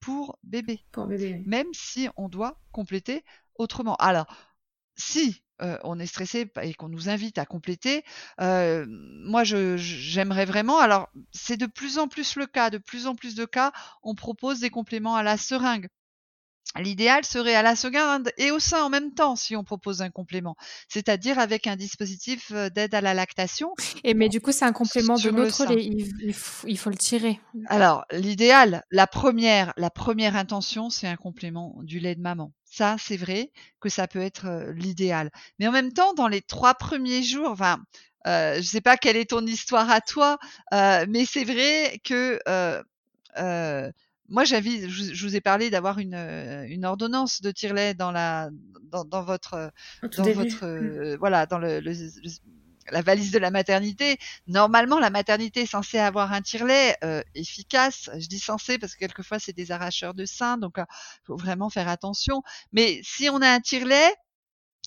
pour 0.00 0.38
bébé. 0.42 0.84
Pour 0.90 1.06
bébé. 1.06 1.42
Même 1.46 1.68
si 1.72 2.08
on 2.16 2.28
doit 2.28 2.60
compléter 2.72 3.24
autrement. 3.54 3.94
Alors, 3.96 4.26
si 4.96 5.44
euh, 5.62 5.78
on 5.84 5.98
est 5.98 6.06
stressé 6.06 6.50
et 6.62 6.74
qu'on 6.74 6.88
nous 6.88 7.08
invite 7.08 7.38
à 7.38 7.46
compléter, 7.46 8.02
euh, 8.40 8.86
moi 8.88 9.44
j'aimerais 9.44 10.46
vraiment. 10.46 10.78
Alors, 10.78 11.08
c'est 11.32 11.56
de 11.56 11.66
plus 11.66 11.98
en 11.98 12.08
plus 12.08 12.36
le 12.36 12.46
cas, 12.46 12.70
de 12.70 12.78
plus 12.78 13.06
en 13.06 13.14
plus 13.14 13.34
de 13.34 13.44
cas, 13.44 13.72
on 14.02 14.14
propose 14.14 14.60
des 14.60 14.70
compléments 14.70 15.16
à 15.16 15.22
la 15.22 15.36
seringue. 15.36 15.88
L'idéal 16.78 17.24
serait 17.24 17.56
à 17.56 17.62
la 17.62 17.74
seconde 17.74 18.30
et 18.38 18.52
au 18.52 18.60
sein 18.60 18.84
en 18.84 18.90
même 18.90 19.12
temps 19.12 19.34
si 19.34 19.56
on 19.56 19.64
propose 19.64 20.02
un 20.02 20.10
complément, 20.10 20.56
c'est-à-dire 20.88 21.40
avec 21.40 21.66
un 21.66 21.74
dispositif 21.74 22.52
d'aide 22.52 22.94
à 22.94 23.00
la 23.00 23.12
lactation. 23.12 23.74
Et 24.04 24.14
mais 24.14 24.28
du 24.28 24.40
coup, 24.40 24.52
c'est 24.52 24.64
un 24.64 24.72
complément 24.72 25.16
de 25.16 25.30
notre 25.30 25.64
lait, 25.66 25.84
il, 25.84 26.12
il, 26.22 26.32
faut, 26.32 26.68
il, 26.68 26.78
faut, 26.78 26.90
le 26.90 26.96
tirer. 26.96 27.40
Alors, 27.66 28.04
l'idéal, 28.12 28.84
la 28.92 29.08
première, 29.08 29.72
la 29.76 29.90
première 29.90 30.36
intention, 30.36 30.90
c'est 30.90 31.08
un 31.08 31.16
complément 31.16 31.74
du 31.82 31.98
lait 31.98 32.14
de 32.14 32.20
maman. 32.20 32.52
Ça, 32.64 32.94
c'est 33.00 33.16
vrai 33.16 33.50
que 33.80 33.88
ça 33.88 34.06
peut 34.06 34.20
être 34.20 34.46
euh, 34.46 34.72
l'idéal. 34.72 35.30
Mais 35.58 35.66
en 35.66 35.72
même 35.72 35.92
temps, 35.92 36.14
dans 36.14 36.28
les 36.28 36.40
trois 36.40 36.74
premiers 36.74 37.24
jours, 37.24 37.50
enfin, 37.50 37.80
euh, 38.28 38.56
je 38.56 38.62
sais 38.62 38.80
pas 38.80 38.96
quelle 38.96 39.16
est 39.16 39.30
ton 39.30 39.44
histoire 39.44 39.90
à 39.90 40.00
toi, 40.00 40.38
euh, 40.72 41.04
mais 41.08 41.24
c'est 41.24 41.44
vrai 41.44 42.00
que 42.04 42.38
moi, 44.30 44.44
j'invite, 44.44 44.88
je, 44.88 45.12
je, 45.12 45.26
vous 45.26 45.36
ai 45.36 45.40
parlé 45.40 45.70
d'avoir 45.70 45.98
une, 45.98 46.14
une 46.68 46.84
ordonnance 46.84 47.42
de 47.42 47.50
tire-lait 47.50 47.94
dans 47.94 48.12
la, 48.12 48.48
dans, 48.84 49.04
dans 49.04 49.22
votre, 49.22 49.72
dans 50.16 50.32
votre, 50.32 50.64
euh, 50.64 51.16
voilà, 51.18 51.46
dans 51.46 51.58
le, 51.58 51.80
le, 51.80 51.92
le, 51.92 52.30
la 52.90 53.02
valise 53.02 53.32
de 53.32 53.38
la 53.38 53.50
maternité. 53.50 54.18
Normalement, 54.46 54.98
la 54.98 55.10
maternité 55.10 55.62
est 55.62 55.66
censée 55.66 55.98
avoir 55.98 56.32
un 56.32 56.42
tire-lait 56.42 56.96
euh, 57.04 57.22
efficace. 57.34 58.08
Je 58.18 58.28
dis 58.28 58.38
censé 58.38 58.78
parce 58.78 58.94
que 58.94 59.00
quelquefois 59.00 59.38
c'est 59.38 59.52
des 59.52 59.72
arracheurs 59.72 60.14
de 60.14 60.24
sein, 60.24 60.58
donc 60.58 60.74
il 60.76 60.82
euh, 60.82 60.86
faut 61.24 61.36
vraiment 61.36 61.70
faire 61.70 61.88
attention. 61.88 62.42
Mais 62.72 63.00
si 63.02 63.28
on 63.30 63.42
a 63.42 63.48
un 63.48 63.60
tire-lait, 63.60 64.14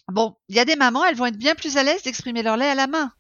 bon, 0.08 0.36
il 0.48 0.56
y 0.56 0.60
a 0.60 0.66
des 0.66 0.76
mamans, 0.76 1.06
elles 1.06 1.16
vont 1.16 1.26
être 1.26 1.38
bien 1.38 1.56
plus 1.56 1.78
à 1.78 1.84
l'aise 1.84 2.04
d'exprimer 2.04 2.44
leur 2.44 2.58
lait 2.58 2.70
à 2.70 2.76
la 2.76 2.88
main, 2.88 3.12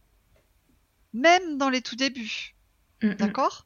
même 1.14 1.58
dans 1.58 1.70
les 1.70 1.82
tout 1.82 1.96
débuts. 1.96 2.56
Mmh 3.04 3.14
D'accord? 3.16 3.66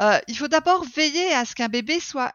Euh, 0.00 0.18
Il 0.28 0.36
faut 0.36 0.48
d'abord 0.48 0.84
veiller 0.84 1.32
à 1.32 1.44
ce 1.44 1.54
qu'un 1.54 1.68
bébé 1.68 2.00
soit 2.00 2.34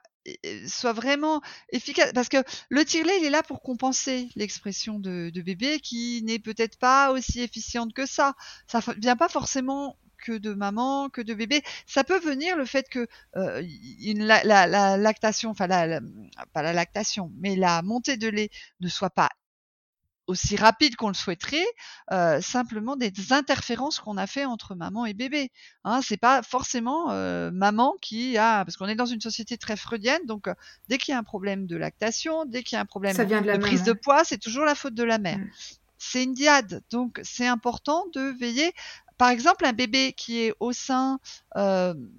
soit 0.68 0.94
vraiment 0.94 1.42
efficace 1.74 2.14
parce 2.14 2.30
que 2.30 2.38
le 2.70 2.86
tire-lait 2.86 3.20
il 3.20 3.26
est 3.26 3.30
là 3.30 3.44
pour 3.44 3.62
compenser 3.62 4.30
l'expression 4.38 4.98
de, 4.98 5.30
de, 5.34 5.42
bébé 5.42 5.82
qui 5.82 6.24
n'est 6.24 6.40
peut-être 6.40 6.80
pas 6.80 7.12
aussi 7.12 7.42
efficiente 7.42 7.94
que 7.94 8.06
ça. 8.06 8.34
Ça 8.68 8.80
vient 8.98 9.18
pas 9.18 9.28
forcément 9.28 9.98
que 10.24 10.32
de 10.32 10.54
maman, 10.54 11.10
que 11.10 11.22
de 11.22 11.34
bébé. 11.34 11.62
Ça 11.88 12.06
peut 12.06 12.20
venir 12.20 12.56
le 12.56 12.64
fait 12.66 12.88
que 12.88 13.06
une, 13.36 14.24
la, 14.24 14.46
la, 14.46 14.96
lactation, 14.96 15.50
enfin 15.50 15.68
la, 15.68 16.00
pas 16.54 16.62
la 16.62 16.72
lactation, 16.72 17.30
mais 17.40 17.58
la 17.58 17.82
montée 17.82 18.16
de 18.16 18.30
lait 18.30 18.50
ne 18.80 18.88
soit 18.88 19.10
pas 19.10 19.30
aussi 20.28 20.56
rapide 20.56 20.96
qu'on 20.96 21.10
le 21.10 21.14
souhaiterait, 21.14 21.66
euh, 22.12 22.42
simplement 22.42 22.96
des 22.96 23.12
interférences 23.32 24.00
qu'on 24.00 24.18
a 24.18 24.28
fait 24.28 24.46
entre 24.46 24.76
maman 24.76 25.06
et 25.06 25.14
bébé. 25.14 25.52
Hein, 25.84 26.02
c'est 26.02 26.18
pas 26.18 26.42
forcément 26.42 27.12
euh, 27.12 27.52
maman 27.52 27.96
qui 28.02 28.38
a, 28.38 28.64
parce 28.64 28.78
qu'on 28.78 28.88
est 28.88 28.96
dans 28.96 29.06
une 29.06 29.22
société 29.22 29.58
très 29.58 29.76
freudienne, 29.76 30.26
donc 30.26 30.48
euh, 30.48 30.54
dès 30.88 30.98
qu'il 30.98 31.12
y 31.12 31.16
a 31.16 31.20
un 31.20 31.24
problème 31.24 31.68
de 31.68 31.76
lactation, 31.76 32.46
dès 32.46 32.64
qu'il 32.64 32.76
y 32.76 32.80
a 32.80 32.82
un 32.82 32.86
problème 32.86 33.16
de, 33.16 33.58
prise 33.58 33.84
de 33.84 33.94
poids, 33.94 34.24
c'est 34.24 34.38
toujours 34.38 34.66
la 34.66 34.76
faute 34.76 34.96
de 34.96 35.04
la 35.04 35.18
mère. 35.18 35.40
Mmh. 35.40 35.50
C'est 35.98 36.24
une 36.24 36.34
diade, 36.34 36.84
donc 36.90 37.20
c'est 37.24 37.48
important 37.48 38.06
de 38.14 38.36
veiller. 38.38 38.74
Par 39.18 39.30
exemple, 39.30 39.66
un 39.66 39.72
bébé 39.72 40.12
qui 40.14 40.42
est 40.42 40.54
au 40.60 40.74
sein, 40.74 41.20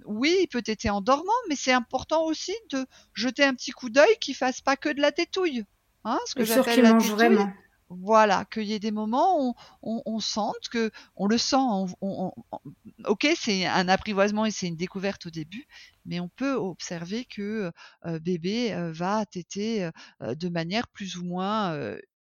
oui, 0.07 0.35
il 0.41 0.47
peut 0.47 0.63
être 0.67 0.87
en 0.87 1.03
dormant, 1.03 1.33
mais 1.49 1.57
c'est 1.57 1.73
important 1.73 2.25
aussi 2.25 2.55
de 2.71 2.87
jeter 3.13 3.45
un 3.45 3.53
petit 3.53 3.73
coup 3.73 3.91
d'œil 3.91 4.17
qui 4.21 4.33
fasse 4.33 4.63
pas 4.63 4.77
que 4.77 4.89
de 4.89 5.03
la 5.03 5.13
tétouille. 5.13 5.65
Hein, 6.05 6.19
ce 6.27 6.35
que 6.35 6.45
j'appelle 6.45 6.83
la 6.83 6.93
tétouille. 6.93 7.11
Vraiment. 7.11 7.53
Voilà, 7.91 8.45
qu'il 8.47 8.65
y 8.65 8.73
ait 8.73 8.79
des 8.79 8.91
moments 8.91 9.47
où 9.47 9.55
on, 9.83 10.03
on, 10.07 10.19
sente 10.19 10.69
que, 10.71 10.91
on 11.17 11.27
le 11.27 11.37
sent, 11.37 11.57
ok, 12.01 13.29
c'est 13.37 13.67
un 13.67 13.89
apprivoisement 13.89 14.47
et 14.47 14.51
c'est 14.51 14.67
une 14.67 14.77
découverte 14.77 15.27
au 15.27 15.31
début, 15.31 15.67
mais 16.07 16.19
on 16.19 16.29
peut 16.29 16.55
observer 16.55 17.27
que 17.27 17.71
euh, 18.07 18.19
bébé 18.19 18.73
euh, 18.73 18.91
va 18.91 19.27
téter 19.27 19.91
euh, 20.23 20.35
de 20.35 20.49
manière 20.49 20.89
plus 20.89 21.17
ou 21.17 21.25
moins 21.25 21.79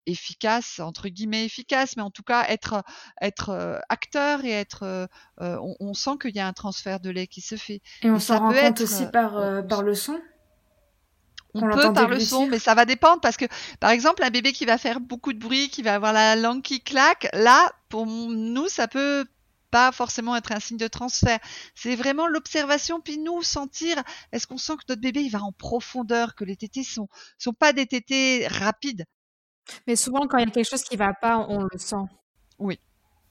efficace, 0.07 0.81
entre 0.81 1.09
guillemets 1.09 1.45
efficace, 1.45 1.97
mais 1.97 2.03
en 2.03 2.11
tout 2.11 2.25
cas 2.25 2.45
être, 2.49 2.83
être 3.21 3.81
acteur 3.89 4.45
et 4.45 4.51
être, 4.51 5.09
on, 5.39 5.95
sent 5.95 6.19
qu'il 6.21 6.35
y 6.35 6.41
a 6.41 6.47
un 6.47 6.53
transfert 6.53 6.99
de 6.99 7.11
lait 7.11 7.29
qui 7.29 7.41
se 7.41 7.55
fait. 7.55 7.81
Et 8.03 8.11
on 8.11 8.19
s'en 8.19 8.41
rend 8.41 8.53
compte 8.53 8.81
aussi 8.81 9.07
par, 9.07 9.65
par 9.69 9.85
le 9.85 9.95
son 9.95 10.19
on 11.55 11.61
peut 11.61 11.93
par 11.93 12.09
le 12.09 12.21
son, 12.21 12.47
mais 12.47 12.59
ça 12.59 12.75
va 12.75 12.85
dépendre 12.85 13.21
parce 13.21 13.37
que, 13.37 13.45
par 13.81 13.91
exemple, 13.91 14.23
un 14.23 14.31
bébé 14.31 14.53
qui 14.53 14.65
va 14.65 14.79
faire 14.79 15.01
beaucoup 15.01 15.33
de 15.33 15.39
bruit, 15.39 15.69
qui 15.69 15.83
va 15.83 15.95
avoir 15.95 16.13
la 16.13 16.37
langue 16.37 16.63
qui 16.63 16.81
claque, 16.81 17.29
là, 17.33 17.71
pour 17.89 18.07
nous, 18.07 18.69
ça 18.69 18.89
peut 18.89 19.27
pas 19.71 19.91
forcément 19.91 20.37
être 20.37 20.53
un 20.53 20.61
signe 20.61 20.77
de 20.77 20.87
transfert. 20.87 21.39
C'est 21.75 21.97
vraiment 21.97 22.27
l'observation, 22.27 23.01
puis 23.01 23.19
nous 23.19 23.43
sentir, 23.43 24.03
est-ce 24.31 24.47
qu'on 24.47 24.59
sent 24.59 24.75
que 24.75 24.85
notre 24.89 25.01
bébé 25.01 25.23
il 25.23 25.31
va 25.31 25.43
en 25.43 25.53
profondeur, 25.53 26.35
que 26.35 26.45
les 26.45 26.57
tétés 26.57 26.85
sont 26.85 27.09
sont 27.39 27.55
pas 27.55 27.73
des 27.73 27.87
tétés 27.87 28.47
rapides? 28.49 29.05
Mais 29.87 29.97
souvent, 29.97 30.27
quand 30.27 30.39
il 30.39 30.45
y 30.45 30.49
a 30.49 30.51
quelque 30.51 30.69
chose 30.69 30.85
qui 30.85 30.97
va 30.97 31.15
pas, 31.15 31.39
on 31.49 31.63
le 31.63 31.79
sent. 31.79 32.05
Oui, 32.59 32.79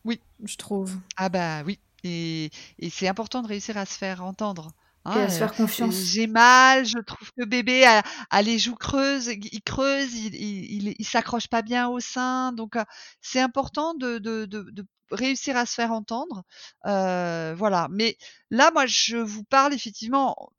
oui, 0.03 0.19
je 0.43 0.57
trouve. 0.57 0.95
Ah 1.15 1.29
bah 1.29 1.61
oui, 1.63 1.79
et, 2.03 2.49
et 2.79 2.89
c'est 2.89 3.07
important 3.07 3.41
de 3.41 3.47
réussir 3.47 3.77
à 3.77 3.85
se 3.85 3.97
faire 3.97 4.23
entendre. 4.23 4.71
Ah, 5.03 5.19
et 5.19 5.21
à 5.23 5.29
se 5.29 5.39
faire 5.39 5.53
confiance. 5.53 5.95
J'ai 5.95 6.27
mal, 6.27 6.85
je 6.85 6.99
trouve 6.99 7.31
que 7.37 7.45
bébé 7.45 7.85
a, 7.85 8.41
les 8.41 8.59
joues 8.59 8.75
creuses, 8.75 9.27
il 9.27 9.61
creuse, 9.63 10.13
il, 10.15 10.35
il, 10.35 10.95
il, 10.97 11.05
s'accroche 11.05 11.47
pas 11.47 11.61
bien 11.61 11.87
au 11.87 11.99
sein. 11.99 12.51
Donc, 12.53 12.75
c'est 13.21 13.41
important 13.41 13.93
de, 13.95 14.19
de, 14.19 14.45
de, 14.45 14.69
de, 14.71 14.85
réussir 15.11 15.57
à 15.57 15.65
se 15.65 15.73
faire 15.73 15.91
entendre. 15.91 16.43
Euh, 16.85 17.53
voilà. 17.57 17.87
Mais 17.89 18.17
là, 18.49 18.71
moi, 18.71 18.85
je 18.85 19.17
vous 19.17 19.43
parle 19.43 19.73
effectivement. 19.73 20.51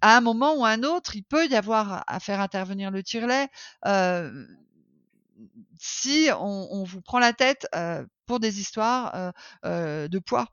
À 0.00 0.16
un 0.16 0.20
moment 0.20 0.54
ou 0.56 0.64
à 0.64 0.70
un 0.70 0.82
autre, 0.82 1.14
il 1.14 1.22
peut 1.22 1.46
y 1.46 1.54
avoir 1.54 2.02
à 2.08 2.18
faire 2.18 2.40
intervenir 2.40 2.90
le 2.90 3.04
tirelet 3.04 3.48
euh, 3.86 4.44
si 5.78 6.28
on, 6.38 6.68
on, 6.70 6.84
vous 6.84 7.00
prend 7.00 7.18
la 7.18 7.32
tête 7.32 7.68
euh, 7.74 8.04
pour 8.26 8.40
des 8.40 8.60
histoires 8.60 9.14
euh, 9.14 9.32
euh 9.64 10.08
de 10.08 10.18
poids. 10.18 10.48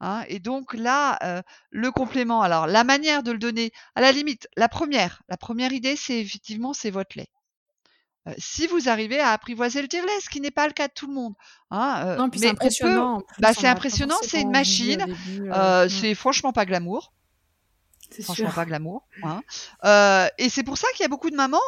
Hein, 0.00 0.24
et 0.28 0.38
donc 0.38 0.74
là, 0.74 1.18
euh, 1.24 1.42
le 1.70 1.90
complément, 1.90 2.42
alors 2.42 2.66
la 2.66 2.84
manière 2.84 3.22
de 3.22 3.32
le 3.32 3.38
donner, 3.38 3.72
à 3.96 4.00
la 4.00 4.12
limite, 4.12 4.48
la 4.56 4.68
première, 4.68 5.22
la 5.28 5.36
première 5.36 5.72
idée, 5.72 5.96
c'est 5.96 6.20
effectivement 6.20 6.72
c'est 6.72 6.90
votre 6.90 7.18
lait. 7.18 7.28
Euh, 8.28 8.32
si 8.38 8.68
vous 8.68 8.88
arrivez 8.88 9.18
à 9.18 9.32
apprivoiser 9.32 9.82
le 9.82 9.88
tire-lait, 9.88 10.20
ce 10.20 10.30
qui 10.30 10.40
n'est 10.40 10.52
pas 10.52 10.68
le 10.68 10.72
cas 10.72 10.86
de 10.86 10.92
tout 10.92 11.08
le 11.08 11.14
monde. 11.14 11.34
Hein, 11.70 12.02
euh, 12.06 12.16
non, 12.16 12.30
puis 12.30 12.38
c'est 12.40 12.50
impressionnant. 12.50 13.22
bah, 13.40 13.52
c'est 13.52 13.66
impressionnant, 13.66 14.16
c'est 14.22 14.40
une 14.40 14.52
machine. 14.52 15.04
C'est 15.88 16.14
franchement 16.14 16.52
pas 16.52 16.64
glamour. 16.64 17.12
Franchement 18.22 18.52
pas 18.52 18.64
glamour. 18.64 19.06
Hein. 19.24 19.42
et 20.38 20.48
c'est 20.48 20.62
pour 20.62 20.78
ça 20.78 20.86
qu'il 20.94 21.02
y 21.02 21.06
a 21.06 21.08
beaucoup 21.08 21.30
de 21.30 21.36
mamans 21.36 21.58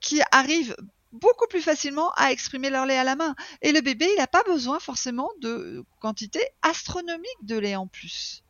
qui 0.00 0.20
arrivent 0.30 0.76
beaucoup 1.12 1.46
plus 1.48 1.62
facilement 1.62 2.12
à 2.16 2.32
exprimer 2.32 2.70
leur 2.70 2.86
lait 2.86 2.98
à 2.98 3.04
la 3.04 3.16
main. 3.16 3.34
Et 3.62 3.72
le 3.72 3.80
bébé, 3.80 4.06
il 4.10 4.18
n'a 4.18 4.26
pas 4.26 4.42
besoin 4.44 4.78
forcément 4.80 5.30
de 5.40 5.84
quantité 6.00 6.40
astronomique 6.62 7.42
de 7.42 7.58
lait 7.58 7.76
en 7.76 7.86
plus. 7.86 8.42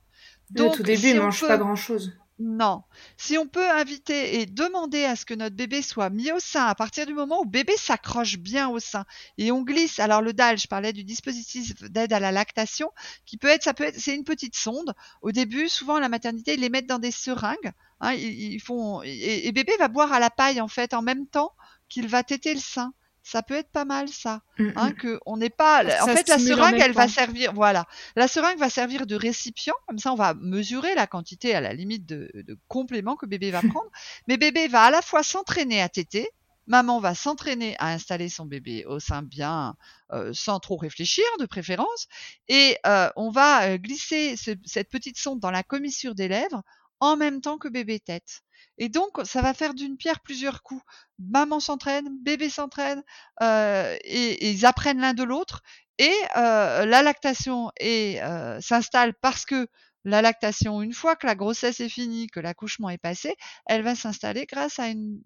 Donc, 0.51 0.81
au 0.81 0.83
début, 0.83 1.09
il 1.09 1.17
ne 1.17 1.21
mange 1.21 1.47
pas 1.47 1.59
grand-chose. 1.59 2.13
Non. 2.43 2.85
Si 3.19 3.37
on 3.37 3.47
peut 3.47 3.71
inviter 3.71 4.41
et 4.41 4.47
demander 4.47 5.05
à 5.05 5.15
ce 5.15 5.27
que 5.27 5.35
notre 5.35 5.55
bébé 5.55 5.83
soit 5.83 6.09
mis 6.09 6.33
au 6.33 6.39
sein 6.39 6.65
à 6.65 6.75
partir 6.75 7.05
du 7.05 7.13
moment 7.13 7.43
où 7.43 7.45
bébé 7.45 7.75
s'accroche 7.77 8.39
bien 8.39 8.71
au 8.71 8.79
sein 8.79 9.05
et 9.37 9.53
on 9.53 9.61
glisse. 9.61 10.01
Alors 10.01 10.23
le 10.23 10.33
DAL, 10.33 10.57
je 10.59 10.67
parlais 10.67 10.95
du 10.95 11.05
dispositif 11.05 11.75
d'aide 11.83 12.15
à 12.15 12.19
la 12.19 12.33
lactation, 12.33 12.93
qui 13.27 13.37
peut 13.37 13.49
être, 13.49 13.63
ça 13.63 13.75
peut 13.75 13.85
être, 13.85 14.01
c'est 14.01 14.15
une 14.15 14.25
petite 14.25 14.57
sonde. 14.57 14.95
Au 15.21 15.33
début, 15.33 15.69
souvent 15.69 15.97
à 15.97 16.01
la 16.01 16.09
maternité, 16.09 16.55
ils 16.55 16.61
les 16.61 16.71
mettent 16.71 16.87
dans 16.87 16.99
des 16.99 17.11
seringues. 17.11 17.73
Hein, 18.01 18.15
ils, 18.15 18.61
font 18.61 19.03
et, 19.05 19.47
et, 19.47 19.53
bébé 19.53 19.75
va 19.79 19.89
boire 19.89 20.11
à 20.11 20.19
la 20.19 20.31
paille 20.31 20.63
en 20.63 20.69
fait 20.69 20.95
en 20.95 21.03
même 21.03 21.27
temps 21.27 21.53
qu'il 21.91 22.09
va 22.09 22.23
téter 22.23 22.55
le 22.55 22.61
sein. 22.61 22.95
Ça 23.23 23.43
peut 23.43 23.55
être 23.55 23.71
pas 23.71 23.85
mal 23.85 24.09
ça, 24.09 24.41
mm, 24.59 24.69
hein, 24.77 24.91
mm. 24.91 24.95
que 24.95 25.21
on 25.27 25.37
n'est 25.37 25.51
pas. 25.51 25.85
En 26.03 26.07
fait, 26.07 26.27
la 26.27 26.39
seringue, 26.39 26.81
elle 26.81 26.93
va 26.93 27.07
servir. 27.07 27.53
Voilà, 27.53 27.85
la 28.17 28.27
seringue 28.29 28.59
va 28.59 28.71
servir 28.71 29.07
de 29.07 29.15
récipient. 29.15 29.75
Comme 29.87 29.99
ça, 29.99 30.11
on 30.11 30.17
va 30.17 30.33
mesurer 30.33 30.95
la 30.95 31.07
quantité 31.07 31.55
à 31.55 31.61
la 31.61 31.75
limite 31.75 32.07
de, 32.07 32.31
de 32.35 32.59
compléments 32.67 33.17
que 33.17 33.27
bébé 33.27 33.51
va 33.51 33.61
prendre. 33.61 33.91
Mais 34.27 34.39
bébé 34.39 34.69
va 34.69 34.85
à 34.85 34.91
la 34.91 35.03
fois 35.03 35.23
s'entraîner 35.23 35.83
à 35.83 35.91
téter, 35.91 36.31
maman 36.71 37.01
va 37.01 37.15
s'entraîner 37.15 37.77
à 37.79 37.89
installer 37.89 38.29
son 38.29 38.47
bébé 38.47 38.85
au 38.87 39.01
sein 39.01 39.23
bien, 39.23 39.75
euh, 40.13 40.33
sans 40.33 40.61
trop 40.61 40.77
réfléchir 40.77 41.25
de 41.41 41.47
préférence, 41.47 42.07
et 42.49 42.79
euh, 42.87 43.11
on 43.17 43.31
va 43.31 43.65
euh, 43.65 43.77
glisser 43.77 44.37
cette 44.37 44.89
petite 44.89 45.19
sonde 45.19 45.41
dans 45.41 45.51
la 45.51 45.65
commissure 45.65 46.15
des 46.15 46.29
lèvres 46.29 46.63
en 47.01 47.17
même 47.17 47.41
temps 47.41 47.59
que 47.59 47.69
bébé 47.69 47.99
tête. 47.99 48.43
Et 48.79 48.89
donc, 48.89 49.21
ça 49.25 49.43
va 49.43 49.55
faire 49.55 49.75
d'une 49.75 49.97
pierre 49.97 50.21
plusieurs 50.21 50.63
coups. 50.63 50.83
Maman 51.19 51.61
s'entraîne, 51.61 52.09
bébé 52.23 52.49
s'entraîne, 52.49 53.03
euh, 53.43 53.97
et, 54.05 54.51
ils 54.51 54.67
apprennent 54.67 55.01
l'un 55.01 55.15
de 55.15 55.23
l'autre. 55.23 55.63
Et 55.99 56.15
euh, 56.37 56.87
la 56.87 57.03
lactation 57.03 57.71
euh, 57.83 58.61
s'installe 58.61 59.15
parce 59.21 59.45
que 59.45 59.69
la 60.05 60.23
lactation, 60.23 60.81
une 60.81 60.95
fois 60.95 61.15
que 61.15 61.27
la 61.27 61.35
grossesse 61.35 61.81
est 61.81 61.89
finie, 61.91 62.27
que 62.29 62.41
l'accouchement 62.41 62.89
est 62.89 62.99
passé, 62.99 63.35
elle 63.67 63.83
va 63.83 63.95
s'installer 63.95 64.47
grâce 64.47 64.79
à 64.79 64.89
une, 64.89 65.21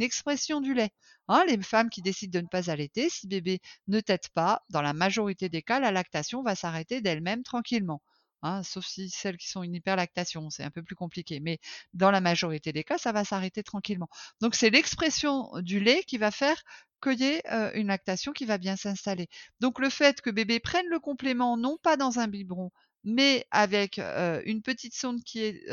expression 0.00 0.60
du 0.60 0.72
lait. 0.72 0.90
Hein, 1.28 1.44
les 1.48 1.60
femmes 1.62 1.90
qui 1.90 2.02
décident 2.02 2.38
de 2.38 2.44
ne 2.44 2.48
pas 2.48 2.70
allaiter, 2.70 3.08
si 3.08 3.26
bébé 3.26 3.60
ne 3.88 4.00
tète 4.00 4.28
pas, 4.34 4.62
dans 4.70 4.82
la 4.82 4.92
majorité 4.92 5.48
des 5.48 5.62
cas, 5.62 5.80
la 5.80 5.90
lactation 5.90 6.42
va 6.42 6.54
s'arrêter 6.54 7.00
d'elle-même 7.00 7.42
tranquillement. 7.42 8.02
Hein, 8.42 8.62
sauf 8.64 8.84
si 8.84 9.08
celles 9.08 9.36
qui 9.36 9.48
sont 9.48 9.62
une 9.62 9.74
hyperlactation, 9.74 10.50
c'est 10.50 10.64
un 10.64 10.70
peu 10.70 10.82
plus 10.82 10.96
compliqué. 10.96 11.38
Mais 11.40 11.58
dans 11.94 12.10
la 12.10 12.20
majorité 12.20 12.72
des 12.72 12.82
cas, 12.82 12.98
ça 12.98 13.12
va 13.12 13.24
s'arrêter 13.24 13.62
tranquillement. 13.62 14.08
Donc 14.40 14.56
c'est 14.56 14.70
l'expression 14.70 15.48
du 15.60 15.78
lait 15.78 16.02
qui 16.04 16.18
va 16.18 16.30
faire 16.30 16.60
qu'il 17.00 17.20
y 17.20 17.24
ait 17.24 17.42
une 17.74 17.88
lactation 17.88 18.32
qui 18.32 18.44
va 18.44 18.58
bien 18.58 18.76
s'installer. 18.76 19.28
Donc 19.60 19.78
le 19.78 19.90
fait 19.90 20.20
que 20.20 20.30
bébé 20.30 20.60
prenne 20.60 20.86
le 20.88 20.98
complément, 20.98 21.56
non 21.56 21.76
pas 21.82 21.96
dans 21.96 22.18
un 22.18 22.28
biberon, 22.28 22.70
mais 23.04 23.46
avec 23.50 23.98
une 23.98 24.62
petite 24.62 24.94
sonde 24.94 25.22
qui 25.22 25.42
est 25.42 25.64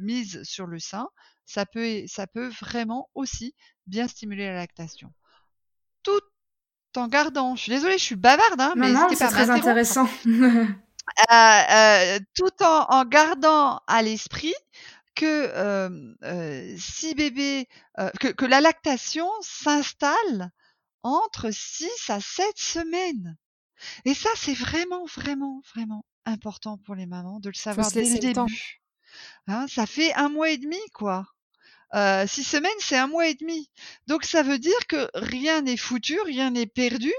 mise 0.00 0.42
sur 0.42 0.66
le 0.66 0.78
sein, 0.78 1.08
ça 1.44 1.64
peut, 1.64 2.04
ça 2.06 2.26
peut 2.26 2.48
vraiment 2.48 3.08
aussi 3.14 3.54
bien 3.86 4.08
stimuler 4.08 4.46
la 4.46 4.54
lactation. 4.54 5.12
Tout 6.02 6.20
en 6.96 7.08
gardant, 7.08 7.56
je 7.56 7.62
suis 7.62 7.72
désolée, 7.72 7.98
je 7.98 8.04
suis 8.04 8.16
bavarde, 8.16 8.60
hein, 8.60 8.74
mais 8.76 8.92
c'est 9.14 9.28
très 9.28 9.50
intéressant. 9.50 10.08
Euh, 11.30 11.62
euh, 11.70 12.18
tout 12.34 12.62
en, 12.62 12.86
en, 12.88 13.04
gardant 13.04 13.80
à 13.86 14.02
l'esprit 14.02 14.54
que 15.14 15.24
euh, 15.24 16.76
si 16.78 17.14
bébé, 17.14 17.66
que, 18.20 18.28
que, 18.28 18.44
la 18.44 18.60
lactation 18.60 19.28
s'installe 19.40 20.50
entre 21.02 21.50
6 21.50 21.88
à 22.08 22.20
7 22.20 22.46
semaines. 22.56 23.36
Et 24.04 24.14
ça, 24.14 24.30
c'est 24.36 24.54
vraiment, 24.54 25.04
vraiment, 25.06 25.62
vraiment 25.74 26.04
important 26.24 26.78
pour 26.78 26.94
les 26.94 27.06
mamans 27.06 27.40
de 27.40 27.48
le 27.48 27.54
savoir 27.54 27.90
dès 27.90 28.04
le 28.04 28.18
début. 28.18 28.80
Hein, 29.46 29.66
ça 29.68 29.86
fait 29.86 30.12
un 30.14 30.28
mois 30.28 30.50
et 30.50 30.58
demi, 30.58 30.80
quoi. 30.92 31.26
Euh, 31.94 32.26
six 32.26 32.44
semaines, 32.44 32.70
c'est 32.80 32.96
un 32.96 33.06
mois 33.06 33.28
et 33.28 33.34
demi. 33.34 33.70
Donc 34.06 34.24
ça 34.24 34.42
veut 34.42 34.58
dire 34.58 34.86
que 34.88 35.08
rien 35.14 35.62
n'est 35.62 35.76
foutu, 35.76 36.20
rien 36.20 36.50
n'est 36.50 36.66
perdu 36.66 37.12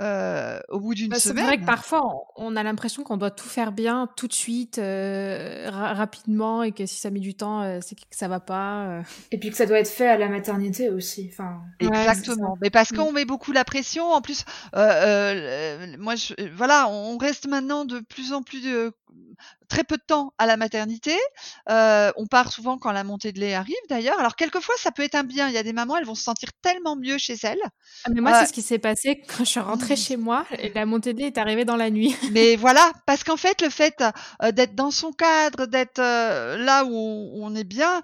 euh, 0.00 0.58
au 0.68 0.80
bout 0.80 0.94
d'une 0.94 1.10
bah, 1.10 1.18
semaine. 1.18 1.44
C'est 1.44 1.46
vrai 1.46 1.58
que 1.58 1.66
parfois, 1.66 2.24
on 2.36 2.56
a 2.56 2.62
l'impression 2.62 3.02
qu'on 3.02 3.18
doit 3.18 3.30
tout 3.30 3.48
faire 3.48 3.70
bien 3.70 4.08
tout 4.16 4.28
de 4.28 4.32
suite, 4.32 4.78
euh, 4.78 5.68
rapidement, 5.70 6.62
et 6.62 6.72
que 6.72 6.86
si 6.86 6.98
ça 6.98 7.10
met 7.10 7.20
du 7.20 7.34
temps, 7.34 7.60
euh, 7.60 7.80
c'est 7.82 7.94
que 7.94 8.02
ça 8.10 8.26
va 8.26 8.40
pas. 8.40 9.02
Et 9.30 9.38
puis 9.38 9.50
que 9.50 9.56
ça 9.56 9.66
doit 9.66 9.78
être 9.78 9.90
fait 9.90 10.08
à 10.08 10.16
la 10.16 10.28
maternité 10.28 10.88
aussi. 10.88 11.28
Enfin, 11.30 11.60
Exactement. 11.80 12.56
Mais 12.62 12.70
parce 12.70 12.92
qu'on 12.92 13.12
met 13.12 13.26
beaucoup 13.26 13.52
la 13.52 13.64
pression. 13.64 14.06
En 14.06 14.22
plus, 14.22 14.44
moi, 14.72 16.14
je, 16.14 16.50
voilà, 16.56 16.88
on 16.88 17.18
reste 17.18 17.46
maintenant 17.46 17.84
de 17.84 18.00
plus 18.00 18.32
en 18.32 18.42
plus 18.42 18.62
de 18.62 18.92
très 19.70 19.84
peu 19.84 19.96
de 19.96 20.02
temps 20.02 20.34
à 20.36 20.44
la 20.44 20.58
maternité. 20.58 21.16
Euh, 21.70 22.12
on 22.16 22.26
part 22.26 22.52
souvent 22.52 22.76
quand 22.76 22.92
la 22.92 23.04
montée 23.04 23.32
de 23.32 23.40
lait 23.40 23.54
arrive 23.54 23.76
d'ailleurs. 23.88 24.18
Alors 24.18 24.36
quelquefois 24.36 24.74
ça 24.76 24.90
peut 24.90 25.02
être 25.02 25.14
un 25.14 25.22
bien. 25.22 25.48
Il 25.48 25.54
y 25.54 25.58
a 25.58 25.62
des 25.62 25.72
mamans, 25.72 25.96
elles 25.96 26.04
vont 26.04 26.14
se 26.14 26.24
sentir 26.24 26.50
tellement 26.60 26.96
mieux 26.96 27.16
chez 27.16 27.36
elles. 27.44 27.62
Ah, 28.04 28.10
mais 28.12 28.20
moi 28.20 28.34
c'est 28.34 28.42
euh 28.42 28.46
ce 28.46 28.52
qui 28.52 28.62
s'est 28.62 28.78
passé 28.78 29.22
quand 29.28 29.44
je 29.44 29.50
suis 29.50 29.60
rentrée 29.60 29.96
chez 29.96 30.16
moi. 30.16 30.44
Et 30.58 30.70
la 30.74 30.84
montée 30.84 31.14
de 31.14 31.20
lait 31.20 31.28
est 31.28 31.38
arrivée 31.38 31.64
dans 31.64 31.76
la 31.76 31.90
nuit. 31.90 32.14
mais 32.32 32.56
voilà, 32.56 32.92
parce 33.06 33.24
qu'en 33.24 33.36
fait 33.36 33.62
le 33.62 33.70
fait 33.70 34.02
euh, 34.42 34.50
d'être 34.50 34.74
dans 34.74 34.90
son 34.90 35.12
cadre, 35.12 35.66
d'être 35.66 36.00
là 36.00 36.84
où 36.84 37.30
on, 37.34 37.54
est 37.54 37.64
bien, 37.64 38.02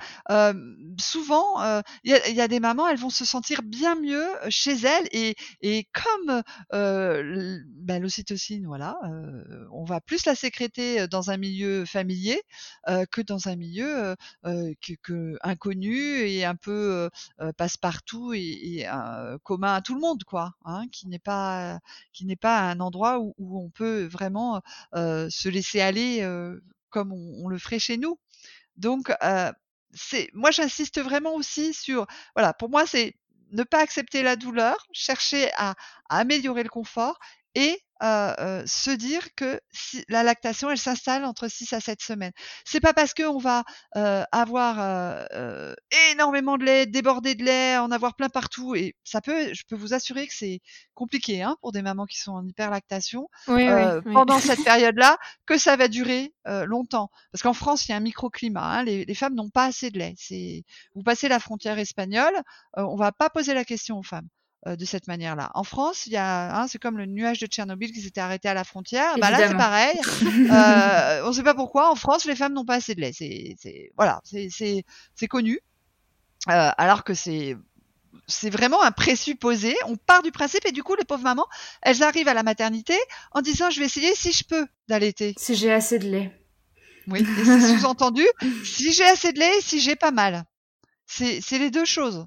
souvent 0.99 1.83
il 2.05 2.12
y, 2.12 2.41
a 2.41 2.49
des 2.49 2.61
mamans, 2.61 2.87
elles 2.89 2.99
vont 2.99 3.11
se 3.11 3.25
sentir 3.25 3.62
bien 3.62 3.97
mieux 3.97 4.27
chez 4.49 4.73
elles 4.73 5.09
et, 5.11 5.35
et 5.62 5.89
comme 5.93 6.43
ben, 6.71 8.03
l'ocytocine, 8.03 8.67
voilà, 8.67 8.97
on 9.73 9.85
va 9.85 10.01
plus 10.01 10.27
la 10.27 10.35
sécréter 10.35 11.09
dans 11.09 11.31
un 11.31 11.37
milieu 11.37 11.55
familier 11.86 12.40
que 13.11 13.20
dans 13.20 13.48
un 13.48 13.57
milieu 13.57 14.16
que, 14.44 15.38
inconnu 15.42 16.20
et 16.20 16.44
un 16.44 16.57
peu 16.57 17.11
passe-partout 17.57 18.32
et, 18.34 18.86
commun 19.42 19.74
à 19.74 19.80
tout 19.80 19.94
le 19.94 20.00
monde, 20.00 20.24
quoi, 20.24 20.52
hein, 20.64 20.86
qui 20.92 21.09
n'est 21.09 21.18
pas 21.18 21.80
qui 22.12 22.26
n'est 22.26 22.36
pas 22.36 22.61
un 22.61 22.80
endroit 22.80 23.18
où, 23.18 23.34
on 23.38 23.70
peut 23.70 24.04
vraiment 24.04 24.62
se 24.94 25.48
laisser 25.48 25.80
aller 25.80 26.26
comme 26.90 27.12
on, 27.12 27.48
le 27.48 27.59
ferait 27.59 27.78
chez 27.78 27.96
nous. 27.96 28.18
Donc 28.76 29.12
c'est 29.92 30.28
moi 30.34 30.50
j'insiste 30.50 31.00
vraiment 31.00 31.34
aussi 31.34 31.72
sur 31.72 32.07
voilà 32.34 32.52
pour 32.52 32.68
moi 32.68 32.86
c'est 32.86 33.14
ne 33.52 33.62
pas 33.62 33.80
accepter 33.80 34.22
la 34.22 34.36
douleur, 34.36 34.86
chercher 34.92 35.50
à 35.54 35.74
améliorer 36.09 36.62
le 36.62 36.68
confort 36.68 37.18
et 37.57 37.80
euh, 38.02 38.62
se 38.66 38.90
dire 38.90 39.34
que 39.34 39.59
si, 39.72 40.04
la 40.11 40.22
lactation, 40.22 40.70
elle 40.70 40.76
s'installe 40.76 41.24
entre 41.24 41.48
6 41.48 41.72
à 41.72 41.80
7 41.80 42.02
semaines. 42.02 42.32
C'est 42.66 42.80
pas 42.80 42.92
parce 42.92 43.14
qu'on 43.14 43.38
va 43.38 43.64
euh, 43.96 44.22
avoir 44.32 44.76
euh, 44.78 45.74
énormément 46.12 46.59
de 46.59 46.64
lait, 46.64 46.84
déborder 46.84 47.34
de 47.34 47.44
lait, 47.44 47.78
en 47.78 47.90
avoir 47.90 48.14
plein 48.14 48.28
partout, 48.28 48.74
et 48.74 48.94
ça 49.02 49.22
peut, 49.22 49.54
je 49.54 49.62
peux 49.66 49.76
vous 49.76 49.94
assurer 49.94 50.26
que 50.26 50.34
c'est 50.34 50.61
compliqué 50.92 51.42
hein, 51.42 51.57
pour 51.62 51.72
des 51.72 51.80
mamans 51.80 52.04
qui 52.04 52.18
sont 52.18 52.32
en 52.32 52.46
hyperlactation 52.46 53.28
oui, 53.48 53.66
pendant 54.12 54.38
cette 54.40 54.62
période-là, 54.64 55.16
que 55.46 55.57
ça 55.57 55.76
va 55.76 55.88
durer 55.88 56.34
longtemps. 56.66 57.11
Parce 57.32 57.42
qu'en 57.42 57.54
France, 57.54 57.88
il 57.88 57.92
y 57.92 57.94
a 57.94 57.96
un 57.96 58.00
microclimat. 58.00 58.62
Hein, 58.62 58.84
les, 58.84 59.07
les, 59.07 59.14
femmes 59.14 59.34
n'ont 59.34 59.50
pas 59.50 59.64
assez 59.64 59.90
de 59.90 59.98
lait. 59.98 60.14
Vous 60.94 61.02
passez 61.02 61.28
la 61.28 61.40
frontière 61.40 61.78
espagnole, 61.78 62.34
on 62.74 62.96
va 62.96 63.12
pas 63.12 63.30
poser 63.30 63.54
la 63.54 63.64
question 63.64 63.98
aux 63.98 64.02
femmes. 64.02 64.28
Euh, 64.67 64.75
de 64.75 64.85
cette 64.85 65.07
manière-là. 65.07 65.53
En 65.55 65.62
France, 65.62 66.07
il 66.07 66.12
y 66.12 66.17
a, 66.17 66.59
hein, 66.59 66.67
c'est 66.67 66.79
comme 66.79 66.99
le 66.99 67.07
nuage 67.07 67.39
de 67.39 67.47
Tchernobyl 67.47 67.93
qui 67.93 68.01
s'était 68.01 68.21
arrêté 68.21 68.49
à 68.49 68.55
la 68.55 68.64
frontière. 68.64 69.17
Bah 69.19 69.31
là, 69.31 69.47
c'est 69.47 69.57
pareil. 69.57 69.97
euh, 70.51 71.23
on 71.25 71.29
ne 71.29 71.33
sait 71.33 71.45
pas 71.45 71.55
pourquoi. 71.55 71.89
En 71.91 71.95
France, 71.95 72.25
les 72.25 72.35
femmes 72.35 72.53
n'ont 72.53 72.64
pas 72.64 72.75
assez 72.75 72.97
de 72.97 73.01
lait. 73.01 73.12
C'est, 73.12 73.55
c'est 73.61 73.93
voilà, 73.97 74.21
c'est, 74.25 74.49
c'est, 74.51 74.85
c'est 75.14 75.29
connu. 75.29 75.61
Euh, 76.49 76.71
alors 76.79 77.05
que 77.05 77.14
c'est 77.14 77.57
c'est 78.27 78.51
vraiment 78.51 78.83
un 78.83 78.91
présupposé. 78.91 79.77
On 79.87 79.97
part 79.97 80.23
du 80.23 80.33
principe 80.33 80.67
et 80.67 80.73
du 80.73 80.83
coup, 80.83 80.97
les 80.97 81.05
pauvres 81.05 81.23
mamans, 81.23 81.47
elles 81.83 82.03
arrivent 82.03 82.29
à 82.29 82.35
la 82.35 82.43
maternité 82.43 82.97
en 83.33 83.43
disant 83.43 83.71
je 83.71 83.79
vais 83.79 83.87
essayer 83.87 84.17
si 84.17 84.33
je 84.33 84.43
peux 84.43 84.67
d'allaiter. 84.89 85.35
Si 85.39 85.55
j'ai 85.55 85.73
assez 85.73 86.01
de 86.01 86.09
lait. 86.09 86.33
Oui, 87.07 87.21
et 87.21 87.45
c'est 87.45 87.79
sous-entendu 87.79 88.25
si 88.64 88.93
j'ai 88.93 89.05
assez 89.05 89.33
de 89.33 89.39
lait 89.39 89.59
et 89.59 89.61
si 89.61 89.79
j'ai 89.79 89.95
pas 89.95 90.11
mal. 90.11 90.45
C'est, 91.07 91.41
c'est 91.41 91.59
les 91.59 91.71
deux 91.71 91.85
choses. 91.85 92.27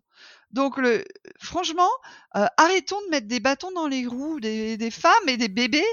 Donc, 0.51 0.77
le, 0.77 1.05
franchement, 1.39 1.89
euh, 2.35 2.45
arrêtons 2.57 2.99
de 3.05 3.11
mettre 3.11 3.27
des 3.27 3.39
bâtons 3.39 3.71
dans 3.71 3.87
les 3.87 4.05
roues 4.07 4.39
des, 4.39 4.91
femmes 4.91 5.27
et 5.27 5.37
des 5.37 5.47
bébés. 5.47 5.85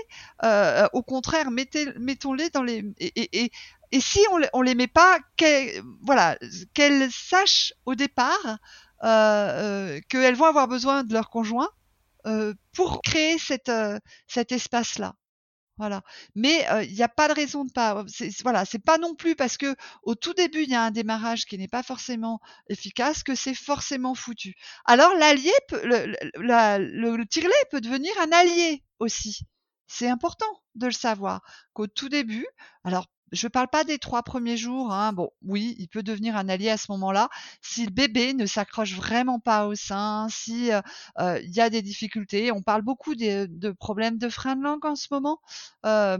Euh, 0.45 0.87
au 0.93 1.03
contraire, 1.03 1.51
mettons-les 1.51 2.51
dans 2.51 2.63
les 2.63 2.85
et, 2.99 3.51
et, 3.93 4.01
si 4.01 4.21
on, 4.33 4.41
on 4.53 4.63
les 4.63 4.75
met 4.75 4.89
pas, 4.89 5.19
voilà, 6.03 6.37
qu'elles 6.75 7.11
sachent 7.11 7.73
au 7.85 7.95
départ 7.95 8.59
euh, 9.05 9.09
euh, 9.09 10.01
qu'elles 10.09 10.37
vont 10.37 10.47
avoir 10.47 10.69
besoin 10.69 11.05
de 11.05 11.13
leur 11.13 11.29
conjoint 11.29 11.69
euh, 12.27 12.55
pour 12.75 13.03
créer 13.03 13.37
euh, 13.69 13.99
cet 14.27 14.53
espace-là. 14.53 15.15
Voilà. 15.79 16.03
Mais 16.35 16.67
il 16.85 16.95
n'y 16.95 17.03
a 17.03 17.09
pas 17.09 17.29
de 17.29 17.35
raison 17.35 17.65
de 17.65 17.71
pas. 17.73 18.05
Voilà, 18.43 18.65
c'est 18.65 18.79
pas 18.83 18.97
non 18.99 19.15
plus 19.15 19.37
parce 19.37 19.59
que 19.59 19.75
au 20.03 20.15
tout 20.15 20.33
début 20.33 20.63
il 20.63 20.71
y 20.71 20.75
a 20.75 20.83
un 20.83 20.91
démarrage 20.91 21.45
qui 21.45 21.59
n'est 21.59 21.69
pas 21.69 21.83
forcément 21.83 22.41
efficace 22.71 23.23
que 23.23 23.35
c'est 23.35 23.55
forcément 23.55 24.15
foutu. 24.15 24.55
Alors 24.87 25.15
l'allié, 25.15 25.53
le, 25.73 26.07
le, 26.37 27.17
le 27.17 27.27
tirelet 27.27 27.53
peut 27.71 27.81
devenir 27.83 28.13
un 28.21 28.33
allié 28.33 28.83
aussi. 29.01 29.41
C'est 29.87 30.09
important 30.09 30.47
de 30.75 30.87
le 30.87 30.93
savoir 30.93 31.43
qu'au 31.75 31.87
tout 31.87 32.09
début, 32.09 32.47
alors 32.85 33.07
je 33.33 33.47
ne 33.47 33.51
parle 33.51 33.69
pas 33.69 33.85
des 33.85 33.99
trois 33.99 34.23
premiers 34.23 34.57
jours. 34.57 34.93
Hein. 34.93 35.13
Bon, 35.13 35.31
oui, 35.43 35.75
il 35.79 35.89
peut 35.89 36.03
devenir 36.03 36.37
un 36.37 36.49
allié 36.49 36.71
à 36.71 36.77
ce 36.77 36.91
moment-là 36.93 37.29
si 37.61 37.85
le 37.87 37.93
bébé 37.93 38.35
ne 38.35 38.47
s'accroche 38.47 38.95
vraiment 38.95 39.41
pas 39.41 39.67
au 39.67 39.75
sein, 39.75 40.29
si 40.31 40.73
euh, 40.73 40.81
euh, 41.19 41.41
il 41.43 41.55
y 41.55 41.61
a 41.61 41.71
des 41.71 41.83
difficultés. 41.83 42.53
On 42.53 42.63
parle 42.63 42.83
beaucoup 42.83 43.15
de, 43.15 43.71
problèmes 43.73 44.19
de 44.19 44.29
frein 44.29 44.57
de 44.57 44.63
langue 44.63 44.85
en 44.85 44.97
ce 44.97 45.09
moment. 45.11 45.41
Euh, 45.85 46.19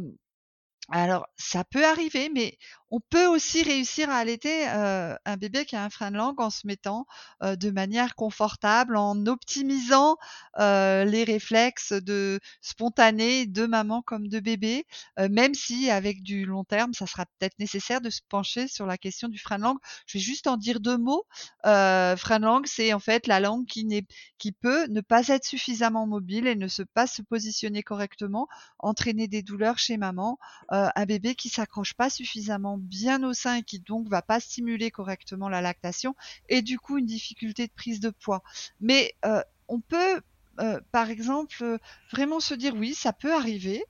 alors, 0.93 1.27
ça 1.37 1.65
peut 1.65 1.85
arriver, 1.85 2.31
mais 2.33 2.59
on 2.91 3.01
peut 3.01 3.27
aussi 3.27 3.65
réussir 3.65 4.09
à 4.09 4.19
allaiter 4.19 4.69
euh, 4.69 5.17
un 5.25 5.37
bébé 5.37 5.65
qui 5.65 5.75
a 5.75 5.83
un 5.83 5.91
frein 5.91 6.13
de 6.13 6.17
langue 6.17 6.41
en 6.41 6.51
se 6.51 6.67
mettant 6.67 7.07
euh, 7.43 7.57
de 7.57 7.71
manière 7.71 8.15
confortable, 8.15 8.97
en 8.97 9.27
optimisant 9.27 10.17
euh, 10.61 11.05
les 11.05 11.25
réflexes 11.25 11.93
de 11.93 12.39
spontanés 12.61 13.47
de 13.47 13.67
maman 13.67 14.03
comme 14.03 14.29
de 14.29 14.39
bébé, 14.39 14.87
même 15.19 15.55
si 15.55 15.91
avec 15.91 16.23
du 16.23 16.45
long 16.47 16.65
terme, 16.65 16.95
ça 16.95 17.07
sera 17.07 17.27
peut-être 17.27 17.59
nécessaire 17.59 18.01
de 18.01 18.11
se 18.11 18.21
pencher 18.29 18.69
sur 18.69 18.87
la 18.87 18.99
question 18.99 19.29
du 19.29 19.39
frein 19.39 19.59
de 19.59 19.65
langue. 19.65 19.79
Je 20.07 20.19
vais 20.19 20.23
juste 20.23 20.47
en 20.47 20.57
dire 20.57 20.79
deux 20.79 20.99
mots. 20.99 21.25
frein 21.65 22.39
de 22.39 22.45
langue, 22.45 22.67
c'est 22.67 22.93
en 22.93 23.01
fait 23.01 23.27
la 23.27 23.41
langue 23.41 23.67
qui, 23.67 24.07
qui 24.39 24.53
peut 24.53 24.87
ne 24.87 25.01
pas 25.01 25.27
être 25.29 25.45
suffisamment 25.45 26.07
mobile 26.07 26.47
et 26.47 26.55
ne 26.55 26.69
se 26.69 26.83
pas 26.83 27.07
se 27.09 27.23
positionner 27.23 27.83
correctement, 27.83 28.47
entraîner 28.79 29.27
des 29.27 29.43
douleurs 29.43 29.79
chez 29.79 29.97
maman 29.97 30.39
euh, 30.77 30.89
un 30.95 31.07
bébé 31.07 31.35
qui 31.35 31.49
s'accroche 31.49 31.95
pas 31.95 32.11
suffisamment 32.11 32.77
bien 32.77 33.23
au 33.23 33.33
sein 33.33 33.57
et 33.57 33.63
qui 33.63 33.79
donc 33.79 34.09
va 34.09 34.21
pas 34.21 34.41
stimuler 34.41 34.91
correctement 34.91 35.49
la 35.49 35.63
lactation 35.63 36.15
et 36.51 36.61
du 36.61 36.79
coup 36.79 36.99
une 36.99 37.07
difficulté 37.07 37.67
de 37.67 37.73
prise 37.73 38.01
de 38.01 38.11
poids. 38.11 38.43
Mais 38.81 39.15
euh, 39.25 39.43
on 39.69 39.81
peut 39.81 40.21
euh, 40.61 40.81
par 40.91 41.11
exemple, 41.11 41.79
vraiment 42.13 42.41
se 42.41 42.55
dire 42.55 42.75
oui, 42.75 42.95
ça 42.95 43.13
peut 43.13 43.35
arriver, 43.35 43.85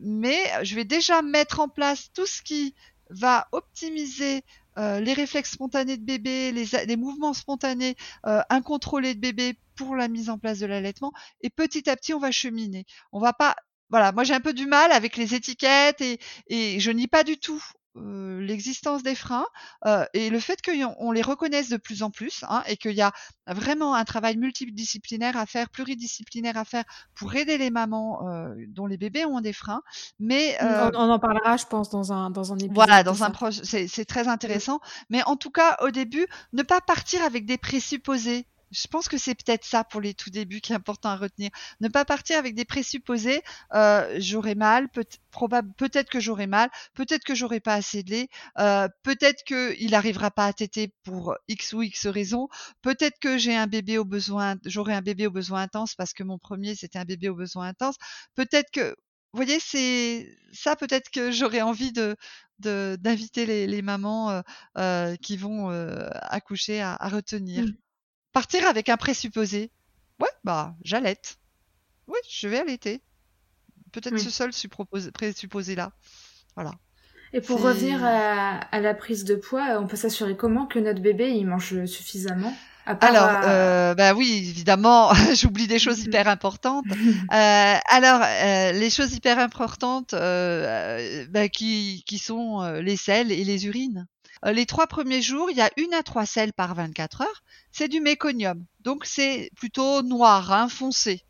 mais 0.00 0.38
je 0.62 0.74
vais 0.74 0.84
déjà 0.84 1.22
mettre 1.22 1.60
en 1.60 1.68
place 1.68 2.10
tout 2.12 2.26
ce 2.26 2.42
qui 2.42 2.74
va 3.10 3.48
optimiser 3.52 4.42
les 4.76 5.12
réflexes 5.12 5.52
spontanés 5.52 5.96
de 5.96 6.04
bébé, 6.04 6.52
les, 6.52 6.66
les 6.86 6.96
mouvements 6.96 7.34
spontanés 7.34 7.96
incontrôlés 8.24 9.14
de 9.14 9.20
bébé 9.20 9.58
pour 9.76 9.94
la 9.94 10.08
mise 10.08 10.30
en 10.30 10.38
place 10.38 10.58
de 10.58 10.66
l'allaitement, 10.66 11.12
et 11.42 11.50
petit 11.50 11.90
à 11.90 11.96
petit 11.96 12.14
on 12.14 12.18
va 12.18 12.30
cheminer. 12.30 12.86
On 13.12 13.20
va 13.20 13.34
pas 13.34 13.54
voilà, 13.90 14.12
moi 14.12 14.24
j'ai 14.24 14.34
un 14.34 14.40
peu 14.40 14.52
du 14.52 14.66
mal 14.66 14.92
avec 14.92 15.16
les 15.16 15.34
étiquettes 15.34 16.00
et, 16.00 16.18
et 16.48 16.80
je 16.80 16.90
nie 16.90 17.08
pas 17.08 17.24
du 17.24 17.38
tout 17.38 17.62
euh, 17.98 18.40
l'existence 18.40 19.02
des 19.02 19.14
freins 19.14 19.46
euh, 19.86 20.04
et 20.14 20.30
le 20.30 20.40
fait 20.40 20.60
qu'on 20.62 21.10
les 21.10 21.22
reconnaisse 21.22 21.68
de 21.68 21.76
plus 21.76 22.02
en 22.02 22.10
plus 22.10 22.44
hein, 22.48 22.62
et 22.66 22.76
qu'il 22.76 22.92
y 22.92 23.02
a 23.02 23.12
vraiment 23.46 23.94
un 23.94 24.04
travail 24.04 24.36
multidisciplinaire 24.36 25.36
à 25.36 25.46
faire, 25.46 25.68
pluridisciplinaire 25.68 26.56
à 26.56 26.64
faire 26.64 26.84
pour 27.14 27.34
aider 27.34 27.58
les 27.58 27.70
mamans 27.70 28.26
euh, 28.28 28.54
dont 28.68 28.86
les 28.86 28.96
bébés 28.96 29.24
ont 29.24 29.40
des 29.40 29.52
freins. 29.52 29.82
Mais 30.18 30.56
on, 30.60 30.90
on, 30.94 31.10
en 31.10 31.18
parlera, 31.18 31.56
je 31.56 31.66
pense, 31.66 31.90
dans 31.90 32.12
un 32.12 32.30
dans 32.30 32.52
un 32.52 32.56
épisode. 32.56 32.74
Voilà, 32.74 33.02
dans 33.02 33.24
un 33.24 33.32
c'est 33.50 34.04
très 34.04 34.28
intéressant. 34.28 34.80
Mais 35.10 35.22
en 35.24 35.36
tout 35.36 35.50
cas, 35.50 35.76
au 35.82 35.90
début, 35.90 36.26
ne 36.52 36.62
pas 36.62 36.80
partir 36.80 37.22
avec 37.22 37.46
des 37.46 37.58
présupposés 37.58 38.46
je 38.70 38.86
pense 38.88 39.08
que 39.08 39.18
c'est 39.18 39.34
peut-être 39.34 39.64
ça 39.64 39.84
pour 39.84 40.00
les 40.00 40.14
tout 40.14 40.30
débuts 40.30 40.60
qui 40.60 40.72
est 40.72 40.76
important 40.76 41.10
à 41.10 41.16
retenir. 41.16 41.50
Ne 41.80 41.88
pas 41.88 42.04
partir 42.04 42.38
avec 42.38 42.54
des 42.54 42.64
présupposés. 42.64 43.42
Euh, 43.74 44.16
j'aurai 44.18 44.54
mal, 44.54 44.88
peut 44.90 45.06
probable, 45.30 45.72
peut-être 45.76 46.10
que 46.10 46.20
j'aurai 46.20 46.46
mal, 46.46 46.70
peut-être 46.94 47.24
que 47.24 47.34
j'aurai 47.34 47.60
pas 47.60 47.74
assez 47.74 48.02
de 48.02 48.10
lait, 48.10 48.28
euh, 48.58 48.88
peut-être 49.02 49.44
qu'il 49.44 49.90
n'arrivera 49.90 50.30
pas 50.30 50.46
à 50.46 50.52
téter 50.52 50.92
pour 51.04 51.36
x 51.48 51.72
ou 51.74 51.82
x 51.82 52.06
raisons, 52.06 52.48
peut-être 52.82 53.18
que 53.20 53.38
j'ai 53.38 53.54
un 53.54 53.66
bébé 53.66 53.98
au 53.98 54.04
besoin, 54.04 54.56
j'aurai 54.64 54.94
un 54.94 55.02
bébé 55.02 55.26
au 55.26 55.30
besoin 55.30 55.62
intense 55.62 55.94
parce 55.94 56.12
que 56.14 56.22
mon 56.22 56.38
premier 56.38 56.74
c'était 56.74 56.98
un 56.98 57.04
bébé 57.04 57.28
au 57.28 57.34
besoin 57.34 57.68
intense. 57.68 57.96
Peut-être 58.34 58.70
que 58.72 58.96
vous 59.32 59.44
voyez, 59.44 59.60
c'est 59.60 60.34
ça 60.52 60.74
peut-être 60.76 61.10
que 61.10 61.30
j'aurais 61.30 61.60
envie 61.60 61.92
de 61.92 62.16
d'inviter 62.58 63.46
les, 63.46 63.66
les, 63.68 63.82
mamans 63.82 64.30
euh, 64.30 64.40
euh, 64.78 65.16
qui 65.16 65.36
vont 65.36 65.70
euh, 65.70 66.08
accoucher 66.22 66.80
à, 66.80 66.94
à 66.94 67.08
retenir. 67.08 67.64
Mmh 67.64 67.72
partir 68.38 68.66
avec 68.68 68.88
un 68.88 68.96
présupposé. 68.96 69.70
Ouais, 70.20 70.28
bah, 70.44 70.74
j'allaite. 70.84 71.38
Oui, 72.06 72.18
je 72.30 72.46
vais 72.46 72.60
allaiter. 72.60 73.00
Peut-être 73.90 74.14
Oui. 74.14 74.20
ce 74.20 74.30
seul 74.30 74.50
supposé- 74.52 75.10
présupposé 75.10 75.74
là. 75.74 75.90
Voilà. 76.54 76.70
Et 77.32 77.40
pour 77.40 77.60
revenir 77.60 78.02
à, 78.04 78.58
à 78.58 78.80
la 78.80 78.94
prise 78.94 79.24
de 79.24 79.34
poids, 79.34 79.78
on 79.80 79.86
peut 79.88 79.96
s'assurer 79.96 80.36
comment 80.36 80.66
que 80.66 80.78
notre 80.78 81.02
bébé 81.02 81.30
il 81.32 81.46
mange 81.46 81.84
suffisamment 81.86 82.54
Alors, 82.86 83.28
euh, 83.28 83.42
euh, 83.90 83.94
bah 83.94 84.14
oui, 84.14 84.46
évidemment, 84.48 85.12
j'oublie 85.34 85.66
des 85.66 85.80
choses 85.80 86.00
hyper 86.04 86.28
importantes. 86.28 86.84
Euh, 87.32 87.74
alors, 87.90 88.22
euh, 88.24 88.72
les 88.72 88.88
choses 88.90 89.12
hyper 89.14 89.38
importantes 89.40 90.12
bah, 90.12 91.48
qui, 91.48 92.02
qui 92.06 92.18
sont 92.18 92.62
les 92.80 92.96
selles 92.96 93.32
et 93.32 93.44
les 93.44 93.66
urines. 93.66 94.06
Euh, 94.44 94.52
les 94.52 94.66
trois 94.66 94.86
premiers 94.86 95.22
jours, 95.22 95.50
il 95.50 95.56
y 95.56 95.60
a 95.60 95.70
une 95.76 95.94
à 95.94 96.02
trois 96.02 96.26
selles 96.26 96.52
par 96.52 96.74
24 96.74 97.22
heures. 97.22 97.42
C'est 97.72 97.88
du 97.88 98.00
méconium, 98.00 98.64
donc 98.80 99.04
c'est 99.06 99.50
plutôt 99.56 100.02
noir, 100.02 100.52
hein, 100.52 100.68
foncé. 100.68 101.24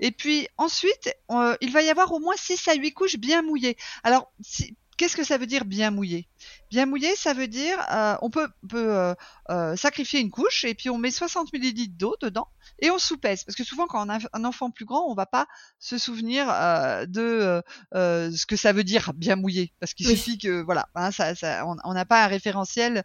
Et 0.00 0.10
puis 0.12 0.48
ensuite, 0.58 1.14
euh, 1.30 1.56
il 1.60 1.72
va 1.72 1.82
y 1.82 1.90
avoir 1.90 2.12
au 2.12 2.18
moins 2.20 2.36
6 2.36 2.66
à 2.68 2.74
8 2.74 2.92
couches 2.92 3.16
bien 3.18 3.42
mouillées. 3.42 3.76
Alors, 4.04 4.32
si- 4.42 4.76
qu'est-ce 5.00 5.16
que 5.16 5.24
ça 5.24 5.38
veut 5.38 5.46
dire 5.46 5.64
bien 5.64 5.90
mouillé? 5.90 6.28
Bien 6.70 6.84
mouillé, 6.84 7.16
ça 7.16 7.32
veut 7.32 7.48
dire 7.48 7.78
euh, 7.90 8.16
on 8.20 8.28
peut, 8.28 8.48
peut 8.68 8.94
euh, 8.94 9.14
euh, 9.50 9.74
sacrifier 9.74 10.20
une 10.20 10.30
couche 10.30 10.64
et 10.64 10.74
puis 10.74 10.90
on 10.90 10.98
met 10.98 11.10
60 11.10 11.52
millilitres 11.54 11.94
d'eau 11.96 12.16
dedans 12.20 12.48
et 12.80 12.90
on 12.90 12.98
soupèse. 12.98 13.44
Parce 13.44 13.56
que 13.56 13.64
souvent, 13.64 13.86
quand 13.86 14.06
on 14.06 14.10
a 14.10 14.18
un 14.34 14.44
enfant 14.44 14.70
plus 14.70 14.84
grand, 14.84 15.06
on 15.08 15.14
va 15.14 15.24
pas 15.24 15.46
se 15.78 15.96
souvenir 15.96 16.46
euh, 16.50 17.06
de 17.06 17.62
ce 17.94 18.44
que 18.46 18.56
ça 18.56 18.72
veut 18.72 18.84
dire 18.84 19.12
bien 19.14 19.36
mouillé. 19.36 19.72
Parce 19.80 19.94
qu'il 19.94 20.06
Oui. 20.06 20.16
suffit 20.16 20.36
que, 20.38 20.62
voilà, 20.62 20.86
hein, 20.94 21.10
ça, 21.10 21.34
ça, 21.34 21.64
on 21.84 21.94
n'a 21.94 22.04
pas 22.04 22.24
un 22.24 22.28
référentiel. 22.28 23.02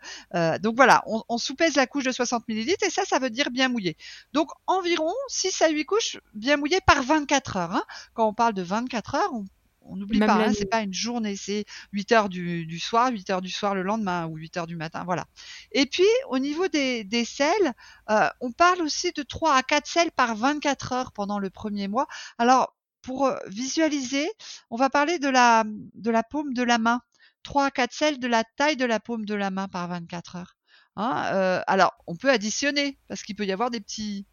donc 0.61 0.75
voilà, 0.75 1.01
on, 1.07 1.23
on 1.29 1.37
soupèse 1.37 1.75
la 1.75 1.87
couche 1.87 2.03
de 2.03 2.11
60 2.11 2.47
millilitres 2.49 2.85
et 2.85 2.89
ça, 2.89 3.03
ça 3.05 3.19
veut 3.19 3.29
dire 3.29 3.51
bien 3.51 3.69
mouillé. 3.69 3.95
Donc 4.33 4.49
environ 4.67 5.13
6 5.29 5.61
à 5.61 5.69
8 5.69 5.85
couches 5.85 6.17
bien 6.33 6.57
mouillées 6.57 6.81
par 6.85 7.03
24 7.03 7.57
heures. 7.57 7.71
hein. 7.73 7.83
Quand 8.13 8.27
on 8.27 8.33
parle 8.33 8.53
de 8.53 8.61
24 8.61 9.15
heures, 9.15 9.33
on 9.33 9.45
on 9.85 9.95
n'oublie 9.95 10.19
pas, 10.19 10.33
hein, 10.35 10.53
c'est 10.53 10.65
pas 10.65 10.81
une 10.81 10.93
journée, 10.93 11.35
c'est 11.35 11.65
8 11.93 12.11
heures 12.11 12.29
du, 12.29 12.65
du 12.65 12.79
soir, 12.79 13.11
8 13.11 13.29
heures 13.29 13.41
du 13.41 13.49
soir 13.49 13.75
le 13.75 13.83
lendemain 13.83 14.27
ou 14.27 14.35
8 14.35 14.57
heures 14.57 14.67
du 14.67 14.75
matin, 14.75 15.03
voilà. 15.05 15.25
Et 15.71 15.85
puis 15.85 16.03
au 16.29 16.39
niveau 16.39 16.67
des, 16.67 17.03
des 17.03 17.25
selles, 17.25 17.73
euh, 18.09 18.29
on 18.41 18.51
parle 18.51 18.81
aussi 18.81 19.11
de 19.11 19.23
3 19.23 19.55
à 19.55 19.63
4 19.63 19.85
selles 19.87 20.11
par 20.11 20.35
24 20.35 20.93
heures 20.93 21.11
pendant 21.11 21.39
le 21.39 21.49
premier 21.49 21.87
mois. 21.87 22.07
Alors 22.37 22.75
pour 23.01 23.27
euh, 23.27 23.37
visualiser, 23.47 24.27
on 24.69 24.77
va 24.77 24.89
parler 24.89 25.19
de 25.19 25.29
la, 25.29 25.63
de 25.65 26.11
la 26.11 26.23
paume 26.23 26.53
de 26.53 26.63
la 26.63 26.77
main. 26.77 27.01
3 27.43 27.65
à 27.65 27.71
4 27.71 27.93
selles 27.93 28.19
de 28.19 28.27
la 28.27 28.43
taille 28.57 28.77
de 28.77 28.85
la 28.85 28.99
paume 28.99 29.25
de 29.25 29.35
la 29.35 29.51
main 29.51 29.67
par 29.67 29.87
24 29.87 30.37
heures. 30.37 30.55
Hein, 30.95 31.29
euh, 31.33 31.61
alors, 31.67 31.93
on 32.07 32.15
peut 32.15 32.31
additionner 32.31 32.97
parce 33.07 33.21
qu'il 33.21 33.35
peut 33.35 33.45
y 33.45 33.51
avoir 33.51 33.69
des 33.69 33.79
petits, 33.79 34.25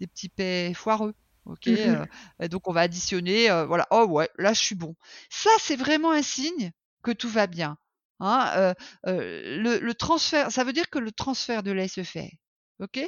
des 0.00 0.06
petits 0.06 0.28
paix 0.28 0.72
foireux. 0.74 1.14
Ok, 1.44 1.66
euh, 1.68 2.06
et 2.40 2.48
donc 2.48 2.68
on 2.68 2.72
va 2.72 2.82
additionner. 2.82 3.50
euh, 3.50 3.66
voilà. 3.66 3.86
Oh 3.90 4.04
ouais, 4.08 4.28
là 4.38 4.52
je 4.52 4.60
suis 4.60 4.74
bon. 4.74 4.94
Ça 5.30 5.50
c'est 5.58 5.76
vraiment 5.76 6.12
un 6.12 6.22
signe 6.22 6.72
que 7.02 7.10
tout 7.10 7.28
va 7.28 7.46
bien. 7.46 7.76
Hein, 8.20 8.74
le, 9.04 9.78
le 9.78 9.94
transfert, 9.94 10.52
ça 10.52 10.62
veut 10.64 10.72
dire 10.72 10.88
que 10.90 11.00
le 11.00 11.10
transfert 11.10 11.62
de 11.64 11.72
lait 11.72 11.88
se 11.88 12.04
fait. 12.04 12.38
Ok? 12.80 13.00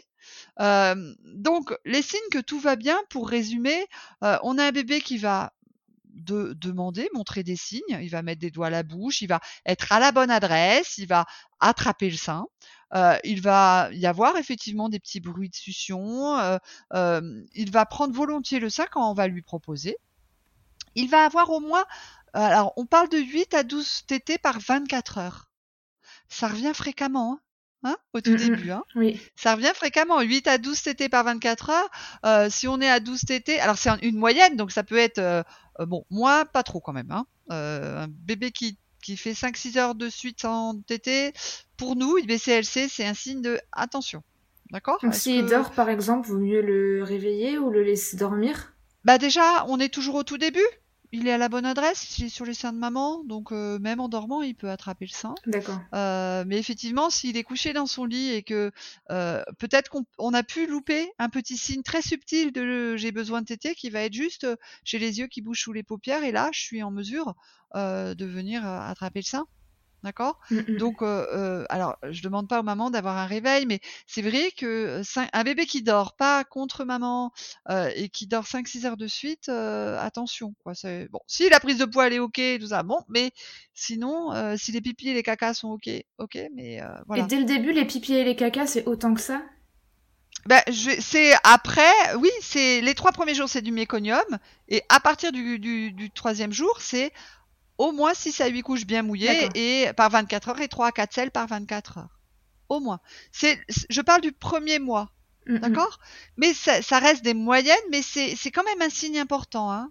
Euh, 0.61 1.15
donc 1.25 1.75
les 1.85 2.03
signes 2.03 2.29
que 2.33 2.39
tout 2.41 2.59
va 2.61 2.77
bien. 2.77 3.01
Pour 3.11 3.29
résumer, 3.29 3.87
euh, 4.23 4.39
on 4.43 4.59
a 4.59 4.67
un 4.67 4.73
bébé 4.73 5.01
qui 5.01 5.19
va 5.19 5.53
de 6.05 6.53
demander, 6.55 7.09
montrer 7.13 7.43
des 7.43 7.57
signes. 7.57 7.99
Il 8.01 8.09
va 8.09 8.23
mettre 8.23 8.41
des 8.41 8.51
doigts 8.51 8.69
à 8.69 8.71
la 8.71 8.83
bouche, 8.85 9.21
il 9.23 9.27
va 9.29 9.41
être 9.67 9.91
à 9.93 9.99
la 9.99 10.13
bonne 10.13 10.31
adresse, 10.31 10.99
il 10.99 11.07
va 11.09 11.27
attraper 11.61 12.11
le 12.11 12.17
sein. 12.17 12.47
Euh, 12.97 13.17
il 13.25 13.41
va 13.41 13.89
y 13.93 14.07
avoir 14.07 14.37
effectivement 14.37 14.89
des 14.89 15.01
petits 15.01 15.21
bruits 15.21 15.49
de 15.51 15.55
succion. 15.57 16.39
euh, 16.39 16.59
euh, 16.95 17.43
il 17.55 17.71
va 17.71 17.87
prendre 17.87 18.15
volontiers 18.15 18.61
le 18.61 18.71
sein 18.71 18.87
quand 18.91 19.11
on 19.11 19.15
va 19.15 19.27
lui 19.27 19.43
proposer. 19.43 19.97
Il 20.95 21.09
va 21.11 21.25
avoir 21.25 21.51
au 21.51 21.61
moins, 21.61 21.85
alors 22.35 22.73
on 22.77 22.87
parle 22.87 23.09
de 23.09 23.19
8 23.19 23.53
à 23.55 23.65
12 23.65 24.07
tétés 24.07 24.39
par 24.39 24.59
24 24.61 25.19
heures. 25.19 25.51
Ça 26.29 26.47
revient 26.49 26.73
fréquemment, 26.75 27.41
hein, 27.83 27.91
hein, 27.91 27.97
au 28.13 28.21
tout 28.21 28.31
début. 28.37 28.71
Hein. 28.71 28.85
Oui. 28.95 29.21
Ça 29.35 29.55
revient 29.57 29.73
fréquemment, 29.75 30.21
8 30.21 30.47
à 30.47 30.59
12 30.59 30.81
TT 30.83 31.09
par 31.09 31.25
24 31.25 31.71
heures. 31.71 31.89
Euh, 32.25 32.49
si 32.49 32.69
on 32.69 32.81
est 32.81 32.89
à 32.89 33.01
12 33.01 33.23
TT, 33.23 33.59
alors 33.61 33.77
c'est 33.77 33.91
un- 33.91 33.99
une 34.03 34.17
moyenne, 34.17 34.57
donc 34.57 34.71
ça 34.71 34.85
peut 34.85 34.97
être, 34.99 35.19
euh, 35.19 35.43
bon, 35.81 36.05
moi, 36.11 36.45
pas 36.45 36.63
trop 36.63 36.81
quand 36.81 36.93
même. 36.93 37.11
Hein. 37.11 37.27
Euh, 37.51 38.05
un 38.05 38.09
bébé 38.09 38.53
qui, 38.53 38.79
qui 39.05 39.17
fait 39.17 39.35
5-6 39.35 39.77
heures 39.77 39.95
de 39.95 40.09
suite 40.09 40.41
sans 40.41 40.75
TT, 40.87 41.33
pour 41.77 41.95
nous, 41.95 42.17
IBCLC, 42.19 42.89
c'est 42.89 43.05
un 43.05 43.15
signe 43.15 43.43
de 43.43 43.61
attention. 43.73 44.23
D'accord? 44.71 44.99
S'il 45.13 45.45
que- 45.45 45.51
dort 45.51 45.71
par 45.73 45.91
exemple, 45.91 46.27
vaut 46.29 46.39
mieux 46.39 46.63
le 46.63 47.03
réveiller 47.05 47.59
ou 47.59 47.71
le 47.71 47.83
laisser 47.83 48.17
dormir? 48.17 48.73
Bah 49.05 49.19
déjà, 49.19 49.67
on 49.69 49.79
est 49.79 49.93
toujours 49.93 50.15
au 50.15 50.23
tout 50.25 50.39
début. 50.39 50.67
Il 51.17 51.29
est 51.29 51.33
à 51.33 51.39
la 51.39 51.49
bonne 51.49 51.65
adresse, 51.65 52.19
il 52.19 52.25
est 52.25 52.29
sur 52.29 52.45
les 52.45 52.55
seins 52.55 52.73
de 52.73 52.79
maman, 52.79 53.23
donc 53.23 53.53
euh, 53.53 53.79
même 53.79 54.01
en 54.01 54.09
dormant, 54.09 54.43
il 54.43 54.57
peut 54.57 54.69
attraper 54.69 55.07
le 55.07 55.13
sein. 55.13 55.37
D'accord. 55.47 55.79
Euh, 55.95 56.43
mais 56.45 56.59
effectivement, 56.59 57.09
s'il 57.09 57.37
est 57.37 57.45
couché 57.45 57.73
dans 57.73 57.87
son 57.87 58.05
lit 58.05 58.33
et 58.33 58.43
que 58.43 58.73
euh, 59.13 59.41
peut-être 59.59 59.91
qu'on 59.91 60.05
on 60.19 60.35
a 60.35 60.43
pu 60.43 60.67
louper 60.67 61.13
un 61.21 61.29
petit 61.29 61.57
signe 61.57 61.85
très 61.85 62.03
subtil 62.03 62.51
de 62.51 62.97
j'ai 62.97 63.13
besoin 63.13 63.43
de 63.43 63.47
téter 63.47 63.77
qui 63.77 63.91
va 63.91 64.01
être 64.01 64.13
juste 64.13 64.45
chez 64.83 64.99
les 64.99 65.21
yeux 65.21 65.29
qui 65.29 65.41
bougent 65.41 65.61
sous 65.61 65.73
les 65.73 65.85
paupières 65.85 66.25
et 66.25 66.33
là, 66.33 66.51
je 66.53 66.61
suis 66.61 66.83
en 66.83 66.91
mesure 66.91 67.37
euh, 67.77 68.15
de 68.15 68.25
venir 68.25 68.65
euh, 68.65 68.79
attraper 68.79 69.19
le 69.19 69.25
sein. 69.25 69.47
D'accord? 70.05 70.39
Mhm. 70.51 70.77
Donc, 70.77 71.01
euh, 71.01 71.27
euh, 71.33 71.65
alors, 71.71 71.97
je 72.11 72.23
demande 72.23 72.47
pas 72.47 72.61
aux 72.61 72.63
mamans 72.63 72.91
d'avoir 72.91 73.17
un 73.17 73.25
réveil, 73.25 73.65
mais 73.65 73.81
c'est 74.07 74.21
vrai 74.21 74.51
que 74.55 75.01
euh, 75.01 75.27
un 75.33 75.45
bébé 75.45 75.65
qui 75.65 75.83
dort 75.83 76.15
pas 76.15 76.45
contre 76.45 76.85
maman 76.85 77.33
euh, 77.71 77.91
et 77.97 78.11
qui 78.11 78.27
dort 78.27 78.45
5-6 78.45 78.85
heures 78.85 78.99
de 78.99 79.07
suite, 79.07 79.49
euh, 79.49 79.99
attention. 79.99 80.55
Quoi, 80.63 80.75
c'est 80.75 81.09
bon. 81.11 81.21
Si 81.27 81.49
la 81.49 81.59
prise 81.59 81.79
de 81.79 81.87
poids 81.87 82.07
elle 82.07 82.13
est 82.13 82.19
ok, 82.19 82.39
tout 82.61 82.67
ça, 82.67 82.83
bon. 82.83 83.01
Mais 83.09 83.33
sinon, 83.73 84.31
euh, 84.35 84.57
si 84.59 84.73
les 84.73 84.83
pipis 84.83 85.09
et 85.09 85.15
les 85.15 85.23
cacas 85.23 85.55
sont 85.55 85.71
ok, 85.71 85.89
ok. 86.19 86.39
Mais 86.55 86.83
euh, 86.83 86.87
voilà. 87.07 87.25
Et 87.25 87.27
dès 87.27 87.39
le 87.39 87.47
début, 87.47 87.73
les 87.73 87.87
pipis 87.87 88.13
et 88.13 88.25
les 88.25 88.37
cacas, 88.37 88.67
c'est 88.67 88.87
autant 88.87 89.15
que 89.15 89.23
ça? 89.23 89.43
Ben, 90.47 90.61
c'est 91.01 91.33
après, 91.45 92.15
oui, 92.19 92.29
c'est 92.43 92.83
les 92.83 92.95
trois 92.95 93.13
premiers 93.13 93.35
jours 93.35 93.49
c'est 93.49 93.63
du 93.63 93.73
méconium 93.73 94.21
et 94.69 94.83
à 94.91 95.01
partir 95.01 95.33
du, 95.33 95.59
du, 95.59 95.91
du 95.93 96.11
troisième 96.11 96.53
jour 96.53 96.77
c'est 96.81 97.15
au 97.79 97.93
moins 97.93 98.15
6 98.15 98.41
à 98.41 98.47
8 98.49 98.63
couches 98.63 98.87
bien 98.87 99.03
mouillées 99.03 99.49
et 99.55 99.93
par 99.95 100.11
24 100.11 100.51
heures 100.51 100.61
et 100.61 100.69
3 100.69 100.89
à 100.89 100.93
4 100.93 101.13
selles 101.13 101.31
par 101.31 101.47
24 101.47 101.99
heures. 101.99 102.21
Au 102.69 102.81
moins. 102.81 103.01
C'est, 103.33 103.59
je 103.91 104.01
parle 104.01 104.23
du 104.23 104.33
premier 104.33 104.79
mois, 104.79 105.11
d'accord? 105.47 105.99
Mais 106.37 106.55
ça, 106.55 106.83
ça 106.83 106.99
reste 106.99 107.23
des 107.23 107.35
moyennes, 107.35 107.77
mais 107.91 108.03
c'est, 108.03 108.35
c'est 108.37 108.51
quand 108.51 108.65
même 108.65 108.83
un 108.83 108.91
signe 108.91 109.19
important. 109.19 109.71
Hein 109.71 109.91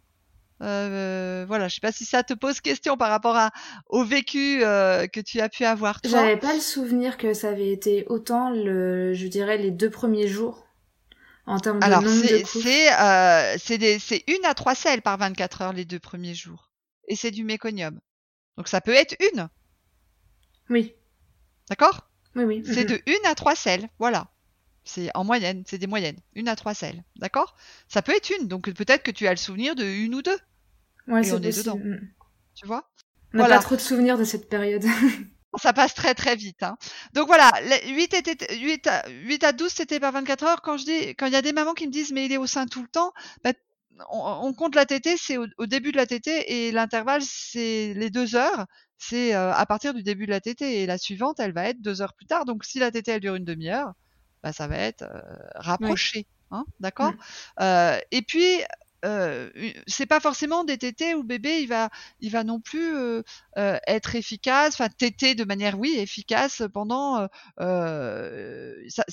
euh, 0.62 1.46
voilà, 1.48 1.68
je 1.68 1.76
sais 1.76 1.82
pas 1.82 1.92
si 1.92 2.06
ça 2.06 2.24
te 2.24 2.34
pose 2.34 2.62
question 2.62 2.96
par 2.96 3.10
rapport 3.10 3.36
à, 3.36 3.52
au 3.90 4.04
vécu 4.04 4.64
euh, 4.64 5.08
que 5.08 5.20
tu 5.20 5.42
as 5.42 5.50
pu 5.50 5.66
avoir 5.66 6.02
toi. 6.02 6.12
J'avais 6.12 6.38
pas 6.38 6.54
le 6.54 6.62
souvenir 6.62 7.18
que 7.18 7.34
ça 7.34 7.50
avait 7.50 7.72
été 7.72 8.06
autant, 8.08 8.50
le, 8.50 9.14
je 9.14 9.28
dirais, 9.28 9.58
les 9.58 9.72
deux 9.72 9.90
premiers 9.90 10.28
jours. 10.28 10.66
En 11.46 11.60
termes 11.60 11.80
de 11.80 11.86
Alors, 11.86 12.02
nombre 12.02 12.22
de 12.22 12.28
c'est, 12.28 12.44
couches. 12.44 12.64
c'est, 12.64 12.94
euh, 12.94 13.56
c'est, 13.58 13.78
des, 13.78 14.00
c'est 14.00 14.24
une 14.28 14.46
à 14.46 14.54
trois 14.54 14.76
selles 14.76 15.02
par 15.02 15.18
24 15.18 15.62
heures 15.62 15.74
les 15.74 15.84
deux 15.84 16.00
premiers 16.00 16.36
jours. 16.36 16.70
Et 17.08 17.16
c'est 17.16 17.32
du 17.32 17.44
méconium. 17.44 18.00
Donc 18.58 18.68
ça 18.68 18.82
peut 18.82 18.94
être 18.94 19.16
une, 19.32 19.50
Oui, 20.70 20.94
d'accord? 21.70 22.10
Oui, 22.36 22.44
oui. 22.46 22.64
C'est 22.66 22.84
Mhm. 22.90 22.98
de 22.98 23.02
une 23.06 23.26
à 23.26 23.36
trois 23.36 23.56
selles, 23.56 23.90
voilà. 24.00 24.28
C'est 24.86 25.10
en 25.16 25.24
moyenne, 25.24 25.64
c'est 25.68 25.78
des 25.78 25.88
moyennes, 25.88 26.20
une 26.34 26.48
à 26.50 26.56
trois 26.56 26.74
selles, 26.74 27.04
d'accord? 27.18 27.56
Ça 27.88 28.02
peut 28.02 28.16
être 28.16 28.30
une, 28.32 28.48
donc 28.48 28.72
peut-être 28.74 29.04
que 29.04 29.12
tu 29.12 29.28
as 29.28 29.32
le 29.32 29.38
souvenir 29.38 29.76
de 29.76 29.84
une 29.86 30.16
ou 30.16 30.22
deux, 30.22 30.38
Ouais, 31.08 31.24
c'est 31.24 31.34
on 31.34 31.38
est 31.38 31.42
possible. 31.42 31.64
dedans. 31.66 31.78
Mhm. 31.78 32.12
tu 32.56 32.68
vois? 32.68 32.90
On 33.34 33.38
n'a 33.38 33.44
Voilà. 33.44 33.58
pas 33.58 33.64
trop 33.64 33.76
de 33.76 33.82
souvenirs 33.82 34.18
de 34.18 34.24
cette 34.24 34.50
période. 34.50 34.84
Ça 35.62 35.72
passe 35.74 35.94
très 35.94 36.16
très 36.16 36.36
vite. 36.36 36.64
Hein. 36.64 36.78
Donc 37.14 37.28
voilà, 37.28 37.52
les 37.62 37.92
8, 37.94 38.14
était, 38.16 38.56
8, 38.56 38.88
à, 38.88 39.08
8 39.10 39.44
à 39.44 39.54
12 39.54 39.72
c'était 39.72 40.00
par 40.00 40.12
24 40.12 40.44
heures. 40.46 40.62
Quand 40.64 40.78
je 40.78 40.86
dis, 40.86 41.10
quand 41.16 41.28
il 41.28 41.34
y 41.34 41.36
a 41.36 41.42
des 41.44 41.54
mamans 41.54 41.74
qui 41.76 41.86
me 41.88 41.92
disent 41.92 42.12
mais 42.12 42.26
il 42.26 42.32
est 42.32 42.38
au 42.38 42.48
sein 42.48 42.66
tout 42.66 42.82
le 42.82 42.88
temps, 42.88 43.14
bah, 43.44 43.54
on, 44.10 44.48
on 44.48 44.54
compte 44.54 44.76
la 44.76 44.86
tétée, 44.86 45.16
c'est 45.18 45.38
au, 45.38 45.46
au 45.58 45.66
début 45.66 45.92
de 45.92 45.98
la 45.98 46.06
tétée 46.06 46.68
et 46.68 46.72
l'intervalle 46.72 47.22
c'est 47.22 47.94
les 47.96 48.10
deux 48.10 48.36
heures, 48.36 48.66
c'est 48.98 49.36
euh, 49.36 49.54
à 49.54 49.66
partir 49.66 49.94
du 49.94 50.04
début 50.04 50.26
de 50.26 50.32
la 50.32 50.42
tétée 50.42 50.82
et 50.82 50.86
la 50.86 50.98
suivante 50.98 51.40
elle 51.40 51.54
va 51.54 51.68
être 51.70 51.82
deux 51.82 52.02
heures 52.02 52.14
plus 52.14 52.26
tard. 52.26 52.46
Donc 52.46 52.64
si 52.66 52.80
la 52.80 52.92
tétée 52.92 53.12
elle 53.12 53.22
dure 53.22 53.36
une 53.36 53.46
demi-heure, 53.46 53.94
bah, 54.44 54.54
ça 54.54 54.68
va 54.68 54.78
être 54.78 55.04
euh, 55.04 55.22
rapproché, 55.56 56.26
hein, 56.52 56.66
d'accord? 56.80 57.12
Mm. 57.14 57.18
Euh, 57.62 58.00
Et 58.12 58.22
puis 58.22 58.62
euh, 59.04 59.50
c'est 59.88 60.06
pas 60.06 60.20
forcément 60.20 60.64
des 60.64 60.78
tétés 60.78 61.14
où 61.16 61.24
bébé 61.24 61.62
il 61.62 61.68
va 61.68 61.90
il 62.20 62.32
va 62.32 62.44
non 62.44 62.60
plus 62.60 62.96
euh, 62.96 63.22
euh, 63.58 63.78
être 63.88 64.16
efficace, 64.16 64.74
enfin 64.76 64.90
téter 64.90 65.36
de 65.36 65.44
manière 65.44 65.78
oui 65.80 65.96
efficace 65.98 66.64
pendant 66.74 67.18
euh, 67.20 67.28
euh, 67.62 68.74
ça, 68.90 69.04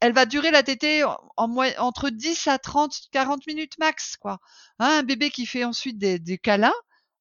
elle 0.00 0.12
va 0.12 0.26
durer 0.26 0.50
la 0.50 0.62
tétée 0.62 1.04
entre 1.36 2.10
10 2.10 2.48
à 2.48 2.58
30 2.58 2.94
40 3.12 3.46
minutes 3.46 3.78
max 3.78 4.16
quoi. 4.16 4.40
Hein, 4.78 4.98
un 5.00 5.02
bébé 5.02 5.30
qui 5.30 5.46
fait 5.46 5.64
ensuite 5.64 5.98
des, 5.98 6.18
des 6.18 6.38
câlins 6.38 6.72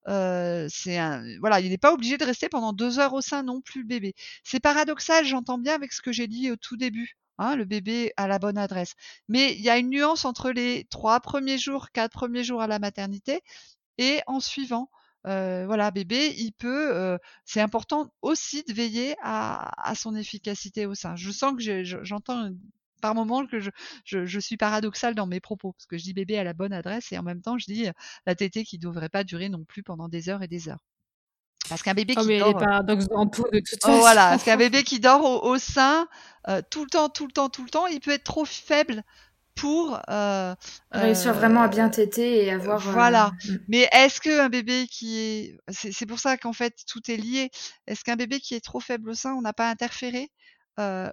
c'est 0.07 0.97
un, 0.97 1.23
voilà, 1.39 1.59
il 1.59 1.69
n'est 1.69 1.77
pas 1.77 1.93
obligé 1.93 2.17
de 2.17 2.25
rester 2.25 2.49
pendant 2.49 2.73
deux 2.73 2.99
heures 2.99 3.13
au 3.13 3.21
sein 3.21 3.43
non 3.43 3.61
plus 3.61 3.81
le 3.81 3.87
bébé. 3.87 4.13
C'est 4.43 4.59
paradoxal, 4.59 5.25
j'entends 5.25 5.57
bien 5.57 5.75
avec 5.75 5.93
ce 5.93 6.01
que 6.01 6.11
j'ai 6.11 6.27
dit 6.27 6.51
au 6.51 6.55
tout 6.55 6.77
début. 6.77 7.17
Hein, 7.39 7.55
le 7.55 7.65
bébé 7.65 8.13
à 8.17 8.27
la 8.27 8.39
bonne 8.39 8.57
adresse. 8.57 8.95
Mais 9.27 9.53
il 9.53 9.61
y 9.61 9.69
a 9.69 9.77
une 9.77 9.89
nuance 9.91 10.25
entre 10.25 10.49
les 10.51 10.87
trois 10.89 11.19
premiers 11.19 11.59
jours, 11.59 11.91
quatre 11.91 12.11
premiers 12.13 12.43
jours 12.43 12.63
à 12.63 12.67
la 12.67 12.79
maternité 12.79 13.41
et 13.99 14.21
en 14.27 14.39
suivant. 14.39 14.89
voilà, 15.25 15.91
bébé, 15.91 16.33
il 16.37 16.51
peut. 16.53 17.17
c'est 17.45 17.61
important 17.61 18.11
aussi 18.21 18.63
de 18.63 18.73
veiller 18.73 19.15
à, 19.21 19.93
son 19.95 20.15
efficacité 20.15 20.85
au 20.87 20.95
sein. 20.95 21.15
Je 21.15 21.31
sens 21.31 21.53
que 21.55 21.83
j'entends 22.03 22.49
par 23.01 23.15
moment 23.15 23.45
que 23.45 23.59
je, 23.59 23.69
je, 24.03 24.39
suis 24.39 24.57
paradoxale 24.57 25.15
dans 25.15 25.27
mes 25.27 25.39
propos, 25.39 25.73
parce 25.73 25.85
que 25.85 25.97
je 25.97 26.03
dis 26.03 26.13
bébé 26.13 26.37
à 26.37 26.43
la 26.43 26.53
bonne 26.53 26.73
adresse 26.73 27.11
et 27.11 27.17
en 27.17 27.23
même 27.23 27.41
temps 27.41 27.57
je 27.57 27.65
dis 27.65 27.87
la 28.25 28.35
tétée 28.35 28.63
qui 28.63 28.77
ne 28.77 28.83
devrait 28.83 29.09
pas 29.09 29.23
durer 29.23 29.49
non 29.49 29.63
plus 29.63 29.83
pendant 29.83 30.07
des 30.09 30.29
heures 30.29 30.43
et 30.43 30.47
des 30.47 30.69
heures. 30.69 30.83
Parce 31.69 31.81
qu'un 31.81 31.93
bébé 31.93 32.13
oh, 32.17 32.21
qui 32.21 32.39
dort. 32.39 32.53
de 32.53 33.59
toute 33.59 33.79
oh, 33.85 33.97
voilà, 33.97 34.29
parce 34.29 34.43
qu'un 34.43 34.55
bébé 34.55 34.83
qui 34.83 34.99
dort 34.99 35.43
au, 35.43 35.57
sein 35.57 36.07
tout 36.69 36.83
le 36.83 36.89
temps, 36.89 37.09
tout 37.09 37.27
le 37.27 37.31
temps, 37.31 37.49
tout 37.49 37.63
le 37.63 37.69
temps, 37.69 37.87
il 37.87 37.99
peut 37.99 38.11
être 38.11 38.23
trop 38.23 38.45
faible 38.45 39.03
pour 39.57 39.99
réussir 40.91 41.33
vraiment 41.33 41.61
à 41.61 41.67
bien 41.67 41.89
téter 41.89 42.45
et 42.45 42.51
avoir. 42.51 42.79
Voilà. 42.79 43.31
Mm. 43.45 43.55
Mais 43.67 43.89
est-ce 43.91 44.21
qu'un 44.21 44.49
bébé 44.49 44.87
qui 44.89 45.19
est, 45.19 45.57
c'est 45.69 46.05
pour 46.05 46.19
ça 46.19 46.37
qu'en 46.37 46.53
fait 46.53 46.73
tout 46.87 47.01
est 47.11 47.17
lié. 47.17 47.49
Est-ce 47.87 48.03
qu'un 48.03 48.15
bébé 48.15 48.39
qui 48.39 48.55
est 48.55 48.63
trop 48.63 48.79
faible 48.79 49.09
au 49.09 49.13
sein, 49.13 49.33
on 49.33 49.41
n'a 49.41 49.53
pas 49.53 49.69
interféré? 49.69 50.31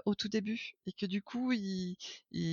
Au 0.05 0.15
tout 0.15 0.29
début 0.29 0.75
et 0.87 0.93
que 0.93 1.07
du 1.07 1.23
coup 1.23 1.53
il, 1.53 1.97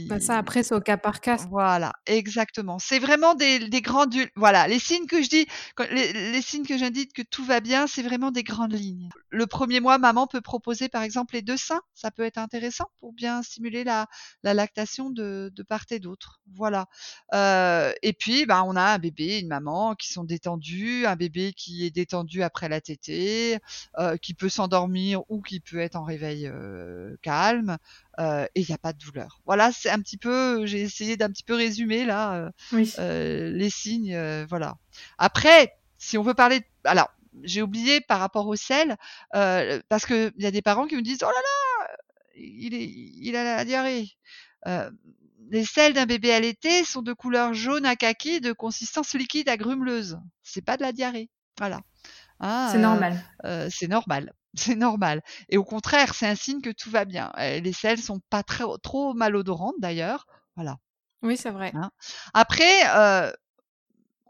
bah 0.08 0.20
ça 0.20 0.38
après 0.38 0.64
c'est 0.64 0.74
au 0.76 0.80
cas 0.80 0.98
par 0.98 1.20
cas. 1.20 1.38
Voilà, 1.50 1.92
exactement. 2.06 2.80
C'est 2.80 3.00
vraiment 3.00 3.36
des, 3.36 3.60
des 3.68 3.82
grandes 3.82 4.16
voilà 4.36 4.68
les 4.68 4.80
signes 4.80 5.08
que 5.08 5.22
je 5.22 5.30
dis, 5.30 5.46
les, 5.92 6.32
les 6.32 6.42
signes 6.42 6.66
que 6.66 6.78
j'indique 6.78 7.14
que 7.14 7.22
tout 7.22 7.44
va 7.44 7.60
bien, 7.60 7.88
c'est 7.88 8.02
vraiment 8.02 8.32
des 8.32 8.44
grandes 8.44 8.74
lignes. 8.74 9.10
Le 9.30 9.46
premier 9.46 9.80
mois, 9.82 9.98
maman 9.98 10.26
peut 10.28 10.42
proposer 10.42 10.88
par 10.88 11.04
exemple 11.04 11.36
les 11.36 11.42
deux 11.42 11.58
seins, 11.58 11.82
ça 11.94 12.12
peut 12.12 12.24
être 12.24 12.38
intéressant 12.38 12.86
pour 13.00 13.12
bien 13.14 13.44
stimuler 13.44 13.84
la, 13.84 14.08
la 14.44 14.54
lactation 14.54 15.10
de, 15.10 15.52
de 15.54 15.64
part 15.64 15.86
et 15.90 16.00
d'autre. 16.00 16.40
Voilà. 16.56 16.88
Euh, 17.34 17.92
et 18.04 18.14
puis 18.14 18.46
bah 18.46 18.64
on 18.66 18.76
a 18.76 18.84
un 18.84 19.00
bébé, 19.00 19.40
une 19.40 19.48
maman 19.50 19.96
qui 19.96 20.14
sont 20.14 20.24
détendus, 20.24 21.06
un 21.06 21.16
bébé 21.18 21.52
qui 21.54 21.86
est 21.86 21.92
détendu 21.92 22.42
après 22.42 22.70
la 22.70 22.80
tétée, 22.80 23.58
euh, 24.00 24.16
qui 24.18 24.34
peut 24.34 24.50
s'endormir 24.50 25.24
ou 25.30 25.42
qui 25.42 25.60
peut 25.60 25.80
être 25.80 25.96
en 25.98 26.04
réveil. 26.04 26.50
Euh, 27.02 27.16
calme 27.22 27.78
et 28.20 28.62
il 28.62 28.68
n'y 28.68 28.74
a 28.74 28.78
pas 28.78 28.94
de 28.94 29.00
douleur. 29.00 29.42
Voilà, 29.46 29.72
c'est 29.72 29.90
un 29.90 30.00
petit 30.00 30.18
peu, 30.18 30.68
j'ai 30.68 30.82
essayé 30.82 31.18
d'un 31.18 31.30
petit 31.30 31.44
peu 31.44 31.56
résumer 31.56 32.06
là 32.06 32.52
les 32.72 33.70
signes, 33.72 34.46
voilà. 34.48 34.76
Après, 35.18 35.74
si 35.98 36.20
on 36.20 36.24
veut 36.24 36.36
parler, 36.36 36.62
alors 36.84 37.10
j'ai 37.44 37.64
oublié 37.64 38.00
par 38.00 38.20
rapport 38.20 38.48
au 38.48 38.56
sel, 38.56 38.96
parce 39.32 40.06
que 40.06 40.32
il 40.38 40.44
y 40.44 40.46
a 40.46 40.52
des 40.52 40.62
parents 40.62 40.86
qui 40.86 40.96
me 40.96 41.02
disent 41.02 41.24
oh 41.24 41.26
là 41.26 41.32
là, 41.32 41.88
il 42.36 42.76
est, 42.76 42.86
il 42.86 43.36
a 43.36 43.44
la 43.44 43.66
diarrhée. 43.66 44.08
les 45.50 45.66
selles 45.66 45.94
d'un 45.94 46.06
bébé 46.06 46.32
allaité 46.32 46.84
sont 46.84 47.02
de 47.02 47.14
couleur 47.14 47.56
jaune 47.56 47.88
à 47.88 47.96
kaki, 47.96 48.40
de 48.40 48.52
consistance 48.52 49.16
liquide 49.16 49.50
à 49.50 49.58
grumeleuse. 49.58 50.20
C'est 50.44 50.64
pas 50.64 50.78
de 50.78 50.84
la 50.84 50.92
diarrhée. 50.92 51.30
Voilà. 51.58 51.82
Hein, 52.40 52.70
c'est 52.72 52.78
normal. 52.78 53.24
c'est 53.72 53.88
normal. 53.88 54.32
C'est 54.54 54.76
normal. 54.76 55.22
Et 55.50 55.58
au 55.58 55.64
contraire, 55.64 56.14
c'est 56.14 56.28
un 56.28 56.36
signe 56.36 56.62
que 56.62 56.72
tout 56.72 56.90
va 56.90 57.06
bien. 57.06 57.32
Les 57.38 57.74
selles 57.74 58.00
sont 58.00 58.20
pas 58.30 58.44
trop, 58.44 58.78
trop 58.78 59.14
malodorantes 59.14 59.76
d'ailleurs. 59.80 60.28
Voilà. 60.56 60.78
Oui, 61.24 61.38
c'est 61.38 61.52
vrai. 61.52 61.72
Hein. 61.76 61.92
Après, 62.34 62.88
euh, 62.96 63.32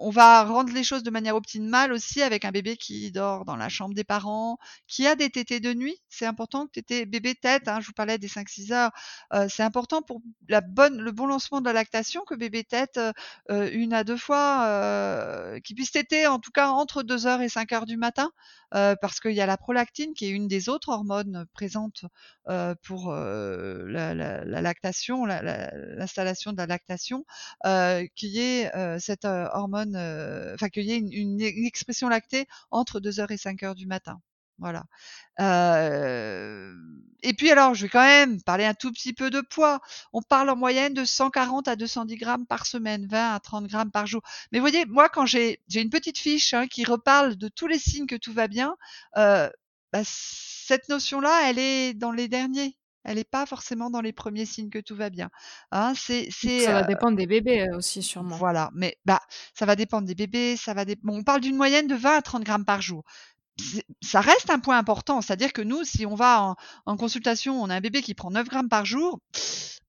on 0.02 0.10
va 0.10 0.44
rendre 0.44 0.74
les 0.74 0.84
choses 0.84 1.04
de 1.04 1.12
manière 1.12 1.36
optimale 1.36 1.94
aussi 1.94 2.22
avec 2.24 2.44
un 2.44 2.52
bébé 2.52 2.76
qui 2.76 3.12
dort 3.12 3.46
dans 3.46 3.56
la 3.56 3.70
chambre 3.70 3.94
des 3.94 4.04
parents, 4.04 4.58
qui 4.88 5.06
a 5.06 5.16
des 5.16 5.30
tétés 5.30 5.60
de 5.60 5.74
nuit. 5.74 5.98
C'est 6.10 6.26
important 6.26 6.66
que 6.66 6.72
tétés 6.72 7.06
bébé 7.06 7.36
tête, 7.36 7.68
hein, 7.68 7.80
je 7.82 7.88
vous 7.88 7.94
parlais 7.94 8.18
des 8.18 8.28
5-6 8.28 8.74
heures, 8.74 8.92
euh, 9.34 9.48
c'est 9.50 9.64
important 9.64 10.02
pour 10.02 10.22
le 10.48 11.12
bon 11.12 11.28
lancement 11.28 11.62
de 11.62 11.66
la 11.66 11.74
lactation 11.74 12.24
que 12.28 12.36
bébé 12.36 12.64
tête 12.64 13.00
euh, 13.52 13.70
une 13.72 13.94
à 13.94 14.04
deux 14.04 14.18
fois, 14.18 14.66
euh, 14.66 15.60
qui 15.60 15.76
puisse 15.76 15.92
téter 15.92 16.26
en 16.28 16.40
tout 16.40 16.52
cas 16.52 16.70
entre 16.70 17.04
2 17.04 17.28
heures 17.28 17.42
et 17.42 17.50
5 17.50 17.72
heures 17.74 17.86
du 17.86 17.98
matin, 17.98 18.32
parce 18.72 19.20
qu'il 19.20 19.34
y 19.34 19.42
a 19.42 19.46
la 19.46 19.58
prolactine 19.58 20.14
qui 20.14 20.26
est 20.26 20.30
une 20.30 20.48
des 20.48 20.70
autres 20.70 20.90
hormones 20.90 21.46
présentes 21.54 22.06
pour 22.84 23.14
la, 23.14 24.14
lactation, 24.46 25.26
l'installation 25.26 26.54
de 26.54 26.58
la 26.58 26.68
lactation, 26.68 27.26
qui 28.16 28.40
est 28.40 28.72
cette 29.00 29.26
hormone 29.26 29.91
euh, 29.96 30.54
enfin 30.54 30.70
qu'il 30.70 30.84
y 30.84 30.94
ait 30.94 30.98
une, 30.98 31.42
expression 31.42 32.10
lactée 32.10 32.48
entre 32.72 33.00
2h 33.00 33.32
et 33.32 33.38
5h 33.38 33.76
du 33.76 33.88
matin. 33.88 34.20
Voilà. 34.60 34.84
Euh, 35.40 36.74
et 37.24 37.34
puis 37.34 37.50
alors, 37.50 37.74
je 37.74 37.84
vais 37.84 37.90
quand 37.90 38.04
même 38.04 38.42
parler 38.44 38.66
un 38.66 38.76
tout 38.76 38.92
petit 38.92 39.14
peu 39.14 39.32
de 39.32 39.42
poids. 39.42 39.82
On 40.14 40.22
parle 40.22 40.50
en 40.52 40.56
moyenne 40.56 40.94
de 40.94 41.04
140 41.04 41.68
à 41.68 41.76
210 41.76 42.16
grammes 42.18 42.46
par 42.46 42.66
semaine, 42.68 43.08
20 43.08 43.34
à 43.34 43.40
30 43.40 43.68
grammes 43.68 43.92
par 43.92 44.06
jour. 44.06 44.22
Mais 44.52 44.60
vous 44.60 44.64
voyez, 44.64 44.86
moi, 44.86 45.10
quand 45.10 45.26
j'ai 45.26 45.60
une 45.74 45.90
petite 45.90 46.20
fiche 46.20 46.54
hein, 46.54 46.68
qui 46.68 46.84
reparle 46.84 47.38
de 47.38 47.48
tous 47.48 47.68
les 47.68 47.80
signes 47.80 48.06
que 48.08 48.16
tout 48.16 48.34
va 48.34 48.48
bien, 48.48 48.76
euh, 49.18 49.50
bah, 49.92 50.02
cette 50.06 50.90
notion-là, 50.90 51.50
elle 51.50 51.60
est 51.60 51.94
dans 51.94 52.12
les 52.12 52.28
derniers. 52.28 52.78
Elle 53.04 53.16
n'est 53.16 53.24
pas 53.24 53.46
forcément 53.46 53.90
dans 53.90 54.02
les 54.02 54.14
premiers 54.14 54.46
signes 54.46 54.70
que 54.70 54.80
tout 54.80 54.96
va 54.96 55.10
bien. 55.10 55.30
Hein, 55.72 55.94
c'est, 55.96 56.28
c'est, 56.32 56.62
ça 56.62 56.74
va 56.74 56.84
dépendre 56.84 57.18
des 57.18 57.28
bébés 57.28 57.68
aussi, 57.76 58.04
sûrement. 58.04 58.36
Voilà, 58.36 58.70
mais 58.74 58.98
bah, 59.06 59.22
ça 59.54 59.66
va 59.66 59.76
dépendre 59.76 60.08
des 60.08 60.16
bébés. 60.16 60.56
Ça 60.58 60.74
va 60.74 60.86
on 61.08 61.24
parle 61.24 61.42
d'une 61.42 61.56
moyenne 61.56 61.88
de 61.88 61.96
20 61.96 62.18
à 62.18 62.22
30 62.22 62.44
grammes 62.44 62.66
par 62.66 62.82
jour. 62.82 63.04
Ça 64.02 64.22
reste 64.22 64.50
un 64.50 64.60
point 64.60 64.78
important, 64.78 65.22
c'est-à-dire 65.22 65.54
que 65.54 65.62
nous, 65.62 65.84
si 65.84 66.06
on 66.06 66.16
va 66.16 66.56
en, 66.86 66.98
consultation, 66.98 67.62
on 67.62 67.70
a 67.70 67.76
un 67.76 67.82
bébé 67.82 68.02
qui 68.02 68.14
prend 68.14 68.32
9 68.32 68.48
grammes 68.48 68.70
par 68.70 68.86
jour, 68.86 69.20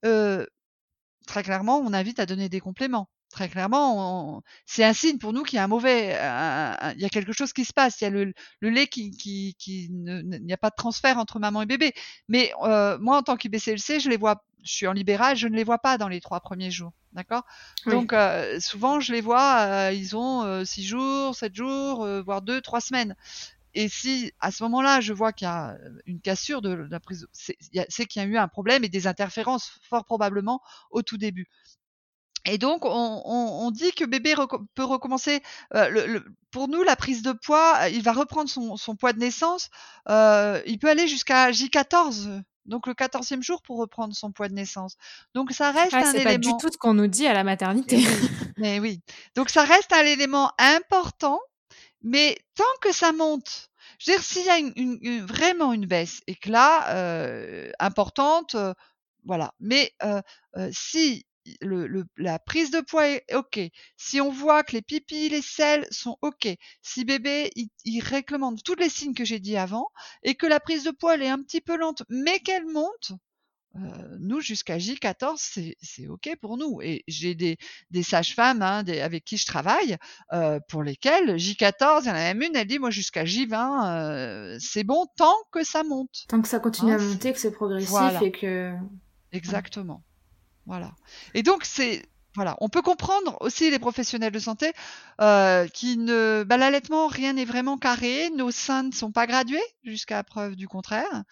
très 0.02 1.42
clairement, 1.42 1.78
on 1.78 1.92
invite 1.92 2.18
à 2.18 2.26
donner 2.26 2.48
des 2.48 2.60
compléments. 2.60 3.08
Très 3.32 3.48
clairement, 3.48 4.42
c'est 4.66 4.84
un 4.84 4.92
signe 4.92 5.16
pour 5.16 5.32
nous 5.32 5.42
qu'il 5.42 5.56
y 5.56 5.58
a 5.58 5.64
un 5.64 5.68
mauvais, 5.68 6.08
il 6.10 7.00
y 7.00 7.04
a 7.04 7.08
quelque 7.10 7.32
chose 7.32 7.54
qui 7.54 7.64
se 7.64 7.72
passe. 7.72 7.98
Il 8.02 8.04
y 8.04 8.06
a 8.06 8.10
le, 8.10 8.34
lait 8.60 8.86
qui, 8.86 9.10
qui, 9.10 9.56
qui 9.58 9.84
il 9.86 10.44
n'y 10.44 10.52
a 10.52 10.58
pas 10.58 10.68
de 10.68 10.74
transfert 10.76 11.16
entre 11.16 11.38
maman 11.38 11.62
et 11.62 11.66
bébé. 11.66 11.94
Mais 12.28 12.52
euh, 12.62 12.98
moi, 12.98 13.16
en 13.16 13.22
tant 13.22 13.36
qu'IBCLC, 13.36 14.00
je 14.00 14.10
les 14.10 14.18
vois, 14.18 14.44
je 14.62 14.74
suis 14.74 14.86
en 14.86 14.92
libéral, 14.92 15.34
je 15.34 15.48
ne 15.48 15.56
les 15.56 15.64
vois 15.64 15.78
pas 15.78 15.96
dans 15.96 16.08
les 16.08 16.20
trois 16.20 16.40
premiers 16.40 16.70
jours, 16.70 16.92
d'accord? 17.12 17.44
Donc 17.86 18.12
euh, 18.12 18.60
souvent, 18.60 19.00
je 19.00 19.14
les 19.14 19.22
vois, 19.22 19.60
euh, 19.60 19.92
ils 19.92 20.14
ont 20.14 20.62
six 20.66 20.84
jours, 20.84 21.34
sept 21.34 21.54
jours, 21.54 22.06
voire 22.26 22.42
deux, 22.42 22.60
trois 22.60 22.82
semaines. 22.82 23.16
Et 23.72 23.88
si 23.88 24.30
à 24.40 24.50
ce 24.50 24.62
moment-là, 24.64 25.00
je 25.00 25.14
vois 25.14 25.32
qu'il 25.32 25.46
y 25.46 25.50
a 25.50 25.78
une 26.04 26.20
cassure 26.20 26.60
de 26.60 26.68
la 26.90 27.00
prise, 27.00 27.26
c'est 27.32 28.06
qu'il 28.06 28.20
y 28.20 28.24
a 28.26 28.28
eu 28.28 28.36
un 28.36 28.48
problème 28.48 28.84
et 28.84 28.90
des 28.90 29.06
interférences 29.06 29.80
fort 29.88 30.04
probablement 30.04 30.60
au 30.90 31.00
tout 31.00 31.16
début. 31.16 31.48
Et 32.44 32.58
donc, 32.58 32.84
on, 32.84 33.22
on, 33.24 33.70
dit 33.70 33.92
que 33.92 34.04
bébé 34.04 34.34
peut 34.74 34.84
recommencer. 34.84 35.42
Euh, 35.74 35.88
le, 35.88 36.24
pour 36.50 36.68
nous, 36.68 36.82
la 36.82 36.96
prise 36.96 37.22
de 37.22 37.32
poids, 37.32 37.76
euh, 37.82 37.88
il 37.88 38.02
va 38.02 38.12
reprendre 38.12 38.50
son, 38.50 38.76
son 38.76 38.96
poids 38.96 39.12
de 39.12 39.18
naissance. 39.18 39.70
Euh, 40.08 40.60
il 40.66 40.78
peut 40.78 40.88
aller 40.88 41.06
jusqu'à 41.06 41.50
J14, 41.52 42.42
donc 42.66 42.86
le 42.86 42.94
14e 42.94 43.42
jour 43.42 43.62
pour 43.62 43.78
reprendre 43.78 44.14
son 44.14 44.32
poids 44.32 44.48
de 44.48 44.54
naissance. 44.54 44.96
Donc 45.34 45.52
ça 45.52 45.70
reste 45.70 45.94
ah, 45.94 45.98
un 45.98 46.00
élément. 46.00 46.18
C'est 46.18 46.24
pas 46.24 46.38
du 46.38 46.50
tout 46.58 46.72
ce 46.72 46.78
qu'on 46.78 46.94
nous 46.94 47.06
dit 47.06 47.26
à 47.26 47.32
la 47.32 47.44
maternité. 47.44 48.02
mais 48.56 48.80
oui. 48.80 49.00
Donc 49.36 49.48
ça 49.48 49.64
reste 49.64 49.92
un 49.92 50.04
élément 50.04 50.50
important, 50.58 51.40
mais 52.02 52.38
tant 52.54 52.64
que 52.80 52.92
ça 52.92 53.12
monte. 53.12 53.70
Je 53.98 54.10
veux 54.10 54.16
dire, 54.16 54.24
s'il 54.24 54.44
y 54.44 54.50
a 54.50 54.58
une, 54.58 54.72
une, 54.76 55.24
vraiment 55.24 55.72
une 55.72 55.86
baisse 55.86 56.22
et 56.26 56.34
que 56.34 56.50
là, 56.50 56.88
euh, 56.94 57.70
importante, 57.78 58.56
euh, 58.56 58.74
voilà. 59.24 59.54
Mais 59.60 59.92
euh, 60.02 60.20
si 60.72 61.24
le, 61.60 62.04
la 62.16 62.38
prise 62.38 62.70
de 62.70 62.80
poids 62.80 63.08
est 63.08 63.34
OK, 63.34 63.60
si 63.96 64.20
on 64.20 64.30
voit 64.30 64.62
que 64.62 64.72
les 64.72 64.82
pipis, 64.82 65.28
les 65.28 65.42
selles 65.42 65.86
sont 65.90 66.16
OK, 66.22 66.48
si 66.82 67.04
bébé 67.04 67.50
il, 67.56 67.68
il 67.84 68.00
réclame 68.00 68.56
tous 68.64 68.74
les 68.74 68.88
signes 68.88 69.14
que 69.14 69.24
j'ai 69.24 69.40
dit 69.40 69.56
avant 69.56 69.88
et 70.22 70.34
que 70.34 70.46
la 70.46 70.60
prise 70.60 70.84
de 70.84 70.90
poids 70.90 71.14
elle 71.14 71.22
est 71.22 71.28
un 71.28 71.42
petit 71.42 71.60
peu 71.60 71.76
lente 71.76 72.02
mais 72.08 72.38
qu'elle 72.40 72.66
monte, 72.66 73.12
euh, 73.76 73.78
nous 74.20 74.40
jusqu'à 74.40 74.76
J14 74.76 75.74
c'est 75.80 76.08
OK 76.08 76.30
pour 76.40 76.58
nous. 76.58 76.80
Et 76.82 77.04
j'ai 77.08 77.34
des, 77.34 77.56
des 77.90 78.02
sages-femmes 78.02 78.60
hein, 78.60 78.84
avec 79.02 79.24
qui 79.24 79.38
je 79.38 79.46
travaille 79.46 79.96
euh, 80.32 80.60
pour 80.68 80.82
lesquelles 80.82 81.36
J14 81.36 82.02
il 82.02 82.08
y 82.08 82.10
en 82.10 82.14
a 82.14 82.34
même 82.34 82.42
une 82.42 82.56
elle 82.56 82.66
dit 82.66 82.78
moi 82.78 82.90
jusqu'à 82.90 83.24
J20 83.24 83.86
euh, 83.86 84.56
c'est 84.60 84.84
bon 84.84 85.06
tant 85.16 85.36
que 85.50 85.64
ça 85.64 85.84
monte. 85.84 86.24
Tant 86.28 86.42
que 86.42 86.48
ça 86.48 86.58
continue 86.58 86.92
à 86.92 86.96
hein, 86.96 86.98
monter 86.98 87.32
que 87.32 87.38
c'est 87.38 87.52
progressif 87.52 88.20
et 88.20 88.30
que 88.30 88.74
exactement 89.32 90.02
voilà. 90.66 90.92
Et 91.34 91.42
donc 91.42 91.64
c'est 91.64 92.02
voilà, 92.34 92.56
on 92.60 92.70
peut 92.70 92.80
comprendre 92.80 93.36
aussi 93.40 93.70
les 93.70 93.78
professionnels 93.78 94.32
de 94.32 94.38
santé 94.38 94.72
euh, 95.20 95.68
qui 95.68 95.98
ne, 95.98 96.44
bah, 96.46 96.56
l'allaitement 96.56 97.06
rien 97.06 97.34
n'est 97.34 97.44
vraiment 97.44 97.76
carré, 97.76 98.30
nos 98.30 98.50
seins 98.50 98.84
ne 98.84 98.92
sont 98.92 99.12
pas 99.12 99.26
gradués 99.26 99.62
jusqu'à 99.84 100.22
preuve 100.24 100.56
du 100.56 100.66
contraire, 100.66 101.24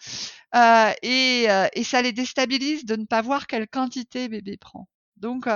euh, 0.55 0.91
et, 1.01 1.45
euh, 1.49 1.67
et, 1.73 1.83
ça 1.83 2.03
les 2.03 2.11
déstabilise 2.11 2.85
de 2.85 2.95
ne 2.95 3.05
pas 3.05 3.23
voir 3.23 3.47
quelle 3.47 3.67
quantité 3.67 4.29
bébé 4.29 4.57
prend. 4.57 4.87
Donc 5.17 5.47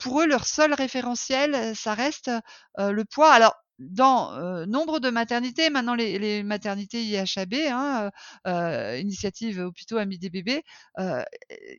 pour 0.00 0.20
eux 0.20 0.26
leur 0.26 0.46
seul 0.46 0.74
référentiel, 0.74 1.74
ça 1.74 1.94
reste 1.94 2.30
le 2.76 3.04
poids. 3.04 3.32
Alors 3.32 3.54
dans 3.78 4.32
euh, 4.34 4.66
nombre 4.66 5.00
de 5.00 5.10
maternités, 5.10 5.70
maintenant 5.70 5.94
les, 5.94 6.18
les 6.18 6.42
maternités 6.42 7.02
IHAB, 7.04 7.54
hein, 7.70 8.10
euh, 8.46 8.98
Initiative 8.98 9.60
Hôpitaux 9.60 9.98
Amis 9.98 10.18
des 10.18 10.30
bébés, 10.30 10.64
euh, 10.98 11.22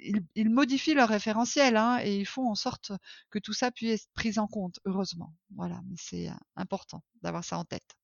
ils, 0.01 0.23
ils, 0.35 0.49
modifient 0.49 0.93
leur 0.93 1.09
référentiel 1.09 1.77
hein, 1.77 1.99
et 2.01 2.17
ils 2.17 2.25
font 2.25 2.49
en 2.49 2.55
sorte 2.55 2.91
que 3.29 3.39
tout 3.39 3.53
ça 3.53 3.71
puisse 3.71 4.03
être 4.03 4.09
pris 4.13 4.39
en 4.39 4.47
compte, 4.47 4.79
heureusement. 4.85 5.33
Voilà, 5.55 5.81
mais 5.89 5.95
c'est 5.97 6.29
important 6.55 7.03
d'avoir 7.21 7.43
ça 7.43 7.57
en 7.57 7.65
tête. 7.65 7.95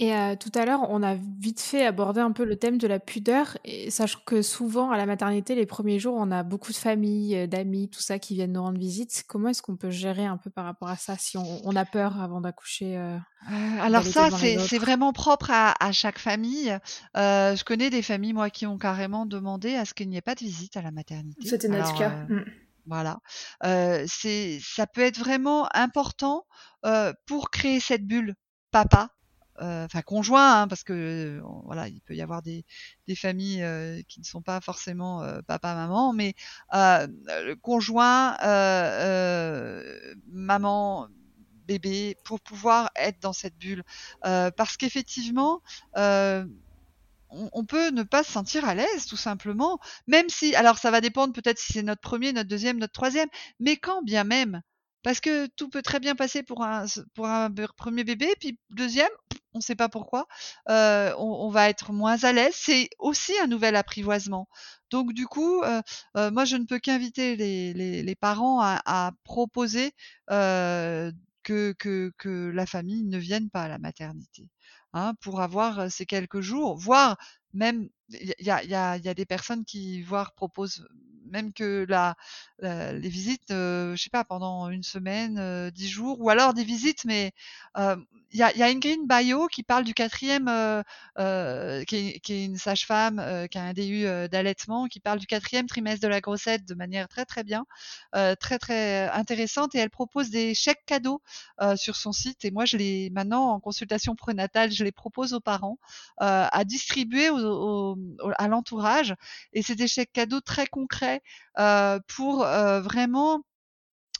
Et 0.00 0.14
euh, 0.14 0.34
tout 0.34 0.50
à 0.54 0.64
l'heure, 0.64 0.88
on 0.88 1.02
a 1.02 1.14
vite 1.14 1.60
fait 1.60 1.84
aborder 1.84 2.22
un 2.22 2.32
peu 2.32 2.44
le 2.44 2.56
thème 2.56 2.78
de 2.78 2.86
la 2.86 2.98
pudeur, 2.98 3.58
et 3.66 3.90
sachant 3.90 4.20
que 4.24 4.40
souvent 4.40 4.90
à 4.90 4.96
la 4.96 5.04
maternité, 5.04 5.54
les 5.54 5.66
premiers 5.66 5.98
jours, 5.98 6.14
on 6.16 6.30
a 6.30 6.42
beaucoup 6.42 6.72
de 6.72 6.78
familles, 6.78 7.36
euh, 7.36 7.46
d'amis, 7.46 7.90
tout 7.90 8.00
ça 8.00 8.18
qui 8.18 8.34
viennent 8.34 8.52
nous 8.52 8.62
rendre 8.62 8.78
visite. 8.78 9.24
Comment 9.28 9.50
est-ce 9.50 9.60
qu'on 9.60 9.76
peut 9.76 9.90
gérer 9.90 10.24
un 10.24 10.38
peu 10.38 10.48
par 10.48 10.64
rapport 10.64 10.88
à 10.88 10.96
ça 10.96 11.18
si 11.18 11.36
on, 11.36 11.60
on 11.64 11.76
a 11.76 11.84
peur 11.84 12.18
avant 12.18 12.40
d'accoucher 12.40 12.96
euh, 12.96 13.18
euh 13.52 13.80
Alors 13.82 14.02
ça, 14.02 14.30
c'est 14.30 14.78
vraiment 14.78 15.12
propre 15.12 15.50
à, 15.50 15.74
à 15.78 15.92
chaque 15.92 16.18
famille. 16.18 16.70
Euh, 17.18 17.54
je 17.54 17.62
connais 17.62 17.90
des 17.90 18.00
familles, 18.00 18.32
moi, 18.32 18.48
qui 18.48 18.64
ont 18.64 18.78
carrément 18.78 19.26
demandé 19.26 19.74
à 19.74 19.84
ce 19.84 19.92
qu'il 19.92 20.08
n'y 20.08 20.16
ait 20.16 20.22
pas 20.22 20.34
de 20.34 20.40
visite 20.40 20.78
à 20.78 20.82
la 20.82 20.92
maternité. 20.92 21.46
C'était 21.46 21.68
notre 21.68 21.94
cas. 21.98 22.26
Voilà, 22.86 23.20
euh, 23.64 24.04
c'est 24.08 24.58
ça 24.62 24.86
peut 24.86 25.02
être 25.02 25.18
vraiment 25.18 25.68
important 25.74 26.46
pour 27.26 27.50
créer 27.50 27.78
cette 27.78 28.06
bulle 28.06 28.34
papa 28.72 29.10
enfin 29.60 30.02
conjoint, 30.02 30.62
hein, 30.62 30.68
parce 30.68 30.84
que 30.84 30.92
euh, 30.92 31.40
voilà, 31.64 31.88
il 31.88 32.00
peut 32.00 32.14
y 32.14 32.22
avoir 32.22 32.42
des, 32.42 32.64
des 33.06 33.14
familles 33.14 33.62
euh, 33.62 34.00
qui 34.08 34.20
ne 34.20 34.24
sont 34.24 34.42
pas 34.42 34.60
forcément 34.60 35.22
papa 35.46 35.74
maman, 35.74 36.12
mais 36.12 36.34
le 36.72 37.54
conjoint, 37.54 38.36
maman, 40.26 41.08
bébé, 41.66 42.16
pour 42.24 42.40
pouvoir 42.40 42.90
être 42.96 43.20
dans 43.20 43.32
cette 43.32 43.56
bulle, 43.56 43.84
parce 44.22 44.76
qu'effectivement. 44.76 45.62
On, 47.32 47.64
peut 47.64 47.90
ne 47.90 48.02
pas 48.02 48.24
se 48.24 48.32
sentir 48.32 48.64
à 48.68 48.74
l'aise 48.74 49.06
tout 49.06 49.16
simplement, 49.16 49.78
même 50.08 50.28
si, 50.28 50.52
alors 50.56 50.78
ça 50.78 50.90
va 50.90 51.00
dépendre 51.00 51.32
peut-être 51.32 51.60
si 51.60 51.72
c'est 51.74 51.84
notre 51.84 52.00
premier, 52.00 52.32
notre 52.32 52.48
deuxième, 52.48 52.78
notre 52.78 52.92
troisième, 52.92 53.28
mais 53.60 53.76
quand 53.76 54.02
bien 54.02 54.24
même, 54.24 54.62
parce 55.02 55.20
que 55.20 55.46
tout 55.48 55.68
peut 55.68 55.82
très 55.82 56.00
bien 56.00 56.14
passer 56.14 56.42
pour 56.42 56.62
un, 56.62 56.84
pour 57.14 57.26
un 57.26 57.50
premier 57.76 58.04
bébé, 58.04 58.34
puis 58.38 58.58
deuxième, 58.70 59.10
on 59.54 59.58
ne 59.58 59.62
sait 59.62 59.76
pas 59.76 59.88
pourquoi, 59.88 60.26
euh, 60.68 61.12
on, 61.18 61.46
on, 61.46 61.50
va 61.50 61.68
être 61.68 61.92
moins 61.92 62.22
à 62.24 62.32
l'aise. 62.32 62.54
C'est 62.56 62.88
aussi 62.98 63.32
un 63.42 63.46
nouvel 63.46 63.76
apprivoisement. 63.76 64.48
Donc 64.90 65.12
du 65.12 65.26
coup, 65.26 65.62
euh, 65.62 65.82
euh, 66.16 66.30
moi 66.30 66.44
je 66.44 66.56
ne 66.56 66.64
peux 66.64 66.78
qu'inviter 66.78 67.36
les, 67.36 67.72
les, 67.72 68.02
les, 68.02 68.14
parents 68.14 68.60
à, 68.60 68.80
à 68.84 69.12
proposer 69.24 69.92
que, 70.28 71.12
que, 71.72 72.12
que 72.18 72.50
la 72.54 72.66
famille 72.66 73.04
ne 73.04 73.18
vienne 73.18 73.50
pas 73.50 73.62
à 73.62 73.68
la 73.68 73.78
maternité. 73.78 74.48
Hein, 74.92 75.14
pour 75.20 75.40
avoir 75.40 75.90
ces 75.90 76.04
quelques 76.04 76.40
jours, 76.40 76.76
voire 76.76 77.16
même 77.52 77.88
il 78.10 78.34
y 78.40 78.50
a, 78.50 78.98
des 78.98 79.26
personnes 79.26 79.64
qui 79.64 80.02
voire 80.02 80.34
proposent 80.34 80.86
même 81.30 81.52
que 81.52 81.86
la, 81.88 82.16
les 82.60 83.08
visites, 83.08 83.50
euh, 83.50 83.96
je 83.96 84.02
sais 84.02 84.10
pas, 84.10 84.24
pendant 84.24 84.68
une 84.68 84.82
semaine, 84.82 85.38
euh, 85.38 85.70
dix 85.70 85.88
jours, 85.88 86.20
ou 86.20 86.30
alors 86.30 86.54
des 86.54 86.64
visites, 86.64 87.04
mais 87.04 87.32
euh, 87.78 87.96
il 88.32 88.38
y, 88.38 88.42
a, 88.42 88.56
y 88.56 88.62
a 88.62 88.66
Ingrid 88.66 89.06
Bayo 89.06 89.48
qui 89.48 89.62
parle 89.64 89.84
du 89.84 89.94
quatrième, 89.94 90.46
qui 91.16 91.96
est, 91.96 92.20
qui, 92.20 92.32
est, 92.32 92.44
une 92.44 92.56
sage-femme, 92.56 93.48
qui 93.50 93.58
a 93.58 93.62
un 93.62 93.72
DU 93.72 94.04
d'allaitement, 94.28 94.86
qui 94.86 95.00
parle 95.00 95.18
du 95.18 95.26
quatrième 95.26 95.66
trimestre 95.66 96.02
de 96.02 96.08
la 96.08 96.20
grossesse 96.20 96.64
de 96.64 96.74
manière 96.74 97.08
très 97.08 97.24
très 97.24 97.42
bien, 97.42 97.64
très 98.12 98.60
très 98.60 99.10
intéressante, 99.10 99.74
et 99.74 99.78
elle 99.78 99.90
propose 99.90 100.30
des 100.30 100.54
chèques 100.54 100.84
cadeaux 100.86 101.20
sur 101.74 101.96
son 101.96 102.12
site. 102.12 102.44
Et 102.44 102.52
moi, 102.52 102.66
je 102.66 102.76
les 102.76 103.10
maintenant 103.10 103.48
en 103.48 103.58
consultation 103.58 104.14
prénatale, 104.14 104.70
je 104.70 104.84
les 104.84 104.92
propose 104.92 105.34
aux 105.34 105.40
parents 105.40 105.78
à 106.18 106.62
distribuer 106.64 107.30
au, 107.44 107.96
au, 108.22 108.30
à 108.38 108.48
l'entourage, 108.48 109.14
et 109.52 109.62
c'est 109.62 109.74
des 109.74 109.88
chèques 109.88 110.12
cadeaux 110.12 110.40
très 110.40 110.66
concrets 110.66 111.22
euh, 111.58 111.98
pour 112.06 112.44
euh, 112.44 112.80
vraiment 112.80 113.42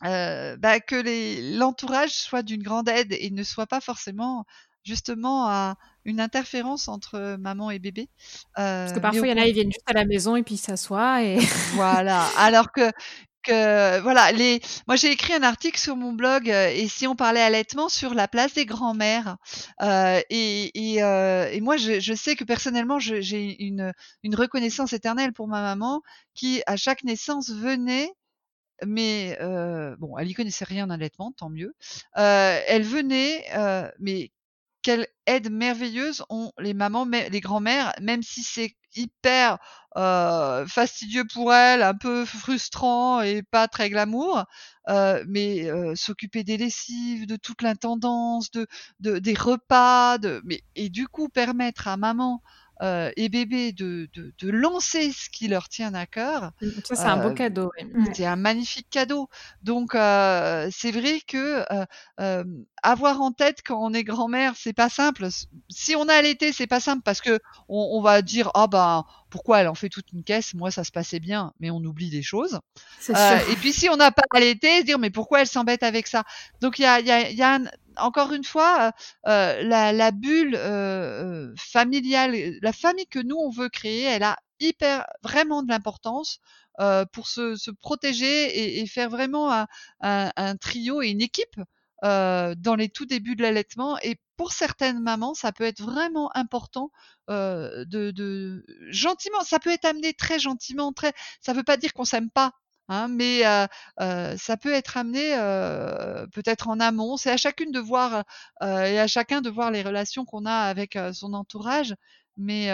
euh, 0.05 0.57
bah, 0.57 0.81
que 0.81 1.59
l'entourage 1.59 2.13
soit 2.13 2.43
d'une 2.43 2.63
grande 2.63 2.89
aide 2.89 3.13
et 3.13 3.31
ne 3.31 3.43
soit 3.43 3.67
pas 3.67 3.81
forcément 3.81 4.45
justement 4.83 5.47
à 5.47 5.77
une 6.07 6.21
interférence 6.21 6.89
entre 6.89 7.37
maman 7.39 7.71
et 7.71 7.79
bébé. 7.79 8.09
Euh, 8.59 8.85
Parce 8.85 8.93
que 8.95 9.01
parfois, 9.01 9.27
il 9.27 9.31
y 9.31 9.39
en 9.39 9.43
a, 9.43 9.47
ils 9.47 9.53
viennent 9.53 9.71
juste 9.71 9.85
à 9.87 9.93
la 9.93 10.07
maison 10.07 10.37
et 10.37 10.43
puis 10.43 10.57
s'assoient. 10.57 11.23
Et... 11.23 11.39
voilà. 11.75 12.27
Alors 12.39 12.73
que 12.73 12.91
que 13.51 14.01
voilà 14.01 14.33
les 14.33 14.61
moi 14.87 14.97
j'ai 14.97 15.11
écrit 15.11 15.33
un 15.33 15.43
article 15.43 15.79
sur 15.79 15.97
mon 15.97 16.13
blog 16.13 16.51
euh, 16.51 16.69
et 16.69 16.89
si 16.89 17.07
on 17.07 17.17
parlait 17.17 17.41
allaitement 17.41 17.89
sur 17.89 18.15
la 18.15 18.29
place 18.29 18.55
des 18.55 18.67
grands-mères. 18.67 19.37
Euh, 19.83 20.21
et, 20.31 20.95
et, 20.95 21.03
euh, 21.03 21.51
et, 21.51 21.61
moi 21.61 21.77
je, 21.77 22.01
je, 22.01 22.15
sais 22.15 22.37
que 22.37 22.45
personnellement 22.45 22.99
j'ai 22.99 23.63
une, 23.63 23.93
une 24.23 24.35
reconnaissance 24.35 24.93
éternelle 24.93 25.33
pour 25.33 25.49
ma 25.49 25.63
maman 25.63 26.03
qui 26.35 26.63
à 26.67 26.77
chaque 26.77 27.05
naissance 27.05 27.51
venait 27.51 28.11
mais 28.87 29.37
euh, 29.41 29.97
bon 29.99 30.17
elle 30.19 30.31
y 30.31 30.35
connaissait 30.35 30.65
rien 30.65 30.87
en 30.87 30.91
allaitement 30.91 31.33
tant 31.33 31.51
mieux. 31.51 31.75
Euh, 32.19 32.61
elle 32.67 32.83
venait 32.83 33.45
mais 33.99 34.31
quelle 34.83 35.07
aide 35.27 35.51
merveilleuse 35.51 36.25
ont 36.31 36.53
les 36.59 36.75
mamans, 36.75 37.05
les 37.05 37.41
grands-mères, 37.41 37.93
même 38.01 38.23
si 38.23 38.43
c'est 38.43 38.75
hyper 38.97 39.59
euh, 39.97 40.67
fastidieux 40.67 41.25
pour 41.33 41.53
elles, 41.53 41.83
un 41.83 41.95
peu 41.95 42.25
frustrant 42.25 43.21
et 43.21 43.43
pas 43.43 43.69
très 43.69 43.91
glamour, 43.91 44.45
euh, 44.89 45.25
mais 45.29 45.71
euh, 45.71 45.95
s'occuper 45.95 46.45
des 46.45 46.57
lessives, 46.57 47.27
de 47.27 47.37
toute 47.37 47.63
l'intendance, 47.63 48.51
de, 48.51 48.67
de, 49.01 49.19
des 49.19 49.35
repas, 49.35 50.19
de, 50.19 50.41
mais 50.45 50.63
et 50.75 50.89
du 50.89 51.07
coup 51.09 51.29
permettre 51.29 51.89
à 51.89 51.97
maman 51.97 52.43
euh, 52.83 53.11
et 53.17 53.29
bébé 53.29 53.73
de, 53.73 54.09
de, 54.15 54.33
de, 54.39 54.51
lancer 54.51 55.13
ce 55.13 55.29
qui 55.29 55.49
leur 55.49 55.69
tient 55.69 55.93
à 55.95 56.07
cœur. 56.07 56.53
Ça, 56.85 56.95
c'est 56.95 57.03
euh, 57.03 57.11
un 57.11 57.17
beau 57.17 57.35
cadeau. 57.35 57.71
C'est 58.15 58.25
un 58.25 58.37
magnifique 58.37 58.89
cadeau. 58.91 59.29
Donc, 59.63 59.95
euh, 59.95 60.69
c'est 60.73 60.91
vrai 60.91 61.21
que 61.27 61.65
euh, 62.21 62.45
avoir 62.83 63.21
en 63.21 63.33
tête 63.33 63.59
quand 63.65 63.79
on 63.81 63.93
est 63.93 64.05
grand-mère, 64.05 64.55
c'est 64.57 64.73
pas 64.73 64.89
simple. 64.89 65.29
Si 65.69 65.95
on 65.95 66.09
a 66.09 66.15
allaité, 66.15 66.53
c'est 66.53 66.67
pas 66.67 66.81
simple 66.81 67.03
parce 67.05 67.21
que 67.21 67.39
on, 67.69 67.91
on 67.93 68.01
va 68.01 68.23
dire 68.23 68.51
ah 68.55 68.67
ben 68.67 69.05
pourquoi 69.31 69.61
elle 69.61 69.69
en 69.69 69.75
fait 69.75 69.89
toute 69.89 70.13
une 70.13 70.25
caisse? 70.25 70.55
Moi, 70.55 70.71
ça 70.71 70.85
se 70.85 70.91
passait 70.91 71.21
bien, 71.21 71.53
mais 71.61 71.71
on 71.71 71.79
oublie 71.79 72.11
des 72.11 72.23
choses. 72.23 72.61
Euh, 73.09 73.39
et 73.51 73.57
puis 73.57 73.73
si 73.73 73.89
on 73.89 73.97
n'a 73.97 74.11
pas 74.11 74.23
allaité, 74.35 74.83
dire 74.85 74.99
mais 74.99 75.11
pourquoi 75.11 75.41
elle 75.41 75.47
s'embête 75.47 75.83
avec 75.83 76.07
ça? 76.07 76.25
Donc 76.61 76.79
il 76.79 76.83
y 76.83 76.87
a, 76.87 77.01
y 77.01 77.11
a, 77.11 77.31
y 77.31 77.43
a 77.43 77.55
un, 77.55 77.65
encore 77.97 78.33
une 78.33 78.45
fois, 78.45 78.93
euh, 79.27 79.63
la, 79.63 79.93
la, 79.93 80.11
bulle 80.11 80.55
euh, 80.55 81.51
euh, 81.51 81.55
familiale, 81.57 82.35
la 82.61 82.73
famille 82.73 83.07
que 83.07 83.19
nous 83.19 83.37
on 83.37 83.51
veut 83.51 83.69
créer, 83.69 84.03
elle 84.05 84.23
a 84.23 84.37
hyper 84.59 85.07
vraiment 85.23 85.63
de 85.63 85.69
l'importance 85.69 86.41
euh, 86.81 87.05
pour 87.13 87.29
se, 87.29 87.57
se 87.57 87.71
protéger 87.71 88.27
et, 88.27 88.81
et, 88.81 88.87
faire 88.87 89.11
vraiment 89.11 89.53
un, 89.53 89.67
un, 90.01 90.31
un, 90.37 90.57
trio 90.57 91.03
et 91.03 91.09
une 91.09 91.21
équipe 91.21 91.61
euh, 92.05 92.55
dans 92.57 92.75
les 92.75 92.89
tout 92.89 93.07
débuts 93.07 93.37
de 93.37 93.43
l'allaitement. 93.43 93.99
Et 94.03 94.17
pour 94.41 94.53
certaines 94.53 95.01
mamans, 95.01 95.35
ça 95.35 95.53
peut 95.53 95.65
être 95.65 95.83
vraiment 95.83 96.35
important 96.35 96.91
de, 97.29 98.65
gentiment. 98.89 99.43
Ça 99.43 99.59
peut 99.59 99.69
être 99.69 99.85
amené 99.85 100.15
très 100.15 100.39
gentiment, 100.39 100.95
très. 100.95 101.13
Ça 101.43 101.53
veut 101.53 101.63
pas 101.63 101.77
dire 101.77 101.93
qu'on 101.93 102.07
s'aime 102.07 102.31
pas 102.31 102.55
Hein, 102.89 103.09
mais 103.09 103.43
ça 103.99 104.57
peut 104.57 104.73
être 104.73 104.97
amené 104.97 105.35
peut-être 106.33 106.69
en 106.69 106.81
amont. 106.81 107.19
C'est 107.19 107.31
à 107.31 107.37
chacune 107.37 107.71
de 107.71 107.81
voir 107.81 108.25
et 108.63 108.99
à 108.99 109.07
chacun 109.07 109.43
de 109.43 109.51
voir 109.51 109.71
les 109.71 109.83
relations 109.83 110.25
qu'on 110.25 110.47
a 110.47 110.55
avec 110.55 110.99
son 111.13 111.35
entourage. 111.35 111.95
Mais 112.39 112.69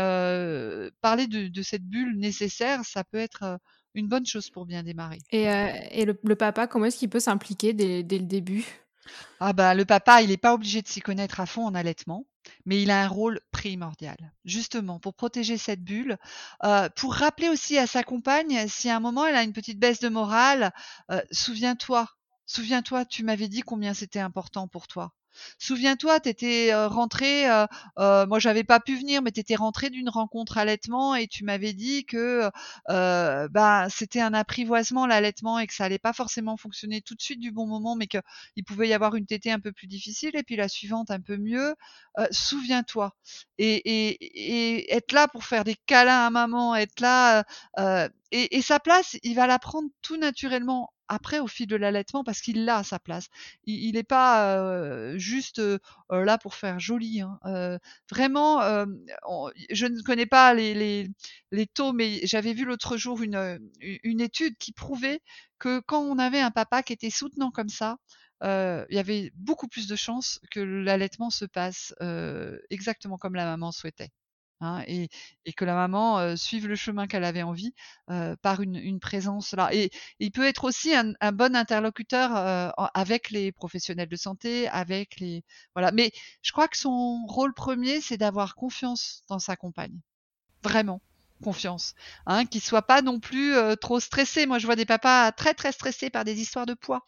parler 1.01 1.27
de, 1.27 1.63
cette 1.63 1.85
bulle 1.85 2.17
nécessaire, 2.17 2.85
ça 2.85 3.03
peut 3.03 3.19
être 3.19 3.59
une 3.95 4.07
bonne 4.07 4.25
chose 4.25 4.51
pour 4.51 4.67
bien 4.67 4.85
démarrer. 4.85 5.19
Et, 5.33 6.05
le, 6.05 6.37
papa, 6.37 6.69
comment 6.69 6.85
est-ce 6.85 6.99
qu'il 6.99 7.11
peut 7.11 7.19
s'impliquer 7.19 7.73
dès, 7.73 8.03
le 8.03 8.27
début? 8.27 8.86
Ah 9.41 9.53
bah 9.53 9.75
le 9.75 9.85
papa, 9.85 10.23
il 10.23 10.29
n'est 10.29 10.37
pas 10.37 10.55
obligé 10.55 10.83
de 10.83 10.89
s'y 10.89 11.01
connaître 11.01 11.41
à 11.41 11.47
fond 11.47 11.67
en 11.67 11.75
allaitement, 11.75 12.27
mais 12.65 12.83
il 12.83 12.91
a 12.91 13.03
un 13.03 13.09
rôle 13.09 13.41
primordial, 13.51 14.17
justement 14.45 14.99
pour 15.01 15.15
protéger 15.15 15.59
cette 15.59 15.83
bulle, 15.83 16.17
euh, 16.65 16.89
pour 16.97 17.15
rappeler 17.15 17.49
aussi 17.49 17.79
à 17.79 17.87
sa 17.87 18.03
compagne 18.03 18.67
si 18.69 18.89
à 18.89 18.97
un 18.97 19.01
moment 19.01 19.27
elle 19.27 19.37
a 19.37 19.43
une 19.43 19.53
petite 19.53 19.79
baisse 19.79 20.01
de 20.01 20.09
morale, 20.09 20.73
euh, 21.11 21.21
souviens-toi, 21.33 22.09
souviens-toi, 22.47 23.05
tu 23.05 23.25
m'avais 23.25 23.49
dit 23.49 23.63
combien 23.63 23.95
c'était 23.95 24.21
important 24.21 24.69
pour 24.69 24.89
toi. 24.89 25.13
Souviens-toi, 25.59 26.21
tu 26.21 26.29
étais 26.29 26.73
euh, 26.73 26.89
rentré, 26.89 27.51
euh, 27.51 27.67
euh, 27.99 28.27
moi 28.27 28.39
j'avais 28.39 28.65
pas 28.65 28.81
pu 28.81 28.97
venir, 28.97 29.23
mais 29.23 29.33
tu 29.33 29.41
étais 29.41 29.55
rentré 29.55 29.91
d'une 29.91 30.09
rencontre 30.09 30.59
allaitement 30.59 31.15
et 31.15 31.27
tu 31.27 31.45
m'avais 31.45 31.73
dit 31.73 32.05
que 32.05 32.51
euh, 32.91 33.49
bah, 33.49 33.87
c'était 33.91 34.21
un 34.21 34.35
apprivoisement 34.35 35.07
l'allaitement 35.07 35.59
et 35.59 35.67
que 35.67 35.75
ça 35.75 35.85
allait 35.85 35.99
pas 35.99 36.13
forcément 36.13 36.57
fonctionner 36.57 37.01
tout 37.03 37.15
de 37.15 37.23
suite 37.23 37.41
du 37.41 37.53
bon 37.53 37.67
moment, 37.67 37.97
mais 37.97 38.07
qu'il 38.07 38.65
pouvait 38.67 38.89
y 38.89 38.95
avoir 38.95 39.15
une 39.15 39.27
tétée 39.27 39.51
un 39.51 39.61
peu 39.61 39.73
plus 39.73 39.87
difficile 39.87 40.37
et 40.37 40.43
puis 40.43 40.57
la 40.57 40.69
suivante 40.69 41.11
un 41.11 41.21
peu 41.21 41.37
mieux. 41.37 41.75
Euh, 42.19 42.27
souviens-toi. 42.31 43.15
Et, 43.59 43.75
et, 43.77 44.77
et, 44.77 44.95
être 44.95 45.13
là 45.13 45.29
pour 45.29 45.45
faire 45.45 45.65
des 45.65 45.77
câlins 45.87 46.27
à 46.27 46.31
maman, 46.31 46.75
être 46.75 47.01
là. 47.01 47.45
Euh, 47.79 48.09
et, 48.31 48.57
et, 48.57 48.63
sa 48.63 48.81
place, 48.81 49.17
il 49.23 49.35
va 49.35 49.47
la 49.47 49.59
prendre 49.59 49.89
tout 50.03 50.17
naturellement 50.17 50.91
après 51.09 51.39
au 51.39 51.47
fil 51.47 51.67
de 51.67 51.77
l'allaitement 51.77 52.25
parce 52.25 52.41
qu'il 52.41 52.69
a 52.69 52.83
sa 52.85 52.99
place. 52.99 53.29
Il 53.65 53.93
n'est 53.95 54.03
pas 54.03 55.17
juste 55.17 55.61
là 56.11 56.39
pour 56.39 56.55
faire 56.55 56.79
joli. 56.81 57.21
Hein. 57.21 57.79
vraiment, 58.11 58.61
je 59.71 59.87
ne 59.87 60.03
connais 60.03 60.27
pas 60.27 60.55
les, 60.55 60.75
les, 60.75 61.11
les 61.53 61.67
taux, 61.67 61.93
mais 61.93 62.21
j'avais 62.27 62.53
vu 62.53 62.65
l'autre 62.65 62.97
jour 62.97 63.23
une, 63.23 63.61
une 63.81 64.21
étude 64.21 64.57
qui 64.59 64.73
prouvait 64.73 65.21
que 65.59 65.81
quand 65.81 66.01
on 66.03 66.19
avait 66.19 66.41
un 66.41 66.51
papa 66.51 66.83
qui 66.83 66.93
était 66.93 67.11
soutenant 67.11 67.51
comme 67.51 67.69
ça, 67.69 67.99
il 68.43 68.87
y 68.95 68.99
avait 68.99 69.33
beaucoup 69.35 69.69
plus 69.69 69.87
de 69.87 69.97
chances 69.97 70.41
que 70.51 70.61
l'allaitement 70.61 71.31
se 71.31 71.45
passe 71.45 71.95
exactement 72.71 73.19
comme 73.19 73.35
la 73.35 73.45
maman 73.45 73.73
souhaitait. 73.73 74.11
Hein, 74.61 74.83
et, 74.87 75.09
que 75.57 75.65
la 75.65 75.75
maman 75.75 76.37
suive 76.37 76.67
le 76.67 76.77
chemin 76.77 77.07
qu'elle 77.07 77.25
avait 77.25 77.43
envie 77.43 77.75
par 78.43 78.61
une, 78.61 79.01
présence 79.01 79.53
là. 79.53 79.69
Et, 79.73 79.91
il 80.19 80.33
peut 80.33 80.47
être 80.47 80.65
aussi 80.65 80.95
un, 80.95 81.13
un 81.21 81.33
bon 81.33 81.55
interlocuteur 81.55 82.31
avec 82.95 83.31
les 83.31 83.53
professionnels 83.53 84.09
de 84.09 84.17
santé, 84.17 84.69
avec 84.69 85.21
les 85.21 85.45
voilà. 85.75 85.93
Mais 85.93 86.13
je 86.43 86.53
crois 86.53 86.69
que 86.69 86.79
son 86.79 87.25
rôle 87.27 87.55
premier, 87.55 88.01
c'est 88.01 88.17
d'avoir 88.17 88.55
confiance 88.55 89.23
dans 89.29 89.39
sa 89.39 89.57
compagne, 89.57 90.01
vraiment 90.63 91.01
confiance, 91.43 91.95
hein, 92.27 92.47
qu'il 92.47 92.63
soit 92.63 92.87
pas 92.87 93.03
non 93.03 93.21
plus 93.21 93.55
trop 93.81 94.01
stressé. 94.01 94.47
Moi, 94.47 94.59
je 94.59 94.67
vois 94.67 94.77
des 94.77 94.87
papas 94.87 95.33
très 95.33 95.55
très 95.55 95.73
stressés 95.73 96.11
par 96.11 96.25
des 96.25 96.41
histoires 96.41 96.67
de 96.67 96.75
poids. 96.75 97.07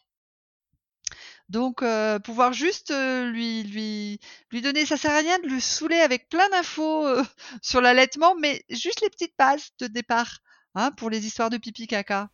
Donc 1.49 1.81
euh, 1.81 2.19
pouvoir 2.19 2.53
juste 2.53 2.91
euh, 2.91 3.29
lui 3.31 3.63
lui 3.63 4.19
lui 4.51 4.61
donner, 4.61 4.85
ça 4.85 4.97
sert 4.97 5.11
à 5.11 5.17
rien 5.17 5.39
de 5.39 5.47
le 5.47 5.59
saouler 5.59 5.97
avec 5.97 6.29
plein 6.29 6.47
d'infos 6.49 7.07
euh, 7.07 7.23
sur 7.61 7.81
l'allaitement, 7.81 8.35
mais 8.39 8.63
juste 8.69 9.01
les 9.01 9.09
petites 9.09 9.33
bases 9.37 9.71
de 9.79 9.87
départ, 9.87 10.39
hein, 10.75 10.91
pour 10.91 11.09
les 11.09 11.25
histoires 11.25 11.49
de 11.49 11.57
pipi 11.57 11.87
caca. 11.87 12.29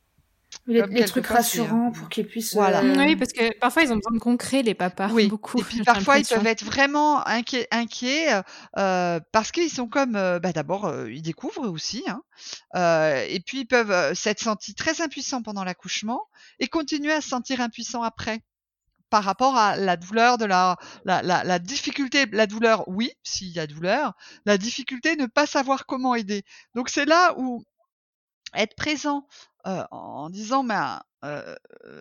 Les, 0.67 1.03
trucs 1.05 1.27
rassurants 1.27 1.91
pour 1.91 2.07
qu'ils 2.07 2.27
puissent. 2.27 2.53
Voilà. 2.53 2.81
Oui, 2.81 3.15
parce 3.17 3.33
que 3.33 3.57
parfois 3.57 3.83
ils 3.83 3.91
ont 3.91 3.97
besoin 3.97 4.13
de 4.13 4.19
concret 4.19 4.61
les 4.61 4.73
papas. 4.73 5.09
Oui. 5.11 5.27
Beaucoup. 5.27 5.59
Et 5.59 5.63
puis 5.63 5.81
parfois 5.83 6.17
ils 6.17 6.25
peuvent 6.25 6.45
être 6.47 6.63
vraiment 6.63 7.25
inquiets, 7.27 7.67
inquiets 7.71 8.41
parce 8.73 9.51
qu'ils 9.51 9.69
sont 9.69 9.87
comme, 9.87 10.13
bah 10.13 10.53
d'abord 10.53 10.93
ils 11.07 11.21
découvrent 11.21 11.67
aussi, 11.69 12.03
hein, 12.07 12.21
et 13.27 13.41
puis 13.45 13.61
ils 13.61 13.65
peuvent 13.65 14.13
s'être 14.13 14.39
sentis 14.39 14.75
très 14.75 15.01
impuissants 15.01 15.41
pendant 15.41 15.63
l'accouchement 15.63 16.21
et 16.59 16.67
continuer 16.67 17.11
à 17.11 17.21
se 17.21 17.29
sentir 17.29 17.59
impuissants 17.59 18.03
après 18.03 18.41
par 19.15 19.23
rapport 19.23 19.55
à 19.55 19.77
la 19.77 19.95
douleur 19.95 20.37
de 20.37 20.43
la, 20.43 20.75
la, 21.05 21.21
la, 21.21 21.45
la 21.45 21.57
difficulté, 21.57 22.25
la 22.33 22.47
douleur, 22.47 22.83
oui, 22.89 23.13
s'il 23.23 23.47
y 23.47 23.59
a 23.59 23.65
douleur, 23.65 24.11
la 24.45 24.57
difficulté 24.57 25.15
ne 25.15 25.25
pas 25.25 25.45
savoir 25.45 25.85
comment 25.85 26.15
aider. 26.15 26.43
Donc 26.73 26.89
c'est 26.89 27.05
là 27.05 27.33
où 27.37 27.63
être 28.53 28.75
présent 28.75 29.25
euh, 29.67 29.85
en 29.91 30.29
disant, 30.29 30.63
mais 30.63 30.75
euh, 31.23 31.55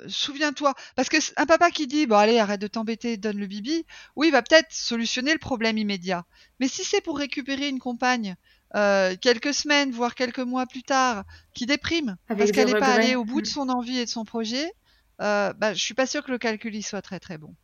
souviens-toi, 0.09 0.75
parce 0.97 1.09
que 1.09 1.19
un 1.37 1.47
papa 1.47 1.71
qui 1.71 1.87
dit, 1.87 2.09
bon 2.09 2.17
allez, 2.17 2.41
arrête 2.41 2.61
de 2.61 2.67
t'embêter, 2.67 3.17
donne 3.17 3.39
le 3.39 3.47
bibi, 3.47 3.87
oui, 4.17 4.27
il 4.27 4.33
va 4.33 4.43
peut-être 4.43 4.73
solutionner 4.73 5.33
le 5.33 5.39
problème 5.39 5.79
immédiat. 5.79 6.25
Mais 6.59 6.67
si 6.67 6.83
c'est 6.83 7.01
pour 7.01 7.17
récupérer 7.19 7.69
une 7.69 7.79
compagne 7.79 8.35
euh, 8.75 9.15
quelques 9.21 9.55
semaines, 9.55 9.93
voire 9.93 10.17
quelques 10.17 10.41
mois 10.41 10.67
plus 10.67 10.83
tard, 10.83 11.23
qui 11.55 11.67
déprime 11.67 12.17
parce 12.27 12.51
qu'elle 12.51 12.73
n'est 12.73 12.81
pas 12.81 12.95
allée 12.95 13.15
au 13.15 13.25
bout 13.25 13.41
de 13.41 13.47
son 13.47 13.69
envie 13.69 14.01
et 14.01 14.05
de 14.05 14.11
son 14.11 14.25
projet, 14.25 14.73
euh, 15.21 15.53
bah, 15.53 15.75
je 15.75 15.83
suis 15.83 15.95
pas 15.95 16.07
sûre 16.07 16.25
que 16.25 16.31
le 16.31 16.39
calcul 16.39 16.75
y 16.75 16.83
soit 16.83 17.03
très 17.03 17.21
très 17.21 17.39
bon. 17.39 17.55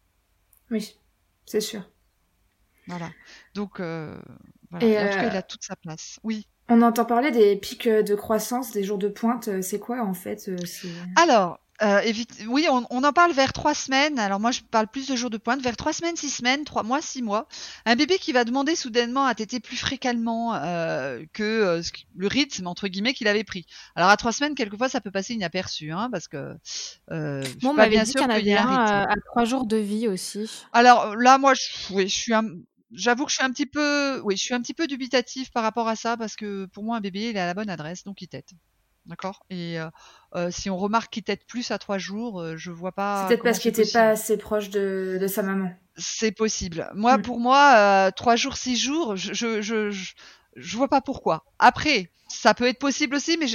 Oui, 0.71 0.97
c'est 1.47 1.61
sûr. 1.61 1.89
Voilà. 2.87 3.11
Donc, 3.55 3.81
euh, 3.81 4.17
voilà. 4.71 4.87
en 4.87 5.09
tout 5.09 5.17
cas, 5.17 5.29
il 5.29 5.37
a 5.37 5.39
euh, 5.39 5.43
toute 5.49 5.63
sa 5.65 5.77
place. 5.77 6.19
Oui. 6.23 6.47
On 6.69 6.83
entend 6.83 7.05
parler 7.05 7.31
des 7.31 7.57
pics 7.57 7.89
de 7.89 8.15
croissance, 8.15 8.71
des 8.71 8.85
jours 8.85 8.99
de 8.99 9.09
pointe. 9.09 9.61
C'est 9.63 9.81
quoi 9.81 10.03
en 10.03 10.15
fait 10.15 10.51
Alors, 11.17 11.59
euh, 11.83 12.01
oui, 12.47 12.67
on, 12.71 12.87
on, 12.91 13.05
en 13.05 13.13
parle 13.13 13.33
vers 13.33 13.53
trois 13.53 13.75
semaines. 13.75 14.19
Alors 14.19 14.41
moi, 14.41 14.51
je 14.51 14.61
parle 14.61 14.87
plus 14.87 15.09
de 15.09 15.17
jours 15.17 15.31
de 15.31 15.39
pointe. 15.39 15.61
Vers 15.63 15.77
trois 15.77 15.93
semaines, 15.93 16.17
six 16.17 16.29
semaines, 16.29 16.65
trois 16.65 16.83
mois, 16.83 17.01
six 17.01 17.23
mois. 17.23 17.49
Un 17.87 17.97
bébé 17.97 18.19
qui 18.19 18.33
va 18.33 18.45
demander 18.45 18.77
soudainement 18.77 19.25
à 19.25 19.35
téter 19.35 19.61
plus 19.61 19.77
fréquemment 19.77 20.55
euh, 20.55 21.25
que 21.33 21.43
euh, 21.43 21.83
le 22.17 22.27
rythme 22.27 22.67
entre 22.67 22.89
guillemets 22.89 23.15
qu'il 23.15 23.29
avait 23.29 23.45
pris. 23.45 23.67
Alors 23.97 24.11
à 24.11 24.17
trois 24.17 24.33
semaines, 24.33 24.55
quelquefois, 24.55 24.89
ça 24.89 25.01
peut 25.01 25.11
passer 25.11 25.35
inaperçu, 25.35 25.91
hein, 25.91 26.09
parce 26.11 26.29
que. 26.29 26.55
Euh, 27.11 27.43
bon, 27.63 27.71
on 27.71 27.75
m'avait 27.75 28.03
dit 28.03 28.13
qu'il 28.13 28.21
y 28.21 28.31
avait 28.31 28.57
un 28.57 28.67
à, 28.67 29.13
à, 29.13 29.17
trois 29.33 29.45
jours 29.45 29.67
de 29.67 29.77
vie 29.77 30.09
aussi. 30.09 30.51
Alors 30.73 31.17
là, 31.17 31.39
moi, 31.39 31.55
je, 31.55 31.95
oui, 31.95 32.09
je 32.09 32.15
suis 32.15 32.35
un, 32.35 32.45
j'avoue 32.93 33.25
que 33.25 33.31
je 33.31 33.37
suis 33.37 33.45
un 33.45 33.51
petit 33.51 33.67
peu, 33.67 34.21
oui, 34.25 34.37
je 34.37 34.43
suis 34.43 34.55
un 34.55 34.61
petit 34.61 34.75
peu 34.75 34.87
dubitatif 34.87 35.51
par 35.51 35.63
rapport 35.63 35.89
à 35.89 35.97
ça 35.97 36.17
parce 36.17 36.37
que 36.37 36.67
pour 36.67 36.85
moi 36.85 36.97
un 36.97 37.01
bébé 37.01 37.31
il 37.31 37.37
est 37.37 37.41
à 37.41 37.47
la 37.47 37.55
bonne 37.55 37.71
adresse 37.71 38.05
donc 38.05 38.21
il 38.23 38.29
tète. 38.29 38.51
D'accord 39.11 39.45
Et 39.51 39.77
si 40.51 40.71
on 40.71 40.77
remarque 40.79 41.13
qu'il 41.13 41.25
tète 41.25 41.45
plus 41.47 41.71
à 41.73 41.79
trois 41.79 41.99
jours, 41.99 42.57
je 42.57 42.71
vois 42.71 42.93
pas. 42.93 43.23
C'est 43.23 43.29
peut-être 43.29 43.43
parce 43.43 43.59
qu'il 43.59 43.73
n'était 43.73 43.91
pas 43.91 44.11
assez 44.11 44.39
proche 44.39 44.71
de, 44.71 45.19
de 45.21 45.27
sa 45.27 45.43
maman. 45.43 45.75
C'est 45.97 46.33
possible. 46.33 46.89
Moi, 46.95 47.19
mmh. 47.19 47.23
pour 47.23 47.41
moi, 47.41 48.13
trois 48.15 48.37
jours, 48.37 48.57
six 48.57 48.77
jours, 48.77 49.17
je, 49.17 49.35
je, 49.35 49.61
je, 49.61 49.91
je, 50.55 50.77
vois 50.77 50.89
pas 50.89 51.01
pourquoi. 51.01 51.45
Après, 51.59 52.11
ça 52.29 52.55
peut 52.55 52.69
être 52.69 52.79
possible 52.79 53.17
aussi, 53.17 53.37
mais 53.37 53.47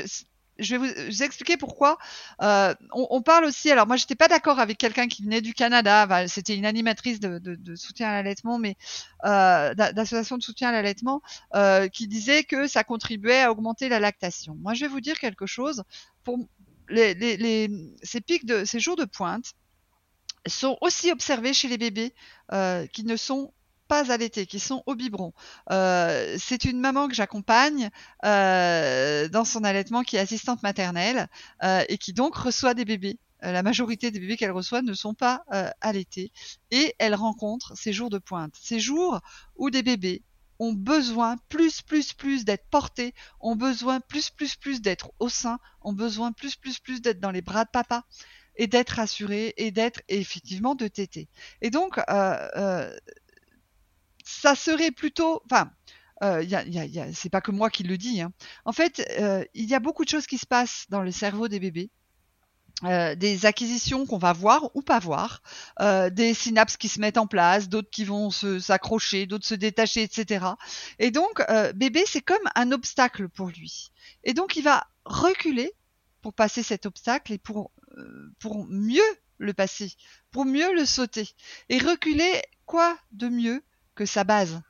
je, 0.59 0.75
vais 0.75 1.07
vous, 1.07 1.23
expliquer 1.23 1.57
pourquoi. 1.57 1.97
Euh, 2.41 2.73
on, 2.91 3.21
parle 3.21 3.45
aussi. 3.45 3.71
Alors 3.71 3.87
moi, 3.87 3.95
j'étais 3.95 4.15
pas 4.15 4.27
d'accord 4.27 4.59
avec 4.59 4.77
quelqu'un 4.77 5.07
qui 5.07 5.23
venait 5.23 5.41
du 5.41 5.53
Canada. 5.53 6.27
C'était 6.27 6.55
une 6.55 6.65
animatrice 6.65 7.19
de, 7.19 7.75
soutien 7.75 8.09
à 8.09 8.11
l'allaitement, 8.13 8.57
mais 8.57 8.77
euh, 9.25 9.73
d'association 9.73 10.37
de 10.37 10.43
soutien 10.43 10.69
à 10.69 10.71
l'allaitement, 10.71 11.21
euh, 11.55 11.87
qui 11.87 12.07
disait 12.07 12.43
que 12.43 12.67
ça 12.67 12.83
contribuait 12.83 13.41
à 13.41 13.51
augmenter 13.51 13.89
la 13.89 13.99
lactation. 13.99 14.55
Moi, 14.55 14.73
je 14.73 14.81
vais 14.81 14.87
vous 14.87 15.01
dire 15.01 15.19
quelque 15.19 15.45
chose. 15.45 15.83
Ces 16.89 18.21
pics 18.25 18.51
ces 18.65 18.79
jours 18.79 18.95
de 18.95 19.05
pointe 19.05 19.53
sont 20.47 20.77
aussi 20.81 21.11
observés 21.11 21.53
chez 21.53 21.67
les 21.67 21.77
bébés 21.77 22.13
qui 22.91 23.03
ne 23.03 23.15
sont 23.15 23.51
pas 23.87 24.11
allaitées, 24.11 24.45
qui 24.45 24.59
sont 24.59 24.83
au 24.85 24.95
biberon. 24.95 25.33
Euh, 25.71 26.35
c'est 26.39 26.65
une 26.65 26.79
maman 26.79 27.07
que 27.07 27.15
j'accompagne 27.15 27.89
euh, 28.25 29.27
dans 29.29 29.45
son 29.45 29.63
allaitement 29.63 30.03
qui 30.03 30.15
est 30.15 30.19
assistante 30.19 30.63
maternelle 30.63 31.27
euh, 31.63 31.83
et 31.89 31.97
qui 31.97 32.13
donc 32.13 32.35
reçoit 32.35 32.73
des 32.73 32.85
bébés. 32.85 33.19
Euh, 33.43 33.51
la 33.51 33.63
majorité 33.63 34.11
des 34.11 34.19
bébés 34.19 34.37
qu'elle 34.37 34.51
reçoit 34.51 34.81
ne 34.81 34.93
sont 34.93 35.13
pas 35.13 35.43
euh, 35.53 35.69
allaités 35.81 36.31
et 36.71 36.95
elle 36.99 37.15
rencontre 37.15 37.73
ces 37.75 37.93
jours 37.93 38.09
de 38.09 38.17
pointe, 38.17 38.53
ces 38.59 38.79
jours 38.79 39.19
où 39.55 39.69
des 39.69 39.83
bébés 39.83 40.23
ont 40.57 40.73
besoin 40.73 41.35
plus 41.49 41.81
plus 41.81 42.13
plus 42.13 42.45
d'être 42.45 42.65
portés, 42.69 43.13
ont 43.41 43.55
besoin 43.55 43.99
plus 43.99 44.29
plus 44.29 44.55
plus 44.55 44.81
d'être 44.81 45.11
au 45.19 45.29
sein, 45.29 45.59
ont 45.81 45.93
besoin 45.93 46.31
plus 46.31 46.55
plus 46.55 46.79
plus 46.79 47.01
d'être 47.01 47.19
dans 47.19 47.31
les 47.31 47.41
bras 47.41 47.65
de 47.65 47.69
papa 47.69 48.05
et 48.55 48.67
d'être 48.67 48.91
rassurés 48.91 49.53
et 49.57 49.71
d'être 49.71 50.01
effectivement 50.07 50.75
de 50.75 50.87
téter. 50.87 51.27
Et 51.61 51.69
donc 51.69 51.97
euh, 51.97 52.03
euh, 52.55 52.97
ça 54.25 54.55
serait 54.55 54.91
plutôt, 54.91 55.41
enfin, 55.45 55.71
euh, 56.23 56.43
y 56.43 56.55
a, 56.55 56.63
y 56.65 56.99
a, 56.99 57.13
c'est 57.13 57.29
pas 57.29 57.41
que 57.41 57.51
moi 57.51 57.69
qui 57.69 57.83
le 57.83 57.97
dis. 57.97 58.21
Hein. 58.21 58.33
En 58.65 58.73
fait, 58.73 59.05
euh, 59.19 59.45
il 59.53 59.65
y 59.65 59.75
a 59.75 59.79
beaucoup 59.79 60.03
de 60.03 60.09
choses 60.09 60.27
qui 60.27 60.37
se 60.37 60.45
passent 60.45 60.85
dans 60.89 61.01
le 61.01 61.11
cerveau 61.11 61.47
des 61.47 61.59
bébés. 61.59 61.89
Euh, 62.83 63.15
des 63.15 63.45
acquisitions 63.45 64.05
qu'on 64.05 64.17
va 64.17 64.33
voir 64.33 64.69
ou 64.75 64.81
pas 64.81 64.99
voir, 64.99 65.41
euh, 65.79 66.09
des 66.09 66.33
synapses 66.33 66.75
qui 66.75 66.89
se 66.89 66.99
mettent 66.99 67.17
en 67.17 67.25
place, 67.25 67.69
d'autres 67.69 67.89
qui 67.89 68.03
vont 68.03 68.31
s'accrocher, 68.31 69.27
d'autres 69.27 69.45
se 69.45 69.55
détacher, 69.55 70.03
etc. 70.03 70.45
Et 70.99 71.09
donc, 71.09 71.41
bébé, 71.73 72.03
c'est 72.05 72.19
comme 72.19 72.37
un 72.53 72.73
obstacle 72.73 73.29
pour 73.29 73.47
lui. 73.47 73.91
Et 74.25 74.33
donc, 74.33 74.57
il 74.57 74.63
va 74.63 74.87
reculer 75.05 75.71
pour 76.21 76.33
passer 76.33 76.63
cet 76.63 76.85
obstacle 76.85 77.31
et 77.31 77.37
pour, 77.37 77.71
pour 78.39 78.65
mieux 78.67 78.99
le 79.37 79.53
passer, 79.53 79.93
pour 80.31 80.43
mieux 80.43 80.73
le 80.73 80.85
sauter. 80.85 81.29
Et 81.69 81.77
reculer, 81.77 82.41
quoi 82.65 82.97
de 83.13 83.29
mieux 83.29 83.63
que 83.95 84.05
sa 84.05 84.23
base. 84.23 84.61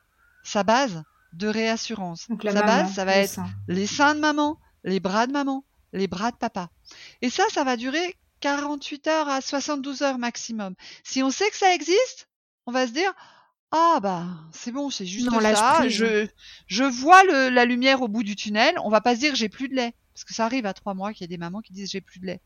Sa 0.43 0.63
base 0.63 1.03
de 1.33 1.47
réassurance. 1.47 2.27
sa 2.43 2.61
base, 2.63 2.93
ça 2.93 3.05
va 3.05 3.17
être 3.17 3.39
les 3.67 3.87
seins 3.87 4.15
de 4.15 4.19
maman, 4.19 4.57
les 4.83 4.99
bras 4.99 5.27
de 5.27 5.33
maman, 5.33 5.65
les 5.91 6.07
bras 6.07 6.31
de 6.31 6.37
papa. 6.37 6.69
Et 7.21 7.29
ça, 7.29 7.43
ça 7.51 7.63
va 7.63 7.75
durer 7.75 8.15
48 8.41 9.07
heures 9.07 9.29
à 9.29 9.41
72 9.41 10.01
heures 10.01 10.17
maximum. 10.17 10.75
Si 11.03 11.23
on 11.23 11.31
sait 11.31 11.49
que 11.49 11.57
ça 11.57 11.73
existe, 11.73 12.29
on 12.65 12.71
va 12.71 12.87
se 12.87 12.91
dire 12.91 13.13
ah 13.71 13.99
bah 14.01 14.23
c'est 14.51 14.71
bon, 14.71 14.89
c'est 14.89 15.05
juste 15.05 15.29
ça. 15.55 15.87
Je, 15.89 16.27
je 16.67 16.83
vois 16.83 17.23
le, 17.23 17.49
la 17.49 17.65
lumière 17.65 18.01
au 18.01 18.07
bout 18.07 18.23
du 18.23 18.35
tunnel. 18.35 18.75
On 18.83 18.89
va 18.89 19.01
pas 19.01 19.15
se 19.15 19.19
dire 19.19 19.35
j'ai 19.35 19.49
plus 19.49 19.67
de 19.67 19.75
lait 19.75 19.93
parce 20.13 20.23
que 20.23 20.33
ça 20.33 20.45
arrive 20.45 20.65
à 20.65 20.73
trois 20.73 20.93
mois 20.93 21.11
qu'il 21.11 21.21
y 21.21 21.25
a 21.25 21.27
des 21.27 21.37
mamans 21.37 21.59
qui 21.61 21.73
disent 21.73 21.91
j'ai 21.91 21.99
plus 21.99 22.19
de 22.19 22.27
lait. 22.27 22.41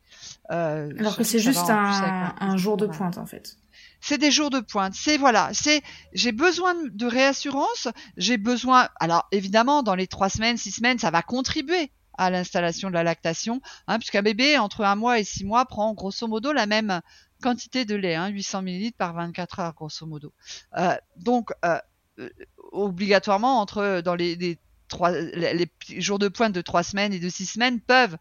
Euh, 0.49 0.91
Alors 0.97 1.15
que 1.15 1.23
c'est 1.23 1.37
juste 1.39 1.69
un, 1.69 2.33
un 2.39 2.57
jour 2.57 2.77
de 2.77 2.87
pointe 2.87 3.17
en 3.17 3.25
fait 3.27 3.57
c'est 4.01 4.17
des 4.17 4.31
jours 4.31 4.49
de 4.49 4.59
pointe. 4.59 4.93
C'est 4.93 5.17
voilà, 5.17 5.49
c'est 5.53 5.81
j'ai 6.13 6.31
besoin 6.31 6.75
de 6.75 7.05
réassurance, 7.05 7.87
j'ai 8.17 8.37
besoin. 8.37 8.89
Alors 8.99 9.27
évidemment, 9.31 9.83
dans 9.83 9.95
les 9.95 10.07
trois 10.07 10.29
semaines, 10.29 10.57
six 10.57 10.71
semaines, 10.71 10.99
ça 10.99 11.11
va 11.11 11.21
contribuer 11.21 11.91
à 12.19 12.29
l'installation 12.29 12.89
de 12.89 12.93
la 12.93 13.03
lactation, 13.03 13.61
hein, 13.87 13.97
puisqu'un 13.97 14.21
bébé 14.21 14.57
entre 14.57 14.83
un 14.83 14.95
mois 14.95 15.19
et 15.19 15.23
six 15.23 15.45
mois 15.45 15.65
prend 15.65 15.93
grosso 15.93 16.27
modo 16.27 16.51
la 16.51 16.65
même 16.65 17.01
quantité 17.41 17.85
de 17.85 17.95
lait, 17.95 18.15
hein, 18.15 18.27
800 18.27 18.63
ml 18.63 18.91
par 18.97 19.13
24 19.13 19.59
heures 19.59 19.73
grosso 19.73 20.05
modo. 20.05 20.33
Euh, 20.77 20.95
donc 21.15 21.51
euh, 21.63 21.79
euh, 22.19 22.29
obligatoirement 22.73 23.61
entre 23.61 24.01
dans 24.01 24.15
les, 24.15 24.59
trois, 24.89 25.11
les, 25.11 25.71
jours 25.97 26.19
de 26.19 26.27
pointe 26.27 26.53
de 26.53 26.61
trois 26.61 26.83
semaines 26.83 27.13
et 27.13 27.19
de 27.19 27.29
six 27.29 27.45
semaines 27.45 27.79
peuvent 27.79 28.17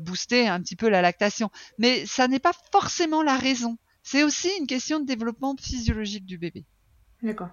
booster 0.00 0.48
un 0.48 0.60
petit 0.60 0.74
peu 0.74 0.88
la 0.88 1.00
lactation. 1.00 1.50
Mais 1.78 2.04
ça 2.06 2.26
n'est 2.26 2.40
pas 2.40 2.52
forcément 2.72 3.22
la 3.22 3.36
raison. 3.36 3.78
C'est 4.02 4.22
aussi 4.22 4.50
une 4.58 4.66
question 4.66 5.00
de 5.00 5.06
développement 5.06 5.54
physiologique 5.60 6.26
du 6.26 6.38
bébé. 6.38 6.64
D'accord. 7.22 7.50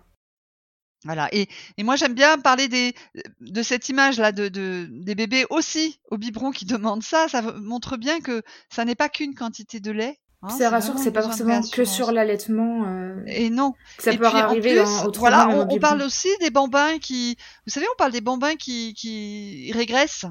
Voilà. 1.03 1.29
Et, 1.31 1.47
et 1.77 1.83
moi, 1.83 1.95
j'aime 1.95 2.15
bien 2.15 2.39
parler 2.39 2.67
des, 2.67 2.95
de 3.41 3.61
cette 3.61 3.89
image-là 3.89 4.31
de, 4.31 4.47
de, 4.47 4.87
des 4.89 5.15
bébés 5.15 5.45
aussi 5.49 5.99
au 6.09 6.17
biberon 6.17 6.51
qui 6.51 6.65
demandent 6.65 7.03
ça. 7.03 7.27
Ça 7.27 7.41
montre 7.41 7.97
bien 7.97 8.19
que 8.19 8.41
ça 8.69 8.83
n'est 8.83 8.95
pas 8.95 9.09
qu'une 9.09 9.35
quantité 9.35 9.79
de 9.79 9.91
lait, 9.91 10.19
Hein, 10.43 10.49
c'est 10.55 10.67
rassure 10.67 10.93
que 10.93 10.99
c'est 10.99 11.11
pas 11.11 11.23
forcément 11.23 11.61
que 11.61 11.83
sur 11.83 12.11
l'allaitement. 12.11 12.85
Euh, 12.85 13.23
et 13.25 13.49
non. 13.49 13.73
ça 13.97 14.15
peut 14.15 14.25
arriver 14.25 14.75
dans, 14.75 15.11
Voilà, 15.11 15.49
on, 15.49 15.79
parle 15.79 16.03
aussi 16.03 16.29
des 16.39 16.51
bambins 16.51 16.99
qui, 16.99 17.37
vous 17.65 17.73
savez, 17.73 17.87
on 17.91 17.97
parle 17.97 18.11
des 18.11 18.21
bambins 18.21 18.55
qui, 18.55 18.93
qui 18.93 19.71
régressent. 19.73 20.27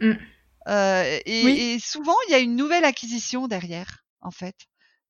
Mm. 0.00 0.12
Euh, 0.68 1.18
et, 1.26 1.74
et, 1.74 1.78
souvent, 1.78 2.14
il 2.28 2.32
y 2.32 2.34
a 2.34 2.38
une 2.38 2.56
nouvelle 2.56 2.84
acquisition 2.84 3.48
derrière, 3.48 4.02
en 4.22 4.30
fait. 4.30 4.54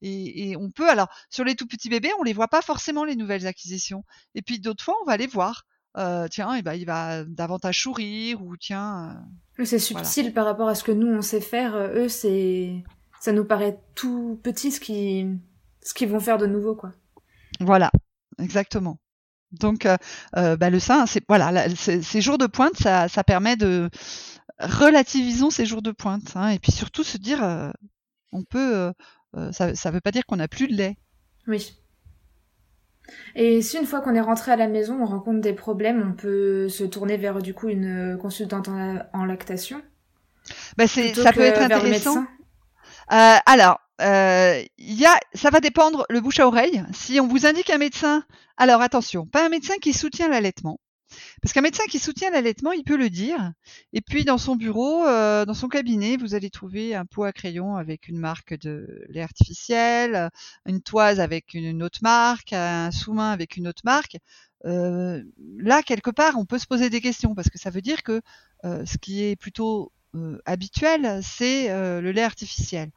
Et, 0.03 0.51
et, 0.51 0.57
on 0.57 0.71
peut, 0.71 0.89
alors, 0.89 1.09
sur 1.29 1.45
les 1.45 1.55
tout 1.55 1.67
petits 1.67 1.89
bébés, 1.89 2.11
on 2.19 2.23
les 2.23 2.33
voit 2.33 2.49
pas 2.49 2.63
forcément 2.63 3.05
les 3.05 3.17
nouvelles 3.17 3.47
acquisitions. 3.47 4.05
Et 4.35 4.43
puis 4.43 4.61
d'autres 4.61 4.85
fois, 4.85 4.97
on 5.03 5.07
va 5.07 5.17
les 5.17 5.27
voir. 5.27 5.65
Euh, 5.97 6.29
tiens, 6.29 6.55
et 6.55 6.63
ben, 6.63 6.75
il 6.75 6.87
va 6.87 7.25
davantage 7.25 7.83
sourire 7.83 8.43
ou 8.43 8.57
tiens. 8.57 9.25
Euh, 9.59 9.65
c'est 9.65 9.81
subtil 9.81 10.33
par 10.33 10.47
rapport 10.47 10.69
à 10.69 10.75
ce 10.77 10.85
que 10.85 10.93
nous 10.93 11.09
on 11.09 11.21
sait 11.21 11.41
faire. 11.41 11.77
Eux, 11.77 12.09
c'est 12.09 12.85
ça 13.21 13.33
nous 13.33 13.45
paraît 13.45 13.81
tout 13.97 14.39
petit 14.43 14.71
ce 14.71 14.79
qui 14.79 15.27
ce 15.83 15.93
qu'ils 15.93 16.09
vont 16.09 16.21
faire 16.21 16.39
de 16.39 16.47
nouveau 16.47 16.77
quoi. 16.77 16.93
Voilà, 17.59 17.91
exactement. 18.39 19.01
Donc 19.51 19.85
euh, 19.85 19.97
euh 20.37 20.57
bah, 20.57 20.71
le 20.71 20.79
sein, 20.79 21.07
c'est 21.07 21.25
voilà, 21.29 21.69
ces 21.75 22.21
jours 22.21 22.39
de 22.39 22.47
pointe, 22.47 22.77
ça, 22.77 23.09
ça 23.09 23.25
permet 23.25 23.57
de 23.57 23.91
relativisons 24.61 25.51
ces 25.51 25.67
jours 25.67 25.83
de 25.83 25.91
pointe, 25.91 26.37
hein, 26.37 26.49
et 26.49 26.59
puis 26.59 26.73
surtout 26.73 27.05
se 27.05 27.19
dire, 27.19 27.43
euh, 27.43 27.71
on 28.33 28.45
peut, 28.45 28.77
euh, 28.77 28.93
ça, 29.53 29.75
ça 29.75 29.91
veut 29.91 30.01
pas 30.01 30.11
dire 30.11 30.27
qu'on 30.27 30.37
n'a 30.37 30.49
plus 30.49 30.69
de 30.69 30.75
lait. 30.75 30.97
Oui. 31.47 31.81
Et 33.35 33.63
si 33.63 33.77
une 33.77 33.87
fois 33.87 34.01
qu'on 34.01 34.15
est 34.15 34.21
rentré 34.21 34.53
à 34.53 34.57
la 34.57 34.69
maison, 34.69 35.01
on 35.01 35.07
rencontre 35.07 35.41
des 35.41 35.53
problèmes, 35.53 36.11
on 36.11 36.13
peut 36.13 36.69
se 36.69 36.85
tourner 36.85 37.17
vers 37.17 37.41
du 37.41 37.55
coup 37.55 37.69
une 37.69 38.19
consultante 38.21 38.69
en, 38.69 39.25
lactation? 39.25 39.83
Bah 40.77 40.87
c'est, 40.87 41.15
ça 41.15 41.33
peut 41.33 41.41
être 41.41 41.61
intéressant. 41.61 42.25
Euh, 43.13 43.37
alors, 43.47 43.81
euh, 44.01 44.63
y 44.79 45.05
a, 45.05 45.19
ça 45.35 45.51
va 45.51 45.61
dépendre 45.61 46.05
le 46.09 46.21
bouche 46.21 46.41
à 46.41 46.47
oreille. 46.47 46.83
Si 46.93 47.21
on 47.21 47.27
vous 47.27 47.47
indique 47.47 47.71
un 47.71 47.79
médecin, 47.79 48.25
alors 48.57 48.81
attention, 48.83 49.27
pas 49.27 49.45
un 49.45 49.49
médecin 49.49 49.75
qui 49.81 49.93
soutient 49.93 50.29
l'allaitement. 50.29 50.79
Parce 51.43 51.53
qu'un 51.53 51.61
médecin 51.61 51.85
qui 51.89 51.99
soutient 51.99 52.31
l'allaitement, 52.31 52.73
il 52.73 52.85
peut 52.85 52.97
le 52.97 53.11
dire. 53.11 53.53
Et 53.93 54.01
puis 54.01 54.25
dans 54.25 54.39
son 54.39 54.57
bureau, 54.57 55.07
euh, 55.07 55.45
dans 55.45 55.55
son 55.55 55.69
cabinet, 55.69 56.17
vous 56.17 56.35
allez 56.35 56.51
trouver 56.51 56.95
un 56.95 57.05
pot 57.05 57.25
à 57.25 57.33
crayon 57.33 57.77
avec 57.77 58.09
une 58.09 58.19
marque 58.19 58.59
de 58.59 59.05
lait 59.09 59.23
artificiel, 59.23 60.31
une 60.67 60.83
toise 60.83 61.21
avec 61.21 61.55
une 61.55 61.83
autre 61.83 62.01
marque, 62.03 62.53
un 62.53 62.91
sous-main 62.91 63.31
avec 63.31 63.57
une 63.57 63.69
autre 63.69 63.83
marque. 63.85 64.17
Euh, 64.67 65.23
là, 65.57 65.83
quelque 65.83 66.11
part, 66.11 66.39
on 66.39 66.45
peut 66.45 66.59
se 66.59 66.67
poser 66.67 66.91
des 66.91 67.01
questions 67.01 67.35
parce 67.35 67.49
que 67.49 67.59
ça 67.59 67.71
veut 67.71 67.81
dire 67.81 68.03
que 68.03 68.21
euh, 68.65 68.85
ce 68.85 68.99
qui 68.99 69.25
est 69.25 69.37
plutôt 69.37 69.93
habituel, 70.45 71.21
c'est 71.23 71.69
le 71.69 72.11
lait 72.11 72.25
artificiel. 72.25 72.91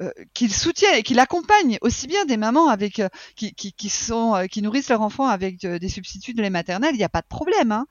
Euh, 0.00 0.10
qu'il 0.32 0.52
soutient 0.52 0.94
et 0.94 1.02
qu'il 1.02 1.18
accompagne 1.18 1.76
aussi 1.82 2.06
bien 2.06 2.24
des 2.24 2.38
mamans 2.38 2.68
avec 2.68 3.02
qui, 3.36 3.52
qui, 3.52 3.72
qui, 3.72 3.88
sont 3.90 4.46
qui 4.50 4.62
nourrissent 4.62 4.88
leurs 4.88 5.02
enfants 5.02 5.26
avec 5.26 5.66
des 5.66 5.88
substituts 5.88 6.32
de 6.32 6.40
lait 6.40 6.48
maternel, 6.48 6.94
il 6.94 6.98
n'y 6.98 7.04
a 7.04 7.10
pas 7.10 7.20
de 7.20 7.26
problème. 7.26 7.72
Hein. 7.72 7.86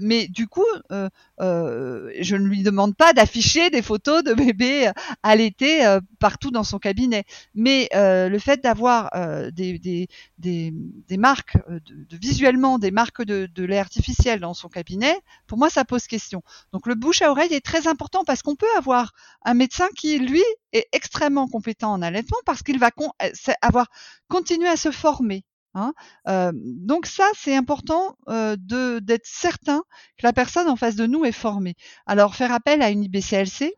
mais 0.00 0.28
du 0.28 0.46
coup, 0.46 0.64
je 0.90 2.36
ne 2.36 2.46
lui 2.46 2.62
demande 2.62 2.96
pas 2.96 3.12
d'afficher 3.12 3.68
des 3.68 3.82
photos 3.82 4.24
de 4.24 4.32
bébés 4.32 4.90
allaités 5.22 5.98
partout 6.18 6.50
dans 6.50 6.64
son 6.64 6.78
cabinet. 6.78 7.24
Mais 7.54 7.88
le 7.92 8.38
fait 8.38 8.62
d'avoir 8.62 9.10
des, 9.52 9.78
des, 9.78 10.08
des, 10.38 10.72
des, 11.08 11.16
marques, 11.16 11.58
de, 11.68 12.16
visuellement 12.16 12.78
des 12.78 12.90
marques 12.90 13.22
de, 13.22 13.46
de 13.52 13.64
lait 13.64 13.78
artificiel 13.78 14.40
dans 14.40 14.54
son 14.54 14.68
cabinet, 14.68 15.14
pour 15.46 15.58
moi, 15.58 15.68
ça 15.68 15.84
pose 15.84 16.06
question. 16.06 16.42
Donc 16.72 16.86
le 16.86 16.94
bouche 16.94 17.20
à 17.22 17.30
oreille 17.30 17.52
est 17.52 17.64
très 17.64 17.88
important 17.88 18.24
parce 18.24 18.42
qu'on 18.42 18.56
peut 18.56 18.66
avoir 18.76 19.12
un 19.44 19.54
médecin 19.54 19.88
qui, 19.96 20.18
lui, 20.18 20.42
est 20.72 20.86
extrêmement 20.92 21.48
compétent 21.48 21.92
en 21.92 22.02
allaitement 22.02 22.38
parce 22.44 22.62
qu'il 22.62 22.78
va 22.78 22.90
euh, 23.22 23.52
avoir 23.62 23.86
continué 24.28 24.68
à 24.68 24.76
se 24.76 24.90
former. 24.90 25.44
Hein. 25.74 25.92
Euh, 26.28 26.52
donc 26.54 27.06
ça, 27.06 27.28
c'est 27.36 27.54
important 27.54 28.16
euh, 28.28 28.56
de 28.58 28.98
d'être 28.98 29.26
certain 29.26 29.82
que 30.16 30.26
la 30.26 30.32
personne 30.32 30.68
en 30.68 30.76
face 30.76 30.96
de 30.96 31.06
nous 31.06 31.24
est 31.24 31.32
formée. 31.32 31.74
Alors 32.06 32.34
faire 32.34 32.52
appel 32.52 32.80
à 32.80 32.90
une 32.90 33.04
IBCLC, 33.04 33.74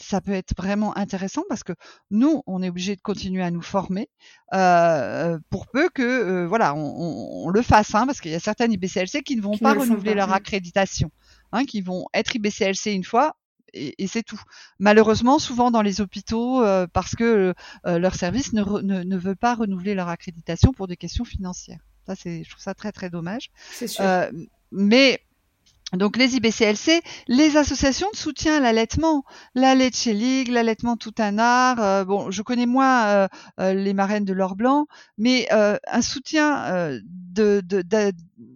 ça 0.00 0.20
peut 0.20 0.32
être 0.32 0.54
vraiment 0.56 0.96
intéressant 0.96 1.42
parce 1.48 1.64
que 1.64 1.72
nous, 2.10 2.42
on 2.46 2.62
est 2.62 2.68
obligé 2.68 2.96
de 2.96 3.00
continuer 3.00 3.42
à 3.42 3.50
nous 3.50 3.62
former 3.62 4.08
euh, 4.54 5.38
pour 5.50 5.66
peu 5.68 5.88
que 5.88 6.02
euh, 6.02 6.46
voilà, 6.46 6.74
on, 6.74 7.46
on, 7.46 7.48
le 7.48 7.62
fasse, 7.62 7.94
hein, 7.94 8.06
parce 8.06 8.20
qu'il 8.20 8.30
y 8.30 8.34
a 8.34 8.40
certaines 8.40 8.72
IBCLC 8.72 9.22
qui 9.22 9.36
ne 9.36 9.42
vont 9.42 9.56
pas 9.58 9.74
renouveler 9.74 10.14
leur 10.14 10.32
accréditation, 10.32 11.10
hein, 11.52 11.64
qui 11.64 11.80
vont 11.80 12.06
être 12.14 12.34
IBCLC 12.34 12.92
une 12.92 13.04
fois 13.04 13.36
et, 13.74 14.06
c'est 14.06 14.22
tout. 14.22 14.40
Malheureusement, 14.78 15.38
souvent 15.38 15.70
dans 15.70 15.82
les 15.82 16.00
hôpitaux, 16.00 16.62
euh, 16.62 16.86
parce 16.86 17.14
que 17.14 17.54
euh, 17.86 17.98
leur 17.98 18.14
service 18.14 18.52
ne, 18.52 18.62
ne, 18.82 19.02
ne, 19.02 19.16
veut 19.16 19.34
pas 19.34 19.54
renouveler 19.54 19.94
leur 19.94 20.08
accréditation 20.08 20.72
pour 20.72 20.86
des 20.88 20.96
questions 20.96 21.24
financières. 21.24 21.80
Ça, 22.06 22.14
c'est, 22.16 22.42
je 22.44 22.50
trouve 22.50 22.62
ça 22.62 22.74
très 22.74 22.92
très 22.92 23.10
dommage. 23.10 23.50
C'est 23.70 23.88
sûr. 23.88 24.04
Euh, 24.04 24.30
mais 24.72 25.20
donc 25.94 26.16
les 26.16 26.36
IBCLC, 26.36 27.00
les 27.28 27.56
associations 27.56 28.10
de 28.10 28.16
soutien 28.16 28.56
à 28.56 28.60
l'allaitement, 28.60 29.24
la 29.54 29.74
chez 29.90 30.12
League, 30.12 30.48
l'allaitement 30.48 30.96
tout 30.96 31.14
un 31.18 31.38
art. 31.38 31.80
Euh, 31.80 32.04
bon, 32.04 32.30
je 32.30 32.42
connais 32.42 32.66
moins 32.66 33.06
euh, 33.06 33.28
euh, 33.58 33.72
les 33.72 33.94
marraines 33.94 34.24
de 34.24 34.34
l'or 34.34 34.54
blanc, 34.54 34.86
mais 35.16 35.48
un 35.50 36.02
soutien 36.02 36.90
de, 37.02 37.62
de, 37.64 37.82
de, 37.82 38.12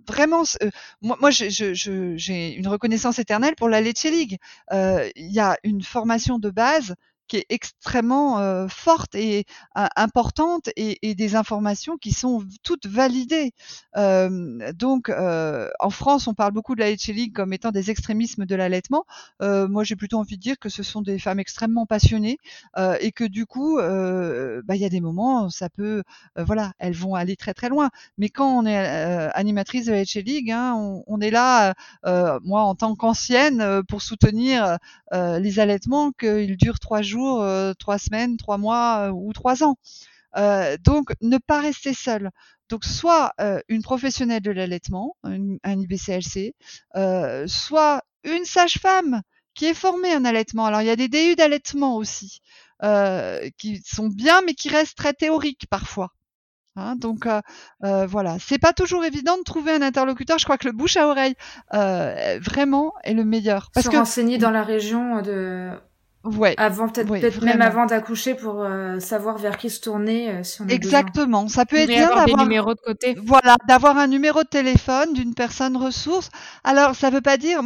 vraiment. 0.07 0.43
moi, 1.01 1.17
moi 1.21 1.31
j'ai 1.31 2.55
une 2.55 2.69
reconnaissance 2.69 3.19
éternelle 3.19 3.55
pour 3.57 3.69
la 3.69 3.83
chez 3.95 4.11
League. 4.11 4.39
Il 4.73 5.33
y 5.33 5.41
a 5.41 5.57
une 5.65 5.83
formation 5.83 6.39
de 6.39 6.51
base 6.51 6.95
qui 7.33 7.39
est 7.39 7.47
extrêmement 7.49 8.69
forte 8.69 9.15
et 9.15 9.47
importante 9.75 10.69
et, 10.77 11.15
des 11.15 11.35
informations 11.35 11.97
qui 11.97 12.13
sont 12.13 12.45
toutes 12.63 12.87
validées. 12.87 13.53
Donc, 13.97 15.09
en 15.09 15.91
France, 15.91 16.27
on 16.27 16.35
parle 16.35 16.53
beaucoup 16.53 16.75
de 16.75 16.81
la 16.81 16.91
League 16.91 17.33
comme 17.35 17.55
étant 17.55 17.71
des 17.71 17.91
extrémismes 17.91 18.45
de 18.45 18.55
l'allaitement. 18.55 19.07
moi, 19.41 19.83
j'ai 19.83 19.97
plutôt 19.97 20.19
envie 20.19 20.37
de 20.37 20.43
dire 20.43 20.59
que 20.59 20.69
ce 20.69 20.83
sont 20.83 21.01
des 21.01 21.19
femmes 21.19 21.41
extrêmement 21.41 21.87
passionnées 21.87 22.37
et 23.01 23.13
que 23.13 23.25
du 23.25 23.47
coup, 23.47 23.79
bah, 23.79 24.77
il 24.77 24.83
y 24.83 24.85
a 24.85 24.91
des 24.91 25.01
moments, 25.01 25.49
ça 25.49 25.71
peut, 25.71 26.03
voilà, 26.37 26.75
elles 26.79 26.97
vont 26.97 27.15
aller 27.15 27.37
très 27.37 27.55
très 27.55 27.71
loin. 27.71 27.89
Mais 28.19 28.29
quand 28.29 28.59
on 28.59 28.67
est 28.67 28.77
animatrice 28.77 29.87
de 29.87 29.93
la 29.93 30.03
League, 30.23 30.51
hein, 30.51 30.75
on, 30.77 31.03
on, 31.07 31.21
est 31.23 31.31
là, 31.31 31.73
moi 32.05 32.61
en 32.61 32.75
tant 32.75 32.95
qu'ancienne, 32.95 33.83
pour 33.89 34.03
soutenir 34.03 34.77
les 35.15 35.61
allaitements 35.61 36.13
qu'ils 36.13 36.59
durent 36.59 36.79
trois 36.79 37.01
jours 37.01 37.22
euh, 37.43 37.75
trois 37.75 37.99
semaines, 37.99 38.37
trois 38.37 38.59
mois 38.59 39.09
euh, 39.09 39.11
ou 39.11 39.33
trois 39.33 39.63
ans. 39.63 39.77
Euh, 40.37 40.77
donc, 40.83 41.13
ne 41.21 41.39
pas 41.39 41.61
rester 41.61 41.95
seul. 41.95 42.31
Donc, 42.69 42.85
soit 42.85 43.35
une 43.69 43.83
professionnelle 43.83 44.41
de 44.41 44.51
l'allaitement, 44.51 45.17
un, 45.25 45.59
IBCLC, 45.65 46.55
soit 47.47 48.03
une 48.25 48.45
sage-femme 48.47 49.21
qui 49.55 49.67
est 49.67 49.75
formée 49.75 50.17
en 50.17 50.25
allaitement. 50.25 50.65
Alors, 50.65 50.81
il 50.81 50.87
y 50.87 50.91
a 50.91 50.97
des 50.97 51.09
DU 51.09 51.37
d'allaitement 51.37 51.97
aussi, 51.97 52.41
qui 53.59 53.83
sont 53.85 54.09
bien, 54.09 54.41
mais 54.47 54.55
qui 54.55 54.71
restent 54.71 54.97
très 54.97 55.13
théoriques 55.13 55.67
parfois. 55.69 56.13
Hein, 56.75 56.97
donc 56.97 57.27
euh, 57.27 58.07
voilà, 58.07 58.39
c'est 58.39 58.59
pas 58.59 58.73
toujours 58.73 59.05
évident 59.05 59.37
de 59.37 59.43
trouver 59.43 59.73
un 59.73 59.83
interlocuteur. 59.83 60.39
Je 60.39 60.45
crois 60.45 60.57
que 60.57 60.67
le 60.67 60.73
bouche 60.73 60.97
à 60.97 61.07
oreille 61.07 61.35
vraiment 61.71 62.95
est 63.05 63.13
le 63.13 63.25
meilleur. 63.25 63.71
Parce 63.75 63.87
Se 63.87 63.91
que 63.91 63.97
renseigner 63.97 64.39
dans 64.39 64.51
la 64.51 64.63
région 64.63 65.21
de 65.21 65.71
Ouais. 66.25 66.55
Avant 66.57 66.89
peut-être 66.89 67.43
même 67.43 67.63
avant 67.63 67.85
d'accoucher 67.85 68.35
pour 68.35 68.63
euh, 68.63 69.01
savoir 69.01 69.39
vers 69.39 69.57
qui 69.57 69.71
se 69.71 69.81
tourner 69.81 70.31
euh, 70.31 70.43
si 70.45 70.63
on 70.63 70.69
a 70.69 70.73
Exactement. 70.73 71.49
Ça 71.49 71.67
peut 71.67 71.77
être 71.77 71.89
bien 71.89 72.07
d'avoir 72.07 72.27
des 72.27 72.35
numéros 72.35 72.75
de 72.75 72.81
côté. 72.81 73.17
Voilà, 73.21 73.57
d'avoir 73.67 73.99
un 73.99 74.07
numéro 74.07 74.45
de 74.45 74.49
téléphone 74.49 75.15
d'une 75.15 75.35
personne 75.35 75.77
ressource. 75.77 76.31
Alors 76.63 76.95
ça 76.95 77.11
veut 77.11 77.21
pas 77.21 77.39
dire 77.39 77.61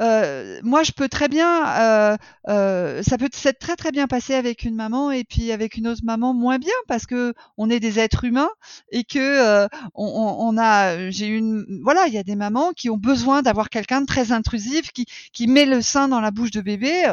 euh, 0.00 0.58
moi 0.64 0.82
je 0.82 0.90
peux 0.90 1.08
très 1.08 1.28
bien 1.28 2.16
euh, 2.48 3.02
ça 3.02 3.16
peut 3.16 3.28
s'être 3.32 3.60
très 3.60 3.76
très 3.76 3.92
bien 3.92 4.08
passé 4.08 4.34
avec 4.34 4.64
une 4.64 4.74
maman 4.74 5.12
et 5.12 5.22
puis 5.22 5.52
avec 5.52 5.76
une 5.76 5.86
autre 5.86 6.02
maman 6.04 6.34
moins 6.34 6.58
bien 6.58 6.72
parce 6.88 7.06
que 7.06 7.32
on 7.58 7.70
est 7.70 7.80
des 7.80 8.00
êtres 8.00 8.24
humains 8.24 8.50
et 8.90 9.04
que 9.04 9.66
on, 9.94 10.36
on, 10.40 10.58
a 10.58 11.10
j'ai 11.10 11.26
une 11.26 11.64
voilà, 11.84 12.08
il 12.08 12.12
y 12.14 12.18
a 12.18 12.24
des 12.24 12.36
mamans 12.36 12.72
qui 12.72 12.90
ont 12.90 12.96
besoin 12.96 13.42
d'avoir 13.42 13.70
quelqu'un 13.70 14.00
de 14.00 14.06
très 14.06 14.32
intrusif 14.32 14.90
qui 14.90 15.06
qui 15.32 15.46
met 15.46 15.64
le 15.64 15.80
sein 15.80 16.08
dans 16.08 16.20
la 16.20 16.32
bouche 16.32 16.50
de 16.50 16.60
bébé 16.60 17.04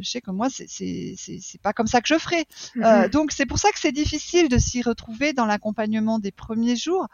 je 0.00 0.08
sais 0.08 0.20
que 0.20 0.30
moi, 0.30 0.48
c'est 0.50 0.66
c'est 0.68 1.60
pas 1.62 1.72
comme 1.72 1.86
ça 1.86 2.00
que 2.00 2.08
je 2.08 2.18
ferai. 2.18 2.44
Mm-hmm. 2.76 3.10
donc 3.10 3.32
c'est 3.32 3.46
pour 3.46 3.58
ça 3.58 3.70
que 3.70 3.78
c'est 3.78 3.92
difficile 3.92 4.48
de 4.48 4.58
s'y 4.58 4.82
retrouver 4.82 5.32
dans 5.32 5.46
l'accompagnement 5.46 6.18
des 6.18 6.32
premiers 6.32 6.76
jours 6.76 7.06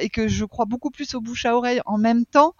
et 0.00 0.08
que 0.10 0.28
je 0.28 0.44
crois 0.44 0.64
beaucoup 0.64 0.90
plus 0.90 1.14
au 1.14 1.20
bouche 1.20 1.46
à 1.46 1.56
oreille 1.56 1.80
en 1.86 1.98
même 1.98 2.24
temps 2.26 2.54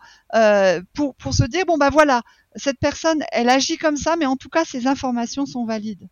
pour 0.95 1.15
pour 1.17 1.35
se 1.35 1.45
dire 1.45 1.65
bon 1.67 1.79
bah 1.79 1.91
voilà 1.91 2.23
cette 2.57 2.79
personne 2.79 3.25
elle 3.33 3.49
agit 3.49 3.79
comme 3.79 3.97
ça 3.97 4.17
mais 4.17 4.27
en 4.27 4.37
tout 4.37 4.49
cas 4.49 4.65
ses 4.65 4.87
informations 4.87 5.47
sont 5.47 5.65
valides. 5.65 6.09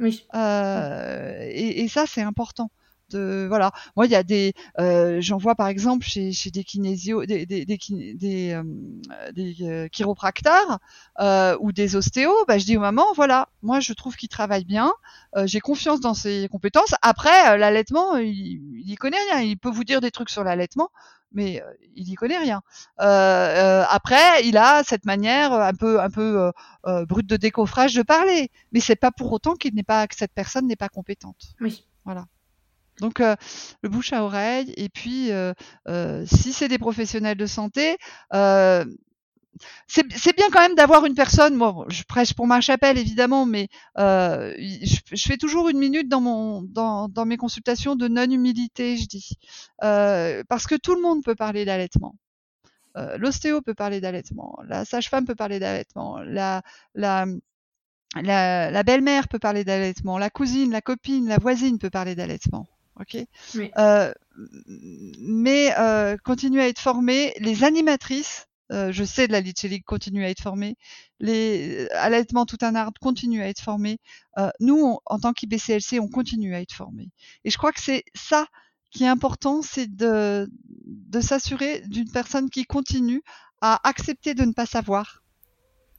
Oui. 0.00 0.26
et, 0.34 1.82
et 1.82 1.88
ça 1.88 2.04
c'est 2.06 2.22
important 2.22 2.70
de 3.10 3.46
voilà 3.48 3.72
moi 3.96 4.06
il 4.06 4.12
y 4.12 4.14
a 4.14 4.22
des 4.22 4.54
euh, 4.78 5.18
j'en 5.20 5.38
vois 5.38 5.54
par 5.54 5.68
exemple 5.68 6.06
chez, 6.06 6.32
chez 6.32 6.50
des 6.50 6.64
kinésio 6.64 7.24
des 7.26 7.46
des 7.46 7.64
des, 7.64 7.78
des, 8.14 8.52
euh, 8.52 9.32
des 9.32 9.56
euh, 9.62 9.88
chiropracteurs 9.88 10.78
euh, 11.20 11.56
ou 11.60 11.72
des 11.72 11.96
ostéos 11.96 12.44
bah 12.46 12.58
je 12.58 12.64
dis 12.64 12.76
aux 12.76 12.80
mamans 12.80 13.12
voilà 13.14 13.48
moi 13.62 13.80
je 13.80 13.92
trouve 13.92 14.16
qu'il 14.16 14.28
travaille 14.28 14.64
bien 14.64 14.92
euh, 15.36 15.46
j'ai 15.46 15.60
confiance 15.60 16.00
dans 16.00 16.14
ses 16.14 16.48
compétences 16.50 16.94
après 17.02 17.56
l'allaitement 17.58 18.16
il, 18.16 18.60
il 18.80 18.90
y 18.90 18.94
connaît 18.96 19.16
rien 19.30 19.40
il 19.40 19.58
peut 19.58 19.70
vous 19.70 19.84
dire 19.84 20.00
des 20.00 20.10
trucs 20.10 20.30
sur 20.30 20.44
l'allaitement 20.44 20.90
mais 21.32 21.62
il 21.94 22.08
y 22.08 22.14
connaît 22.14 22.38
rien. 22.38 22.62
Euh, 23.00 23.84
après, 23.88 24.44
il 24.44 24.56
a 24.56 24.82
cette 24.82 25.04
manière 25.04 25.52
un 25.52 25.74
peu 25.74 26.00
un 26.00 26.10
peu 26.10 26.50
euh, 26.86 27.04
brute 27.06 27.26
de 27.26 27.36
décoffrage 27.36 27.94
de 27.94 28.02
parler, 28.02 28.50
mais 28.72 28.80
c'est 28.80 28.96
pas 28.96 29.10
pour 29.10 29.32
autant 29.32 29.54
qu'il 29.54 29.74
n'est 29.74 29.82
pas 29.82 30.06
que 30.06 30.16
cette 30.16 30.32
personne 30.32 30.66
n'est 30.66 30.76
pas 30.76 30.88
compétente. 30.88 31.54
Oui. 31.60 31.86
Voilà. 32.04 32.24
Donc 33.00 33.20
euh, 33.20 33.36
le 33.82 33.88
bouche 33.88 34.12
à 34.12 34.24
oreille 34.24 34.72
et 34.76 34.88
puis 34.88 35.30
euh, 35.30 35.52
euh, 35.88 36.24
si 36.26 36.52
c'est 36.52 36.68
des 36.68 36.78
professionnels 36.78 37.36
de 37.36 37.46
santé, 37.46 37.96
c'est 39.86 40.36
bien 40.36 40.50
quand 40.52 40.60
même 40.60 40.74
d'avoir 40.74 41.04
une 41.04 41.14
personne. 41.14 41.58
Bon, 41.58 41.84
je 41.88 42.02
prêche 42.04 42.34
pour 42.34 42.46
ma 42.46 42.60
chapelle 42.60 42.98
évidemment, 42.98 43.46
mais 43.46 43.68
je, 43.96 44.98
fais 45.16 45.36
toujours 45.36 45.68
une 45.68 45.78
minute 45.78 46.08
dans 46.08 46.20
mon 46.20 46.62
dans, 46.62 47.08
dans 47.08 47.24
mes 47.24 47.36
consultations 47.36 47.96
de 47.96 48.08
non 48.08 48.30
humilité, 48.30 48.96
je 48.96 49.06
dis, 49.06 49.36
parce 49.80 50.66
que 50.66 50.76
tout 50.76 50.94
le 50.94 51.02
monde 51.02 51.22
peut 51.24 51.36
parler 51.36 51.64
d'allaitement. 51.64 52.14
L'ostéo 53.16 53.62
peut 53.62 53.74
parler 53.74 54.00
d'allaitement, 54.00 54.58
la 54.66 54.84
sage-femme 54.84 55.24
peut 55.24 55.36
parler 55.36 55.60
d'allaitement, 55.60 56.18
la 56.20 56.62
la 56.94 57.26
la, 58.16 58.70
la 58.70 58.82
belle-mère 58.82 59.28
peut 59.28 59.38
parler 59.38 59.64
d'allaitement, 59.64 60.18
la 60.18 60.30
cousine, 60.30 60.72
la 60.72 60.80
copine, 60.80 61.28
la 61.28 61.38
voisine 61.38 61.78
peut 61.78 61.90
parler 61.90 62.14
d'allaitement 62.14 62.66
ok 63.00 63.16
euh, 63.78 64.12
mais 65.20 65.74
euh, 65.78 66.16
continuer 66.24 66.62
à 66.62 66.68
être 66.68 66.80
formées. 66.80 67.34
Les 67.40 67.64
animatrices, 67.64 68.46
euh, 68.72 68.92
je 68.92 69.04
sais 69.04 69.26
de 69.26 69.32
la 69.32 69.40
Litchi 69.40 69.68
League, 69.68 69.84
continuent 69.84 70.24
à 70.24 70.30
être 70.30 70.42
formées. 70.42 70.76
Les 71.20 71.88
allaitements 71.90 72.46
tout 72.46 72.58
un 72.60 72.74
art 72.74 72.92
continuent 73.00 73.42
à 73.42 73.48
être 73.48 73.60
formés. 73.60 73.98
nous, 74.60 74.98
en 75.06 75.18
tant 75.18 75.32
qu'IBCLC, 75.32 75.98
on 76.00 76.08
continue 76.08 76.54
à 76.54 76.60
être 76.60 76.74
formés. 76.74 77.10
Et 77.44 77.50
je 77.50 77.58
crois 77.58 77.72
que 77.72 77.82
c'est 77.82 78.04
ça 78.14 78.46
qui 78.90 79.04
est 79.04 79.08
important, 79.08 79.60
c'est 79.62 79.86
de, 79.86 80.48
de 80.86 81.20
s'assurer 81.20 81.82
d'une 81.86 82.10
personne 82.10 82.48
qui 82.48 82.64
continue 82.64 83.22
à 83.60 83.80
accepter 83.86 84.34
de 84.34 84.44
ne 84.44 84.52
pas 84.52 84.66
savoir, 84.66 85.22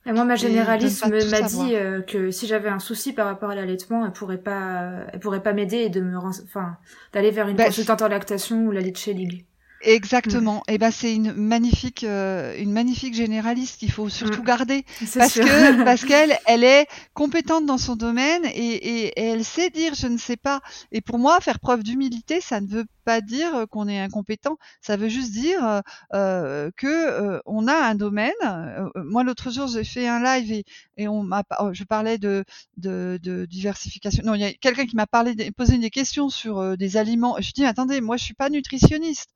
moi, 0.05 0.25
ma 0.25 0.35
généraliste 0.35 1.05
m'a 1.05 1.41
dit 1.41 1.75
euh, 1.75 2.01
que 2.01 2.31
si 2.31 2.47
j'avais 2.47 2.69
un 2.69 2.79
souci 2.79 3.13
par 3.13 3.25
rapport 3.25 3.49
à 3.49 3.55
l'allaitement, 3.55 4.05
elle 4.05 4.11
pourrait 4.11 4.41
pas, 4.41 5.05
elle 5.11 5.19
pourrait 5.19 5.43
pas 5.43 5.53
m'aider 5.53 5.77
et 5.77 5.89
de 5.89 6.01
me, 6.01 6.17
enfin, 6.17 6.77
d'aller 7.13 7.31
vers 7.31 7.47
une 7.47 7.57
bah, 7.57 7.65
consultante 7.65 8.01
en 8.01 8.07
lactation 8.07 8.65
ou 8.65 8.71
la 8.71 8.81
Leche 8.81 9.07
League. 9.07 9.45
Exactement. 9.81 10.57
Mm. 10.57 10.71
Et 10.71 10.73
eh 10.73 10.77
ben 10.77 10.91
c'est 10.91 11.15
une 11.15 11.33
magnifique, 11.33 12.03
euh, 12.03 12.55
une 12.57 12.71
magnifique 12.71 13.15
généraliste 13.15 13.79
qu'il 13.79 13.91
faut 13.91 14.09
surtout 14.09 14.41
mm. 14.41 14.45
garder 14.45 14.85
parce 15.15 15.35
que 15.35 15.83
parce 15.83 16.05
qu'elle, 16.05 16.37
elle 16.45 16.63
est 16.63 16.87
compétente 17.13 17.65
dans 17.65 17.77
son 17.77 17.95
domaine 17.95 18.45
et, 18.45 18.49
et, 18.49 19.05
et, 19.07 19.25
elle 19.29 19.45
sait 19.45 19.69
dire 19.69 19.93
je 19.95 20.07
ne 20.07 20.17
sais 20.17 20.37
pas. 20.37 20.61
Et 20.91 21.01
pour 21.01 21.19
moi, 21.19 21.39
faire 21.39 21.59
preuve 21.59 21.83
d'humilité, 21.83 22.41
ça 22.41 22.61
ne 22.61 22.67
veut 22.67 22.85
pas 23.05 23.21
dire 23.21 23.65
qu'on 23.71 23.87
est 23.87 23.99
incompétent. 23.99 24.57
Ça 24.81 24.95
veut 24.95 25.09
juste 25.09 25.31
dire 25.31 25.81
euh, 26.13 26.69
que 26.77 26.87
euh, 26.87 27.39
on 27.45 27.67
a 27.67 27.73
un 27.73 27.95
domaine. 27.95 28.31
Euh, 28.43 28.87
moi, 28.95 29.23
l'autre 29.23 29.51
jour, 29.51 29.67
j'ai 29.67 29.83
fait 29.83 30.07
un 30.07 30.21
live 30.21 30.51
et, 30.51 30.63
et 30.97 31.07
on 31.07 31.23
m'a, 31.23 31.43
oh, 31.59 31.69
je 31.73 31.83
parlais 31.85 32.17
de, 32.17 32.43
de, 32.77 33.19
de 33.23 33.45
diversification. 33.45 34.23
Non, 34.25 34.35
il 34.35 34.41
y 34.41 34.45
a 34.45 34.53
quelqu'un 34.53 34.85
qui 34.85 34.95
m'a 34.95 35.07
parlé, 35.07 35.51
posé 35.51 35.77
des 35.77 35.89
questions 35.89 36.29
sur 36.29 36.77
des 36.77 36.97
aliments. 36.97 37.35
Je 37.39 37.51
dis 37.51 37.65
attendez, 37.65 38.01
moi, 38.01 38.17
je 38.17 38.25
suis 38.25 38.35
pas 38.35 38.49
nutritionniste. 38.49 39.31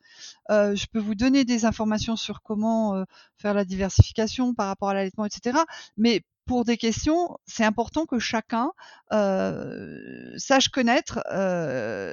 Euh, 0.50 0.76
je 0.76 0.88
peux 0.88 1.00
vous 1.00 1.16
donner 1.16 1.46
des 1.46 1.66
informations 1.66 2.16
sur 2.16 2.42
comment 2.42 2.96
euh, 2.96 3.04
faire 3.38 3.54
la 3.54 3.66
diversification 3.66 4.54
par 4.54 4.68
rapport 4.68 4.90
à 4.90 4.94
l'allaitement, 4.94 5.26
etc. 5.26 5.58
Mais 5.98 6.22
pour 6.46 6.66
des 6.66 6.76
questions, 6.76 7.38
c'est 7.46 7.64
important 7.64 8.06
que 8.06 8.20
chacun 8.20 8.72
euh, 9.14 10.34
sache 10.36 10.68
connaître 10.68 11.24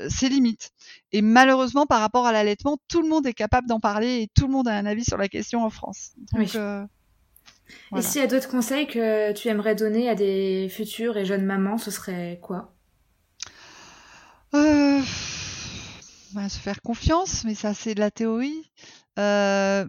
ses 0.09 0.29
limites. 0.29 0.71
Et 1.11 1.21
malheureusement, 1.21 1.87
par 1.87 2.01
rapport 2.01 2.27
à 2.27 2.33
l'allaitement, 2.33 2.79
tout 2.87 3.03
le 3.03 3.09
monde 3.09 3.27
est 3.27 3.35
capable 3.35 3.67
d'en 3.67 3.81
parler 3.81 4.23
et 4.23 4.31
tout 4.33 4.47
le 4.47 4.53
monde 4.53 4.69
a 4.69 4.73
un 4.73 4.87
avis 4.87 5.05
sur 5.05 5.17
la 5.17 5.29
question 5.29 5.65
en 5.65 5.71
France. 5.71 6.13
Donc, 6.33 6.57
Et 7.97 8.03
s'il 8.03 8.21
y 8.21 8.25
a 8.25 8.29
d'autres 8.29 8.49
conseils 8.49 8.87
que 8.87 9.33
tu 9.33 9.49
aimerais 9.49 9.75
donner 9.75 10.09
à 10.09 10.15
des 10.15 10.69
futures 10.71 11.17
et 11.17 11.25
jeunes 11.25 11.45
mamans, 11.45 11.79
ce 11.79 11.91
serait 11.91 12.39
quoi? 12.41 12.73
Se 16.49 16.59
faire 16.59 16.81
confiance, 16.83 17.45
mais 17.45 17.55
ça 17.55 17.75
c'est 17.75 17.95
de 17.95 18.01
la 18.01 18.11
théorie. 18.11 18.71
Euh, 19.19 19.87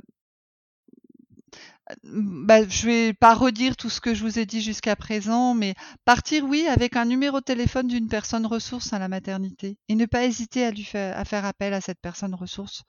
bah, 2.04 2.68
je 2.68 2.86
vais 2.86 3.14
pas 3.14 3.34
redire 3.34 3.76
tout 3.76 3.90
ce 3.90 4.02
que 4.02 4.14
je 4.14 4.24
vous 4.24 4.40
ai 4.40 4.46
dit 4.46 4.62
jusqu'à 4.62 4.96
présent, 4.96 5.54
mais 5.54 5.76
partir, 6.06 6.44
oui, 6.46 6.66
avec 6.68 6.96
un 6.96 7.06
numéro 7.06 7.40
de 7.40 7.46
téléphone 7.46 7.88
d'une 7.88 8.08
personne 8.08 8.46
ressource 8.46 8.94
à 8.94 9.00
la 9.00 9.08
maternité 9.08 9.78
et 9.90 9.96
ne 9.96 10.06
pas 10.06 10.26
hésiter 10.26 10.66
à 10.66 10.72
lui 10.72 10.84
faire, 10.84 11.18
à 11.18 11.26
faire 11.26 11.46
appel 11.46 11.74
à 11.74 11.82
cette 11.82 12.00
personne 12.02 12.36
ressource. 12.36 12.84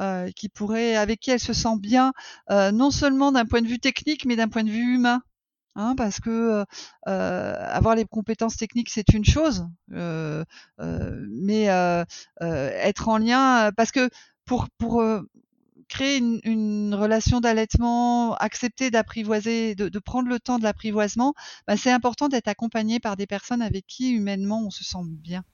Euh, 0.00 0.30
qui 0.36 0.48
pourrait, 0.48 0.94
avec 0.94 1.18
qui 1.18 1.32
elle 1.32 1.40
se 1.40 1.52
sent 1.52 1.76
bien, 1.80 2.12
euh, 2.52 2.70
non 2.70 2.92
seulement 2.92 3.32
d'un 3.32 3.44
point 3.44 3.62
de 3.62 3.66
vue 3.66 3.80
technique, 3.80 4.26
mais 4.26 4.36
d'un 4.36 4.46
point 4.46 4.62
de 4.62 4.70
vue 4.70 4.94
humain. 4.94 5.22
Hein, 5.80 5.94
parce 5.96 6.18
que 6.18 6.64
euh, 7.06 7.66
avoir 7.68 7.94
les 7.94 8.04
compétences 8.04 8.56
techniques 8.56 8.90
c'est 8.90 9.10
une 9.10 9.24
chose, 9.24 9.68
euh, 9.92 10.44
euh, 10.80 11.24
mais 11.30 11.66
être 12.40 13.08
en 13.08 13.18
lien, 13.18 13.70
parce 13.76 13.92
que 13.92 14.10
pour 14.44 14.68
pour 14.76 15.04
créer 15.88 16.16
une, 16.16 16.40
une 16.42 16.96
relation 16.96 17.38
d'allaitement, 17.38 18.34
accepter 18.34 18.90
d'apprivoiser, 18.90 19.76
de, 19.76 19.88
de, 19.88 19.98
prendre 20.00 20.28
le 20.28 20.40
temps 20.40 20.58
de 20.58 20.64
l'apprivoisement, 20.64 21.32
bah, 21.68 21.76
c'est 21.76 21.92
important 21.92 22.28
d'être 22.28 22.48
accompagné 22.48 22.98
par 22.98 23.16
des 23.16 23.28
personnes 23.28 23.62
avec 23.62 23.86
qui 23.86 24.10
humainement 24.10 24.60
on 24.66 24.70
se 24.70 24.82
sent 24.82 24.98
bien, 25.04 25.44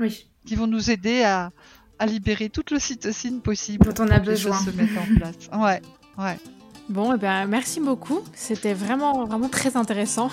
oui. 0.00 0.28
qui 0.46 0.56
vont 0.56 0.66
nous 0.66 0.90
aider 0.90 1.22
à, 1.22 1.52
à 2.00 2.06
libérer 2.06 2.50
toute 2.50 2.72
l'ocytocine 2.72 3.40
possible 3.40 3.94
dont 3.94 4.04
on 4.04 4.10
a 4.10 4.18
besoin. 4.18 4.58
se 4.58 4.70
mettre 4.70 4.98
en 4.98 5.14
place. 5.14 5.48
Ouais, 5.52 5.80
ouais. 6.18 6.59
Bon, 6.90 7.14
eh 7.14 7.18
ben, 7.18 7.46
merci 7.46 7.78
beaucoup. 7.78 8.18
C'était 8.34 8.74
vraiment, 8.74 9.24
vraiment 9.24 9.48
très 9.48 9.76
intéressant. 9.76 10.28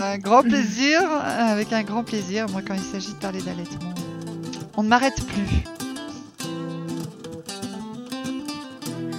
Un 0.00 0.16
grand 0.16 0.42
plaisir, 0.42 1.02
avec 1.12 1.70
un 1.74 1.82
grand 1.82 2.02
plaisir. 2.02 2.48
Moi, 2.48 2.62
quand 2.66 2.72
il 2.72 2.80
s'agit 2.80 3.12
de 3.12 3.18
parler 3.18 3.42
d'allaitement, 3.42 3.92
on 4.78 4.82
ne 4.82 4.88
m'arrête 4.88 5.22
plus. 5.26 5.64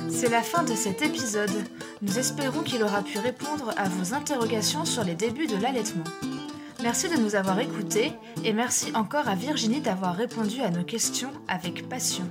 C'est 0.09 0.29
la 0.29 0.41
fin 0.41 0.63
de 0.63 0.73
cet 0.73 1.03
épisode. 1.03 1.51
Nous 2.01 2.17
espérons 2.17 2.63
qu'il 2.63 2.81
aura 2.81 3.03
pu 3.03 3.19
répondre 3.19 3.71
à 3.77 3.87
vos 3.87 4.15
interrogations 4.15 4.83
sur 4.83 5.03
les 5.03 5.13
débuts 5.13 5.47
de 5.47 5.57
l'allaitement. 5.57 6.03
Merci 6.81 7.07
de 7.07 7.17
nous 7.17 7.35
avoir 7.35 7.59
écoutés 7.59 8.13
et 8.43 8.51
merci 8.51 8.91
encore 8.95 9.27
à 9.27 9.35
Virginie 9.35 9.81
d'avoir 9.81 10.15
répondu 10.15 10.61
à 10.61 10.71
nos 10.71 10.83
questions 10.83 11.31
avec 11.47 11.87
passion. 11.87 12.25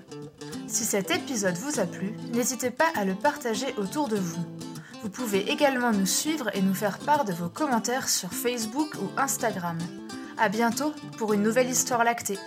Si 0.68 0.84
cet 0.84 1.10
épisode 1.10 1.56
vous 1.56 1.80
a 1.80 1.86
plu, 1.86 2.12
n'hésitez 2.34 2.70
pas 2.70 2.88
à 2.94 3.06
le 3.06 3.14
partager 3.14 3.74
autour 3.78 4.08
de 4.08 4.16
vous. 4.16 4.44
Vous 5.02 5.08
pouvez 5.08 5.50
également 5.50 5.92
nous 5.92 6.06
suivre 6.06 6.54
et 6.54 6.60
nous 6.60 6.74
faire 6.74 6.98
part 6.98 7.24
de 7.24 7.32
vos 7.32 7.48
commentaires 7.48 8.08
sur 8.08 8.32
Facebook 8.34 8.94
ou 8.96 9.08
Instagram. 9.18 9.78
A 10.36 10.50
bientôt 10.50 10.92
pour 11.16 11.32
une 11.32 11.42
nouvelle 11.42 11.70
histoire 11.70 12.04
lactée. 12.04 12.38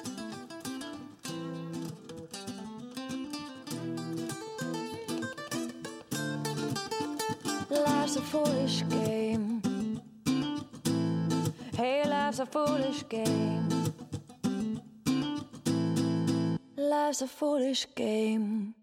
Life's 16.81 17.21
a 17.21 17.27
foolish 17.27 17.85
game. 17.93 18.73